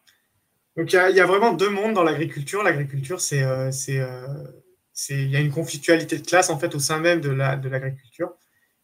Donc 0.78 0.92
il 0.92 1.16
y, 1.16 1.20
a, 1.20 1.26
vraiment 1.26 1.54
deux 1.54 1.70
mondes 1.70 1.94
dans 1.94 2.04
l'agriculture. 2.04 2.64
L'agriculture, 2.64 3.22
c'est, 3.22 3.44
euh, 3.44 3.70
euh, 3.90 4.44
c'est, 4.92 5.14
il 5.14 5.30
y 5.30 5.36
a 5.36 5.40
une 5.40 5.52
conflictualité 5.52 6.18
de 6.18 6.26
classe 6.26 6.50
en 6.50 6.58
fait 6.58 6.74
au 6.74 6.80
sein 6.80 7.00
même 7.00 7.22
de, 7.22 7.30
la, 7.30 7.56
de 7.58 7.70
l'agriculture. 7.70 8.34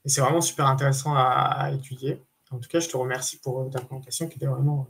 Et 0.05 0.09
c'est 0.09 0.21
vraiment 0.21 0.41
super 0.41 0.67
intéressant 0.67 1.13
à, 1.15 1.71
étudier. 1.73 2.21
En 2.51 2.59
tout 2.59 2.69
cas, 2.69 2.79
je 2.79 2.89
te 2.89 2.97
remercie 2.97 3.39
pour 3.39 3.61
euh, 3.61 3.69
ta 3.69 3.79
présentation 3.79 4.27
qui 4.27 4.37
était 4.37 4.47
vraiment, 4.47 4.87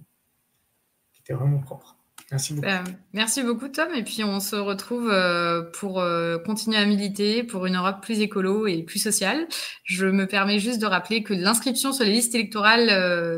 qui 1.14 1.22
était 1.22 1.34
vraiment 1.34 1.60
propre. 1.60 1.98
Merci 2.32 2.53
beaucoup. 2.53 2.67
Euh, 2.67 2.84
merci 3.13 3.43
beaucoup, 3.43 3.67
Tom. 3.69 3.88
Et 3.95 4.03
puis, 4.03 4.23
on 4.23 4.39
se 4.39 4.55
retrouve 4.55 5.09
euh, 5.09 5.63
pour 5.63 5.99
euh, 5.99 6.38
continuer 6.38 6.77
à 6.77 6.86
militer 6.86 7.43
pour 7.43 7.65
une 7.65 7.75
Europe 7.75 8.01
plus 8.01 8.19
écolo 8.19 8.67
et 8.67 8.84
plus 8.84 8.99
sociale. 8.99 9.47
Je 9.84 10.05
me 10.05 10.27
permets 10.27 10.59
juste 10.59 10.80
de 10.80 10.86
rappeler 10.86 11.23
que 11.23 11.34
l'inscription 11.34 11.91
sur 11.91 12.05
les 12.05 12.11
listes 12.11 12.36
électorales 12.36 12.89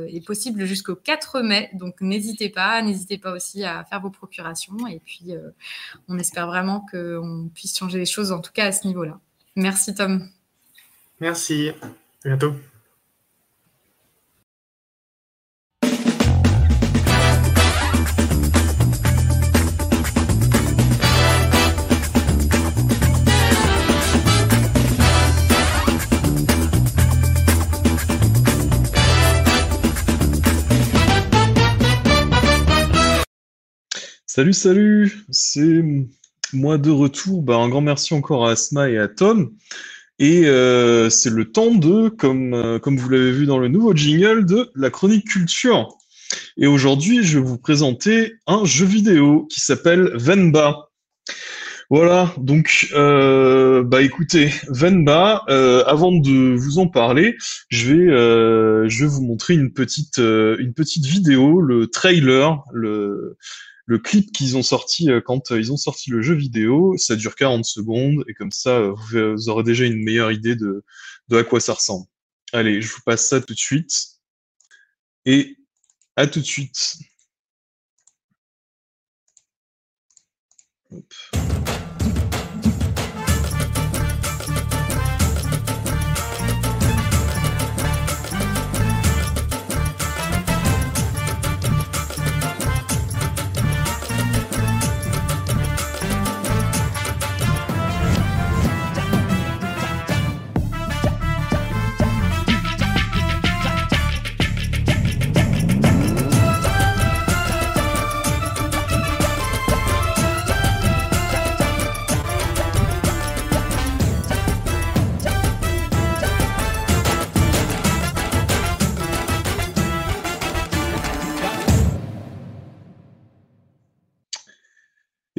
est 0.09 0.25
possible 0.25 0.65
jusqu'au 0.65 0.95
4 0.95 1.41
mai. 1.41 1.69
Donc, 1.73 2.01
n'hésitez 2.01 2.49
pas. 2.49 2.81
N'hésitez 2.81 3.17
pas 3.17 3.31
aussi 3.31 3.63
à 3.63 3.85
faire 3.85 4.01
vos 4.01 4.09
procurations. 4.09 4.75
Et 4.87 4.99
puis, 4.99 5.33
on 6.09 6.17
espère 6.17 6.47
vraiment 6.47 6.85
qu'on 6.91 7.49
puisse 7.53 7.77
changer 7.77 7.99
les 7.99 8.05
choses, 8.05 8.31
en 8.31 8.39
tout 8.39 8.51
cas 8.53 8.65
à 8.65 8.71
ce 8.71 8.87
niveau-là. 8.87 9.19
Merci, 9.55 9.95
Tom. 9.95 10.27
Merci. 11.19 11.69
À 12.25 12.27
bientôt. 12.27 12.55
Salut, 34.33 34.53
salut, 34.53 35.25
c'est 35.29 35.83
moi 36.53 36.77
de 36.77 36.89
retour. 36.89 37.43
Bah, 37.43 37.57
un 37.57 37.67
grand 37.67 37.81
merci 37.81 38.13
encore 38.13 38.47
à 38.47 38.51
Asma 38.51 38.89
et 38.89 38.97
à 38.97 39.09
Tom. 39.09 39.51
Et 40.19 40.45
euh, 40.45 41.09
c'est 41.09 41.29
le 41.29 41.51
temps 41.51 41.75
de, 41.75 42.07
comme, 42.07 42.53
euh, 42.53 42.79
comme 42.79 42.95
vous 42.95 43.09
l'avez 43.09 43.33
vu 43.33 43.45
dans 43.45 43.57
le 43.57 43.67
nouveau 43.67 43.93
jingle, 43.93 44.45
de 44.45 44.71
la 44.73 44.89
chronique 44.89 45.27
culture. 45.27 45.97
Et 46.55 46.65
aujourd'hui, 46.65 47.25
je 47.25 47.39
vais 47.39 47.45
vous 47.45 47.57
présenter 47.57 48.35
un 48.47 48.63
jeu 48.63 48.85
vidéo 48.85 49.47
qui 49.51 49.59
s'appelle 49.59 50.11
Venba. 50.15 50.77
Voilà, 51.89 52.33
donc 52.37 52.87
euh, 52.93 53.83
bah 53.83 54.01
écoutez, 54.01 54.53
Venba, 54.69 55.43
avant 55.87 56.13
de 56.13 56.55
vous 56.55 56.79
en 56.79 56.87
parler, 56.87 57.35
je 57.67 57.93
vais 57.93 58.89
je 58.89 59.03
vais 59.03 59.09
vous 59.09 59.23
montrer 59.23 59.55
une 59.55 59.73
petite 59.73 60.19
une 60.19 60.73
petite 60.73 61.05
vidéo, 61.05 61.59
le 61.59 61.87
trailer, 61.87 62.63
le 62.71 63.35
le 63.91 63.99
clip 63.99 64.31
qu'ils 64.31 64.55
ont 64.55 64.63
sorti 64.63 65.11
euh, 65.11 65.19
quand 65.19 65.51
euh, 65.51 65.59
ils 65.59 65.73
ont 65.73 65.77
sorti 65.77 66.11
le 66.11 66.21
jeu 66.21 66.33
vidéo, 66.33 66.95
ça 66.97 67.17
dure 67.17 67.35
40 67.35 67.65
secondes 67.65 68.23
et 68.29 68.33
comme 68.33 68.51
ça, 68.51 68.79
vous 68.79 69.49
aurez 69.49 69.63
déjà 69.63 69.83
une 69.85 70.01
meilleure 70.01 70.31
idée 70.31 70.55
de 70.55 70.85
à 71.31 71.43
quoi 71.43 71.59
ça 71.59 71.73
ressemble. 71.73 72.07
Allez, 72.53 72.81
je 72.81 72.89
vous 72.89 73.01
passe 73.05 73.27
ça 73.27 73.41
tout 73.41 73.53
de 73.53 73.59
suite. 73.59 73.91
Et 75.25 75.57
à 76.15 76.25
tout 76.25 76.39
de 76.39 76.45
suite. 76.45 76.99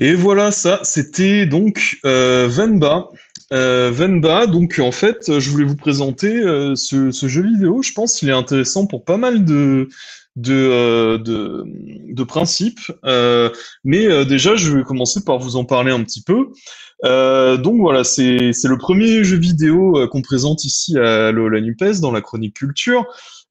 Et 0.03 0.15
voilà, 0.15 0.51
ça, 0.51 0.81
c'était 0.83 1.47
donc 1.47 2.01
euh, 2.05 2.49
Venba. 2.51 3.11
Euh, 3.53 3.93
Venba, 3.95 4.49
donc 4.49 4.81
en 4.81 4.91
fait, 4.91 5.39
je 5.39 5.49
voulais 5.49 5.65
vous 5.65 5.77
présenter 5.77 6.43
euh, 6.43 6.75
ce, 6.75 7.13
jeu 7.13 7.43
vidéo. 7.43 7.83
Je 7.83 7.93
pense 7.93 8.19
qu'il 8.19 8.29
est 8.29 8.33
intéressant 8.33 8.89
pour 8.89 9.05
pas 9.05 9.17
mal 9.17 9.45
de, 9.45 9.89
de, 10.35 10.55
euh, 10.55 11.19
de, 11.19 11.63
de 11.67 12.25
principes. 12.25 12.81
mais 13.85 14.25
déjà, 14.25 14.57
je 14.57 14.77
vais 14.77 14.83
commencer 14.83 15.21
par 15.25 15.39
vous 15.39 15.55
en 15.55 15.65
parler 15.65 15.93
un 15.93 16.03
petit 16.03 16.25
peu. 16.25 16.49
donc 17.63 17.81
voilà, 17.81 18.03
c'est 18.03 18.51
le 18.51 18.79
premier 18.79 19.23
jeu 19.23 19.37
vidéo 19.37 20.09
qu'on 20.11 20.23
présente 20.23 20.65
ici 20.65 20.99
à 20.99 21.31
la 21.31 21.61
NUPES 21.61 22.01
dans 22.01 22.11
la 22.11 22.23
chronique 22.23 22.57
culture. 22.57 23.07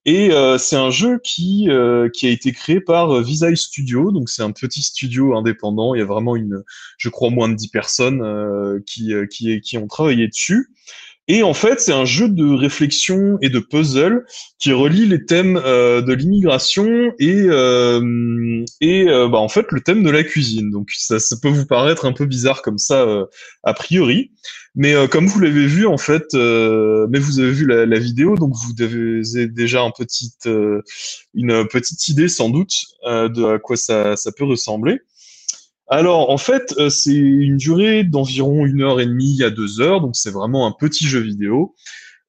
Et 0.06 0.32
euh, 0.32 0.58
c'est 0.58 0.76
un 0.76 0.90
jeu 0.90 1.20
qui, 1.24 1.70
euh, 1.70 2.10
qui 2.10 2.26
a 2.26 2.32
été 2.32 2.52
créé 2.52 2.82
par 2.82 3.12
euh, 3.12 3.22
Visay 3.22 3.56
Studio, 3.56 4.12
donc 4.12 4.30
c'est 4.30 4.42
un 4.42 4.52
petit 4.52 4.82
studio 4.82 5.36
indépendant. 5.36 5.94
Il 5.94 6.00
y 6.00 6.02
a 6.02 6.06
vraiment 6.06 6.36
une, 6.36 6.64
je 6.98 7.10
crois, 7.10 7.30
moins 7.30 7.50
de 7.50 7.56
10 7.56 7.68
personnes 7.68 8.82
qui, 8.86 9.14
qui 9.62 9.78
ont 9.78 9.88
travaillé 9.88 10.28
dessus. 10.28 10.70
Et 11.28 11.44
en 11.44 11.54
fait, 11.54 11.80
c'est 11.80 11.94
un 11.94 12.06
jeu 12.06 12.28
de 12.28 12.46
réflexion 12.46 13.38
et 13.42 13.50
de 13.50 13.60
puzzle 13.60 14.26
qui 14.60 14.74
relie 14.74 15.06
les 15.06 15.26
thèmes 15.26 15.62
euh, 15.64 16.02
de 16.02 16.14
l'immigration 16.14 17.14
et 17.20 17.44
euh, 17.48 18.66
et 18.82 19.06
bah, 19.06 19.38
en 19.38 19.48
fait 19.48 19.68
le 19.72 19.82
thème 19.82 20.04
de 20.04 20.10
la 20.10 20.24
cuisine. 20.24 20.72
Donc 20.72 20.90
ça, 20.92 21.20
ça 21.20 21.36
peut 21.42 21.50
vous 21.50 21.66
paraître 21.66 22.06
un 22.06 22.14
peu 22.14 22.26
bizarre 22.26 22.62
comme 22.62 22.78
ça 22.78 23.08
a 23.64 23.74
priori, 23.74 24.32
mais 24.74 24.94
euh, 24.94 25.08
comme 25.08 25.28
vous 25.28 25.40
l'avez 25.40 25.68
vu, 25.68 25.86
en 25.86 25.98
fait, 25.98 26.34
euh, 26.34 27.06
mais 27.10 27.20
vous 27.20 27.40
avez 27.40 27.52
vu 27.52 27.66
la, 27.66 28.00
vidéo, 28.00 28.36
donc 28.38 28.54
vous 28.54 28.82
avez 28.82 29.48
déjà 29.48 29.82
un 29.82 29.92
petit, 29.92 30.32
euh, 30.46 30.82
une 31.34 31.68
petite 31.68 32.08
idée 32.08 32.30
sans 32.30 32.50
doute 32.50 32.74
de 33.06 33.56
à 33.56 33.60
quoi 33.60 33.76
ça, 33.76 34.16
ça, 34.16 34.32
peut 34.32 34.46
ressembler. 34.46 35.00
Alors, 35.92 36.30
en 36.30 36.38
fait, 36.38 36.74
c'est 36.90 37.14
une 37.14 37.58
durée 37.58 38.04
d'environ 38.04 38.66
une 38.66 38.82
heure 38.82 39.00
et 39.00 39.06
demie 39.06 39.44
à 39.44 39.50
deux 39.50 39.82
heures, 39.82 40.02
donc 40.02 40.16
c'est 40.16 40.32
vraiment 40.32 40.66
un 40.66 40.72
petit 40.72 41.06
jeu 41.06 41.20
vidéo. 41.20 41.76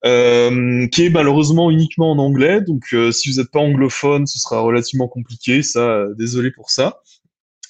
Euh, 0.04 0.88
qui 0.88 1.06
est 1.06 1.10
malheureusement 1.10 1.70
uniquement 1.70 2.10
en 2.10 2.18
anglais. 2.18 2.60
Donc, 2.60 2.92
si 3.12 3.30
vous 3.30 3.36
n'êtes 3.36 3.52
pas 3.52 3.60
anglophone, 3.60 4.26
ce 4.26 4.40
sera 4.40 4.60
relativement 4.60 5.06
compliqué. 5.06 5.62
Ça, 5.62 6.06
désolé 6.18 6.50
pour 6.50 6.70
ça 6.70 7.02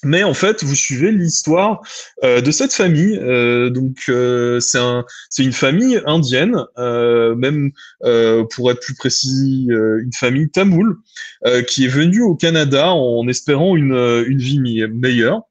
mais 0.03 0.23
en 0.23 0.33
fait, 0.33 0.63
vous 0.63 0.75
suivez 0.75 1.11
l'histoire 1.11 1.81
euh, 2.23 2.41
de 2.41 2.51
cette 2.51 2.73
famille. 2.73 3.17
Euh, 3.17 3.69
donc, 3.69 3.97
euh, 4.09 4.59
c'est 4.59 4.79
un, 4.79 5.05
c'est 5.29 5.43
une 5.43 5.53
famille 5.53 6.01
indienne, 6.05 6.57
euh, 6.77 7.35
même 7.35 7.71
euh, 8.03 8.43
pour 8.53 8.71
être 8.71 8.81
plus 8.81 8.95
précis, 8.95 9.67
une 9.69 10.13
famille 10.13 10.49
tamoule, 10.49 10.97
qui 11.67 11.85
est 11.85 11.89
venue 11.89 12.21
au 12.21 12.35
Canada 12.35 12.93
en 12.93 13.27
espérant 13.27 13.75
une 13.75 14.37
vie 14.37 14.59
meilleure. 14.91 15.41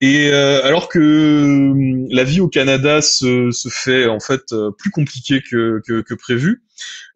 Et 0.00 0.30
alors 0.30 0.88
que 0.88 1.74
la 2.14 2.22
vie 2.22 2.40
au 2.40 2.46
Canada 2.48 3.02
se, 3.02 3.50
se 3.50 3.68
fait 3.68 4.06
en 4.06 4.20
fait 4.20 4.54
plus 4.78 4.90
compliquée 4.90 5.42
que, 5.42 5.80
que, 5.84 6.02
que 6.02 6.14
prévu, 6.14 6.62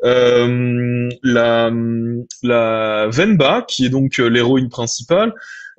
la, 0.03 1.70
la 2.43 3.09
Venba, 3.09 3.64
qui 3.68 3.86
est 3.86 3.88
donc 3.88 4.18
l'héroïne 4.18 4.68
principale, 4.68 5.32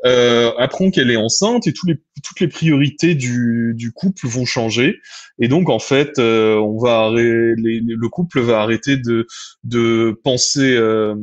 euh, 0.06 0.52
apprend 0.58 0.92
qu'elle 0.92 1.10
est 1.12 1.18
enceinte 1.18 1.66
et 1.66 1.72
tous 1.72 1.88
les, 1.88 1.98
toutes 2.24 2.42
les 2.42 2.50
priorités 2.50 3.16
du, 3.16 3.74
du, 3.74 3.94
couple 3.94 4.28
vont 4.28 4.44
changer. 4.44 5.00
Et 5.40 5.48
donc, 5.48 5.70
en 5.70 5.80
fait, 5.80 6.20
euh, 6.20 6.58
on 6.58 6.78
va 6.78 7.10
le 7.14 8.08
couple 8.10 8.42
va 8.42 8.60
arrêter 8.60 8.98
de, 8.98 9.28
de 9.64 10.20
penser 10.24 10.76
euh, 10.76 11.16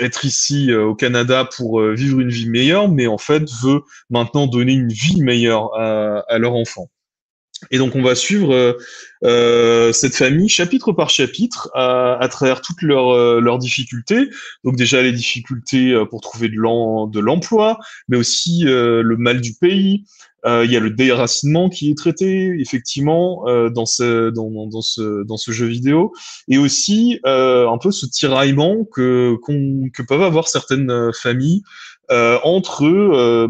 être 0.00 0.24
ici 0.24 0.70
euh, 0.70 0.84
au 0.84 0.94
Canada 0.94 1.48
pour 1.56 1.80
euh, 1.80 1.94
vivre 1.94 2.20
une 2.20 2.30
vie 2.30 2.48
meilleure, 2.48 2.88
mais 2.88 3.06
en 3.06 3.18
fait 3.18 3.50
veut 3.62 3.82
maintenant 4.10 4.46
donner 4.46 4.72
une 4.72 4.92
vie 4.92 5.20
meilleure 5.20 5.74
à, 5.78 6.24
à 6.28 6.38
leur 6.38 6.54
enfant. 6.54 6.90
Et 7.70 7.78
donc 7.78 7.94
on 7.94 8.02
va 8.02 8.14
suivre 8.14 8.76
euh, 9.24 9.92
cette 9.92 10.14
famille 10.16 10.48
chapitre 10.48 10.92
par 10.92 11.08
chapitre 11.08 11.70
à, 11.74 12.18
à 12.20 12.28
travers 12.28 12.60
toutes 12.60 12.82
leurs, 12.82 13.40
leurs 13.40 13.58
difficultés. 13.58 14.28
Donc 14.64 14.76
déjà 14.76 15.00
les 15.00 15.12
difficultés 15.12 15.94
pour 16.10 16.20
trouver 16.20 16.48
de, 16.48 16.56
l'em- 16.60 17.10
de 17.10 17.20
l'emploi, 17.20 17.78
mais 18.08 18.18
aussi 18.18 18.64
le 18.64 19.16
mal 19.16 19.40
du 19.40 19.54
pays. 19.54 20.04
Euh, 20.46 20.64
Il 20.64 20.72
y 20.72 20.76
a 20.76 20.80
le 20.80 20.90
déracinement 20.90 21.68
qui 21.68 21.90
est 21.90 21.96
traité 21.96 22.54
effectivement 22.58 23.44
euh, 23.48 23.70
dans, 23.70 23.86
ce, 23.86 24.30
dans, 24.30 24.66
dans, 24.66 24.82
ce, 24.82 25.24
dans 25.24 25.36
ce 25.36 25.52
jeu 25.52 25.66
vidéo, 25.66 26.12
et 26.48 26.58
aussi 26.58 27.20
euh, 27.26 27.68
un 27.68 27.78
peu 27.78 27.90
ce 27.90 28.06
tiraillement 28.06 28.84
que, 28.84 29.36
que 29.94 30.02
peuvent 30.02 30.22
avoir 30.22 30.48
certaines 30.48 31.10
familles 31.14 31.62
euh, 32.10 32.38
entre 32.42 32.84
euh, 32.84 33.48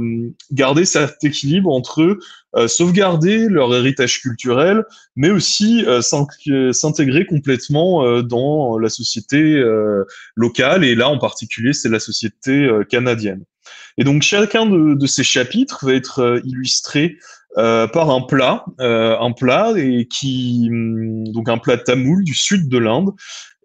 garder 0.53 0.85
cet 0.85 1.25
équilibre 1.25 1.71
entre 1.73 2.19
euh, 2.57 2.69
sauvegarder 2.69 3.49
leur 3.49 3.75
héritage 3.75 4.21
culturel, 4.21 4.85
mais 5.17 5.31
aussi 5.31 5.85
s'in- 6.03 6.27
s'intégrer 6.73 7.27
complètement 7.27 8.23
dans 8.23 8.79
la 8.79 8.89
société 8.89 9.61
locale, 10.37 10.85
et 10.85 10.95
là 10.95 11.09
en 11.09 11.19
particulier 11.19 11.73
c'est 11.73 11.89
la 11.89 11.99
société 11.99 12.69
canadienne. 12.89 13.43
Et 13.99 14.05
donc 14.05 14.23
chacun 14.23 14.67
de, 14.67 14.95
de 14.95 15.07
ces 15.07 15.25
chapitres 15.25 15.87
va 15.87 15.95
être 15.95 16.21
euh, 16.21 16.41
illustré 16.45 17.17
euh, 17.57 17.87
par 17.87 18.11
un 18.11 18.21
plat, 18.21 18.65
euh, 18.81 19.17
un 19.19 19.31
plat 19.33 19.73
et 19.77 20.07
qui 20.07 20.69
hum, 20.71 21.29
donc 21.29 21.49
un 21.49 21.59
plat 21.59 21.79
tamoul 21.79 22.25
du 22.25 22.35
sud 22.35 22.69
de 22.69 22.79
l'Inde 22.79 23.11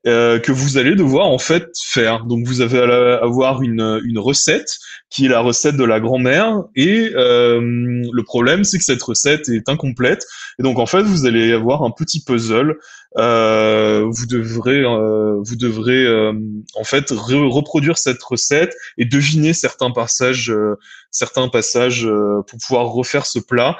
euh, 0.07 0.39
que 0.39 0.51
vous 0.51 0.77
allez 0.77 0.95
devoir 0.95 1.27
en 1.27 1.39
fait 1.39 1.71
faire. 1.83 2.25
Donc 2.25 2.45
vous 2.45 2.61
allez 2.61 2.77
avoir 3.21 3.63
une, 3.63 3.99
une 4.05 4.19
recette 4.19 4.77
qui 5.09 5.25
est 5.25 5.29
la 5.29 5.41
recette 5.41 5.75
de 5.75 5.83
la 5.83 5.99
grand-mère 5.99 6.63
et 6.75 7.11
euh, 7.15 7.59
le 7.59 8.23
problème 8.23 8.63
c'est 8.63 8.77
que 8.77 8.83
cette 8.83 9.01
recette 9.01 9.49
est 9.49 9.67
incomplète 9.67 10.25
et 10.59 10.63
donc 10.63 10.79
en 10.79 10.85
fait 10.85 11.01
vous 11.01 11.25
allez 11.25 11.51
avoir 11.51 11.83
un 11.83 11.91
petit 11.91 12.23
puzzle. 12.23 12.77
Euh, 13.17 14.05
vous 14.07 14.27
devrez 14.27 14.81
euh, 14.83 15.37
vous 15.41 15.55
devrez 15.55 16.05
euh, 16.05 16.31
en 16.75 16.83
fait 16.83 17.11
re- 17.11 17.49
reproduire 17.49 17.97
cette 17.97 18.21
recette 18.21 18.75
et 18.99 19.05
deviner 19.05 19.53
certains 19.53 19.89
passages 19.89 20.53
certains 21.09 21.47
passages 21.49 22.07
pour 22.47 22.59
pouvoir 22.59 22.85
refaire 22.91 23.25
ce 23.25 23.39
plat 23.39 23.77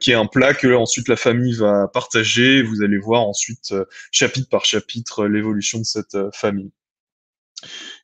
qui 0.00 0.10
est 0.10 0.14
un 0.14 0.26
plat 0.26 0.54
que 0.54 0.74
ensuite 0.74 1.08
la 1.08 1.16
famille 1.16 1.54
va 1.54 1.88
partager. 1.88 2.62
Vous 2.62 2.82
allez 2.82 2.98
voir 2.98 3.22
ensuite 3.22 3.74
chapitre 4.12 4.48
par 4.48 4.64
chapitre 4.64 5.26
l'évolution 5.26 5.78
de 5.80 5.84
cette 5.84 6.16
famille. 6.34 6.70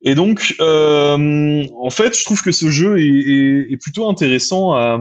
Et 0.02 0.14
donc, 0.14 0.56
euh, 0.60 1.64
en 1.78 1.90
fait, 1.90 2.18
je 2.18 2.24
trouve 2.24 2.42
que 2.42 2.52
ce 2.52 2.70
jeu 2.70 2.98
est, 2.98 3.04
est- 3.06 3.72
est 3.72 3.76
plutôt 3.76 4.08
intéressant 4.08 4.72
à, 4.72 5.00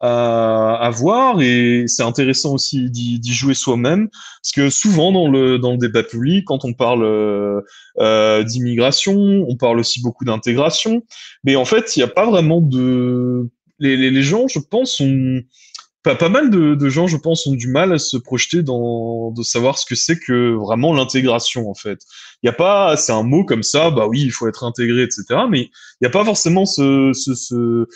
à, 0.00 0.76
à 0.76 0.90
voir 0.90 1.42
et 1.42 1.84
c'est 1.86 2.02
intéressant 2.02 2.54
aussi 2.54 2.90
d'y 2.90 3.32
jouer 3.34 3.54
soi-même 3.54 4.08
parce 4.42 4.52
que 4.54 4.70
souvent 4.70 5.12
dans 5.12 5.28
le 5.28 5.58
dans 5.58 5.72
le 5.72 5.78
débat 5.78 6.02
public, 6.02 6.44
quand 6.46 6.64
on 6.64 6.72
parle 6.72 7.04
euh, 7.04 7.60
euh, 7.98 8.42
d'immigration, 8.42 9.14
on 9.48 9.56
parle 9.56 9.78
aussi 9.78 10.00
beaucoup 10.00 10.24
d'intégration, 10.24 11.04
mais 11.44 11.56
en 11.56 11.64
fait, 11.64 11.96
il 11.96 11.98
n'y 11.98 12.04
a 12.04 12.08
pas 12.08 12.26
vraiment 12.26 12.60
de 12.60 13.48
les, 13.78 13.96
les, 13.96 14.10
les 14.10 14.22
gens, 14.22 14.48
je 14.48 14.58
pense, 14.58 15.00
ont 15.00 15.40
pas, 16.02 16.14
pas 16.14 16.28
mal 16.28 16.50
de, 16.50 16.74
de 16.74 16.88
gens, 16.88 17.06
je 17.06 17.16
pense, 17.16 17.46
ont 17.46 17.54
du 17.54 17.68
mal 17.68 17.92
à 17.92 17.98
se 17.98 18.16
projeter 18.16 18.62
dans 18.62 19.32
de 19.32 19.42
savoir 19.42 19.78
ce 19.78 19.84
que 19.84 19.94
c'est 19.94 20.18
que 20.18 20.54
vraiment 20.54 20.94
l'intégration, 20.94 21.68
en 21.70 21.74
fait. 21.74 22.00
Il 22.42 22.46
y 22.46 22.50
a 22.50 22.54
pas, 22.54 22.96
c'est 22.96 23.12
un 23.12 23.22
mot 23.22 23.44
comme 23.44 23.62
ça, 23.62 23.90
bah 23.90 24.06
oui, 24.06 24.22
il 24.22 24.32
faut 24.32 24.48
être 24.48 24.64
intégré, 24.64 25.02
etc. 25.02 25.24
Mais 25.50 25.62
il 25.64 25.70
n'y 26.02 26.06
a 26.06 26.10
pas 26.10 26.24
forcément 26.24 26.64
ce, 26.64 27.12
ce, 27.12 27.34
ce, 27.34 27.86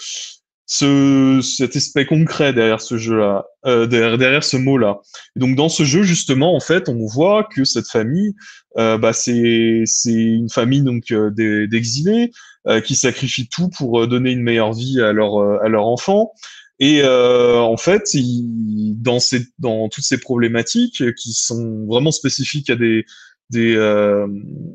ce, 0.66 1.40
cet 1.42 1.76
aspect 1.76 2.06
concret 2.06 2.52
derrière 2.52 2.80
ce 2.80 2.96
jeu-là, 2.96 3.44
euh, 3.66 3.86
derrière, 3.86 4.16
derrière 4.18 4.44
ce 4.44 4.56
mot-là. 4.56 5.00
Donc 5.36 5.56
dans 5.56 5.68
ce 5.68 5.84
jeu, 5.84 6.02
justement, 6.02 6.56
en 6.56 6.60
fait, 6.60 6.88
on 6.88 7.06
voit 7.06 7.44
que 7.44 7.64
cette 7.64 7.88
famille, 7.88 8.34
euh, 8.78 8.96
bah 8.98 9.12
c'est 9.12 9.82
c'est 9.84 10.12
une 10.12 10.48
famille 10.48 10.82
donc 10.82 11.10
euh, 11.10 11.30
d'e- 11.30 11.66
d'exilés 11.66 12.30
euh, 12.66 12.80
qui 12.80 12.96
sacrifient 12.96 13.48
tout 13.48 13.68
pour 13.68 14.00
euh, 14.00 14.06
donner 14.06 14.30
une 14.32 14.42
meilleure 14.42 14.72
vie 14.72 15.00
à 15.00 15.12
leur 15.12 15.36
euh, 15.38 15.58
à 15.62 15.68
leur 15.68 15.86
enfant. 15.86 16.32
Et 16.80 17.04
en 17.06 17.76
fait, 17.76 18.14
il, 18.14 18.96
dans 19.00 19.20
ces 19.20 19.46
dans 19.60 19.88
toutes 19.88 20.02
ces 20.02 20.18
problématiques 20.18 21.14
qui 21.14 21.32
sont 21.32 21.86
vraiment 21.86 22.10
spécifiques 22.10 22.68
à 22.68 22.74
des 22.74 23.04
des, 23.50 23.76
euh, 23.76 24.26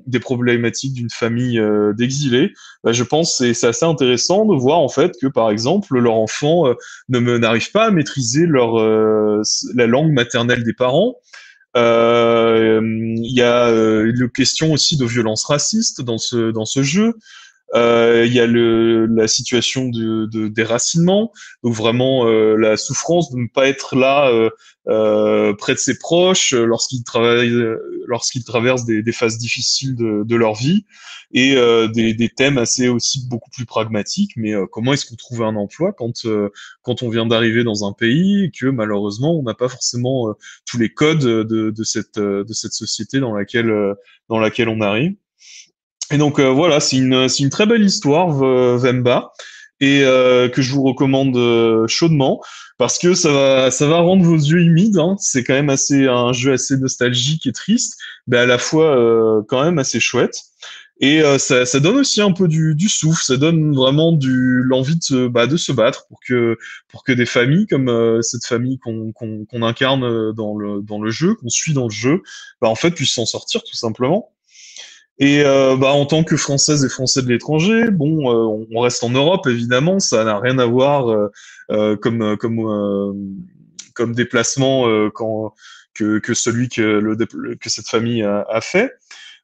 des 0.06 0.20
problématiques 0.20 0.94
d'une 0.94 1.10
famille 1.10 1.60
euh, 1.60 1.94
d'exilés, 1.94 2.54
bah, 2.84 2.92
je 2.92 3.04
pense 3.04 3.38
que 3.40 3.54
c'est 3.54 3.68
assez 3.68 3.86
intéressant 3.86 4.46
de 4.46 4.56
voir 4.56 4.80
en 4.80 4.90
fait 4.90 5.14
que 5.22 5.28
par 5.28 5.50
exemple 5.50 5.98
leur 5.98 6.14
enfant 6.14 6.68
euh, 6.68 6.74
ne 7.10 7.20
n'arrive 7.38 7.72
pas 7.72 7.86
à 7.86 7.92
maîtriser 7.92 8.46
la 8.48 9.88
langue 9.88 10.12
maternelle 10.12 10.64
des 10.64 10.74
parents. 10.74 11.16
Il 11.76 13.34
y 13.36 13.42
a 13.42 13.70
une 13.70 14.30
question 14.30 14.74
aussi 14.74 14.98
de 14.98 15.06
violence 15.06 15.46
raciste 15.46 16.02
dans 16.02 16.18
ce 16.18 16.52
dans 16.52 16.66
ce 16.66 16.84
jeu. 16.84 17.14
Euh, 17.76 18.26
Il 18.26 18.34
y 18.34 18.40
a 18.40 18.48
le, 18.48 19.06
la 19.06 19.28
situation 19.28 19.90
de, 19.90 20.26
de 20.26 20.48
déracinement, 20.48 21.32
donc 21.64 21.74
vraiment 21.74 22.28
euh, 22.28 22.56
la 22.56 22.78
souffrance 22.78 23.32
de 23.32 23.38
ne 23.38 23.48
pas 23.48 23.68
être 23.68 23.96
là 23.96 24.30
euh, 24.30 24.50
euh, 24.88 25.54
près 25.54 25.74
de 25.76 25.80
ses 25.80 25.98
proches 26.00 26.54
euh, 26.54 26.66
lorsqu'ils 26.66 27.04
travaillent, 27.04 27.52
euh, 27.54 27.78
lorsqu'ils 28.08 28.44
traversent 28.44 28.86
des, 28.86 29.04
des 29.04 29.12
phases 29.12 29.38
difficiles 29.38 29.96
de, 29.96 30.24
de 30.26 30.36
leur 30.36 30.56
vie, 30.56 30.86
et 31.32 31.56
des, 31.94 32.16
des 32.16 32.30
thèmes 32.30 32.58
assez 32.58 32.88
aussi 32.88 33.28
beaucoup 33.30 33.52
plus 33.52 33.68
pragmatiques. 33.68 34.32
Mais 34.36 34.54
comment 34.72 34.94
est-ce 34.94 35.06
qu'on 35.06 35.16
trouve 35.16 35.44
un 35.44 35.56
emploi 35.56 35.94
quand 35.94 36.26
quand 36.82 37.04
on 37.04 37.10
vient 37.10 37.28
d'arriver 37.28 37.64
dans 37.64 37.88
un 37.88 37.94
pays 37.94 38.46
et 38.46 38.50
que 38.50 38.66
malheureusement 38.66 39.38
on 39.38 39.44
n'a 39.44 39.54
pas 39.54 39.70
forcément 39.70 40.34
tous 40.66 40.80
les 40.80 40.92
codes 40.92 41.20
de, 41.20 41.70
de 41.70 41.84
cette 41.84 42.18
de 42.18 42.54
cette 42.54 42.74
société 42.74 43.20
dans 43.20 43.36
laquelle 43.36 43.72
dans 44.28 44.40
laquelle 44.40 44.70
on 44.70 44.82
arrive? 44.82 45.14
Et 46.12 46.18
donc 46.18 46.40
euh, 46.40 46.50
voilà, 46.50 46.80
c'est 46.80 46.98
une, 46.98 47.28
une 47.40 47.50
très 47.50 47.66
belle 47.66 47.84
histoire, 47.84 48.30
Vemba, 48.30 49.32
et 49.80 50.04
euh, 50.04 50.50
que 50.50 50.62
je 50.62 50.74
vous 50.74 50.84
recommande 50.84 51.36
euh, 51.38 51.88
chaudement 51.88 52.42
parce 52.78 52.98
que 52.98 53.14
ça 53.14 53.32
va, 53.32 53.72
ça 53.72 53.88
va 53.88 54.00
rendre 54.00 54.24
vos 54.24 54.38
yeux 54.38 54.62
humides. 54.62 54.98
Hein. 54.98 55.16
C'est 55.20 55.44
quand 55.44 55.54
même 55.54 55.70
assez 55.70 56.08
un 56.08 56.32
jeu 56.34 56.54
assez 56.54 56.78
nostalgique 56.78 57.46
et 57.46 57.52
triste, 57.52 57.98
mais 58.28 58.38
à 58.38 58.46
la 58.46 58.58
fois 58.58 58.96
euh, 58.98 59.42
quand 59.48 59.64
même 59.64 59.80
assez 59.80 60.00
chouette. 60.00 60.36
Et 61.02 61.22
euh, 61.22 61.38
ça, 61.38 61.66
ça 61.66 61.80
donne 61.80 61.98
aussi 61.98 62.22
un 62.22 62.34
peu 62.34 62.50
du, 62.50 62.76
du 62.76 62.90
souffle, 62.90 63.24
ça 63.24 63.38
donne 63.38 63.74
vraiment 63.74 64.12
du 64.12 64.64
l'envie 64.64 64.98
de 64.98 65.04
se, 65.04 65.28
bah, 65.28 65.48
de 65.48 65.56
se 65.56 65.72
battre 65.72 66.08
pour 66.08 66.20
que 66.26 66.58
pour 66.90 67.06
que 67.06 67.14
des 67.14 67.26
familles 67.26 67.68
comme 67.68 67.90
euh, 67.90 68.22
cette 68.22 68.46
famille 68.46 68.80
qu'on 68.80 69.14
qu'on 69.14 69.46
qu'on 69.46 69.62
incarne 69.62 70.34
dans 70.34 70.58
le 70.58 70.82
dans 70.82 71.02
le 71.02 71.10
jeu, 71.10 71.36
qu'on 71.36 71.50
suit 71.50 71.74
dans 71.74 71.86
le 71.86 71.94
jeu, 71.94 72.22
bah, 72.62 72.68
en 72.68 72.76
fait 72.76 72.92
puissent 72.92 73.14
s'en 73.14 73.26
sortir 73.26 73.64
tout 73.64 73.76
simplement. 73.78 74.32
Et 75.22 75.42
euh, 75.44 75.76
bah, 75.76 75.92
en 75.92 76.06
tant 76.06 76.24
que 76.24 76.38
Française 76.38 76.86
et 76.86 76.90
Français 76.90 77.22
de 77.22 77.28
l'étranger, 77.28 77.92
bon, 77.92 78.32
euh, 78.32 78.66
on 78.74 78.80
reste 78.80 79.04
en 79.04 79.10
Europe 79.10 79.48
évidemment, 79.48 80.00
ça 80.00 80.24
n'a 80.24 80.40
rien 80.40 80.58
à 80.60 80.66
voir 80.66 81.10
euh, 81.10 81.28
euh, 81.72 81.98
comme 81.98 82.38
comme 82.38 82.60
euh, 82.60 83.12
comme 83.94 84.14
déplacement 84.16 84.88
euh, 84.88 85.10
quand 85.14 85.54
que, 85.94 86.20
que 86.20 86.34
celui 86.34 86.70
que 86.70 86.82
le 86.82 87.16
que 87.58 87.70
cette 87.70 87.88
famille 87.90 88.24
a, 88.24 88.46
a 88.50 88.62
fait. 88.62 88.94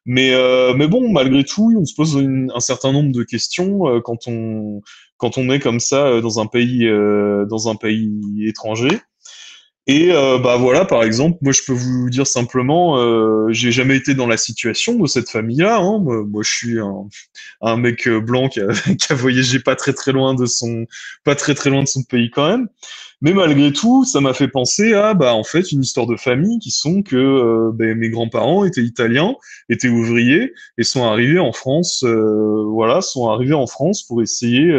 Mais 0.06 0.32
euh, 0.34 0.72
mais 0.74 0.88
bon, 0.88 1.10
malgré 1.12 1.44
tout, 1.44 1.74
on 1.78 1.84
se 1.84 1.94
pose 1.94 2.14
une- 2.14 2.50
un 2.54 2.60
certain 2.60 2.92
nombre 2.92 3.12
de 3.12 3.22
questions 3.24 3.88
euh, 3.88 4.00
quand 4.00 4.28
on 4.28 4.80
quand 5.18 5.36
on 5.36 5.50
est 5.50 5.58
comme 5.60 5.80
ça 5.80 6.06
euh, 6.06 6.20
dans 6.22 6.40
un 6.40 6.46
pays 6.46 6.86
euh, 6.86 7.44
dans 7.46 7.68
un 7.68 7.74
pays 7.76 8.46
étranger. 8.46 9.00
Et 9.88 10.10
euh, 10.10 10.38
bah 10.38 10.56
voilà, 10.56 10.84
par 10.84 11.04
exemple, 11.04 11.38
moi 11.42 11.52
je 11.52 11.60
peux 11.64 11.72
vous 11.72 12.10
dire 12.10 12.26
simplement, 12.26 12.98
euh, 12.98 13.46
j'ai 13.50 13.70
jamais 13.70 13.96
été 13.96 14.14
dans 14.14 14.26
la 14.26 14.36
situation 14.36 14.94
de 14.96 15.06
cette 15.06 15.30
famille-là. 15.30 15.78
Hein. 15.78 16.00
Moi, 16.00 16.42
je 16.42 16.50
suis 16.50 16.80
un, 16.80 17.08
un 17.60 17.76
mec 17.76 18.08
euh, 18.08 18.20
blanc 18.20 18.48
qui 18.48 18.60
a, 18.60 18.66
qui 18.98 19.12
a 19.12 19.14
voyagé 19.14 19.60
pas 19.60 19.76
très 19.76 19.92
très 19.92 20.10
loin 20.10 20.34
de 20.34 20.44
son, 20.44 20.86
pas 21.22 21.36
très 21.36 21.54
très 21.54 21.70
loin 21.70 21.84
de 21.84 21.88
son 21.88 22.02
pays 22.02 22.30
quand 22.30 22.48
même. 22.48 22.68
Mais 23.22 23.32
malgré 23.32 23.72
tout, 23.72 24.04
ça 24.04 24.20
m'a 24.20 24.34
fait 24.34 24.48
penser 24.48 24.92
à, 24.92 25.14
bah 25.14 25.34
en 25.34 25.44
fait, 25.44 25.70
une 25.72 25.82
histoire 25.82 26.06
de 26.06 26.16
famille 26.16 26.58
qui 26.58 26.70
sont 26.72 27.02
que 27.02 27.16
euh, 27.16 27.70
ben, 27.72 27.96
mes 27.96 28.10
grands-parents 28.10 28.64
étaient 28.64 28.82
italiens, 28.82 29.36
étaient 29.70 29.88
ouvriers 29.88 30.52
et 30.78 30.82
sont 30.82 31.04
arrivés 31.04 31.38
en 31.38 31.52
France. 31.52 32.02
euh, 32.04 32.64
voilà, 32.68 33.00
sont 33.00 33.30
arrivés 33.30 33.54
en 33.54 33.66
France 33.68 34.02
pour 34.02 34.20
essayer. 34.20 34.70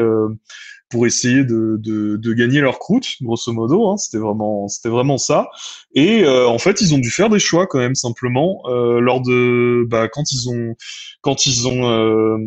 Pour 0.89 1.05
essayer 1.05 1.43
de, 1.43 1.77
de, 1.79 2.15
de 2.15 2.33
gagner 2.33 2.61
leur 2.61 2.79
croûte, 2.79 3.07
grosso 3.21 3.51
modo. 3.51 3.89
Hein, 3.89 3.97
c'était 3.97 4.17
vraiment, 4.17 4.67
c'était 4.67 4.89
vraiment 4.89 5.17
ça. 5.17 5.49
Et 5.93 6.23
euh, 6.23 6.47
en 6.47 6.59
fait, 6.59 6.81
ils 6.81 6.93
ont 6.93 6.97
dû 6.97 7.11
faire 7.11 7.29
des 7.29 7.39
choix 7.39 7.67
quand 7.67 7.79
même 7.79 7.95
simplement 7.95 8.61
euh, 8.65 8.99
lors 8.99 9.21
de, 9.21 9.85
bah, 9.87 10.07
quand 10.07 10.31
ils 10.31 10.49
ont, 10.49 10.75
quand 11.21 11.45
ils 11.45 11.67
ont 11.67 11.89
euh, 11.89 12.37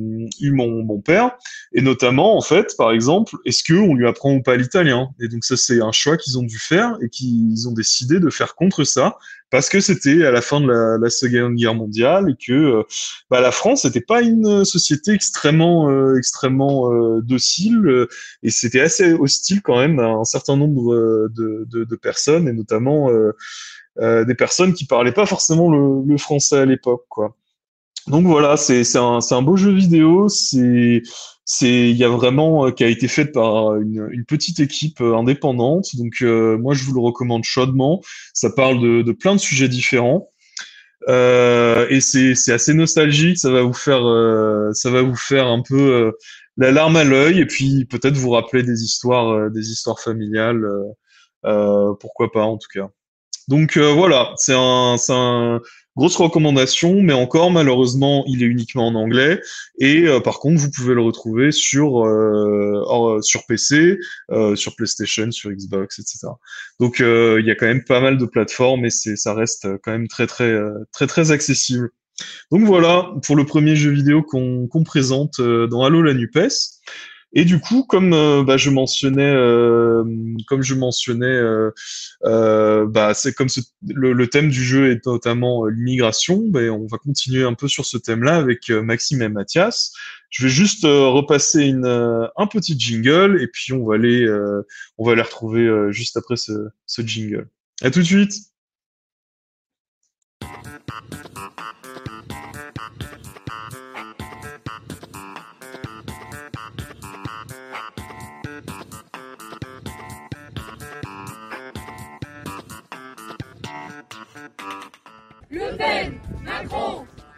eu 0.40 0.52
mon, 0.52 0.84
mon 0.84 1.00
père, 1.00 1.32
et 1.74 1.82
notamment 1.82 2.36
en 2.36 2.42
fait, 2.42 2.74
par 2.76 2.92
exemple, 2.92 3.36
est-ce 3.44 3.62
que 3.62 3.74
on 3.74 3.94
lui 3.94 4.06
apprend 4.06 4.34
ou 4.34 4.42
pas 4.42 4.56
l'italien? 4.56 5.10
Et 5.20 5.28
donc 5.28 5.44
ça, 5.44 5.56
c'est 5.56 5.80
un 5.80 5.92
choix 5.92 6.16
qu'ils 6.16 6.38
ont 6.38 6.42
dû 6.42 6.58
faire 6.58 6.96
et 7.02 7.08
qu'ils 7.08 7.68
ont 7.68 7.72
décidé 7.72 8.20
de 8.20 8.30
faire 8.30 8.54
contre 8.54 8.84
ça 8.84 9.16
parce 9.50 9.68
que 9.68 9.80
c'était 9.80 10.24
à 10.24 10.30
la 10.30 10.40
fin 10.40 10.60
de 10.60 10.66
la, 10.66 10.98
la, 10.98 11.10
Seconde 11.10 11.56
Guerre 11.56 11.74
mondiale 11.74 12.30
et 12.30 12.44
que 12.44 12.84
bah, 13.30 13.40
la 13.40 13.50
France 13.50 13.84
n'était 13.84 14.00
pas 14.00 14.22
une 14.22 14.64
société 14.64 15.12
extrêmement, 15.12 16.14
extrêmement 16.16 16.90
docile 17.20 18.06
et 18.42 18.50
c'était 18.50 18.80
assez 18.80 19.12
hostile 19.12 19.60
quand 19.62 19.78
même 19.78 19.98
à 19.98 20.06
un 20.06 20.24
certain 20.24 20.56
nombre 20.56 20.94
de, 21.34 21.66
de, 21.68 21.84
de 21.84 21.96
personnes 21.96 22.48
et 22.48 22.52
notamment 22.52 23.10
des 24.00 24.34
personnes 24.34 24.72
qui 24.72 24.86
parlaient 24.86 25.12
pas 25.12 25.26
forcément 25.26 25.70
le, 25.70 26.06
le 26.06 26.18
français 26.18 26.58
à 26.58 26.64
l'époque, 26.64 27.04
quoi. 27.08 27.36
Donc 28.06 28.26
voilà, 28.26 28.56
c'est 28.56 28.96
un, 28.96 29.18
un 29.30 29.42
beau 29.42 29.56
jeu 29.56 29.72
vidéo. 29.72 30.28
C'est 30.28 31.02
c'est 31.52 31.90
il 31.90 31.96
y 31.96 32.04
a 32.04 32.08
vraiment 32.08 32.66
euh, 32.66 32.70
qui 32.70 32.84
a 32.84 32.86
été 32.86 33.08
fait 33.08 33.24
par 33.24 33.74
une, 33.74 34.08
une 34.12 34.24
petite 34.24 34.60
équipe 34.60 35.00
euh, 35.00 35.16
indépendante. 35.16 35.96
Donc 35.96 36.22
euh, 36.22 36.56
moi 36.56 36.74
je 36.74 36.84
vous 36.84 36.94
le 36.94 37.00
recommande 37.00 37.42
chaudement. 37.42 38.00
Ça 38.32 38.50
parle 38.50 38.80
de, 38.80 39.12
plein 39.12 39.34
de 39.34 39.40
sujets 39.40 39.66
différents. 39.68 40.30
Euh, 41.08 41.88
et 41.90 42.00
c'est 42.00 42.36
c'est 42.36 42.52
assez 42.52 42.72
nostalgique. 42.72 43.36
Ça 43.36 43.50
va 43.50 43.62
vous 43.62 43.72
faire 43.72 44.02
ça 44.74 44.90
va 44.90 45.02
vous 45.02 45.16
faire 45.16 45.48
un 45.48 45.60
peu 45.68 46.12
la 46.56 46.70
larme 46.70 46.94
à 46.94 47.02
l'œil 47.02 47.40
et 47.40 47.46
puis 47.46 47.84
peut-être 47.84 48.16
vous 48.16 48.30
rappeler 48.30 48.62
des 48.62 48.84
histoires 48.84 49.50
des 49.50 49.72
histoires 49.72 49.98
familiales. 49.98 50.64
pourquoi 51.42 52.30
pas 52.30 52.44
en 52.44 52.58
tout 52.58 52.68
cas. 52.72 52.88
Donc 53.48 53.76
voilà, 53.76 54.32
c'est 54.36 54.54
un, 54.54 54.96
un, 55.08 55.60
Grosse 56.00 56.16
recommandation, 56.16 57.02
mais 57.02 57.12
encore 57.12 57.50
malheureusement, 57.50 58.24
il 58.26 58.42
est 58.42 58.46
uniquement 58.46 58.86
en 58.86 58.94
anglais. 58.94 59.38
Et 59.78 60.06
euh, 60.06 60.18
par 60.18 60.38
contre, 60.38 60.58
vous 60.58 60.70
pouvez 60.70 60.94
le 60.94 61.02
retrouver 61.02 61.52
sur 61.52 62.06
euh, 62.06 63.20
sur 63.20 63.44
PC, 63.44 63.98
euh, 64.30 64.56
sur 64.56 64.74
PlayStation, 64.76 65.30
sur 65.30 65.50
Xbox, 65.50 65.98
etc. 65.98 66.28
Donc 66.80 67.00
il 67.00 67.44
y 67.44 67.50
a 67.50 67.54
quand 67.54 67.66
même 67.66 67.84
pas 67.84 68.00
mal 68.00 68.16
de 68.16 68.24
plateformes 68.24 68.86
et 68.86 68.90
c'est 68.90 69.14
ça 69.14 69.34
reste 69.34 69.68
quand 69.82 69.92
même 69.92 70.08
très 70.08 70.26
très 70.26 70.58
très 70.90 71.06
très 71.06 71.32
accessible. 71.32 71.90
Donc 72.50 72.64
voilà 72.64 73.10
pour 73.26 73.36
le 73.36 73.44
premier 73.44 73.76
jeu 73.76 73.90
vidéo 73.90 74.22
qu'on 74.22 74.68
qu'on 74.68 74.84
présente 74.84 75.38
dans 75.38 75.82
Halo 75.84 76.00
la 76.00 76.14
Nupes. 76.14 76.48
Et 77.32 77.44
du 77.44 77.60
coup, 77.60 77.84
comme 77.84 78.12
euh, 78.12 78.42
bah, 78.42 78.56
je 78.56 78.70
mentionnais, 78.70 79.30
euh, 79.30 80.04
comme 80.48 80.62
je 80.62 80.74
mentionnais, 80.74 81.26
euh, 82.24 82.86
bah, 82.86 83.14
c'est 83.14 83.32
comme 83.32 83.48
le, 83.86 84.26
thème 84.26 84.48
du 84.48 84.64
jeu 84.64 84.90
est 84.90 85.06
notamment 85.06 85.66
l'immigration. 85.66 86.42
Bah, 86.48 86.60
on 86.72 86.86
va 86.86 86.98
continuer 86.98 87.44
un 87.44 87.54
peu 87.54 87.68
sur 87.68 87.86
ce 87.86 87.98
thème-là 87.98 88.36
avec 88.36 88.68
Maxime 88.70 89.22
et 89.22 89.28
Mathias. 89.28 89.92
Je 90.30 90.44
vais 90.44 90.50
juste 90.50 90.82
repasser 90.84 91.64
une, 91.64 91.86
un 91.86 92.46
petit 92.46 92.78
jingle 92.78 93.40
et 93.40 93.46
puis 93.46 93.72
on 93.72 93.84
va 93.84 93.94
aller, 93.94 94.28
on 94.98 95.06
va 95.06 95.14
les 95.14 95.22
retrouver 95.22 95.68
juste 95.90 96.16
après 96.16 96.36
ce, 96.36 96.52
ce 96.86 97.02
jingle. 97.02 97.48
À 97.82 97.90
tout 97.90 98.00
de 98.00 98.04
suite. 98.04 98.49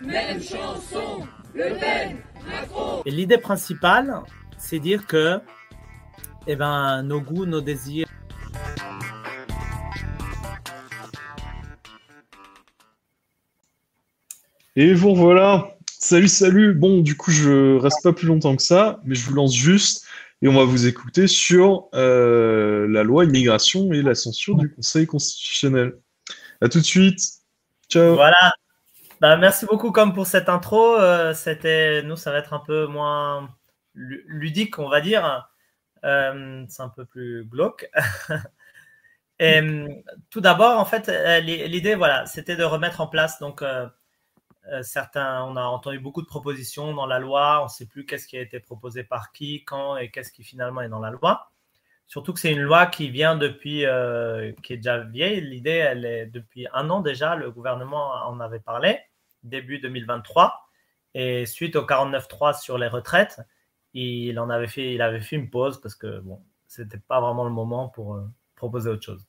Même 0.03 0.43
chanson. 0.43 1.27
Le 1.55 1.79
Pen, 1.79 2.19
Macron. 2.47 3.03
Et 3.05 3.11
l'idée 3.11 3.39
principale, 3.39 4.15
c'est 4.59 4.79
dire 4.79 5.07
que 5.07 5.39
eh 6.47 6.57
ben, 6.57 7.03
nos 7.03 7.21
goûts, 7.21 7.47
nos 7.47 7.61
désirs. 7.61 8.07
Et 14.75 14.95
vous 14.95 15.15
voilà. 15.15 15.77
Salut, 15.87 16.29
salut. 16.29 16.75
Bon, 16.75 17.01
du 17.01 17.17
coup, 17.17 17.31
je 17.31 17.77
reste 17.77 18.03
pas 18.03 18.13
plus 18.13 18.27
longtemps 18.27 18.57
que 18.57 18.63
ça, 18.63 19.01
mais 19.05 19.15
je 19.15 19.25
vous 19.27 19.35
lance 19.35 19.55
juste 19.55 20.07
et 20.43 20.49
on 20.49 20.55
va 20.55 20.65
vous 20.65 20.87
écouter 20.87 21.29
sur 21.29 21.89
euh, 21.95 22.89
la 22.89 23.05
loi 23.05 23.25
immigration 23.25 23.93
et 23.93 24.03
la 24.03 24.17
censure 24.17 24.57
du 24.57 24.69
Conseil 24.75 25.07
constitutionnel. 25.07 25.95
À 26.61 26.69
tout 26.69 26.81
de 26.81 26.85
suite. 26.85 27.21
Voilà. 27.95 28.53
Bah, 29.23 29.37
merci 29.37 29.67
beaucoup 29.67 29.93
comme 29.93 30.13
pour 30.15 30.27
cette 30.27 30.49
intro. 30.49 30.97
Euh, 30.97 31.33
c'était, 31.33 32.03
nous, 32.03 32.17
ça 32.17 32.33
va 32.33 32.39
être 32.39 32.55
un 32.55 32.59
peu 32.59 32.87
moins 32.87 33.55
ludique, 33.95 34.81
on 34.81 34.89
va 34.89 35.01
dire. 35.01 35.49
Euh, 36.05 36.65
c'est 36.69 36.83
un 36.83 36.89
peu 36.89 37.05
plus 37.05 37.45
glauque. 37.45 37.89
Et 39.39 39.61
tout 40.29 40.41
d'abord, 40.41 40.77
en 40.77 40.85
fait, 40.85 41.09
euh, 41.09 41.39
l'idée, 41.39 41.95
voilà, 41.95 42.27
c'était 42.27 42.57
de 42.57 42.65
remettre 42.65 43.01
en 43.01 43.07
place. 43.07 43.39
Donc, 43.39 43.63
certains, 44.83 45.45
on 45.45 45.55
a 45.55 45.63
entendu 45.63 46.01
beaucoup 46.01 46.23
de 46.23 46.27
propositions 46.27 46.93
dans 46.93 47.07
la 47.07 47.21
loi. 47.21 47.61
On 47.61 47.67
ne 47.67 47.71
sait 47.71 47.87
plus 47.87 48.05
qu'est-ce 48.05 48.27
qui 48.27 48.37
a 48.37 48.41
été 48.41 48.59
proposé 48.59 49.05
par 49.05 49.31
qui, 49.31 49.65
quand 49.65 49.97
et 49.99 50.11
qu'est-ce 50.11 50.33
qui 50.33 50.43
finalement 50.43 50.81
est 50.81 50.89
dans 50.89 50.99
la 50.99 51.11
loi. 51.11 51.53
Surtout 52.09 52.33
que 52.33 52.41
c'est 52.41 52.53
une 52.53 52.63
loi 52.63 52.87
qui 52.87 53.09
vient 53.09 53.37
depuis, 53.37 53.85
qui 54.65 54.73
est 54.73 54.79
déjà 54.79 54.99
vieille. 54.99 55.43
L'idée, 55.43 55.71
elle 55.71 56.05
est 56.05 56.27
depuis 56.27 56.67
un 56.73 56.91
an 56.91 57.03
déjà. 57.03 57.37
Le 57.37 57.53
gouvernement 57.53 58.15
en 58.27 58.41
avait 58.41 58.59
parlé, 58.59 58.99
début 59.43 59.79
2023. 59.79 60.69
Et 61.15 61.47
suite 61.47 61.77
au 61.77 61.83
49.3 61.83 62.61
sur 62.61 62.79
les 62.79 62.89
retraites, 62.89 63.41
il 63.95 64.39
en 64.39 64.49
avait 64.49 64.67
fait, 64.67 64.95
il 64.95 65.03
avait 65.03 65.21
fait 65.21 65.37
une 65.37 65.51
pause 65.51 65.81
parce 65.81 65.95
que 65.95 66.21
bon, 66.21 66.41
c'était 66.67 66.99
pas 66.99 67.21
vraiment 67.21 67.45
le 67.45 67.51
moment 67.51 67.89
pour 67.89 68.15
euh, 68.15 68.23
proposer 68.57 68.89
autre 68.89 69.05
chose. 69.05 69.27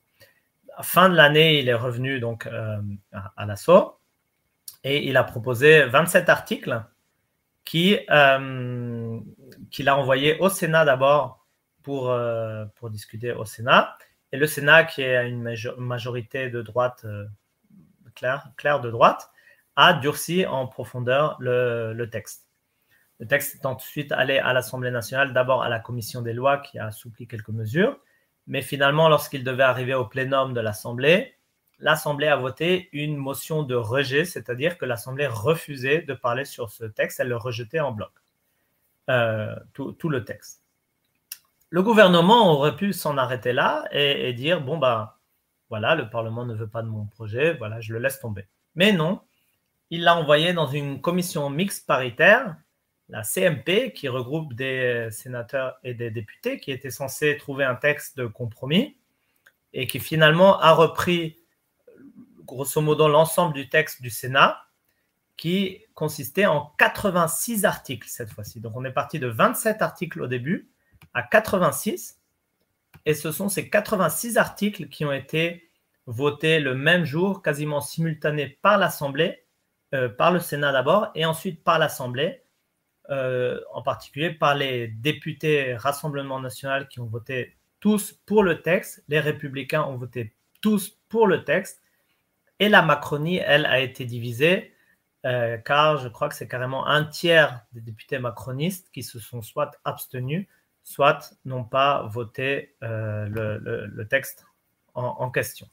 fin 0.80 1.08
de 1.10 1.14
l'année, 1.14 1.58
il 1.60 1.68
est 1.68 1.74
revenu 1.74 2.20
donc 2.20 2.46
euh, 2.46 2.80
à, 3.12 3.44
l'assaut 3.44 3.98
et 4.82 5.06
il 5.08 5.16
a 5.16 5.24
proposé 5.24 5.84
27 5.84 6.28
articles 6.28 6.82
qui 7.64 7.98
qu'il 9.70 9.88
a 9.88 9.96
envoyé 9.96 10.38
au 10.38 10.48
Sénat 10.48 10.84
d'abord 10.84 11.44
pour, 11.84 12.10
euh, 12.10 12.64
pour 12.74 12.90
discuter 12.90 13.32
au 13.32 13.44
Sénat. 13.44 13.96
Et 14.32 14.36
le 14.36 14.48
Sénat, 14.48 14.82
qui 14.82 15.04
a 15.04 15.22
une 15.22 15.42
majorité 15.78 16.50
de 16.50 16.60
droite, 16.62 17.02
euh, 17.04 17.26
claire, 18.16 18.48
claire, 18.56 18.80
de 18.80 18.90
droite, 18.90 19.30
a 19.76 19.94
durci 19.94 20.46
en 20.46 20.66
profondeur 20.66 21.36
le, 21.40 21.92
le, 21.92 22.10
texte. 22.10 22.48
Le 23.18 23.26
texte 23.26 23.56
est 23.56 23.66
ensuite 23.66 24.12
allé 24.12 24.38
à 24.38 24.52
l'Assemblée 24.52 24.90
nationale, 24.90 25.32
d'abord 25.32 25.62
à 25.62 25.68
la 25.68 25.80
commission 25.80 26.22
des 26.22 26.32
lois 26.32 26.58
qui 26.58 26.78
a 26.78 26.86
assoupli 26.86 27.26
quelques 27.26 27.48
mesures, 27.48 27.98
mais 28.46 28.62
finalement, 28.62 29.08
lorsqu'il 29.08 29.44
devait 29.44 29.62
arriver 29.62 29.94
au 29.94 30.04
plénum 30.04 30.52
de 30.52 30.60
l'Assemblée, 30.60 31.34
l'Assemblée 31.78 32.28
a 32.28 32.36
voté 32.36 32.88
une 32.92 33.16
motion 33.16 33.62
de 33.62 33.74
rejet, 33.74 34.24
c'est-à-dire 34.24 34.78
que 34.78 34.84
l'Assemblée 34.84 35.26
refusait 35.26 36.02
de 36.02 36.14
parler 36.14 36.44
sur 36.44 36.70
ce 36.70 36.84
texte, 36.84 37.20
elle 37.20 37.28
le 37.28 37.36
rejetait 37.36 37.80
en 37.80 37.92
bloc, 37.92 38.12
euh, 39.10 39.54
tout, 39.72 40.08
le 40.08 40.24
texte. 40.24 40.62
Le 41.70 41.82
gouvernement 41.82 42.52
aurait 42.52 42.76
pu 42.76 42.92
s'en 42.92 43.16
arrêter 43.16 43.52
là 43.52 43.84
et, 43.90 44.32
dire 44.32 44.60
bon 44.60 44.78
bah 44.78 45.18
voilà, 45.70 45.94
le 45.94 46.08
Parlement 46.08 46.44
ne 46.44 46.54
veut 46.54 46.68
pas 46.68 46.82
de 46.82 46.88
mon 46.88 47.06
projet, 47.06 47.54
voilà, 47.54 47.80
je 47.80 47.92
le 47.92 47.98
laisse 47.98 48.20
tomber. 48.20 48.46
Mais 48.76 48.92
non, 48.92 49.20
il 49.94 50.02
l'a 50.02 50.16
envoyé 50.16 50.52
dans 50.52 50.66
une 50.66 51.00
commission 51.00 51.48
mixte 51.50 51.86
paritaire, 51.86 52.56
la 53.08 53.22
CMP, 53.22 53.92
qui 53.94 54.08
regroupe 54.08 54.52
des 54.54 55.08
sénateurs 55.12 55.76
et 55.84 55.94
des 55.94 56.10
députés, 56.10 56.58
qui 56.58 56.72
était 56.72 56.90
censé 56.90 57.36
trouver 57.36 57.64
un 57.64 57.76
texte 57.76 58.16
de 58.16 58.26
compromis 58.26 58.96
et 59.72 59.86
qui 59.86 60.00
finalement 60.00 60.58
a 60.60 60.72
repris 60.72 61.38
grosso 62.44 62.80
modo 62.80 63.06
l'ensemble 63.06 63.54
du 63.54 63.68
texte 63.68 64.02
du 64.02 64.10
Sénat, 64.10 64.60
qui 65.36 65.80
consistait 65.94 66.46
en 66.46 66.72
86 66.78 67.64
articles 67.64 68.08
cette 68.08 68.30
fois-ci. 68.30 68.60
Donc 68.60 68.72
on 68.74 68.84
est 68.84 68.92
parti 68.92 69.20
de 69.20 69.28
27 69.28 69.80
articles 69.80 70.20
au 70.20 70.26
début 70.26 70.68
à 71.12 71.22
86. 71.22 72.20
Et 73.06 73.14
ce 73.14 73.30
sont 73.30 73.48
ces 73.48 73.70
86 73.70 74.38
articles 74.38 74.88
qui 74.88 75.04
ont 75.04 75.12
été 75.12 75.70
votés 76.06 76.58
le 76.58 76.74
même 76.74 77.04
jour, 77.04 77.42
quasiment 77.42 77.80
simultanés 77.80 78.58
par 78.60 78.76
l'Assemblée, 78.76 79.43
euh, 79.94 80.08
par 80.08 80.32
le 80.32 80.40
Sénat 80.40 80.72
d'abord, 80.72 81.12
et 81.14 81.24
ensuite 81.24 81.62
par 81.62 81.78
l'Assemblée, 81.78 82.42
euh, 83.10 83.60
en 83.72 83.82
particulier 83.82 84.30
par 84.30 84.56
les 84.56 84.88
députés 84.88 85.76
Rassemblement 85.76 86.40
national 86.40 86.88
qui 86.88 86.98
ont 86.98 87.06
voté 87.06 87.56
tous 87.78 88.12
pour 88.26 88.42
le 88.42 88.60
texte, 88.60 89.04
les 89.06 89.20
républicains 89.20 89.84
ont 89.84 89.96
voté 89.96 90.34
tous 90.60 90.98
pour 91.08 91.28
le 91.28 91.44
texte, 91.44 91.80
et 92.58 92.68
la 92.68 92.82
Macronie, 92.82 93.36
elle, 93.36 93.66
a 93.66 93.78
été 93.78 94.04
divisée, 94.04 94.74
euh, 95.26 95.58
car 95.58 95.98
je 95.98 96.08
crois 96.08 96.28
que 96.28 96.34
c'est 96.34 96.48
carrément 96.48 96.88
un 96.88 97.04
tiers 97.04 97.64
des 97.72 97.80
députés 97.80 98.18
macronistes 98.18 98.90
qui 98.90 99.04
se 99.04 99.20
sont 99.20 99.42
soit 99.42 99.80
abstenus, 99.84 100.48
soit 100.82 101.34
n'ont 101.44 101.64
pas 101.64 102.02
voté 102.08 102.74
le, 102.80 104.02
texte 104.04 104.44
en, 104.94 105.30
question. 105.30 105.68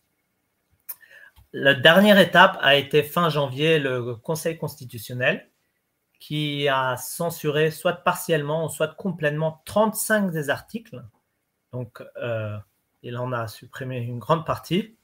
La 1.54 1.74
dernière 1.74 2.18
étape 2.18 2.58
a 2.62 2.76
été 2.76 3.04
fin 3.04 3.30
janvier 3.30 3.80
le 3.80 4.16
Conseil 4.16 4.58
constitutionnel 4.58 5.50
qui 6.22 6.68
a 6.70 6.98
censuré 6.98 7.72
soit 7.72 7.94
partiellement, 8.04 8.70
soit 8.70 8.96
complètement 8.96 9.62
35 9.66 10.32
des 10.32 10.52
articles. 10.52 11.04
Donc, 11.74 12.04
euh, 12.22 12.58
il 13.02 13.18
en 13.18 13.32
a 13.34 13.48
supprimé 13.48 13.98
une 13.98 14.20
grande 14.20 14.46
partie. 14.46 14.96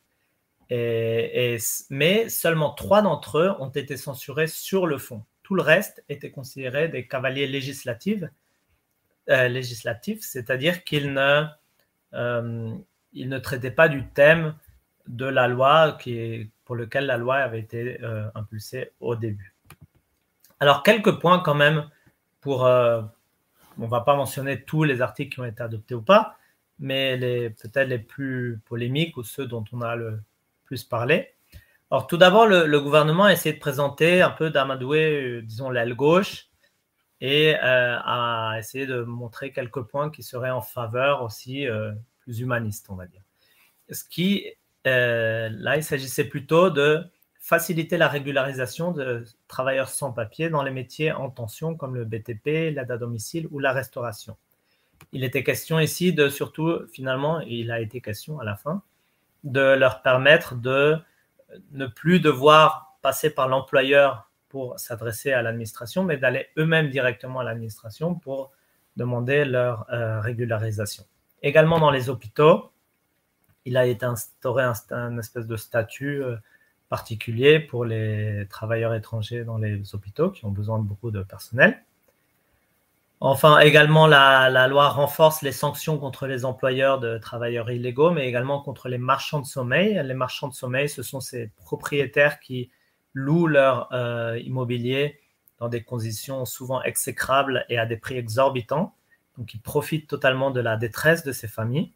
Et, 0.69 1.57
mais 1.89 2.29
seulement 2.29 2.71
trois 2.73 3.01
d'entre 3.01 3.39
eux 3.39 3.55
ont 3.59 3.69
été 3.69 3.97
censurés 3.97 4.47
sur 4.47 4.85
le 4.85 4.97
fond. 4.97 5.25
Tout 5.43 5.55
le 5.55 5.63
reste 5.63 6.03
était 6.07 6.29
considéré 6.29 6.87
des 6.87 7.07
cavaliers 7.07 7.47
législatifs, 7.47 8.23
euh, 9.29 9.61
c'est-à-dire 10.21 10.83
qu'ils 10.83 11.13
ne, 11.13 11.45
euh, 12.13 12.73
ne 13.13 13.37
traitaient 13.39 13.71
pas 13.71 13.89
du 13.89 14.05
thème 14.09 14.55
de 15.07 15.25
la 15.25 15.47
loi 15.47 15.97
qui 15.99 16.49
pour 16.65 16.75
lequel 16.75 17.05
la 17.05 17.17
loi 17.17 17.37
avait 17.37 17.59
été 17.59 18.01
euh, 18.03 18.27
impulsée 18.35 18.91
au 18.99 19.15
début. 19.15 19.53
Alors, 20.59 20.83
quelques 20.83 21.19
points 21.19 21.39
quand 21.39 21.55
même 21.55 21.89
pour... 22.41 22.63
on 22.63 23.09
ne 23.77 23.87
va 23.87 24.01
pas 24.01 24.15
mentionner 24.15 24.63
tous 24.63 24.83
les 24.83 25.01
articles 25.01 25.35
qui 25.35 25.39
ont 25.39 25.45
été 25.45 25.63
adoptés 25.63 25.95
ou 25.95 26.01
pas, 26.01 26.37
mais 26.79 27.17
peut-être 27.61 27.87
les 27.87 27.99
plus 27.99 28.59
polémiques 28.65 29.15
ou 29.17 29.23
ceux 29.23 29.45
dont 29.45 29.63
on 29.71 29.81
a 29.81 29.95
le 29.95 30.19
plus 30.65 30.83
parlé. 30.83 31.37
Alors, 31.89 32.05
tout 32.05 32.17
d'abord, 32.17 32.47
le, 32.47 32.79
gouvernement 32.81 33.25
a 33.25 33.31
essayé 33.31 33.55
de 33.55 33.59
présenter 33.59 34.21
un 34.21 34.29
peu 34.29 34.49
d'amadouer, 34.49 35.37
euh, 35.37 35.41
disons, 35.41 35.69
l'aile 35.69 35.95
gauche 35.95 36.49
et 37.21 37.55
euh, 37.55 37.97
a 38.03 38.55
essayé 38.59 38.85
de 38.85 39.03
montrer 39.03 39.53
quelques 39.53 39.81
points 39.83 40.11
qui 40.11 40.21
seraient 40.21 40.51
en 40.51 40.61
faveur 40.61 41.23
aussi 41.23 41.65
euh, 41.65 41.93
plus 42.19 42.41
humanistes, 42.41 42.87
on 42.89 42.95
va 42.95 43.07
dire. 43.07 43.21
Ce 43.89 44.03
qui, 44.03 44.45
là, 44.87 45.77
il 45.77 45.83
s'agissait 45.83 46.25
plutôt 46.25 46.69
de 46.69 47.03
faciliter 47.39 47.97
la 47.97 48.09
régularisation 48.09 48.91
de 48.91 49.23
travailleurs 49.47 49.89
sans 49.89 50.11
papier 50.11 50.49
dans 50.49 50.63
les 50.63 50.71
métiers 50.71 51.13
en 51.13 51.29
tension 51.29 51.75
comme 51.75 51.95
le 51.95 52.03
BTP, 52.03 52.73
l'aide 52.75 52.91
à 52.91 52.97
domicile 52.97 53.47
ou 53.51 53.59
la 53.59 53.71
restauration. 53.71 54.35
Il 55.13 55.23
était 55.23 55.43
question 55.43 55.79
ici 55.79 56.11
de 56.11 56.29
surtout, 56.29 56.79
finalement, 56.91 57.39
il 57.41 57.71
a 57.71 57.79
été 57.79 58.01
question 58.01 58.39
à 58.39 58.43
la 58.43 58.55
fin, 58.55 58.81
de 59.43 59.61
leur 59.61 60.01
permettre 60.01 60.55
de 60.55 60.97
ne 61.71 61.87
plus 61.87 62.19
devoir 62.19 62.97
passer 63.01 63.29
par 63.29 63.47
l'employeur 63.47 64.29
pour 64.49 64.79
s'adresser 64.79 65.31
à 65.31 65.41
l'administration, 65.41 66.03
mais 66.03 66.17
d'aller 66.17 66.47
eux-mêmes 66.57 66.89
directement 66.89 67.39
à 67.39 67.43
l'administration 67.43 68.15
pour 68.15 68.51
demander 68.97 69.45
leur 69.45 69.85
euh, 69.93 70.19
régularisation. 70.19 71.05
Également 71.41 71.79
dans 71.79 71.91
les 71.91 72.09
hôpitaux, 72.09 72.71
il 73.67 73.77
a 73.77 73.85
été 73.85 74.05
instauré 74.05 74.63
un, 74.91 75.17
espèce 75.17 75.45
de 75.45 75.57
statut 75.57 76.23
euh, 76.23 76.37
particulier 76.89 77.59
pour 77.59 77.85
les 77.85 78.47
travailleurs 78.49 78.93
étrangers 78.93 79.43
dans 79.43 79.57
les 79.57 79.93
hôpitaux 79.93 80.31
qui 80.31 80.45
ont 80.45 80.51
besoin 80.51 80.79
de 80.79 80.83
beaucoup 80.83 81.11
de 81.11 81.21
personnel. 81.21 81.83
Enfin, 83.19 83.59
également, 83.59 84.05
la, 84.05 84.67
loi 84.67 84.89
renforce 84.89 85.41
les 85.41 85.51
sanctions 85.51 85.97
contre 85.97 86.27
les 86.27 86.45
employeurs 86.45 86.99
de 86.99 87.17
travailleurs 87.17 87.71
illégaux, 87.71 88.11
mais 88.11 88.27
également 88.27 88.61
contre 88.61 88.89
les 88.89 88.99
marchands 88.99 89.39
de 89.39 89.45
sommeil. 89.45 89.99
Les 90.05 90.13
marchands 90.13 90.47
de 90.47 90.53
sommeil, 90.53 90.87
ce 90.87 91.01
sont 91.01 91.19
ces 91.19 91.49
propriétaires 91.57 92.39
qui 92.39 92.69
louent 93.13 93.47
leur 93.47 93.91
euh, 93.91 94.37
immobilier 94.39 95.19
dans 95.59 95.67
des 95.67 95.81
conditions 95.81 96.45
souvent 96.45 96.83
exécrables 96.83 97.65
et 97.69 97.79
à 97.79 97.87
des 97.87 97.97
prix 97.97 98.17
exorbitants. 98.17 98.93
Donc, 99.39 99.53
ils 99.55 99.61
profitent 99.61 100.07
totalement 100.07 100.51
de 100.51 100.61
la 100.61 100.77
détresse 100.77 101.23
de 101.23 101.31
ces 101.31 101.47
familles. 101.47 101.91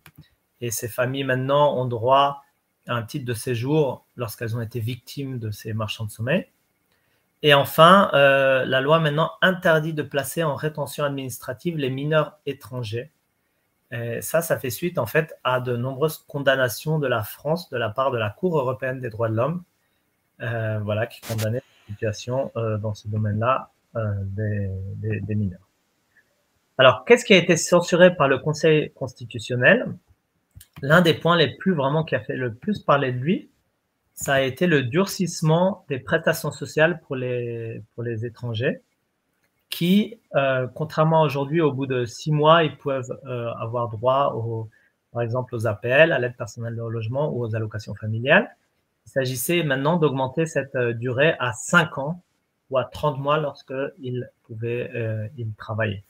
Et 0.62 0.72
ces 0.72 0.88
familles, 0.88 1.24
maintenant, 1.24 1.76
ont 1.78 1.86
droit 1.86 2.44
à 2.88 2.96
un 2.96 3.04
titre 3.04 3.26
de 3.26 3.34
séjour 3.34 4.06
lorsqu'elles 4.16 4.56
ont 4.56 4.62
été 4.62 4.80
victimes 4.80 5.40
de 5.40 5.52
ces 5.52 5.74
marchands 5.74 6.06
de 6.06 6.12
sommeil. 6.12 6.48
Et 7.44 7.54
enfin, 7.54 8.12
euh, 8.14 8.66
la 8.66 8.82
loi 8.82 9.00
maintenant 9.00 9.32
interdit 9.42 9.94
de 9.94 10.04
placer 10.04 10.44
en 10.44 10.56
rétention 10.56 11.04
administrative 11.04 11.78
les 11.78 11.90
mineurs 11.90 12.40
étrangers. 12.46 13.12
Et 13.92 14.22
ça, 14.22 14.42
ça 14.42 14.58
fait 14.58 14.70
suite 14.70 14.98
en 14.98 15.06
fait 15.06 15.36
à 15.44 15.60
de 15.60 15.76
nombreuses 15.76 16.24
condamnations 16.28 17.00
de 17.00 17.08
la 17.08 17.24
France 17.24 17.70
de 17.70 17.78
la 17.78 17.90
part 17.90 18.12
de 18.12 18.18
la 18.18 18.30
Cour 18.30 18.58
européenne 18.58 19.02
des 19.02 19.10
droits 19.10 19.28
de 19.28 19.36
l'homme, 19.36 19.64
euh, 20.42 20.80
voilà, 20.80 21.08
qui 21.08 21.20
condamnait 21.22 21.64
la 21.88 21.94
situation 21.94 22.52
euh, 22.56 22.78
dans 22.78 22.94
ce 22.94 23.08
domaine-là 23.08 23.72
des, 23.94 24.72
des, 24.96 25.36
mineurs. 25.36 25.68
Alors, 26.78 27.04
qu'est-ce 27.04 27.26
qui 27.26 27.34
a 27.34 27.38
été 27.38 27.58
censuré 27.58 28.16
par 28.16 28.30
le 28.30 28.38
Conseil 28.38 28.94
constitutionnel? 28.94 29.86
L'un 30.82 31.02
des 31.02 31.14
points 31.14 31.38
les 31.38 31.56
plus 31.58 31.74
vraiment 31.74 32.04
qui 32.04 32.16
a 32.16 32.20
fait 32.20 32.36
le 32.36 32.54
plus 32.54 32.80
parler 32.80 33.12
de 33.12 33.18
lui, 33.18 33.52
ça 34.14 34.36
a 34.36 34.42
été 34.42 34.68
le 34.68 34.84
durcissement 34.84 35.86
des 35.90 36.00
prestations 36.00 36.52
sociales 36.52 37.02
pour 37.02 37.16
les, 37.16 37.82
pour 37.94 38.04
les 38.04 38.26
étrangers, 38.26 38.82
qui, 39.70 40.20
euh, 40.36 40.68
contrairement 40.76 41.22
aujourd'hui, 41.22 41.62
au 41.62 41.72
bout 41.72 41.88
de 41.88 42.06
six 42.06 42.32
mois, 42.32 42.64
ils 42.64 42.78
peuvent 42.78 43.18
euh, 43.26 43.52
avoir 43.54 43.90
droit, 43.90 44.34
au, 44.36 44.70
par 45.12 45.22
exemple, 45.22 45.56
aux 45.56 45.66
APL, 45.66 46.12
à 46.12 46.20
l'aide 46.20 46.36
personnelle 46.36 46.76
de 46.76 46.82
logement 46.82 47.32
ou 47.34 47.44
aux 47.44 47.56
allocations 47.56 47.96
familiales. 47.96 48.56
Il 49.08 49.10
s'agissait 49.10 49.64
maintenant 49.64 49.98
d'augmenter 49.98 50.46
cette 50.46 50.76
euh, 50.76 50.94
durée 50.94 51.36
à 51.40 51.54
cinq 51.54 51.98
ans 51.98 52.22
ou 52.70 52.78
à 52.78 52.86
30 52.86 53.20
mois 53.20 53.38
lorsqu'ils 53.38 54.30
pouvaient 54.44 55.30
y 55.38 55.46
travailler. 55.58 56.06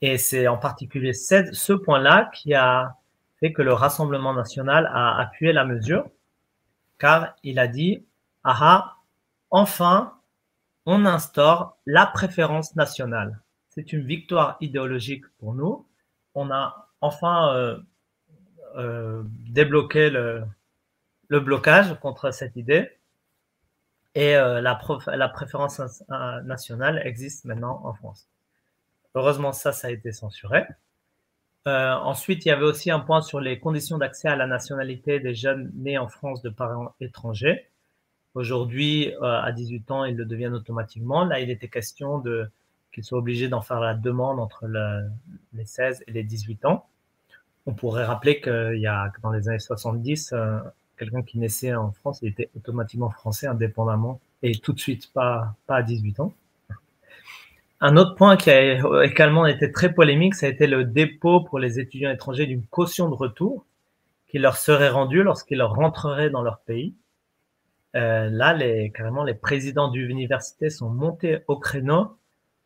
Et 0.00 0.16
c'est 0.16 0.48
en 0.48 0.56
particulier 0.56 1.12
ce 1.12 1.72
point-là 1.72 2.30
qui 2.32 2.54
a 2.54 2.96
que 3.52 3.62
le 3.62 3.72
Rassemblement 3.72 4.32
national 4.32 4.90
a 4.92 5.18
appuyé 5.20 5.52
la 5.52 5.64
mesure 5.64 6.08
car 6.98 7.34
il 7.42 7.58
a 7.58 7.68
dit 7.68 8.04
ah, 8.44 8.58
ah 8.60 8.96
enfin, 9.50 10.18
on 10.86 11.06
instaure 11.06 11.78
la 11.86 12.06
préférence 12.06 12.76
nationale. 12.76 13.40
C'est 13.70 13.92
une 13.92 14.06
victoire 14.06 14.56
idéologique 14.60 15.24
pour 15.38 15.54
nous. 15.54 15.86
On 16.34 16.50
a 16.50 16.88
enfin 17.00 17.54
euh, 17.54 17.78
euh, 18.76 19.22
débloqué 19.48 20.10
le, 20.10 20.44
blocage 21.30 21.98
contre 22.00 22.30
cette 22.30 22.56
idée. 22.56 22.90
Et 24.14 24.36
euh, 24.36 24.60
la, 24.60 24.80
la, 25.08 25.28
préférence 25.28 25.80
nationale 26.44 27.02
existe 27.04 27.44
maintenant 27.46 27.80
en 27.84 27.94
France. 27.94 28.28
Heureusement, 29.14 29.52
ça, 29.52 29.72
ça 29.72 29.88
a 29.88 29.90
été 29.90 30.12
censuré. 30.12 30.66
Euh, 31.66 31.92
ensuite, 31.94 32.44
il 32.44 32.48
y 32.48 32.52
avait 32.52 32.64
aussi 32.64 32.90
un 32.90 33.00
point 33.00 33.22
sur 33.22 33.40
les 33.40 33.58
conditions 33.58 33.96
d'accès 33.96 34.28
à 34.28 34.36
la 34.36 34.46
nationalité 34.46 35.18
des 35.20 35.34
jeunes 35.34 35.70
nés 35.74 35.96
en 35.96 36.08
France 36.08 36.42
de 36.42 36.50
parents 36.50 36.94
étrangers. 37.00 37.68
Aujourd'hui, 38.34 39.14
euh, 39.22 39.40
à 39.40 39.52
18 39.52 39.90
ans, 39.90 40.04
ils 40.04 40.16
le 40.16 40.26
deviennent 40.26 40.54
automatiquement. 40.54 41.24
Là, 41.24 41.40
il 41.40 41.50
était 41.50 41.68
question 41.68 42.18
de 42.18 42.50
qu'ils 42.92 43.04
soient 43.04 43.18
obligés 43.18 43.48
d'en 43.48 43.60
faire 43.60 43.80
la 43.80 43.94
demande 43.94 44.38
entre 44.38 44.66
les 45.52 45.64
16 45.64 46.04
et 46.06 46.12
les 46.12 46.22
18 46.22 46.64
ans. 46.64 46.86
On 47.66 47.72
pourrait 47.74 48.04
rappeler 48.04 48.40
qu'il 48.40 48.78
y 48.78 48.86
a 48.86 49.10
dans 49.22 49.30
les 49.32 49.48
années 49.48 49.58
70, 49.58 50.32
euh, 50.32 50.58
quelqu'un 50.96 51.22
qui 51.22 51.38
naissait 51.38 51.74
en 51.74 51.90
France, 51.92 52.22
était 52.22 52.50
automatiquement 52.56 53.10
français 53.10 53.46
indépendamment 53.48 54.20
et 54.42 54.54
tout 54.58 54.72
de 54.72 54.78
suite 54.78 55.12
pas, 55.12 55.56
pas 55.66 55.76
à 55.76 55.82
18 55.82 56.20
ans. 56.20 56.32
Un 57.86 57.98
autre 57.98 58.14
point 58.14 58.38
qui 58.38 58.48
a 58.48 59.04
également 59.04 59.44
été 59.44 59.70
très 59.70 59.92
polémique, 59.92 60.34
ça 60.36 60.46
a 60.46 60.48
été 60.48 60.66
le 60.66 60.84
dépôt 60.84 61.42
pour 61.42 61.58
les 61.58 61.78
étudiants 61.78 62.10
étrangers 62.10 62.46
d'une 62.46 62.64
caution 62.64 63.10
de 63.10 63.14
retour 63.14 63.66
qui 64.26 64.38
leur 64.38 64.56
serait 64.56 64.88
rendue 64.88 65.22
lorsqu'ils 65.22 65.60
rentreraient 65.60 66.30
dans 66.30 66.40
leur 66.40 66.60
pays. 66.60 66.94
Euh, 67.94 68.30
là, 68.30 68.54
les, 68.54 68.90
carrément, 68.90 69.22
les 69.22 69.34
présidents 69.34 69.88
d'université 69.88 70.70
sont 70.70 70.88
montés 70.88 71.40
au 71.46 71.58
créneau 71.58 72.16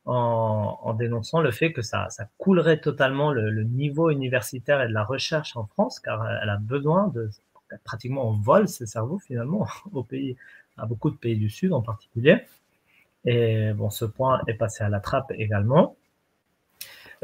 en, 0.04 0.94
dénonçant 0.94 1.40
le 1.40 1.50
fait 1.50 1.72
que 1.72 1.82
ça, 1.82 2.06
coulerait 2.36 2.78
totalement 2.78 3.32
le, 3.32 3.64
niveau 3.64 4.10
universitaire 4.10 4.80
et 4.82 4.86
de 4.86 4.94
la 4.94 5.02
recherche 5.02 5.56
en 5.56 5.66
France, 5.66 5.98
car 5.98 6.24
elle 6.40 6.48
a 6.48 6.58
besoin 6.58 7.08
de 7.08 7.28
pratiquement 7.82 8.28
on 8.28 8.34
vole 8.34 8.68
ses 8.68 8.86
cerveaux 8.86 9.18
finalement 9.18 9.66
au 9.92 10.04
pays, 10.04 10.36
à 10.76 10.86
beaucoup 10.86 11.10
de 11.10 11.16
pays 11.16 11.36
du 11.36 11.50
Sud 11.50 11.72
en 11.72 11.82
particulier. 11.82 12.44
Et 13.24 13.72
bon, 13.74 13.90
ce 13.90 14.04
point 14.04 14.40
est 14.46 14.54
passé 14.54 14.84
à 14.84 14.88
la 14.88 15.00
trappe 15.00 15.32
également. 15.32 15.96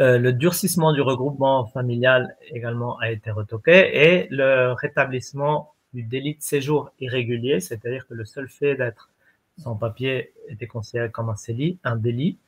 Euh, 0.01 0.19
le 0.19 0.33
durcissement 0.33 0.93
du 0.93 1.01
regroupement 1.01 1.67
familial 1.67 2.37
également 2.51 2.99
a 2.99 3.11
été 3.11 3.31
retoqué 3.31 3.97
et 3.97 4.27
le 4.31 4.73
rétablissement 4.73 5.73
du 5.93 6.03
délit 6.03 6.35
de 6.35 6.43
séjour 6.43 6.91
irrégulier, 6.99 7.61
c'est-à-dire 7.61 8.07
que 8.09 8.15
le 8.15 8.25
seul 8.25 8.49
fait 8.49 8.75
d'être 8.75 9.11
sans 9.59 9.77
papier 9.77 10.33
était 10.49 10.67
considéré 10.67 11.11
comme 11.11 11.29
un 11.29 11.37
délit, 11.47 11.79
un 11.85 11.95
délit, 11.95 12.39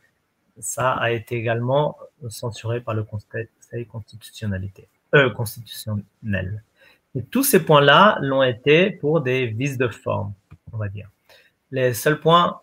ça 0.58 0.92
a 0.92 1.12
été 1.12 1.36
également 1.36 1.96
censuré 2.28 2.80
par 2.80 2.94
le 2.94 3.04
Conseil 3.04 3.86
constitutionnalité, 3.86 4.88
euh, 5.14 5.30
constitutionnel. 5.30 6.64
Et 7.14 7.22
tous 7.22 7.44
ces 7.44 7.64
points-là 7.64 8.18
l'ont 8.20 8.42
été 8.42 8.90
pour 8.90 9.20
des 9.20 9.46
vices 9.46 9.78
de 9.78 9.88
forme, 9.88 10.32
on 10.72 10.78
va 10.78 10.88
dire. 10.88 11.08
Les 11.70 11.94
seuls 11.94 12.20
points 12.20 12.60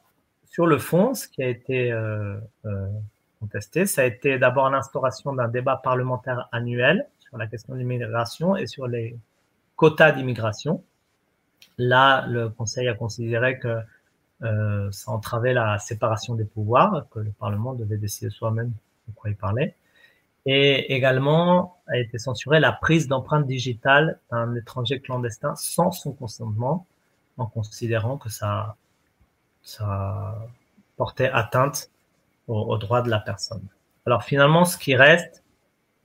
sur 0.54 0.68
le 0.68 0.78
fond, 0.78 1.16
ce 1.16 1.28
qui 1.28 1.41
a 1.41 1.47
été 1.47 1.91
euh, 1.91 2.38
euh, 2.66 2.88
contesté, 3.39 3.88
ça 3.88 4.04
a 4.04 4.06
été 4.06 4.38
d'abord 4.38 4.70
l'instauration 4.70 5.34
d'un 5.34 5.47
débat 5.47 5.78
parlementaire 5.78 6.47
annuel 6.51 7.08
sur 7.18 7.39
la 7.39 7.47
question 7.47 7.74
de 7.74 7.80
l'immigration 7.80 8.56
et 8.56 8.68
sur 8.68 8.88
les 8.88 9.18
quotas 9.76 10.12
d'immigration. 10.12 10.84
Là, 11.80 12.28
le 12.28 12.49
Conseil 12.49 12.88
a 12.88 12.93
considéré 12.93 13.58
que 13.58 13.80
euh, 14.43 14.91
ça 14.91 15.12
entravait 15.12 15.54
la 15.54 15.80
séparation 15.80 16.36
des 16.36 16.45
pouvoirs, 16.45 17.08
que 17.10 17.20
le 17.20 17.32
Parlement 17.32 17.74
devait 17.74 17.97
décider 17.97 18.30
soi-même 18.30 18.74
de 19.08 19.14
quoi 19.16 19.32
il 19.32 19.36
parlait. 19.36 19.76
Et 20.45 20.93
également, 20.93 21.78
a 21.88 21.97
été 21.97 22.20
censurée 22.20 22.60
la 22.60 22.74
prise 22.74 23.08
d'empreintes 23.08 23.47
digitales 23.47 24.20
d'un 24.30 24.54
étranger 24.54 24.99
clandestin 24.99 25.56
sans 25.56 25.89
son 25.89 26.12
consentement, 26.12 26.86
en 27.38 27.47
considérant 27.47 28.20
que 28.20 28.30
ça, 28.30 28.76
ça 29.64 30.38
portait 30.97 31.30
atteinte 31.30 31.89
aux, 32.47 32.78
droits 32.78 33.01
de 33.01 33.09
la 33.09 33.20
personne. 33.20 33.64
Alors 34.05 34.24
finalement, 34.24 34.66
ce 34.66 34.78
qui 34.78 34.95
reste, 34.95 35.43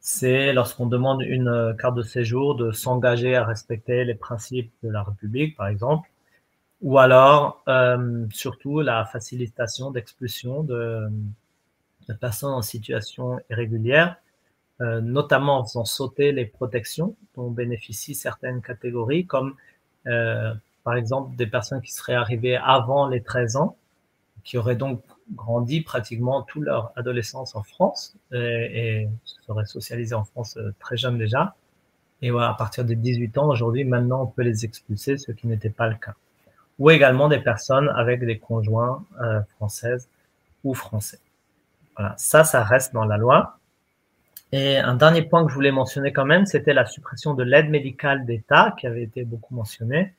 c'est 0.00 0.52
lorsqu'on 0.52 0.86
demande 0.86 1.22
une 1.22 1.76
carte 1.78 1.96
de 1.96 2.02
séjour 2.02 2.54
de 2.54 2.70
s'engager 2.72 3.34
à 3.34 3.44
respecter 3.44 4.04
les 4.04 4.14
principes 4.14 4.72
de 4.82 4.88
la 4.88 5.02
République, 5.02 5.56
par 5.56 5.66
exemple, 5.66 6.08
ou 6.80 6.98
alors 6.98 7.62
euh, 7.68 8.26
surtout 8.30 8.80
la 8.80 9.04
facilitation 9.04 9.90
d'expulsion 9.90 10.62
de, 10.62 11.08
de, 12.08 12.14
personnes 12.14 12.52
en 12.52 12.62
situation 12.62 13.40
irrégulière, 13.50 14.16
euh, 14.80 15.00
notamment 15.00 15.58
en 15.58 15.64
faisant 15.64 15.84
sauter 15.84 16.30
les 16.30 16.46
protections 16.46 17.16
dont 17.34 17.50
bénéficient 17.50 18.14
certaines 18.14 18.62
catégories, 18.62 19.26
comme 19.26 19.56
euh, 20.06 20.54
par 20.88 20.96
exemple 20.96 21.36
des 21.36 21.46
personnes 21.46 21.82
qui 21.82 21.92
seraient 21.92 22.14
arrivées 22.14 22.56
avant 22.56 23.08
les 23.08 23.22
13 23.22 23.56
ans, 23.56 23.76
qui 24.42 24.56
auraient 24.56 24.74
donc 24.74 25.02
grandi 25.34 25.82
pratiquement 25.82 26.40
toute 26.40 26.62
leur 26.62 26.92
adolescence 26.96 27.54
en 27.54 27.62
France 27.62 28.16
et, 28.32 29.02
et 29.02 29.08
seraient 29.46 29.66
socialisées 29.66 30.14
en 30.14 30.24
France 30.24 30.56
euh, 30.56 30.72
très 30.78 30.96
jeunes 30.96 31.18
déjà. 31.18 31.56
Et 32.22 32.30
voilà, 32.30 32.48
à 32.48 32.54
partir 32.54 32.86
de 32.86 32.94
18 32.94 33.36
ans, 33.36 33.50
aujourd'hui, 33.50 33.84
maintenant, 33.84 34.22
on 34.22 34.26
peut 34.28 34.40
les 34.40 34.64
expulser, 34.64 35.18
ce 35.18 35.30
qui 35.30 35.46
n'était 35.46 35.68
pas 35.68 35.88
le 35.88 35.96
cas. 35.96 36.14
Ou 36.78 36.88
également 36.88 37.28
des 37.28 37.40
personnes 37.40 37.90
avec 37.94 38.24
des 38.24 38.38
conjoints 38.38 39.04
euh, 39.20 39.42
françaises 39.56 40.08
ou 40.64 40.72
français. 40.72 41.18
Voilà, 41.98 42.14
ça, 42.16 42.44
ça 42.44 42.64
reste 42.64 42.94
dans 42.94 43.04
la 43.04 43.18
loi. 43.18 43.58
Et 44.52 44.78
un 44.78 44.94
dernier 44.94 45.20
point 45.20 45.44
que 45.44 45.50
je 45.50 45.54
voulais 45.54 45.70
mentionner 45.70 46.14
quand 46.14 46.24
même, 46.24 46.46
c'était 46.46 46.72
la 46.72 46.86
suppression 46.86 47.34
de 47.34 47.42
l'aide 47.42 47.68
médicale 47.68 48.24
d'État, 48.24 48.74
qui 48.78 48.86
avait 48.86 49.02
été 49.02 49.26
beaucoup 49.26 49.54
mentionnée 49.54 50.14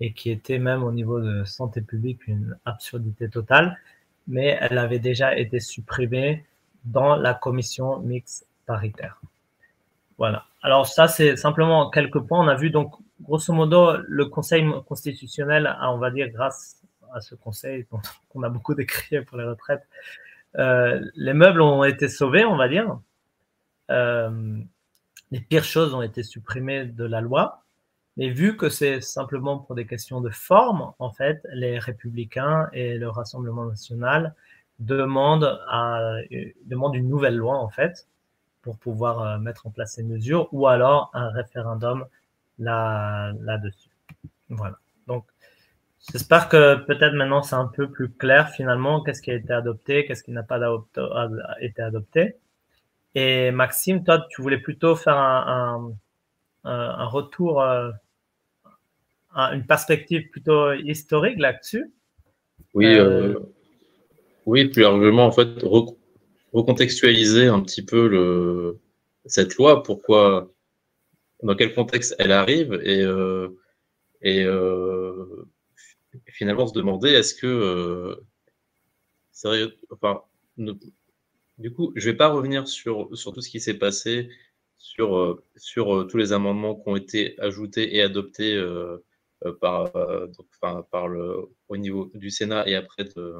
et 0.00 0.12
qui 0.12 0.30
était 0.30 0.58
même 0.58 0.82
au 0.82 0.92
niveau 0.92 1.20
de 1.20 1.44
santé 1.44 1.80
publique 1.80 2.26
une 2.26 2.56
absurdité 2.64 3.28
totale, 3.28 3.78
mais 4.26 4.58
elle 4.60 4.78
avait 4.78 4.98
déjà 4.98 5.36
été 5.36 5.60
supprimée 5.60 6.44
dans 6.84 7.16
la 7.16 7.34
commission 7.34 7.98
mixte 8.00 8.46
paritaire. 8.66 9.20
Voilà. 10.18 10.44
Alors 10.62 10.86
ça, 10.86 11.08
c'est 11.08 11.36
simplement 11.36 11.90
quelques 11.90 12.20
points. 12.20 12.44
On 12.44 12.48
a 12.48 12.54
vu 12.54 12.70
donc, 12.70 12.94
grosso 13.20 13.52
modo, 13.52 13.96
le 14.06 14.26
Conseil 14.26 14.64
constitutionnel 14.86 15.66
a, 15.66 15.92
on 15.92 15.98
va 15.98 16.10
dire, 16.10 16.28
grâce 16.28 16.82
à 17.12 17.20
ce 17.20 17.34
Conseil 17.34 17.86
qu'on 18.28 18.42
a 18.42 18.48
beaucoup 18.48 18.74
décrié 18.74 19.22
pour 19.22 19.38
les 19.38 19.44
retraites, 19.44 19.86
euh, 20.58 21.00
les 21.14 21.32
meubles 21.32 21.62
ont 21.62 21.84
été 21.84 22.08
sauvés, 22.08 22.44
on 22.44 22.56
va 22.56 22.68
dire. 22.68 23.00
Euh, 23.90 24.58
les 25.30 25.40
pires 25.40 25.64
choses 25.64 25.94
ont 25.94 26.02
été 26.02 26.22
supprimées 26.22 26.84
de 26.84 27.04
la 27.04 27.20
loi. 27.20 27.64
Mais 28.16 28.28
vu 28.28 28.56
que 28.56 28.68
c'est 28.68 29.00
simplement 29.00 29.58
pour 29.58 29.74
des 29.74 29.86
questions 29.86 30.20
de 30.20 30.30
forme, 30.30 30.92
en 30.98 31.10
fait, 31.10 31.40
les 31.52 31.78
républicains 31.78 32.68
et 32.72 32.98
le 32.98 33.08
Rassemblement 33.08 33.64
national 33.64 34.34
demandent, 34.78 35.58
à, 35.68 36.16
demandent 36.66 36.94
une 36.94 37.08
nouvelle 37.08 37.36
loi, 37.36 37.56
en 37.56 37.68
fait, 37.70 38.06
pour 38.60 38.78
pouvoir 38.78 39.22
euh, 39.22 39.38
mettre 39.38 39.66
en 39.66 39.70
place 39.70 39.94
ces 39.94 40.02
mesures, 40.02 40.48
ou 40.52 40.66
alors 40.66 41.10
un 41.14 41.30
référendum 41.30 42.06
là, 42.58 43.32
là-dessus. 43.40 43.90
Voilà. 44.50 44.76
Donc, 45.06 45.24
j'espère 46.10 46.48
que 46.48 46.76
peut-être 46.76 47.14
maintenant 47.14 47.42
c'est 47.42 47.56
un 47.56 47.66
peu 47.66 47.90
plus 47.90 48.10
clair 48.10 48.50
finalement 48.50 49.02
qu'est-ce 49.02 49.22
qui 49.22 49.30
a 49.30 49.34
été 49.34 49.52
adopté, 49.52 50.04
qu'est-ce 50.04 50.22
qui 50.22 50.32
n'a 50.32 50.42
pas 50.42 50.60
été 51.60 51.82
adopté. 51.82 52.36
Et 53.14 53.50
Maxime, 53.50 54.04
toi, 54.04 54.26
tu 54.30 54.42
voulais 54.42 54.58
plutôt 54.58 54.96
faire 54.96 55.16
un, 55.16 55.44
un 55.46 55.92
retour, 56.64 57.62
euh, 57.62 57.90
une 59.34 59.66
perspective 59.66 60.28
plutôt 60.30 60.72
historique 60.72 61.38
là-dessus. 61.38 61.92
Oui, 62.74 62.86
euh, 62.86 63.34
euh, 63.34 63.38
oui, 64.46 64.68
plus 64.68 64.82
largement, 64.82 65.26
en 65.26 65.32
fait, 65.32 65.48
recontextualiser 66.52 67.46
un 67.46 67.60
petit 67.60 67.82
peu 67.82 68.08
le, 68.08 68.78
cette 69.24 69.56
loi, 69.56 69.82
pourquoi, 69.82 70.52
dans 71.42 71.54
quel 71.54 71.74
contexte 71.74 72.14
elle 72.18 72.32
arrive, 72.32 72.80
et, 72.84 73.04
et 74.22 74.46
finalement 76.26 76.66
se 76.66 76.74
demander 76.74 77.10
est-ce 77.10 77.34
que, 77.34 78.18
enfin, 79.90 80.22
du 81.58 81.72
coup, 81.72 81.92
je 81.94 82.10
vais 82.10 82.16
pas 82.16 82.28
revenir 82.28 82.68
sur, 82.68 83.16
sur 83.16 83.32
tout 83.32 83.40
ce 83.40 83.48
qui 83.48 83.60
s'est 83.60 83.78
passé 83.78 84.28
sur, 84.82 85.16
euh, 85.16 85.44
euh, 85.78 86.04
tous 86.04 86.16
les 86.16 86.32
amendements 86.32 86.74
qui 86.74 86.88
ont 86.88 86.96
été 86.96 87.40
ajoutés 87.40 87.96
et 87.96 88.02
adoptés 88.02 88.54
euh, 88.56 88.98
par, 89.60 89.92
le, 91.08 91.48
au 91.68 91.76
niveau 91.76 92.10
du 92.14 92.30
Sénat 92.30 92.68
et 92.68 92.74
après 92.74 93.04
de 93.04 93.36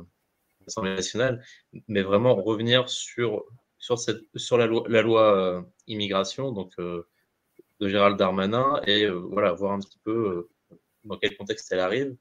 l'Assemblée 0.61 0.95
nationale, 0.95 1.45
mais 1.89 2.03
vraiment 2.03 2.37
revenir 2.37 2.89
sur, 2.89 3.45
la 4.53 5.03
loi, 5.03 5.67
immigration 5.89 6.53
donc, 6.53 6.73
de 6.79 7.89
Gérald 7.89 8.17
Darmanin 8.17 8.81
et 8.87 9.09
voilà, 9.09 9.53
voir 9.53 9.73
un 9.73 9.81
petit 9.81 9.99
peu 10.05 10.49
dans 11.05 11.19
quel 11.19 11.37
contexte 11.37 11.71
elle 11.73 11.81
arrive 11.81 12.17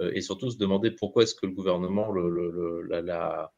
et 0.00 0.20
surtout 0.20 0.50
se 0.50 0.58
demander 0.58 0.90
pourquoi 0.90 1.22
est-ce 1.22 1.36
que 1.36 1.46
le 1.46 1.52
gouvernement 1.52 2.10
le, 2.10 2.82
la, 2.82 3.52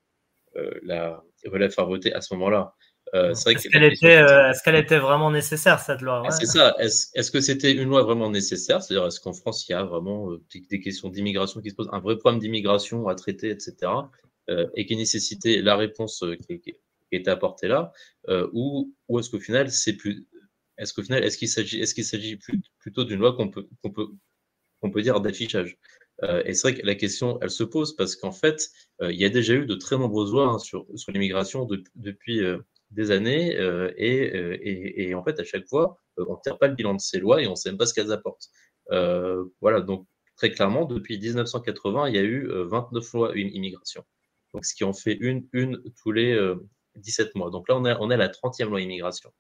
la, 0.82 1.24
faire 1.70 1.86
voter 1.86 2.12
à 2.12 2.20
ce 2.20 2.34
moment-là. 2.34 2.74
Euh, 3.14 3.30
est-ce 3.30 3.68
qu'elle 3.68 3.84
était, 3.84 4.16
euh, 4.16 4.52
est 4.52 4.80
était, 4.80 4.98
vraiment 4.98 5.30
nécessaire 5.30 5.78
cette 5.80 6.00
loi? 6.00 6.22
Ah, 6.26 6.30
C'est 6.30 6.46
ça. 6.46 6.74
Est-ce 6.78 7.30
que 7.30 7.40
c'était 7.40 7.72
une 7.72 7.88
loi 7.88 8.02
vraiment 8.02 8.30
nécessaire? 8.30 8.82
C'est-à-dire, 8.82 9.06
est-ce 9.06 9.20
qu'en 9.20 9.32
France, 9.32 9.68
il 9.68 9.72
y 9.72 9.74
a 9.74 9.84
vraiment 9.84 10.32
euh, 10.32 10.42
des, 10.70 10.80
questions 10.80 11.08
d'immigration 11.08 11.60
qui 11.60 11.70
se 11.70 11.76
posent, 11.76 11.88
un 11.92 12.00
vrai 12.00 12.18
problème 12.18 12.40
d'immigration 12.40 13.08
à 13.08 13.14
traiter, 13.14 13.50
etc., 13.50 13.92
et 14.76 14.86
qui 14.86 14.94
nécessitait 14.94 15.60
la 15.60 15.74
réponse 15.74 16.22
qui, 16.46 16.60
qui, 16.60 16.76
était 17.10 17.32
apportée 17.32 17.66
là, 17.66 17.92
ou, 18.52 18.94
ou 19.08 19.18
est-ce 19.18 19.28
qu'au 19.28 19.40
final, 19.40 19.72
c'est 19.72 19.94
plus, 19.94 20.24
est-ce 20.78 20.94
qu'au 20.94 21.02
final, 21.02 21.24
est-ce 21.24 21.36
qu'il 21.36 21.48
s'agit, 21.48 21.80
est-ce 21.80 21.96
qu'il 21.96 22.04
s'agit 22.04 22.38
plutôt 22.78 23.02
d'une 23.02 23.18
loi 23.18 23.32
qu'on 23.32 23.50
peut, 23.50 23.66
qu'on 23.82 23.90
peut, 23.90 24.06
qu'on 24.80 24.92
peut 24.92 25.02
dire 25.02 25.20
d'affichage? 25.20 25.78
Et 26.44 26.54
c'est 26.54 26.70
vrai 26.70 26.80
que 26.80 26.86
la 26.86 26.94
question, 26.94 27.40
elle 27.42 27.50
se 27.50 27.64
pose 27.64 27.96
parce 27.96 28.14
qu'en 28.14 28.30
fait, 28.30 28.70
il 29.02 29.16
y 29.16 29.24
a 29.24 29.30
déjà 29.30 29.54
eu 29.54 29.66
de 29.66 29.74
très 29.74 29.98
nombreuses 29.98 30.30
lois 30.30 30.46
hein, 30.46 30.58
sur, 30.60 30.86
sur 30.94 31.10
l'immigration 31.10 31.66
depuis, 31.96 32.40
des 32.90 33.10
années 33.10 33.56
euh, 33.56 33.92
et, 33.96 34.34
euh, 34.36 34.56
et, 34.60 35.08
et, 35.08 35.14
en 35.14 35.24
fait 35.24 35.38
à 35.40 35.44
chaque 35.44 35.66
fois 35.66 35.98
euh, 36.18 36.24
on 36.28 36.34
ne 36.34 36.40
tire 36.42 36.58
pas 36.58 36.68
le 36.68 36.74
bilan 36.74 36.94
de 36.94 37.00
ces 37.00 37.18
lois 37.18 37.42
et 37.42 37.46
on 37.46 37.52
ne 37.52 37.56
sait 37.56 37.70
même 37.70 37.78
pas 37.78 37.86
ce 37.86 37.94
qu'elles 37.94 38.12
apportent. 38.12 38.48
voilà 39.60 39.80
donc 39.80 40.06
très 40.36 40.50
clairement 40.50 40.84
depuis 40.84 41.18
1980 41.18 42.08
il 42.08 42.14
y 42.14 42.18
a 42.18 42.22
eu 42.22 42.48
29 42.48 43.12
lois 43.14 43.36
immigration. 43.36 44.04
Donc 44.54 44.64
ce 44.64 44.74
qui 44.74 44.84
en 44.84 44.92
fait 44.92 45.14
une 45.20 45.48
une 45.52 45.82
tous 46.02 46.12
les 46.12 46.38
17 46.96 47.34
mois. 47.34 47.50
Donc 47.50 47.68
là 47.68 47.76
on 47.76 47.84
est 47.84 47.96
on 48.00 48.10
est 48.10 48.14
à 48.14 48.18
la 48.18 48.28
30e 48.28 48.68
loi 48.68 48.80
immigration. 48.80 49.32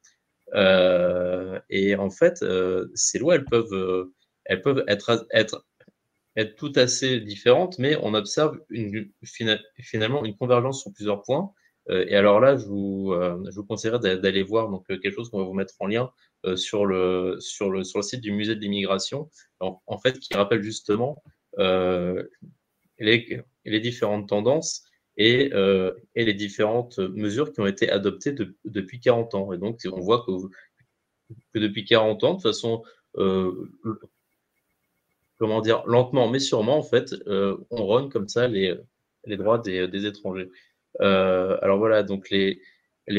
et 0.54 1.96
en 1.96 2.10
fait 2.10 2.44
ces 2.94 3.18
lois 3.18 3.36
elles 3.36 3.44
peuvent 3.44 4.10
elles 4.44 4.62
peuvent 4.62 4.84
être 4.88 5.26
être 5.30 5.64
être 6.36 6.54
tout 6.56 6.72
assez 6.76 7.20
différentes, 7.20 7.78
mais 7.78 7.96
on 8.02 8.12
observe 8.12 8.60
une, 8.68 9.10
finalement 9.22 10.24
une 10.24 10.36
convergence 10.36 10.82
sur 10.82 10.92
plusieurs 10.92 11.22
points. 11.22 11.50
Euh, 11.90 12.04
et 12.08 12.16
alors 12.16 12.40
là, 12.40 12.56
je 12.56 12.66
vous, 12.66 13.12
euh, 13.12 13.62
conseillerais 13.68 13.98
d'aller 14.18 14.42
voir 14.42 14.68
donc, 14.68 14.84
euh, 14.90 14.98
quelque 14.98 15.14
chose 15.14 15.30
qu'on 15.30 15.38
va 15.38 15.44
vous 15.44 15.54
mettre 15.54 15.74
en 15.78 15.86
lien 15.86 16.10
sur, 16.54 16.86
le, 16.86 17.36
sur, 17.40 17.70
le, 17.70 17.82
sur 17.82 17.98
le 17.98 18.02
site 18.02 18.20
du 18.20 18.30
musée 18.30 18.54
de 18.54 18.60
l'immigration, 18.60 19.28
en, 19.58 19.98
fait, 19.98 20.20
qui 20.20 20.32
rappelle 20.34 20.62
justement 20.62 21.20
les, 21.58 23.42
les 23.64 23.80
différentes 23.80 24.28
tendances 24.28 24.84
et, 25.16 25.50
et, 26.14 26.24
les 26.24 26.34
différentes 26.34 27.00
mesures 27.00 27.52
qui 27.52 27.60
ont 27.60 27.66
été 27.66 27.90
adoptées 27.90 28.30
de, 28.30 28.54
depuis 28.64 29.00
40 29.00 29.34
ans. 29.34 29.52
Et 29.52 29.58
donc, 29.58 29.80
on 29.86 29.98
voit 29.98 30.24
que, 30.24 30.30
que 31.52 31.58
depuis 31.58 31.84
40 31.84 32.22
ans, 32.22 32.34
de 32.34 32.42
façon, 32.42 32.84
comment 35.36 35.60
dire, 35.62 35.82
lentement 35.86 36.28
mais 36.28 36.38
sûrement, 36.38 36.78
en 36.78 36.84
fait, 36.84 37.12
on 37.26 37.86
run 37.88 38.08
comme 38.08 38.28
ça 38.28 38.46
les, 38.46 38.76
les 39.24 39.36
droits 39.36 39.58
des, 39.58 39.88
des 39.88 40.06
étrangers. 40.06 40.48
Euh, 41.00 41.58
alors 41.62 41.78
voilà, 41.78 42.02
donc 42.02 42.30
les, 42.30 42.60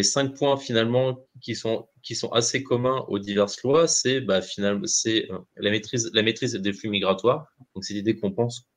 cinq 0.03 0.35
points 0.35 0.57
finalement 0.57 1.25
qui 1.41 1.55
sont, 1.55 1.87
assez 2.31 2.63
communs 2.63 3.05
aux 3.07 3.19
diverses 3.19 3.61
lois, 3.63 3.87
c'est 3.87 4.21
bah, 4.21 4.41
finalement 4.41 4.85
c'est 4.85 5.31
euh, 5.31 5.39
la 5.57 5.71
maîtrise, 5.71 6.09
la 6.13 6.23
maîtrise 6.23 6.53
des 6.53 6.73
flux 6.73 6.89
migratoires. 6.89 7.47
Donc 7.75 7.83
c'est 7.83 7.93
l'idée 7.93 8.17
qu'on 8.17 8.31
pense 8.31 8.67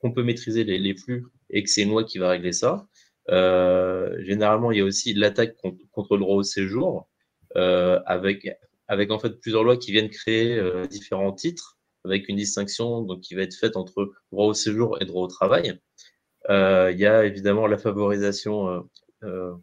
qu'on 0.00 0.12
peut 0.12 0.22
maîtriser 0.22 0.64
les, 0.64 0.94
flux 0.94 1.26
et 1.50 1.62
que 1.62 1.70
c'est 1.70 1.82
une 1.82 1.90
loi 1.90 2.04
qui 2.04 2.18
va 2.18 2.30
régler 2.30 2.52
ça. 2.52 2.86
Euh, 3.30 4.16
généralement, 4.24 4.70
il 4.72 4.78
y 4.78 4.80
a 4.82 4.84
aussi 4.84 5.14
l'attaque 5.14 5.56
contre, 5.92 6.16
le 6.16 6.20
droit 6.20 6.36
au 6.36 6.42
séjour, 6.42 7.08
avec, 7.54 8.46
en 8.88 9.18
fait 9.18 9.40
plusieurs 9.40 9.64
lois 9.64 9.78
qui 9.78 9.92
viennent 9.92 10.10
créer 10.10 10.60
différents 10.90 11.32
titres, 11.32 11.78
avec 12.04 12.28
une 12.28 12.36
distinction 12.36 13.02
donc, 13.02 13.20
qui 13.22 13.34
va 13.34 13.42
être 13.42 13.54
faite 13.54 13.76
entre 13.76 14.12
droit 14.30 14.46
au 14.46 14.54
séjour 14.54 15.00
et 15.00 15.06
droit 15.06 15.24
au 15.24 15.28
travail. 15.28 15.80
Euh, 16.50 16.90
il 16.92 16.98
y 16.98 17.06
a 17.06 17.24
évidemment 17.24 17.66
la 17.66 17.78
favorisation 17.78 18.68
euh, 18.68 18.80
euh, 19.24 19.54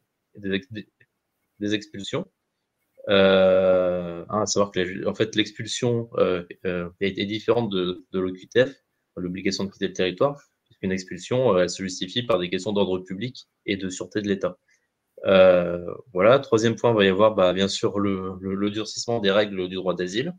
des, 1.59 1.73
expulsions. 1.73 2.27
Hein, 3.07 4.25
à 4.29 4.45
savoir 4.45 4.71
que 4.71 5.07
en 5.07 5.13
fait 5.13 5.35
l'expulsion 5.35 6.09
est, 7.01 7.25
différente 7.25 7.69
de, 7.69 8.05
l'OQTF, 8.13 8.73
l'obligation 9.17 9.65
de 9.65 9.71
quitter 9.71 9.87
le 9.87 9.93
territoire, 9.93 10.41
puisqu'une 10.65 10.91
expulsion 10.91 11.57
elle 11.57 11.69
se 11.69 11.83
justifie 11.83 12.23
par 12.23 12.39
des 12.39 12.49
questions 12.49 12.71
d'ordre 12.71 12.99
public 12.99 13.47
et 13.65 13.77
de 13.77 13.89
sûreté 13.89 14.21
de 14.21 14.27
l'État. 14.27 14.57
voilà. 16.13 16.39
Troisième 16.39 16.75
point, 16.75 16.91
il 16.91 16.97
va 16.97 17.05
y 17.05 17.09
avoir 17.09 17.35
bah, 17.35 17.53
bien 17.53 17.67
sûr 17.67 17.99
le, 17.99 18.69
durcissement 18.71 19.19
des 19.19 19.31
règles 19.31 19.67
du 19.69 19.75
droit 19.75 19.95
d'asile. 19.95 20.33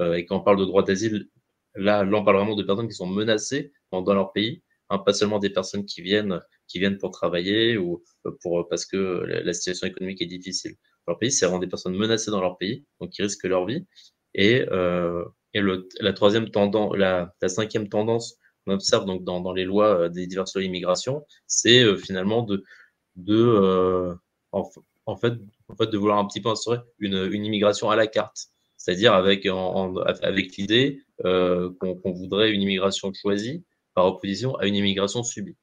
et 0.00 0.26
quand 0.26 0.36
on 0.38 0.40
parle 0.40 0.58
de 0.58 0.64
droit 0.64 0.82
d'asile, 0.82 1.28
là, 1.74 2.04
là, 2.04 2.18
on 2.18 2.24
parle 2.24 2.36
vraiment 2.36 2.56
de 2.56 2.62
personnes 2.62 2.88
qui 2.88 2.94
sont 2.94 3.06
menacées 3.06 3.72
dans 3.92 4.14
leur 4.14 4.32
pays, 4.32 4.62
hein, 4.90 4.98
pas 4.98 5.12
seulement 5.12 5.38
des 5.38 5.50
personnes 5.50 5.84
qui 5.84 6.02
viennent, 6.02 6.40
qui 6.68 6.78
viennent 6.78 6.98
pour 6.98 7.10
travailler 7.10 7.76
ou 7.76 8.02
pour 8.42 8.68
parce 8.68 8.86
que 8.86 8.96
la 8.96 9.52
situation 9.52 9.86
économique 9.86 10.22
est 10.22 10.26
difficile 10.26 10.76
leur 11.06 11.18
pays, 11.18 11.30
c'est 11.30 11.46
vraiment 11.46 11.60
des 11.60 11.66
personnes 11.66 11.96
menacées 11.96 12.30
dans 12.30 12.40
leur 12.40 12.58
pays, 12.58 12.84
donc 13.00 13.10
qui 13.10 13.22
risquent 13.22 13.44
leur 13.44 13.66
vie. 13.66 13.86
Et, 14.34 14.66
euh, 14.70 15.24
et 15.54 15.60
le, 15.60 15.88
la 16.00 16.12
troisième 16.12 16.50
tendance, 16.50 16.94
la, 16.96 17.32
la, 17.40 17.48
cinquième 17.48 17.88
tendance 17.88 18.36
qu'on 18.64 18.74
observe 18.74 19.06
donc 19.06 19.24
dans, 19.24 19.40
dans 19.40 19.52
les 19.52 19.64
lois 19.64 20.00
euh, 20.00 20.08
des 20.08 20.26
diverses 20.26 20.54
lois 20.54 20.62
d'immigration, 20.62 21.24
c'est 21.46 21.82
euh, 21.82 21.96
finalement 21.96 22.42
de, 22.42 22.64
de 23.16 23.36
euh, 23.36 24.14
en, 24.52 24.68
en, 25.06 25.16
fait, 25.16 25.34
en 25.68 25.76
fait, 25.76 25.86
de 25.86 25.96
vouloir 25.96 26.18
un 26.18 26.26
petit 26.26 26.40
peu 26.40 26.50
instaurer 26.50 26.78
une, 26.98 27.28
une 27.32 27.44
immigration 27.44 27.90
à 27.90 27.96
la 27.96 28.06
carte, 28.06 28.48
c'est-à-dire 28.76 29.14
avec, 29.14 29.46
avec 29.46 30.56
l'idée 30.56 31.00
euh, 31.24 31.70
qu'on 31.80 32.12
voudrait 32.12 32.50
une 32.52 32.62
immigration 32.62 33.12
choisie 33.14 33.64
par 33.96 34.06
opposition 34.06 34.54
à 34.56 34.66
une 34.66 34.76
immigration 34.76 35.24
subie. 35.24 35.56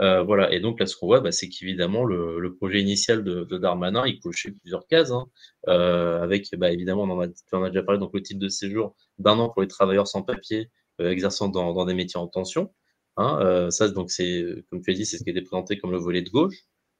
Euh, 0.00 0.22
voilà. 0.22 0.52
Et 0.52 0.60
donc 0.60 0.80
là, 0.80 0.86
ce 0.86 0.96
qu'on 0.96 1.06
voit, 1.06 1.20
bah, 1.20 1.32
c'est 1.32 1.48
qu'évidemment, 1.48 2.04
le, 2.04 2.54
projet 2.56 2.80
initial 2.80 3.24
de, 3.24 3.58
Darmanin, 3.58 4.06
il 4.06 4.20
cochait 4.20 4.52
plusieurs 4.52 4.86
cases, 4.86 5.10
hein, 5.10 5.26
euh, 5.68 6.22
avec, 6.22 6.46
bah, 6.56 6.70
évidemment, 6.70 7.02
on 7.02 7.10
en, 7.10 7.20
a, 7.20 7.68
déjà 7.68 7.82
parlé, 7.82 7.98
donc 7.98 8.12
le 8.14 8.22
titre 8.22 8.40
de 8.40 8.48
séjour 8.48 8.94
d'un 9.18 9.38
an 9.38 9.48
pour 9.48 9.62
les 9.62 9.68
travailleurs 9.68 10.06
sans 10.08 10.22
papier 10.22 10.70
euh, 11.00 11.10
exerçant 11.10 11.48
dans, 11.48 11.84
des 11.86 11.94
métiers 11.94 12.20
en 12.20 12.28
tension. 12.28 12.72
Hein, 13.16 13.70
ça, 13.70 13.88
donc 13.88 14.10
c'est, 14.10 14.44
comme 14.70 14.82
tu 14.82 14.90
as 14.90 14.94
dit, 14.94 15.06
c'est 15.06 15.18
ce 15.18 15.24
qui 15.24 15.30
été 15.30 15.40
présenté 15.42 15.78
comme 15.78 15.92
le 15.92 15.98
volet 15.98 16.22
de 16.22 16.30
gauche. 16.30 16.56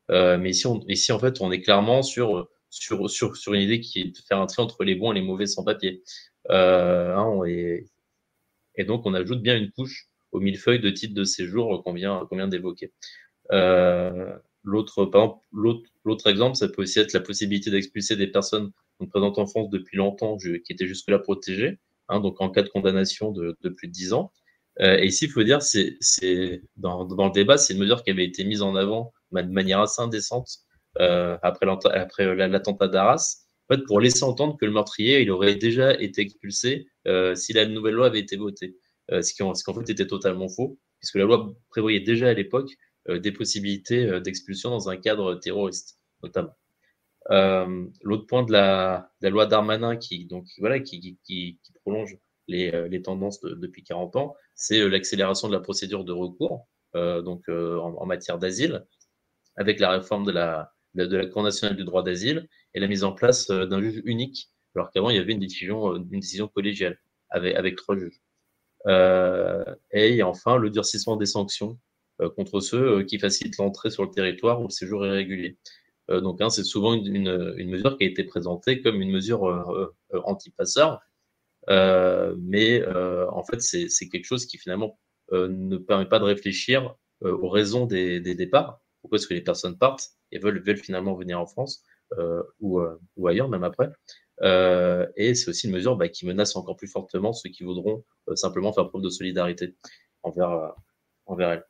Mais 0.09 0.51
ici, 0.51 0.69
ici, 0.89 1.13
en 1.13 1.19
fait, 1.19 1.41
on 1.41 1.51
est 1.53 1.61
clairement 1.61 2.03
sur, 2.03 2.49
sur, 2.71 3.11
sur, 3.11 3.55
une 3.55 3.63
idée 3.63 3.81
qui 3.81 4.01
est 4.01 4.05
de 4.17 4.19
faire 4.29 4.41
un 4.41 4.47
tri 4.47 4.63
entre 4.63 4.85
les 4.85 4.95
bons 4.95 5.13
et 5.13 5.17
les 5.17 5.23
mauvais 5.23 5.47
sans 5.47 5.65
papier. 5.65 6.03
Hein, 6.51 7.41
et 8.77 8.85
donc, 8.85 9.07
on 9.07 9.15
ajoute 9.15 9.43
bien 9.43 9.57
une 9.57 9.73
couche 9.73 10.09
aux 10.35 10.41
millefeuilles 10.41 10.81
de 10.81 10.91
titres 10.91 11.15
de 11.15 11.25
séjour 11.25 11.83
qu'on 11.83 11.95
vient, 11.95 12.29
vient 12.31 12.49
d'évoquer. 12.49 12.93
Euh, 13.53 14.37
l'autre, 14.65 15.09
exemple, 16.27 16.57
ça 16.57 16.69
peut 16.69 16.83
aussi 16.83 16.99
être 16.99 17.13
la 17.13 17.21
possibilité 17.21 17.71
d'expulser 17.71 18.17
des 18.17 18.27
personnes 18.27 18.73
présentes 19.11 19.39
en 19.39 19.47
France 19.47 19.71
depuis 19.71 19.97
longtemps, 19.97 20.37
qui 20.37 20.73
étaient 20.73 20.87
jusque-là 20.87 21.21
protégées, 21.21 21.79
hein, 22.09 22.21
donc 22.21 22.41
en 22.41 22.51
cas 22.51 22.63
de 22.63 22.69
condamnation 22.69 23.31
de, 23.31 23.57
plus 23.77 23.87
de 23.87 23.93
10 23.93 24.13
ans. 24.13 24.33
Euh, 24.81 24.99
et 24.99 25.07
ici, 25.07 25.27
il 25.27 25.31
faut 25.31 25.45
dire, 25.45 25.63
c'est, 25.63 25.99
dans, 26.77 27.05
le 27.05 27.33
débat, 27.33 27.57
c'est 27.57 27.75
une 27.75 27.81
mesure 27.81 28.03
qui 28.03 28.11
avait 28.11 28.25
été 28.25 28.45
mise 28.45 28.63
en 28.63 28.75
avant 28.75 29.13
de 29.31 29.43
manière 29.43 29.81
assez 29.81 30.03
indécente 30.03 30.49
euh, 31.01 31.39
après, 31.43 31.67
l'attentat 32.49 32.89
d'Arras, 32.89 33.47
pour 33.87 34.01
laisser 34.01 34.25
entendre 34.25 34.57
que 34.59 34.67
le 34.67 34.73
meurtrier, 34.73 35.23
il 35.23 35.31
aurait 35.31 35.55
déjà 35.55 35.95
été 35.95 36.23
expulsé 36.23 36.89
si 37.35 37.53
la 37.53 37.67
nouvelle 37.67 37.95
loi 37.95 38.07
avait 38.07 38.21
été 38.21 38.37
votée. 38.37 38.77
Euh, 39.13 39.23
ce, 39.23 39.35
qui 39.35 39.43
en, 39.43 39.55
ce, 39.55 39.65
qui 39.65 39.71
en, 39.71 39.75
fait 39.75 39.91
était 39.91 40.07
totalement 40.07 40.49
faux, 40.49 40.79
puisque 40.99 41.17
la 41.17 41.25
loi 41.25 41.55
prévoyait 41.71 42.01
déjà 42.01 42.29
à 42.29 42.35
l'époque 42.35 42.71
euh, 43.09 43.19
des 43.19 43.33
possibilités 43.33 44.07
euh, 44.07 44.21
d'expulsion 44.21 44.71
dans 44.71 44.89
un 44.89 44.97
cadre 44.97 45.35
terroriste, 45.35 45.99
notamment. 46.23 46.55
Euh, 47.31 47.87
L'autre 48.03 48.27
point 48.27 48.43
de 48.43 48.53
la, 48.53 49.11
de 49.21 49.27
la, 49.27 49.31
loi 49.31 49.47
Darmanin 49.47 49.97
qui, 49.97 50.27
donc, 50.27 50.47
voilà, 50.59 50.81
qui, 50.81 51.01
qui, 51.01 51.59
qui 51.63 51.73
prolonge 51.83 52.17
les, 52.49 52.89
les 52.89 53.03
tendances 53.03 53.41
de, 53.41 53.55
depuis 53.55 53.83
40 53.83 54.17
ans, 54.17 54.37
c'est 54.55 54.89
l'accélération 54.89 55.49
de 55.49 55.55
la 55.55 55.61
procédure 55.61 56.05
de 56.05 56.13
recours 56.13 56.67
euh, 56.97 57.23
donc, 57.23 57.49
euh, 57.49 57.79
en, 57.79 57.95
en, 57.97 58.07
matière 58.07 58.39
d'asile, 58.39 58.87
avec 59.57 59.81
la 59.81 59.91
réforme 59.91 60.25
de 60.25 60.33
la, 60.33 60.73
de, 60.95 61.07
de 61.07 61.17
la 61.17 61.27
Cour 61.27 61.43
nationale 61.43 61.77
du 61.77 61.85
droit 61.85 62.03
d'asile 62.03 62.49
et 62.75 62.81
la 62.81 62.87
mise 62.87 63.05
en 63.05 63.13
place 63.13 63.49
d'un 63.49 63.81
juge 63.83 64.03
unique, 64.05 64.51
alors 64.77 64.91
qu'avant 64.91 65.11
il 65.11 65.17
y 65.17 65.19
avait 65.19 65.33
une 65.33 65.41
décision, 65.41 65.97
une 65.97 66.09
décision 66.09 66.49
collégiale 66.49 66.99
avec, 67.31 67.57
avec 67.57 67.77
trois 67.77 67.97
juges. 67.97 68.24
Euh, 68.87 69.65
et 69.93 70.23
enfin, 70.23 70.57
le 70.57 70.71
durcissement 70.71 71.17
des 71.17 71.27
sanctions 71.27 71.79
euh, 72.21 72.29
contre 72.31 72.61
ceux 72.61 72.99
euh, 72.99 73.05
qui 73.05 73.19
facilitent 73.19 73.59
l'entrée 73.59 73.91
sur 73.91 74.05
le 74.05 74.11
territoire 74.11 74.61
ou 74.61 74.65
le 74.65 74.71
séjour 74.71 75.07
irrégulier. 75.07 75.59
donc, 76.09 76.41
hein, 76.43 76.51
c'est 76.51 76.65
souvent 76.65 76.95
une, 76.95 77.69
mesure 77.71 77.97
qui 77.97 78.05
a 78.05 78.07
été 78.09 78.25
présentée 78.25 78.83
comme 78.83 79.01
une 79.01 79.11
mesure 79.11 79.43
anti-passeur, 80.25 81.01
mais 81.69 82.85
en 82.87 83.43
fait, 83.45 83.61
c'est 83.63 84.09
quelque 84.11 84.27
chose 84.27 84.45
qui 84.47 84.59
finalement 84.59 84.99
ne 85.33 85.79
permet 85.79 86.05
pas 86.07 86.19
de 86.19 86.25
réfléchir 86.25 86.95
aux 87.23 87.49
raisons 87.49 87.87
des, 87.87 88.21
départs. 88.21 88.83
Pourquoi 89.01 89.17
est-ce 89.17 89.27
que 89.27 89.35
les 89.35 89.41
personnes 89.41 89.79
partent 89.79 90.11
et 90.31 90.39
veulent, 90.39 90.63
finalement 90.77 91.15
venir 91.15 91.41
en 91.41 91.47
France 91.47 91.83
ou 92.61 93.27
ailleurs, 93.27 93.49
même 93.49 93.65
après. 93.65 93.91
Euh, 94.43 95.07
et 95.17 95.35
c'est 95.35 95.51
aussi 95.51 95.67
une 95.69 95.73
mesure 95.73 95.97
bah, 95.97 96.09
qui 96.09 96.27
menace 96.27 96.57
encore 96.57 96.77
plus 96.77 96.89
fortement 96.89 97.33
ceux 97.33 97.51
qui 97.51 97.63
voudront 97.63 98.05
euh, 98.29 98.37
simplement 98.37 98.73
faire 98.73 98.89
preuve 98.89 99.03
de 99.03 99.09
solidarité 99.09 99.77
envers, 100.23 100.51
euh, 100.51 100.69
envers 101.27 101.51
elle. 101.51 101.65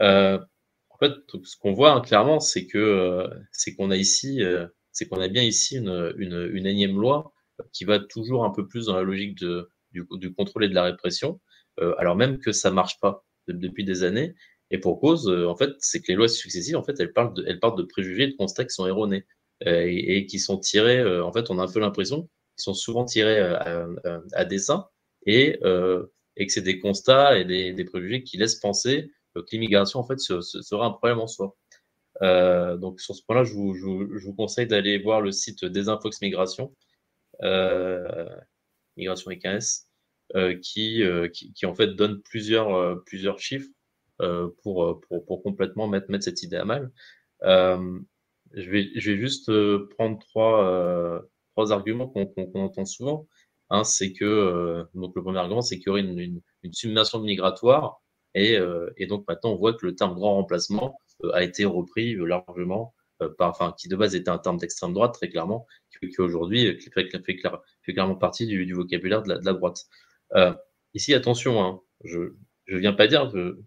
Euh, 0.00 0.38
en 0.90 0.98
fait, 0.98 1.12
ce 1.44 1.56
qu'on 1.56 1.72
voit 1.72 1.92
hein, 1.92 2.00
clairement, 2.00 2.40
c'est 2.40 2.66
que 2.66 3.28
c'est 3.52 3.74
qu'on 3.74 3.90
a 3.90 3.96
ici, 3.96 4.42
c'est 4.90 5.08
qu'on 5.08 5.20
a 5.20 5.28
bien 5.28 5.44
ici 5.44 5.76
une, 5.76 6.12
une, 6.16 6.50
une, 6.52 6.66
énième 6.66 6.98
loi 6.98 7.32
qui 7.72 7.84
va 7.84 8.00
toujours 8.00 8.44
un 8.44 8.50
peu 8.50 8.66
plus 8.66 8.86
dans 8.86 8.96
la 8.96 9.02
logique 9.02 9.38
de, 9.38 9.70
du, 9.92 10.04
du 10.10 10.34
contrôle 10.34 10.64
et 10.64 10.68
de 10.68 10.74
la 10.74 10.82
répression, 10.82 11.40
alors 11.98 12.16
même 12.16 12.38
que 12.38 12.50
ça 12.50 12.72
marche 12.72 12.98
pas 12.98 13.24
depuis 13.46 13.84
des 13.84 14.02
années. 14.02 14.34
Et 14.72 14.78
pour 14.78 15.00
cause, 15.00 15.28
en 15.28 15.54
fait, 15.54 15.70
c'est 15.78 16.00
que 16.00 16.06
les 16.08 16.16
lois 16.16 16.26
successives, 16.28 16.76
en 16.76 16.82
fait, 16.82 16.98
elles 16.98 17.12
parlent 17.12 17.32
de, 17.32 17.44
elles 17.46 17.60
parlent 17.60 17.78
de 17.78 17.84
préjugés 17.84 18.26
de 18.26 18.36
constats 18.36 18.64
qui 18.64 18.74
sont 18.74 18.86
erronés. 18.88 19.24
Euh, 19.66 19.86
et, 19.86 20.18
et, 20.18 20.26
qui 20.26 20.38
sont 20.38 20.58
tirés, 20.58 20.98
euh, 20.98 21.24
en 21.24 21.32
fait, 21.32 21.50
on 21.50 21.58
a 21.58 21.64
un 21.64 21.68
peu 21.68 21.80
l'impression 21.80 22.22
qu'ils 22.22 22.62
sont 22.62 22.74
souvent 22.74 23.04
tirés 23.04 23.40
euh, 23.40 23.56
à, 24.04 24.20
à, 24.32 24.44
dessein 24.44 24.86
et, 25.26 25.58
et 26.36 26.46
que 26.46 26.52
c'est 26.52 26.62
des 26.62 26.78
constats 26.78 27.38
et 27.38 27.44
des, 27.44 27.72
des, 27.72 27.84
préjugés 27.84 28.22
qui 28.22 28.36
laissent 28.36 28.60
penser 28.60 29.10
que 29.34 29.42
l'immigration, 29.52 30.00
en 30.00 30.04
fait, 30.04 30.18
ce, 30.20 30.40
ce 30.40 30.62
sera 30.62 30.86
un 30.86 30.90
problème 30.90 31.18
en 31.18 31.26
soi. 31.26 31.56
Euh, 32.22 32.76
donc 32.76 33.00
sur 33.00 33.14
ce 33.14 33.22
point-là, 33.22 33.44
je 33.44 33.52
vous, 33.52 33.74
je, 33.74 34.18
je 34.18 34.24
vous 34.24 34.34
conseille 34.34 34.66
d'aller 34.66 34.98
voir 34.98 35.20
le 35.20 35.32
site 35.32 35.64
Desinfox 35.64 36.20
Migration, 36.20 36.74
euh, 37.42 38.28
Migration 38.96 39.28
avec 39.28 39.46
euh, 40.34 40.58
qui, 40.60 41.02
qui, 41.32 41.52
qui, 41.52 41.66
en 41.66 41.74
fait 41.74 41.88
donne 41.88 42.20
plusieurs, 42.22 43.02
plusieurs 43.04 43.38
chiffres 43.38 43.70
pour, 44.62 45.00
pour, 45.00 45.24
pour 45.24 45.42
complètement 45.42 45.86
mettre, 45.88 46.10
mettre 46.10 46.24
cette 46.24 46.42
idée 46.42 46.56
à 46.56 46.64
mal. 46.64 46.90
Je 48.54 48.70
vais, 48.70 48.90
je 48.94 49.12
vais 49.12 49.18
juste 49.18 49.48
euh, 49.50 49.88
prendre 49.96 50.18
trois, 50.18 50.64
euh, 50.64 51.20
trois 51.52 51.72
arguments 51.72 52.08
qu'on 52.08 52.26
qu 52.26 52.40
entend 52.54 52.84
souvent. 52.84 53.28
Un, 53.70 53.84
c'est 53.84 54.12
que, 54.12 54.24
euh, 54.24 54.84
donc 54.94 55.14
le 55.14 55.22
premier 55.22 55.38
argument, 55.38 55.60
c'est 55.60 55.76
qu'il 55.76 55.88
y 55.88 55.90
aurait 55.90 56.00
une, 56.00 56.18
une, 56.18 56.40
une, 56.62 56.72
submersion 56.72 57.20
migratoire. 57.20 58.00
Et, 58.34 58.56
euh, 58.56 58.90
et, 58.96 59.06
donc 59.06 59.26
maintenant, 59.28 59.52
on 59.52 59.56
voit 59.56 59.74
que 59.74 59.84
le 59.86 59.94
terme 59.94 60.14
grand 60.14 60.34
remplacement 60.36 60.98
euh, 61.24 61.32
a 61.32 61.42
été 61.42 61.64
repris 61.64 62.14
largement, 62.14 62.94
par, 63.36 63.50
enfin, 63.50 63.74
qui 63.76 63.88
de 63.88 63.96
base 63.96 64.14
était 64.14 64.30
un 64.30 64.38
terme 64.38 64.58
d'extrême 64.58 64.92
droite, 64.94 65.12
très 65.14 65.28
clairement, 65.28 65.66
qui, 66.00 66.08
qui 66.08 66.20
aujourd'hui 66.20 66.80
fait, 66.80 67.10
fait, 67.10 67.24
fait, 67.24 67.92
clairement 67.92 68.14
partie 68.14 68.46
du, 68.46 68.64
du 68.64 68.74
vocabulaire 68.74 69.22
de 69.22 69.30
la, 69.30 69.38
de 69.38 69.44
la 69.44 69.52
droite. 69.52 69.86
ici, 70.94 71.14
attention, 71.14 71.62
hein, 71.62 71.80
je 72.04 72.20
ne 72.68 72.78
viens 72.78 72.92
pas 72.92 73.06
dire 73.08 73.30
que 73.32 73.58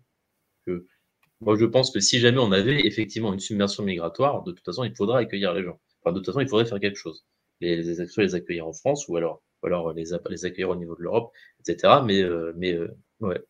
moi, 1.41 1.57
je 1.57 1.65
pense 1.65 1.91
que 1.91 1.99
si 1.99 2.19
jamais 2.19 2.39
on 2.39 2.51
avait 2.51 2.85
effectivement 2.85 3.33
une 3.33 3.39
submersion 3.39 3.83
migratoire, 3.83 4.43
de 4.43 4.51
toute 4.51 4.63
façon, 4.63 4.83
il 4.83 4.95
faudra 4.95 5.19
accueillir 5.19 5.53
les 5.53 5.63
gens. 5.63 5.79
Enfin, 6.01 6.13
de 6.13 6.19
toute 6.19 6.27
façon, 6.27 6.39
il 6.39 6.47
faudrait 6.47 6.65
faire 6.65 6.79
quelque 6.79 6.97
chose. 6.97 7.25
Les, 7.61 8.01
accueillir 8.35 8.67
en 8.67 8.73
France 8.73 9.07
ou 9.07 9.17
alors, 9.17 9.43
ou 9.63 9.67
alors 9.67 9.93
les, 9.93 10.05
les 10.29 10.45
accueillir 10.45 10.69
au 10.69 10.75
niveau 10.75 10.95
de 10.95 11.01
l'Europe, 11.01 11.31
etc. 11.59 12.01
Mais, 12.05 12.21
euh, 12.21 12.53
mais, 12.55 12.73
euh, 12.73 12.87
ouais. 13.21 13.41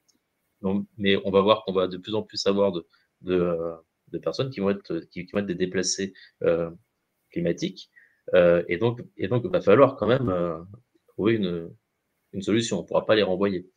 Mais 0.98 1.18
on 1.26 1.32
va 1.32 1.42
voir 1.42 1.64
qu'on 1.66 1.74
va 1.74 1.88
de 1.88 1.98
plus 1.98 2.16
en 2.16 2.24
plus 2.24 2.46
avoir 2.48 2.72
de, 2.72 2.88
de, 3.22 3.34
euh, 3.36 3.74
de 4.10 4.18
personnes 4.20 4.50
qui 4.52 4.60
vont 4.60 4.70
être, 4.70 5.00
qui, 5.12 5.26
qui, 5.26 5.32
vont 5.34 5.40
être 5.40 5.46
des 5.48 5.56
déplacés 5.56 6.14
euh, 6.44 6.70
climatiques. 7.32 7.90
Euh, 8.36 8.64
et 8.68 8.78
donc, 8.78 9.02
et 9.18 9.28
donc, 9.28 9.44
il 9.46 9.52
va 9.52 9.62
falloir 9.62 9.96
quand 9.98 10.08
même 10.08 10.30
euh, 10.30 10.60
trouver 11.10 11.34
une, 11.36 11.70
une 12.34 12.42
solution. 12.42 12.80
On 12.80 12.82
ne 12.84 12.88
pourra 12.88 13.06
pas 13.06 13.16
les 13.16 13.24
renvoyer. 13.24 13.70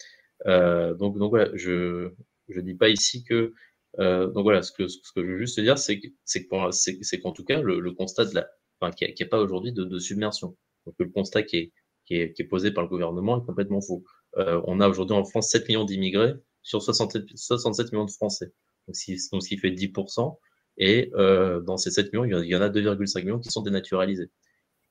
donc, 0.47 1.19
donc 1.19 1.31
voilà, 1.31 1.51
je 1.57 2.13
je 2.49 2.61
dis 2.61 2.75
pas 2.75 2.91
ici 2.91 3.25
que 3.25 3.55
euh, 4.01 4.27
donc 4.29 4.43
voilà, 4.43 4.63
ce 4.63 4.73
que, 4.73 4.89
ce 4.89 4.99
que 5.15 5.25
je 5.25 5.33
veux 5.33 5.39
juste 5.39 5.61
dire, 5.61 5.79
c'est 5.79 6.01
c'est 6.25 6.47
qu'en 6.47 7.33
tout 7.33 7.45
cas, 7.45 7.61
le, 7.61 7.81
le, 7.81 7.93
constat 7.93 8.27
de 8.27 8.35
la, 8.35 8.49
enfin, 8.81 8.93
qu'il 8.93 9.09
n'y 9.09 9.23
a, 9.23 9.27
a, 9.27 9.29
pas 9.29 9.41
aujourd'hui 9.41 9.73
de, 9.73 9.85
de, 9.85 9.99
submersion. 9.99 10.57
Donc 10.87 10.95
le 10.99 11.09
constat 11.09 11.43
qui 11.43 11.57
est, 11.57 11.73
qui 12.07 12.17
est, 12.17 12.33
qui 12.33 12.43
est, 12.43 12.47
posé 12.47 12.73
par 12.73 12.85
le 12.85 12.91
gouvernement 12.91 13.43
est 13.43 13.47
complètement 13.47 13.81
faux. 13.81 14.05
Euh, 14.37 14.61
on 14.67 14.81
a 14.81 14.89
aujourd'hui 14.89 15.17
en 15.17 15.25
France 15.25 15.51
7 15.51 15.69
millions 15.69 15.85
d'immigrés 15.85 16.35
sur 16.63 16.83
67, 16.83 17.25
67 17.37 17.93
millions 17.93 18.05
de 18.05 18.11
Français. 18.11 18.53
Donc, 18.87 18.97
si, 18.97 19.17
donc 19.33 19.43
ce 19.43 19.49
qui 19.49 19.59
fait 19.59 19.71
10%. 19.71 20.39
Et 20.77 21.13
euh, 21.15 21.61
dans 21.61 21.77
ces 21.77 21.91
7 21.91 22.13
millions, 22.13 22.25
il 22.25 22.49
y 22.49 22.57
en 22.57 22.61
a 22.61 22.69
2,5 22.69 23.23
millions 23.23 23.39
qui 23.39 23.51
sont 23.51 23.63
dénaturalisés. 23.63 24.31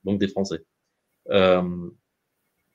donc 0.05 0.19
des 0.19 0.29
Français. 0.29 0.63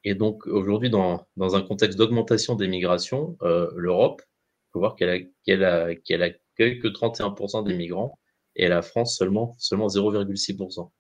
et 0.05 0.14
donc 0.14 0.46
aujourd'hui, 0.46 0.90
dans, 0.90 1.26
dans 1.36 1.56
un 1.56 1.62
contexte 1.62 1.98
d'augmentation 1.98 2.55
des 2.55 2.68
migrations, 2.68 3.38
l'Europe, 3.74 4.22
il 4.22 4.38
faut 4.78 4.80
voir 4.80 4.96
qu'elle 4.96 5.10
a, 5.10 5.18
qu'elle 5.44 5.64
a, 5.64 5.94
qu'elle 5.96 6.22
accueille 6.22 6.78
que 6.78 6.88
31% 6.88 7.66
des 7.66 7.74
migrants 7.74 8.18
et 8.55 8.68
la 8.68 8.82
France 8.82 9.16
seulement, 9.16 9.56
seulement 9.59 9.88
0,6%. 9.88 10.90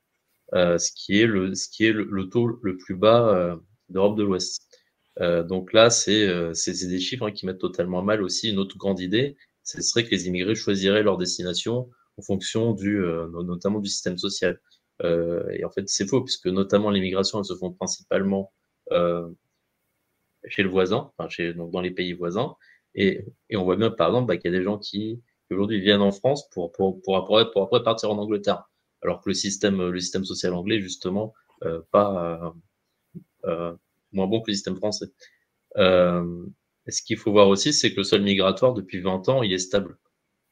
Euh, 0.54 0.78
ce 0.78 0.90
qui 0.92 1.20
est 1.20 1.26
le, 1.26 1.54
ce 1.54 1.68
qui 1.68 1.84
est 1.84 1.92
le, 1.92 2.28
taux 2.28 2.46
le 2.62 2.76
plus 2.76 2.96
bas 2.96 3.28
euh, 3.28 3.56
d'Europe 3.88 4.16
de 4.16 4.24
l'Ouest. 4.24 4.62
Euh, 5.20 5.42
donc 5.42 5.72
là, 5.72 5.90
c'est 5.90 6.26
des 6.26 7.00
chiffres 7.00 7.26
hein, 7.26 7.32
qui 7.32 7.46
mettent 7.46 7.58
totalement 7.58 8.02
mal 8.02 8.22
aussi 8.22 8.50
une 8.50 8.58
autre 8.58 8.76
grande 8.76 9.00
idée, 9.00 9.36
ce 9.62 9.82
serait 9.82 10.04
que 10.04 10.10
les 10.10 10.26
immigrés 10.26 10.54
choisiraient 10.54 11.02
leur 11.02 11.18
destination 11.18 11.90
en 12.16 12.22
fonction 12.22 12.72
du, 12.72 13.00
notamment 13.32 13.80
du 13.80 13.88
système 13.90 14.16
social. 14.16 14.58
et 15.04 15.64
en 15.64 15.70
fait, 15.70 15.88
c'est 15.88 16.06
faux, 16.06 16.22
puisque 16.22 16.46
notamment 16.46 16.90
l'immigration, 16.90 17.38
elles 17.38 17.44
se 17.44 17.54
font 17.54 17.72
principalement 17.72 18.50
chez 20.46 20.62
le 20.62 20.70
voisin, 20.70 21.12
enfin 21.18 21.28
chez, 21.28 21.52
donc 21.52 21.70
dans 21.70 21.82
les 21.82 21.90
pays 21.90 22.14
voisins. 22.14 22.56
Et, 22.94 23.24
et 23.50 23.56
on 23.56 23.64
voit 23.64 23.76
bien, 23.76 23.90
par 23.90 24.08
exemple, 24.08 24.26
bah, 24.28 24.36
qu'il 24.36 24.50
y 24.50 24.54
a 24.54 24.58
des 24.58 24.64
gens 24.64 24.78
qui 24.78 25.22
aujourd'hui 25.50 25.80
viennent 25.80 26.02
en 26.02 26.12
France 26.12 26.48
pour, 26.50 26.72
pour, 26.72 27.00
pour, 27.02 27.16
après, 27.16 27.50
pour 27.50 27.62
après 27.62 27.82
partir 27.82 28.10
en 28.10 28.18
Angleterre 28.18 28.68
alors 29.02 29.20
que 29.20 29.30
le 29.30 29.34
système, 29.34 29.88
le 29.88 30.00
système 30.00 30.24
social 30.24 30.54
anglais, 30.54 30.80
justement, 30.80 31.34
euh, 31.64 31.80
pas 31.90 32.54
euh, 33.44 33.50
euh, 33.50 33.76
moins 34.12 34.26
bon 34.26 34.40
que 34.40 34.50
le 34.50 34.54
système 34.54 34.76
français. 34.76 35.06
ce 35.76 37.02
qu'il 37.02 37.16
faut 37.16 37.32
voir 37.32 37.48
aussi, 37.48 37.72
c'est 37.72 37.92
que 37.92 37.98
le 37.98 38.04
sol 38.04 38.22
migratoire, 38.22 38.74
depuis 38.74 39.00
20 39.00 39.28
ans, 39.28 39.42
il 39.42 39.52
est 39.52 39.58
stable. 39.58 39.98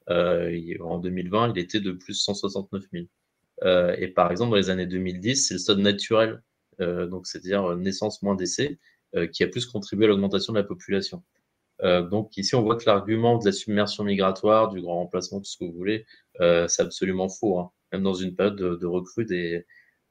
en 0.09 0.99
2020, 0.99 1.53
il 1.55 1.59
était 1.59 1.81
de 1.81 1.93
plus 1.93 2.15
169 2.15 2.85
000. 2.93 3.07
et 3.99 4.09
par 4.09 4.31
exemple, 4.31 4.51
dans 4.51 4.57
les 4.57 4.71
années 4.71 4.87
2010, 4.87 5.49
c'est 5.49 5.55
le 5.55 5.59
sol 5.59 5.79
naturel, 5.79 6.43
donc 6.79 7.27
c'est-à-dire 7.27 7.77
naissance 7.77 8.23
moins 8.23 8.35
décès, 8.37 8.79
qui 9.33 9.43
a 9.45 9.49
plus 9.49 9.67
contribué 9.67 10.05
à 10.07 10.09
l'augmentation 10.09 10.53
de 10.53 10.59
la 10.59 10.65
population. 10.65 11.23
Donc 11.83 12.37
ici, 12.37 12.55
on 12.55 12.63
voit 12.63 12.77
que 12.77 12.85
l'argument 12.87 13.39
de 13.39 13.45
la 13.45 13.53
submersion 13.53 14.05
migratoire, 14.05 14.71
du 14.71 14.81
grand 14.81 14.97
remplacement, 14.97 15.39
tout 15.41 15.45
ce 15.45 15.59
que 15.59 15.65
vous 15.65 15.73
voulez, 15.73 16.07
c'est 16.39 16.81
absolument 16.83 17.29
faux. 17.29 17.59
Hein 17.59 17.71
même 17.93 18.03
dans 18.03 18.15
une 18.15 18.35
période 18.35 18.57
de, 18.57 18.77
de 18.77 18.87
recrue 18.87 19.25
des, 19.25 19.65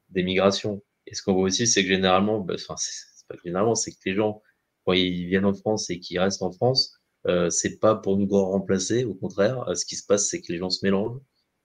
des, 0.10 0.24
migrations. 0.24 0.84
Et 1.08 1.16
ce 1.16 1.22
qu'on 1.24 1.34
voit 1.34 1.44
aussi, 1.44 1.68
c'est 1.68 1.84
que 1.84 1.90
généralement, 1.90 2.40
bah, 2.40 2.56
enfin, 2.56 2.76
c'est 2.78 3.28
pas 3.28 3.36
généralement, 3.44 3.76
c'est 3.76 3.92
que 3.92 3.98
les 4.06 4.16
gens, 4.16 4.42
quand 4.86 4.94
ils 4.94 5.26
viennent 5.28 5.46
en 5.46 5.54
France 5.54 5.90
et 5.90 6.00
qu'ils 6.00 6.20
restent 6.20 6.42
en 6.42 6.52
France, 6.52 7.00
euh, 7.28 7.50
c'est 7.50 7.80
pas 7.80 7.96
pour 7.96 8.18
nous 8.18 8.28
remplacer, 8.28 9.04
au 9.06 9.16
contraire. 9.16 9.68
Euh, 9.68 9.76
ce 9.76 9.86
qui 9.86 9.96
se 9.96 10.06
passe, 10.06 10.30
c'est 10.30 10.42
que 10.42 10.52
les 10.52 10.60
gens 10.60 10.70
se 10.70 10.86
mélangent 10.86 11.20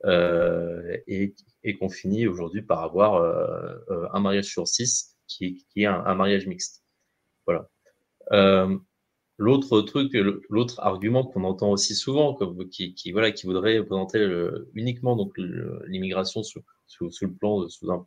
euh, 0.05 0.97
et, 1.07 1.35
et 1.65 1.77
qu'on 1.79 1.91
finit 1.91 2.27
aujourd'hui 2.27 2.63
par 2.63 2.83
avoir 2.83 3.17
euh, 3.17 3.75
euh, 3.91 4.09
un 4.13 4.21
mariage 4.21 4.47
sur 4.47 4.67
six 4.67 5.17
qui, 5.29 5.67
qui 5.71 5.83
est 5.83 5.87
un, 5.87 6.03
un 6.07 6.15
mariage 6.15 6.47
mixte. 6.47 6.83
Voilà. 7.47 7.69
L'autre 9.41 9.81
truc, 9.81 10.13
l'autre 10.51 10.81
argument 10.81 11.25
qu'on 11.25 11.45
entend 11.45 11.71
aussi 11.71 11.95
souvent, 11.95 12.39
qui, 12.71 13.11
voilà, 13.11 13.31
qui 13.31 13.47
voudrait 13.47 13.83
présenter 13.83 14.23
uniquement 14.75 15.17
l'immigration 15.87 16.43
sous, 16.43 16.61
le 17.01 17.33
plan, 17.33 17.67
sous 17.71 17.91
un, 17.91 18.05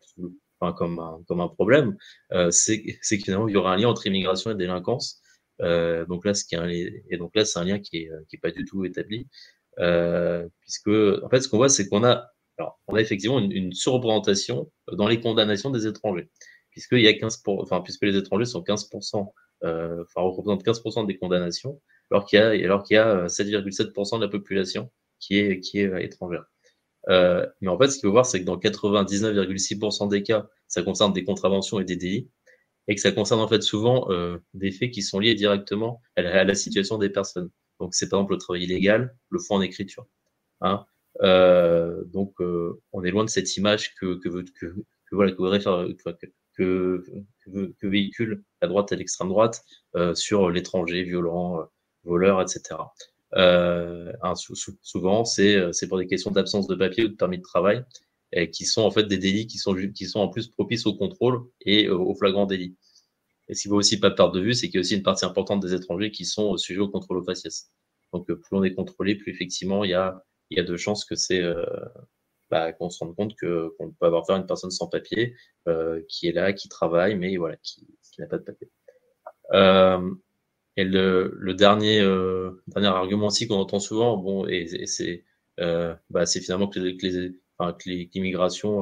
enfin, 0.59 0.73
comme, 0.73 0.99
un, 1.39 1.47
problème, 1.47 1.97
euh, 2.33 2.51
c'est 2.51 2.83
qu'il 2.83 3.33
y 3.33 3.55
aura 3.55 3.73
un 3.73 3.77
lien 3.77 3.87
entre 3.87 4.05
immigration 4.05 4.51
et 4.51 4.55
délinquance. 4.55 5.23
Euh, 5.61 6.05
donc 6.05 6.23
là, 6.23 6.35
ce 6.35 6.43
c'est 6.45 6.55
un 6.55 7.65
lien 7.65 7.79
qui 7.79 7.97
est, 7.97 8.11
qui 8.29 8.35
est 8.35 8.39
pas 8.39 8.51
du 8.51 8.63
tout 8.63 8.85
établi, 8.85 9.27
euh, 9.79 10.47
puisque 10.61 10.89
en 11.23 11.29
fait, 11.29 11.41
ce 11.41 11.47
qu'on 11.47 11.57
voit, 11.57 11.69
c'est 11.69 11.89
qu'on 11.89 12.03
a, 12.03 12.31
a 12.59 12.99
effectivement 12.99 13.39
une, 13.39 13.51
une 13.51 13.73
surreprésentation 13.73 14.71
dans 14.91 15.07
les 15.07 15.19
condamnations 15.19 15.71
des 15.71 15.87
étrangers, 15.87 16.29
puisqu'il 16.69 17.01
y 17.01 17.07
a 17.07 17.13
15 17.13 17.37
pour, 17.37 17.59
enfin, 17.59 17.81
puisque 17.81 18.03
les 18.03 18.15
étrangers 18.15 18.45
sont 18.45 18.61
15% 18.61 19.31
euh, 19.63 20.03
enfin, 20.03 20.21
représente 20.21 20.63
15% 20.65 21.05
des 21.07 21.17
condamnations, 21.17 21.81
alors 22.11 22.25
qu'il 22.25 22.39
y 22.39 22.41
a, 22.41 22.49
alors 22.49 22.83
qu'il 22.83 22.95
y 22.95 22.99
a 22.99 23.27
7,7% 23.27 24.15
euh, 24.15 24.19
de 24.19 24.23
la 24.25 24.29
population 24.29 24.91
qui 25.19 25.37
est, 25.39 25.59
qui 25.59 25.79
est 25.79 25.87
euh, 25.87 26.01
étrangère. 26.01 26.45
Euh, 27.09 27.45
mais 27.61 27.69
en 27.69 27.77
fait, 27.77 27.89
ce 27.89 27.95
qu'il 27.95 28.07
faut 28.07 28.11
voir, 28.11 28.25
c'est 28.25 28.39
que 28.39 28.45
dans 28.45 28.57
99,6% 28.57 30.09
des 30.09 30.23
cas, 30.23 30.47
ça 30.67 30.83
concerne 30.83 31.13
des 31.13 31.23
contraventions 31.23 31.79
et 31.79 31.85
des 31.85 31.95
délits, 31.95 32.29
et 32.87 32.95
que 32.95 33.01
ça 33.01 33.11
concerne 33.11 33.39
en 33.41 33.47
fait 33.47 33.61
souvent 33.61 34.09
euh, 34.09 34.37
des 34.53 34.71
faits 34.71 34.91
qui 34.91 35.01
sont 35.01 35.19
liés 35.19 35.35
directement 35.35 36.01
à 36.15 36.43
la, 36.43 36.55
situation 36.55 36.97
des 36.97 37.09
personnes. 37.09 37.49
Donc, 37.79 37.93
c'est 37.93 38.09
par 38.09 38.19
exemple 38.19 38.33
le 38.33 38.39
travail 38.39 38.63
illégal, 38.63 39.15
le 39.29 39.39
fond 39.39 39.55
en 39.55 39.61
écriture. 39.61 40.05
Hein. 40.61 40.85
Euh, 41.21 42.03
donc, 42.05 42.33
euh, 42.41 42.81
on 42.91 43.03
est 43.03 43.11
loin 43.11 43.23
de 43.23 43.29
cette 43.29 43.55
image 43.57 43.93
que, 43.95 44.15
que, 44.15 44.29
que, 44.29 44.75
que, 44.75 45.15
voilà, 45.15 45.31
que 45.31 45.37
voudrait 45.37 45.59
faire, 45.59 45.85
que, 46.55 47.03
que, 47.05 47.23
que, 47.45 47.87
véhicule 47.87 48.43
la 48.61 48.67
droite 48.67 48.91
et 48.91 48.95
l'extrême 48.95 49.29
droite 49.29 49.63
euh, 49.95 50.15
sur 50.15 50.49
l'étranger 50.49 51.03
violent, 51.03 51.59
euh, 51.59 51.63
voleur, 52.03 52.41
etc. 52.41 52.79
Euh, 53.35 54.11
souvent, 54.81 55.25
c'est 55.25 55.87
pour 55.87 55.97
des 55.97 56.07
questions 56.07 56.31
d'absence 56.31 56.67
de 56.67 56.75
papier 56.75 57.05
ou 57.05 57.07
de 57.07 57.15
permis 57.15 57.37
de 57.37 57.43
travail, 57.43 57.83
qui 58.51 58.65
sont 58.65 58.81
en 58.81 58.91
fait 58.91 59.03
des 59.03 59.17
délits 59.17 59.45
qui 59.47 59.57
sont, 59.57 59.75
qui 59.93 60.05
sont 60.05 60.19
en 60.19 60.27
plus 60.27 60.47
propices 60.47 60.87
au 60.87 60.95
contrôle 60.95 61.43
et 61.61 61.89
au 61.89 62.15
flagrant 62.15 62.45
délit. 62.47 62.75
Et 63.47 63.53
ce 63.53 63.61
qu'il 63.61 63.69
faut 63.69 63.77
aussi 63.77 63.99
pas 63.99 64.09
perdre 64.09 64.33
de 64.33 64.41
vue, 64.41 64.53
c'est 64.53 64.67
qu'il 64.67 64.75
y 64.75 64.77
a 64.77 64.81
aussi 64.81 64.95
une 64.95 65.03
partie 65.03 65.25
importante 65.25 65.61
des 65.61 65.73
étrangers 65.73 66.11
qui 66.11 66.25
sont 66.25 66.57
sujets 66.57 66.79
au 66.79 66.89
contrôle 66.89 67.17
au 67.17 67.23
faciès. 67.23 67.69
Donc, 68.11 68.25
plus 68.25 68.37
on 68.51 68.63
est 68.63 68.73
contrôlé, 68.73 69.15
plus 69.15 69.31
effectivement, 69.31 69.83
il 69.83 69.91
y 69.91 69.93
a, 69.93 70.23
y 70.49 70.59
a 70.59 70.63
de 70.63 70.77
chances 70.77 71.05
que 71.05 71.15
c'est 71.15 71.43
bah, 72.53 72.71
qu'on 72.71 72.91
se 72.91 73.03
rende 73.03 73.15
compte 73.15 73.35
que 73.35 73.69
qu'on 73.79 73.89
peut 73.89 74.05
avoir 74.05 74.27
faire 74.27 74.35
une 74.35 74.45
personne 74.45 74.69
sans 74.69 74.87
papier 74.87 75.35
euh, 75.67 76.03
qui 76.07 76.27
est 76.27 76.31
là, 76.31 76.53
qui 76.53 76.69
travaille, 76.69 77.15
mais 77.15 77.35
voilà, 77.35 77.57
qui, 77.57 77.87
n'a 78.19 78.27
pas 78.27 78.37
de 78.37 78.43
papier. 78.43 78.69
Euh, 79.53 80.13
et 80.77 80.83
le, 80.83 81.53
dernier 81.55 81.99
euh, 81.99 82.63
dernier 82.67 82.89
argument 82.89 83.27
aussi 83.27 83.47
qu'on 83.47 83.55
entend 83.55 83.79
souvent, 83.79 84.17
bon, 84.17 84.45
et, 84.47 84.67
c'est 84.85 85.23
bah, 85.57 86.25
finalement 86.27 86.67
que 86.67 86.79
les, 86.79 86.95
que 86.95 87.07
les 87.07 87.31
enfin, 87.57 87.75
l'immigration 87.87 88.81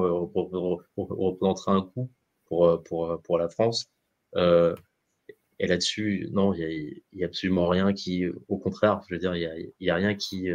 représentera 0.97 1.71
un 1.71 1.81
coût 1.81 2.11
pour 2.47 2.83
pour 2.83 3.21
pour 3.21 3.37
la 3.37 3.47
France. 3.47 3.89
Et 4.35 5.67
là-dessus, 5.67 6.27
non, 6.33 6.53
il 6.53 7.01
y 7.13 7.23
a, 7.23 7.27
absolument 7.27 7.67
rien 7.69 7.93
qui, 7.93 8.25
au 8.49 8.57
contraire, 8.57 9.01
je 9.07 9.15
veux 9.15 9.19
dire, 9.19 9.33
il 9.35 9.41
y 9.43 9.45
a, 9.45 9.55
y 9.79 9.89
a 9.89 9.95
rien 9.95 10.13
qui 10.15 10.49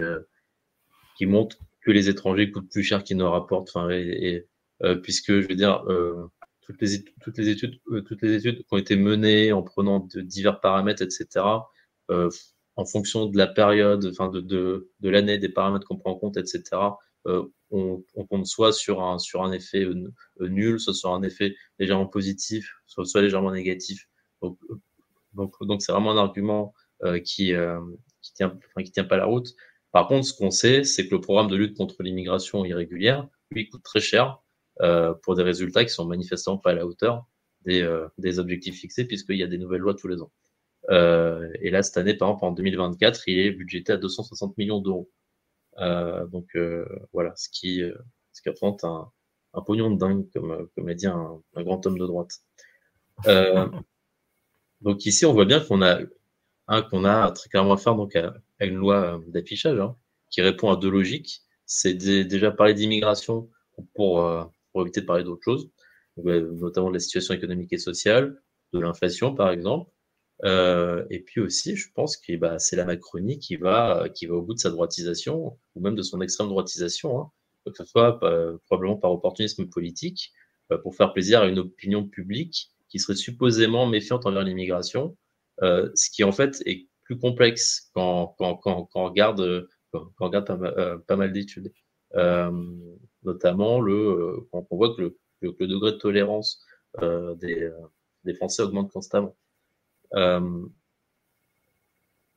qui 1.16 1.24
montre 1.24 1.56
que 1.86 1.92
les 1.92 2.08
étrangers 2.08 2.50
coûtent 2.50 2.68
plus 2.68 2.82
cher 2.82 3.04
qu'ils 3.04 3.16
ne 3.16 3.22
rapportent. 3.24 3.70
Enfin, 3.74 3.88
euh, 3.90 4.96
puisque 4.96 5.40
je 5.40 5.46
veux 5.46 5.54
dire, 5.54 5.84
euh, 5.88 6.26
toutes 6.62 6.82
les 6.82 6.94
études, 6.94 7.78
euh, 7.92 8.02
toutes 8.02 8.22
les 8.22 8.34
études 8.34 8.58
qui 8.58 8.74
ont 8.74 8.76
été 8.76 8.96
menées 8.96 9.52
en 9.52 9.62
prenant 9.62 10.00
de 10.00 10.20
divers 10.20 10.60
paramètres, 10.60 11.02
etc. 11.02 11.46
en 12.78 12.84
fonction 12.84 13.26
de 13.26 13.38
la 13.38 13.46
période, 13.46 14.04
enfin 14.06 14.28
de, 14.28 14.40
de, 14.40 15.08
l'année, 15.08 15.38
des 15.38 15.48
paramètres 15.48 15.86
qu'on 15.86 15.96
prend 15.96 16.10
en 16.10 16.16
compte, 16.16 16.36
etc. 16.36 16.62
On, 17.70 18.04
on, 18.14 18.26
compte 18.26 18.46
soit 18.46 18.72
sur 18.72 19.02
un, 19.02 19.18
sur 19.18 19.42
un 19.42 19.52
effet 19.52 19.86
nul, 20.40 20.78
soit 20.78 20.94
sur 20.94 21.12
un 21.14 21.22
effet 21.22 21.56
légèrement 21.78 22.06
positif, 22.06 22.72
soit, 22.86 23.22
légèrement 23.22 23.52
négatif. 23.52 24.08
Donc, 24.42 24.58
donc, 25.34 25.82
c'est 25.82 25.92
vraiment 25.92 26.12
un 26.12 26.18
argument 26.18 26.74
qui, 27.24 27.54
qui 28.22 28.32
tient, 28.34 28.58
qui 28.84 28.90
tient 28.90 29.04
pas 29.04 29.16
la 29.16 29.26
route. 29.26 29.54
Par 29.92 30.08
contre, 30.08 30.26
ce 30.26 30.34
qu'on 30.34 30.50
sait, 30.50 30.84
c'est 30.84 31.08
que 31.08 31.14
le 31.14 31.20
programme 31.20 31.48
de 31.48 31.56
lutte 31.56 31.76
contre 31.76 32.02
l'immigration 32.02 32.64
irrégulière, 32.64 33.28
lui, 33.50 33.68
coûte 33.68 33.82
très 33.82 34.00
cher 34.00 34.42
euh, 34.82 35.14
pour 35.22 35.36
des 35.36 35.42
résultats 35.42 35.84
qui 35.84 35.90
sont 35.90 36.04
manifestement 36.04 36.58
pas 36.58 36.70
à 36.70 36.74
la 36.74 36.86
hauteur 36.86 37.26
des, 37.64 37.82
euh, 37.82 38.06
des 38.18 38.38
objectifs 38.38 38.78
fixés, 38.80 39.04
puisqu'il 39.06 39.36
y 39.36 39.42
a 39.42 39.46
des 39.46 39.58
nouvelles 39.58 39.80
lois 39.80 39.94
tous 39.94 40.08
les 40.08 40.20
ans. 40.20 40.32
Euh, 40.90 41.50
et 41.60 41.70
là, 41.70 41.82
cette 41.82 41.96
année, 41.96 42.14
par 42.14 42.28
exemple, 42.28 42.44
en 42.44 42.52
2024, 42.52 43.28
il 43.28 43.38
est 43.38 43.50
budgété 43.52 43.92
à 43.92 43.96
260 43.96 44.56
millions 44.58 44.80
d'euros. 44.80 45.10
Euh, 45.78 46.26
donc 46.26 46.48
euh, 46.56 46.86
voilà, 47.12 47.34
ce 47.36 47.48
qui, 47.50 47.82
euh, 47.82 47.94
ce 48.32 48.42
qui 48.42 48.48
représente 48.48 48.84
un, 48.84 49.10
un 49.54 49.62
pognon 49.62 49.90
de 49.90 49.98
dingue, 49.98 50.26
comme, 50.32 50.68
comme 50.74 50.88
l'a 50.88 50.94
dit 50.94 51.06
un, 51.06 51.40
un, 51.54 51.62
grand 51.62 51.84
homme 51.86 51.98
de 51.98 52.06
droite. 52.06 52.40
donc 54.80 55.04
ici, 55.06 55.26
on 55.26 55.32
voit 55.32 55.44
bien 55.44 55.60
qu'on 55.60 55.82
a, 55.82 56.00
hein, 56.68 56.82
qu'on 56.82 57.04
a 57.04 57.30
très 57.32 57.48
clairement 57.48 57.74
à 57.74 57.76
faire 57.76 57.94
donc 57.94 58.16
à, 58.16 58.34
à 58.60 58.66
une 58.66 58.76
loi 58.76 59.16
euh, 59.16 59.18
d'affichage 59.28 59.78
hein, 59.78 59.96
qui 60.30 60.42
répond 60.42 60.70
à 60.70 60.76
deux 60.76 60.90
logiques. 60.90 61.42
C'est 61.66 61.94
déjà 61.94 62.50
parler 62.50 62.74
d'immigration 62.74 63.50
pour, 63.94 64.22
euh, 64.22 64.44
pour 64.72 64.82
éviter 64.82 65.00
de 65.00 65.06
parler 65.06 65.24
d'autre 65.24 65.42
chose, 65.42 65.68
notamment 66.16 66.88
de 66.88 66.94
la 66.94 67.00
situation 67.00 67.34
économique 67.34 67.72
et 67.72 67.78
sociale, 67.78 68.40
de 68.72 68.78
l'inflation 68.78 69.34
par 69.34 69.50
exemple. 69.50 69.90
Euh, 70.44 71.04
et 71.10 71.20
puis 71.20 71.40
aussi, 71.40 71.76
je 71.76 71.90
pense 71.92 72.16
que 72.16 72.36
bah, 72.36 72.58
c'est 72.58 72.76
la 72.76 72.84
Macronie 72.84 73.38
qui 73.38 73.56
va, 73.56 74.08
qui 74.14 74.26
va 74.26 74.34
au 74.34 74.42
bout 74.42 74.54
de 74.54 74.58
sa 74.58 74.70
droitisation, 74.70 75.58
ou 75.74 75.80
même 75.80 75.94
de 75.96 76.02
son 76.02 76.20
extrême 76.20 76.48
droitisation, 76.48 77.20
hein, 77.20 77.30
que 77.70 77.76
ce 77.76 77.84
soit 77.84 78.22
euh, 78.22 78.58
probablement 78.66 78.96
par 78.96 79.12
opportunisme 79.12 79.66
politique, 79.66 80.32
euh, 80.72 80.78
pour 80.78 80.94
faire 80.94 81.12
plaisir 81.12 81.40
à 81.40 81.46
une 81.46 81.58
opinion 81.58 82.06
publique 82.06 82.70
qui 82.88 82.98
serait 82.98 83.16
supposément 83.16 83.86
méfiante 83.86 84.26
envers 84.26 84.42
l'immigration, 84.42 85.16
euh, 85.62 85.90
ce 85.94 86.10
qui 86.10 86.22
en 86.24 86.32
fait 86.32 86.62
est 86.66 86.88
plus 87.06 87.18
complexe 87.18 87.90
quand, 87.94 88.34
quand, 88.38 88.56
quand, 88.56 88.84
quand 88.86 89.00
on 89.00 89.04
regarde, 89.04 89.68
quand, 89.92 90.10
on 90.20 90.24
regarde 90.24 90.46
pas, 90.46 90.56
mal, 90.56 90.74
euh, 90.76 90.98
pas 90.98 91.16
mal 91.16 91.32
d'études. 91.32 91.72
Euh, 92.14 92.50
notamment 93.22 93.80
le, 93.80 94.46
quand 94.52 94.66
on 94.70 94.76
voit 94.76 94.94
que 94.94 95.02
le, 95.02 95.10
que, 95.40 95.56
le 95.60 95.66
degré 95.66 95.92
de 95.92 95.96
tolérance 95.96 96.64
des, 97.00 97.70
des, 98.24 98.34
Français 98.34 98.62
augmente 98.62 98.90
constamment. 98.90 99.36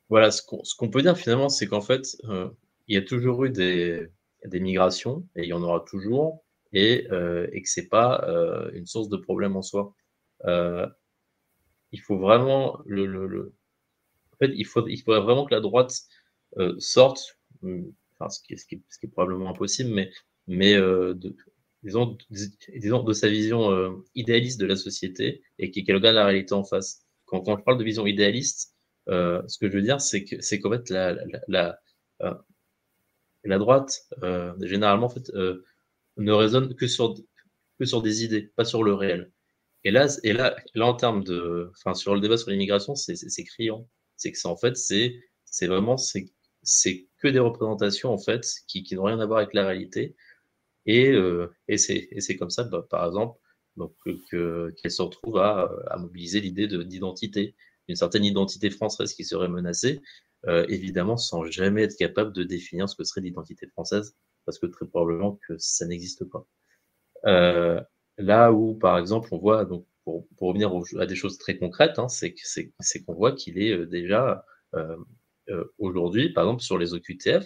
voilà, 0.10 0.32
ce 0.32 0.42
qu'on 0.42 0.90
peut 0.90 1.02
dire 1.02 1.18
finalement, 1.18 1.50
c'est 1.50 1.68
qu'en 1.68 1.82
fait, 1.82 2.18
il 2.88 2.96
y 2.96 2.98
a 2.98 3.02
toujours 3.02 3.46
eu 3.46 3.52
des, 3.52 4.08
des 4.46 4.60
migrations, 4.60 5.28
et 5.36 5.44
il 5.44 5.50
y 5.50 5.54
en 5.54 5.62
aura 5.62 5.86
toujours, 5.88 6.44
et, 6.74 7.08
et 7.52 7.62
que 7.62 7.70
c'est 7.70 7.88
pas 7.88 8.28
une 8.74 8.88
source 8.88 9.08
de 9.08 9.18
problème 9.18 9.56
en 9.56 9.62
soi. 9.62 9.94
il 10.46 12.02
faut 12.02 12.18
vraiment 12.18 12.80
le, 12.86 13.06
le, 13.06 13.28
en 13.28 13.59
fait, 14.40 14.52
il, 14.56 14.66
faut, 14.66 14.88
il 14.88 15.02
faudrait 15.02 15.22
vraiment 15.22 15.46
que 15.46 15.54
la 15.54 15.62
droite 15.62 15.94
sorte, 16.80 17.38
hum, 17.64 17.94
ce, 18.30 18.40
qui, 18.42 18.54
est 18.54 19.08
probablement 19.12 19.50
impossible, 19.50 19.92
mais, 19.92 20.12
mais 20.48 20.76
de, 20.76 21.36
disons, 21.84 22.18
disons, 22.76 23.04
de 23.04 23.14
sa 23.14 23.30
vision 23.30 24.04
idéaliste 24.16 24.60
de 24.60 24.66
la 24.66 24.76
société 24.76 25.42
et 25.58 25.72
qu'elle 25.72 25.96
regarde 25.96 26.16
la 26.16 26.26
réalité 26.26 26.54
en 26.54 26.64
face. 26.64 27.06
Quand, 27.26 27.44
je 27.58 27.64
parle 27.64 27.78
de 27.78 27.84
vision 27.84 28.06
idéaliste, 28.08 28.76
euh, 29.10 29.42
ce 29.48 29.58
que 29.58 29.70
je 29.70 29.76
veux 29.76 29.82
dire, 29.82 30.02
c'est 30.02 30.24
que 30.24 30.42
c'est 30.42 30.60
qu'en 30.60 30.72
fait 30.72 30.90
la, 30.90 31.16
la, 31.48 33.58
droite, 33.58 34.08
euh, 34.24 34.54
généralement, 34.62 35.08
en 35.08 35.10
fait, 35.10 35.30
euh, 35.36 35.64
ne 36.18 36.32
raisonne 36.32 36.76
que 36.76 36.88
sur, 36.88 37.16
que 37.80 37.86
sur 37.86 38.02
des 38.02 38.24
idées, 38.24 38.52
pas 38.56 38.66
sur 38.66 38.84
le 38.84 38.94
réel. 38.94 39.32
Et 39.84 39.92
là, 39.92 40.08
et 40.24 40.34
là, 40.34 40.56
là 40.76 40.88
en 40.88 40.96
termes 40.96 41.24
de, 41.24 41.72
enfin, 41.78 41.94
sur 41.94 42.14
le 42.14 42.22
débat 42.22 42.38
sur 42.38 42.50
l'immigration, 42.50 42.96
c'est 42.96 43.44
criant. 43.46 43.88
C'est 44.20 44.32
que 44.32 44.38
c'est 44.38 44.48
en 44.48 44.58
fait, 44.58 44.78
c'est 44.78 45.20
c'est 45.46 45.68
vraiment 45.68 45.98
c'est 45.98 46.26
c'est 46.64 47.08
que 47.20 47.28
des 47.30 47.40
représentations 47.40 48.12
en 48.14 48.20
fait 48.20 48.46
qui, 48.68 48.84
qui 48.84 48.96
n'ont 48.96 49.04
rien 49.06 49.20
à 49.20 49.26
voir 49.26 49.40
avec 49.40 49.54
la 49.56 49.66
réalité. 49.66 50.16
Et, 50.86 51.10
euh, 51.12 51.48
et 51.68 51.78
c'est 51.78 52.36
comme 52.38 52.50
ça, 52.50 52.64
bah, 52.64 52.86
par 52.90 53.06
exemple, 53.08 53.40
donc 53.78 53.94
qu'elle 54.04 54.92
se 54.92 55.02
retrouve 55.02 55.38
à, 55.38 55.70
à 55.88 55.98
mobiliser 55.98 56.42
l'idée 56.42 56.68
d'identité, 56.68 57.56
une 57.88 57.96
certaine 57.96 58.26
identité 58.26 58.70
française 58.70 59.14
qui 59.14 59.24
serait 59.24 59.50
menacée, 59.50 60.02
euh, 60.48 60.66
évidemment 60.70 61.18
sans 61.18 61.46
jamais 61.46 61.84
être 61.84 61.98
capable 61.98 62.34
de 62.34 62.44
définir 62.44 62.90
ce 62.90 62.96
que 62.96 63.04
serait 63.04 63.22
l'identité 63.22 63.68
française, 63.68 64.16
parce 64.46 64.60
que 64.60 64.66
très 64.68 64.88
probablement 64.88 65.40
que 65.48 65.58
ça 65.58 65.86
n'existe 65.86 66.26
pas. 66.26 66.46
Euh, 67.26 67.82
là 68.18 68.52
où, 68.52 68.76
par 68.76 68.98
exemple, 68.98 69.30
on 69.32 69.38
voit, 69.38 69.66
donc 69.66 69.86
pour, 70.38 70.48
revenir 70.48 70.72
à 71.00 71.06
des 71.06 71.16
choses 71.16 71.38
très 71.38 71.58
concrètes, 71.58 72.00
hein, 72.00 72.08
c'est 72.10 72.34
qu'on 73.06 73.14
voit 73.14 73.34
qu'il 73.34 73.62
est 73.62 73.72
euh, 73.72 73.86
déjà 73.86 74.44
euh, 74.76 74.96
euh, 75.50 75.64
aujourd'hui, 75.78 76.30
par 76.32 76.46
exemple, 76.46 76.64
sur 76.64 76.78
les 76.78 76.94
OQTF, 76.94 77.46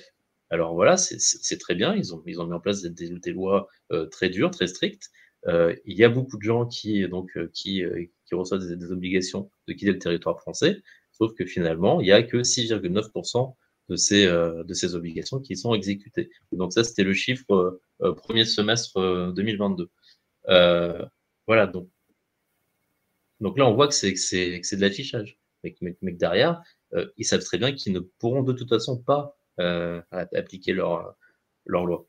alors 0.50 0.76
voilà, 0.76 0.98
c'est 0.98 1.58
très 1.58 1.74
bien, 1.74 1.96
ils 1.96 2.14
ont, 2.14 2.22
mis 2.26 2.38
en 2.38 2.60
place 2.60 2.84
des, 2.84 3.32
lois 3.32 3.68
très 4.12 4.30
dures, 4.30 4.52
très 4.52 4.68
strictes. 4.68 5.10
il 5.48 5.98
y 5.98 6.04
a 6.04 6.10
beaucoup 6.10 6.38
de 6.38 6.44
gens 6.44 6.68
qui, 6.68 7.04
reçoivent 8.32 8.62
des, 8.62 8.92
obligations 8.92 9.50
de 9.68 9.74
quitter 9.74 9.94
le 9.94 9.98
territoire 9.98 10.40
français. 10.40 10.84
Sauf 11.12 11.34
que 11.34 11.46
finalement, 11.46 12.02
il 12.02 12.04
n'y 12.04 12.12
a 12.12 12.22
que 12.22 12.38
6,9% 12.38 13.56
de 13.90 13.96
ces, 13.96 14.96
obligations 14.96 15.40
qui 15.40 15.58
sont 15.58 15.74
exécutées. 15.74 16.30
donc 16.52 16.72
ça, 16.72 16.84
c'était 16.84 17.04
le 17.04 17.16
chiffre 17.16 17.82
premier 18.18 18.46
semestre 18.46 19.34
2022. 19.34 19.90
voilà, 21.48 21.66
donc, 21.66 21.90
donc 23.44 23.58
là, 23.58 23.68
on 23.68 23.74
voit 23.76 23.88
que 23.88 23.94
c'est 23.94 24.12
de 24.12 24.82
l'affichage. 24.82 25.38
Mais, 25.64 25.76
mais, 25.82 25.96
mais, 26.02 26.12
derrière, 26.12 26.62
ils 27.18 27.26
savent 27.26 27.44
très 27.44 27.58
bien 27.58 27.72
qu'ils 27.72 27.94
ne 27.94 28.00
pourront 28.00 28.44
de 28.44 28.54
toute 28.54 28.70
façon 28.70 28.98
pas 28.98 29.38
appliquer 30.34 30.74
leur, 30.74 31.16
leur 31.66 31.86
loi. 31.86 32.08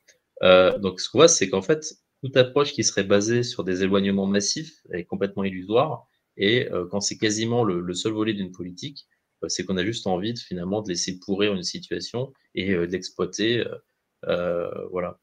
donc 0.80 1.00
ce 1.00 1.10
qu'on 1.10 1.18
voit, 1.18 1.28
c'est 1.28 1.48
qu'en 1.48 1.62
fait, 1.62 1.84
toute 2.22 2.36
approche 2.36 2.72
qui 2.72 2.82
serait 2.84 3.04
basée 3.04 3.42
sur 3.42 3.64
des 3.64 3.82
éloignements 3.82 4.26
massifs 4.26 4.82
est 4.92 5.04
complètement 5.04 5.44
illusoire 5.44 6.08
et 6.36 6.70
euh, 6.72 6.86
quand 6.90 7.00
c'est 7.00 7.18
quasiment 7.18 7.64
le, 7.64 7.80
le, 7.80 7.94
seul 7.94 8.12
volet 8.12 8.32
d'une 8.32 8.52
politique, 8.52 9.06
euh, 9.42 9.48
c'est 9.48 9.64
qu'on 9.64 9.76
a 9.76 9.84
juste 9.84 10.06
envie 10.06 10.34
de, 10.34 10.38
finalement 10.38 10.82
de 10.82 10.88
laisser 10.88 11.18
pourrir 11.18 11.54
une 11.54 11.62
situation 11.62 12.32
et 12.54 12.72
euh, 12.72 12.86
d'exploiter, 12.86 13.64
voilà. 14.90 15.18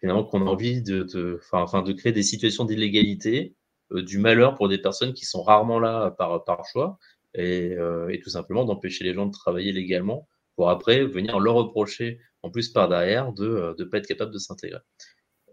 finalement, 0.00 0.24
qu'on 0.24 0.46
a 0.46 0.50
envie 0.50 0.82
de, 0.82 1.02
de, 1.02 1.40
de 1.40 1.92
créer 1.92 2.12
des 2.12 2.22
situations 2.22 2.64
d'illégalité, 2.64 3.54
du 3.90 4.18
malheur 4.18 4.54
pour 4.54 4.68
des 4.68 4.78
personnes 4.78 5.12
qui 5.12 5.24
sont 5.24 5.42
rarement 5.42 5.78
là 5.78 6.10
par, 6.10 6.44
par 6.44 6.64
choix, 6.66 6.98
et, 7.34 7.76
et 8.10 8.20
tout 8.20 8.30
simplement 8.30 8.64
d'empêcher 8.64 9.04
les 9.04 9.14
gens 9.14 9.26
de 9.26 9.32
travailler 9.32 9.72
légalement 9.72 10.28
pour 10.56 10.70
après 10.70 11.04
venir 11.04 11.38
leur 11.40 11.54
reprocher, 11.54 12.20
en 12.42 12.50
plus 12.50 12.68
par 12.68 12.88
derrière, 12.88 13.32
de 13.32 13.74
ne 13.78 13.84
pas 13.84 13.98
être 13.98 14.06
capable 14.06 14.32
de 14.32 14.38
s'intégrer. 14.38 14.80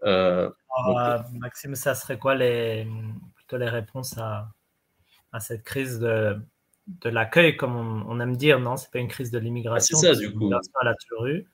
Euh, 0.04 0.50
Maxime, 1.34 1.76
ça 1.76 1.96
serait 1.96 2.20
quoi 2.20 2.36
les, 2.36 2.88
les 3.52 3.70
réponses 3.70 4.18
à, 4.18 4.50
à 5.32 5.40
cette 5.40 5.64
crise 5.64 6.00
de, 6.00 6.38
de 6.88 7.10
l'accueil, 7.10 7.58
comme 7.58 7.76
on, 7.76 8.20
aime 8.20 8.38
dire. 8.38 8.60
Non, 8.60 8.78
c'est 8.78 8.92
pas 8.92 9.00
une 9.00 9.08
crise 9.08 9.32
de 9.32 9.40
l'immigration. 9.40 9.98
Ah, 9.98 10.02
c'est 10.02 10.14
ça, 10.14 10.20
du 10.20 10.34
coup. 10.34 10.52
Elle 10.82 10.88
a 10.88 10.96
toujours 10.96 11.28
eu 11.28 11.48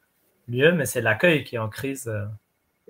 lieu, 0.47 0.73
mais 0.73 0.85
c'est 0.85 1.01
l'accueil 1.01 1.43
qui 1.43 1.55
est 1.55 1.60
en 1.60 1.69
crise. 1.69 2.07
Euh. 2.07 2.26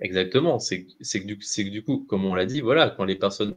Exactement. 0.00 0.58
C'est 0.58 0.84
que, 0.84 1.26
du, 1.26 1.38
que 1.38 1.70
du 1.70 1.84
coup, 1.84 2.04
comme 2.08 2.24
on 2.24 2.34
l'a 2.34 2.46
dit, 2.46 2.60
voilà, 2.60 2.90
quand 2.90 3.04
les 3.04 3.16
personnes, 3.16 3.54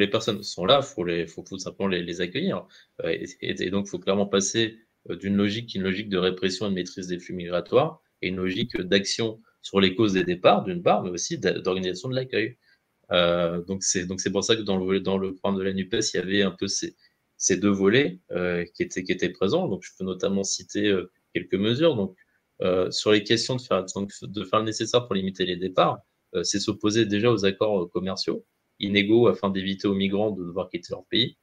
les 0.00 0.08
personnes 0.08 0.42
sont 0.42 0.66
là, 0.66 0.82
faut 0.82 1.04
les, 1.04 1.26
faut, 1.26 1.44
faut 1.44 1.58
simplement 1.58 1.88
les, 1.88 2.20
accueillir. 2.20 2.66
Euh, 3.04 3.10
et, 3.10 3.26
et, 3.40 3.70
donc, 3.70 3.86
il 3.86 3.90
faut 3.90 3.98
clairement 3.98 4.26
passer 4.26 4.78
euh, 5.10 5.16
d'une 5.16 5.36
logique, 5.36 5.74
une 5.74 5.82
logique 5.82 6.08
de 6.08 6.18
répression 6.18 6.66
et 6.66 6.70
de 6.70 6.74
maîtrise 6.74 7.08
des 7.08 7.18
flux 7.18 7.34
migratoires, 7.34 8.02
et 8.22 8.28
une 8.28 8.36
logique 8.36 8.76
d'action 8.80 9.40
sur 9.62 9.80
les 9.80 9.94
causes 9.94 10.14
des 10.14 10.24
départs, 10.24 10.64
d'une 10.64 10.82
part, 10.82 11.02
mais 11.02 11.10
aussi 11.10 11.38
d'organisation 11.38 12.08
de 12.08 12.14
l'accueil. 12.14 12.58
Euh, 13.12 13.62
donc 13.64 13.82
c'est 13.82 14.06
pour 14.32 14.44
ça 14.44 14.56
que 14.56 14.62
dans 14.62 14.78
le 14.78 15.00
dans 15.00 15.18
programme 15.18 15.58
de 15.58 15.62
la 15.62 15.72
Nupes, 15.72 15.94
il 16.14 16.16
y 16.16 16.20
avait 16.20 16.42
un 16.42 16.50
peu 16.50 16.66
ces, 16.68 16.96
deux 17.56 17.70
volets 17.70 18.20
qui 18.74 18.82
étaient 18.82 19.04
qui 19.04 19.28
présents. 19.28 19.68
Donc 19.68 19.82
je 19.84 19.90
peux 19.98 20.04
notamment 20.04 20.42
citer 20.42 20.94
quelques 21.34 21.54
mesures. 21.54 21.96
Donc 21.96 22.16
sur 22.90 23.12
les 23.12 23.22
questions 23.24 23.56
de 23.56 23.62
faire 23.62 23.84
de 23.84 24.44
faire 24.44 24.60
le 24.60 24.64
nécessaire 24.64 25.06
pour 25.06 25.14
limiter 25.14 25.44
les 25.44 25.56
départs, 25.56 25.98
c'est 26.42 26.60
s'opposer 26.60 27.04
déjà 27.04 27.30
aux 27.30 27.44
accords 27.44 27.90
commerciaux 27.90 28.44
inégaux 28.80 29.28
afin 29.28 29.50
d'éviter 29.50 29.88
aux 29.88 29.94
migrants 29.94 30.30
de 30.30 30.44
devoir 30.44 30.68
quitter 30.70 30.88
leur 30.90 31.04
pays. 31.06 31.36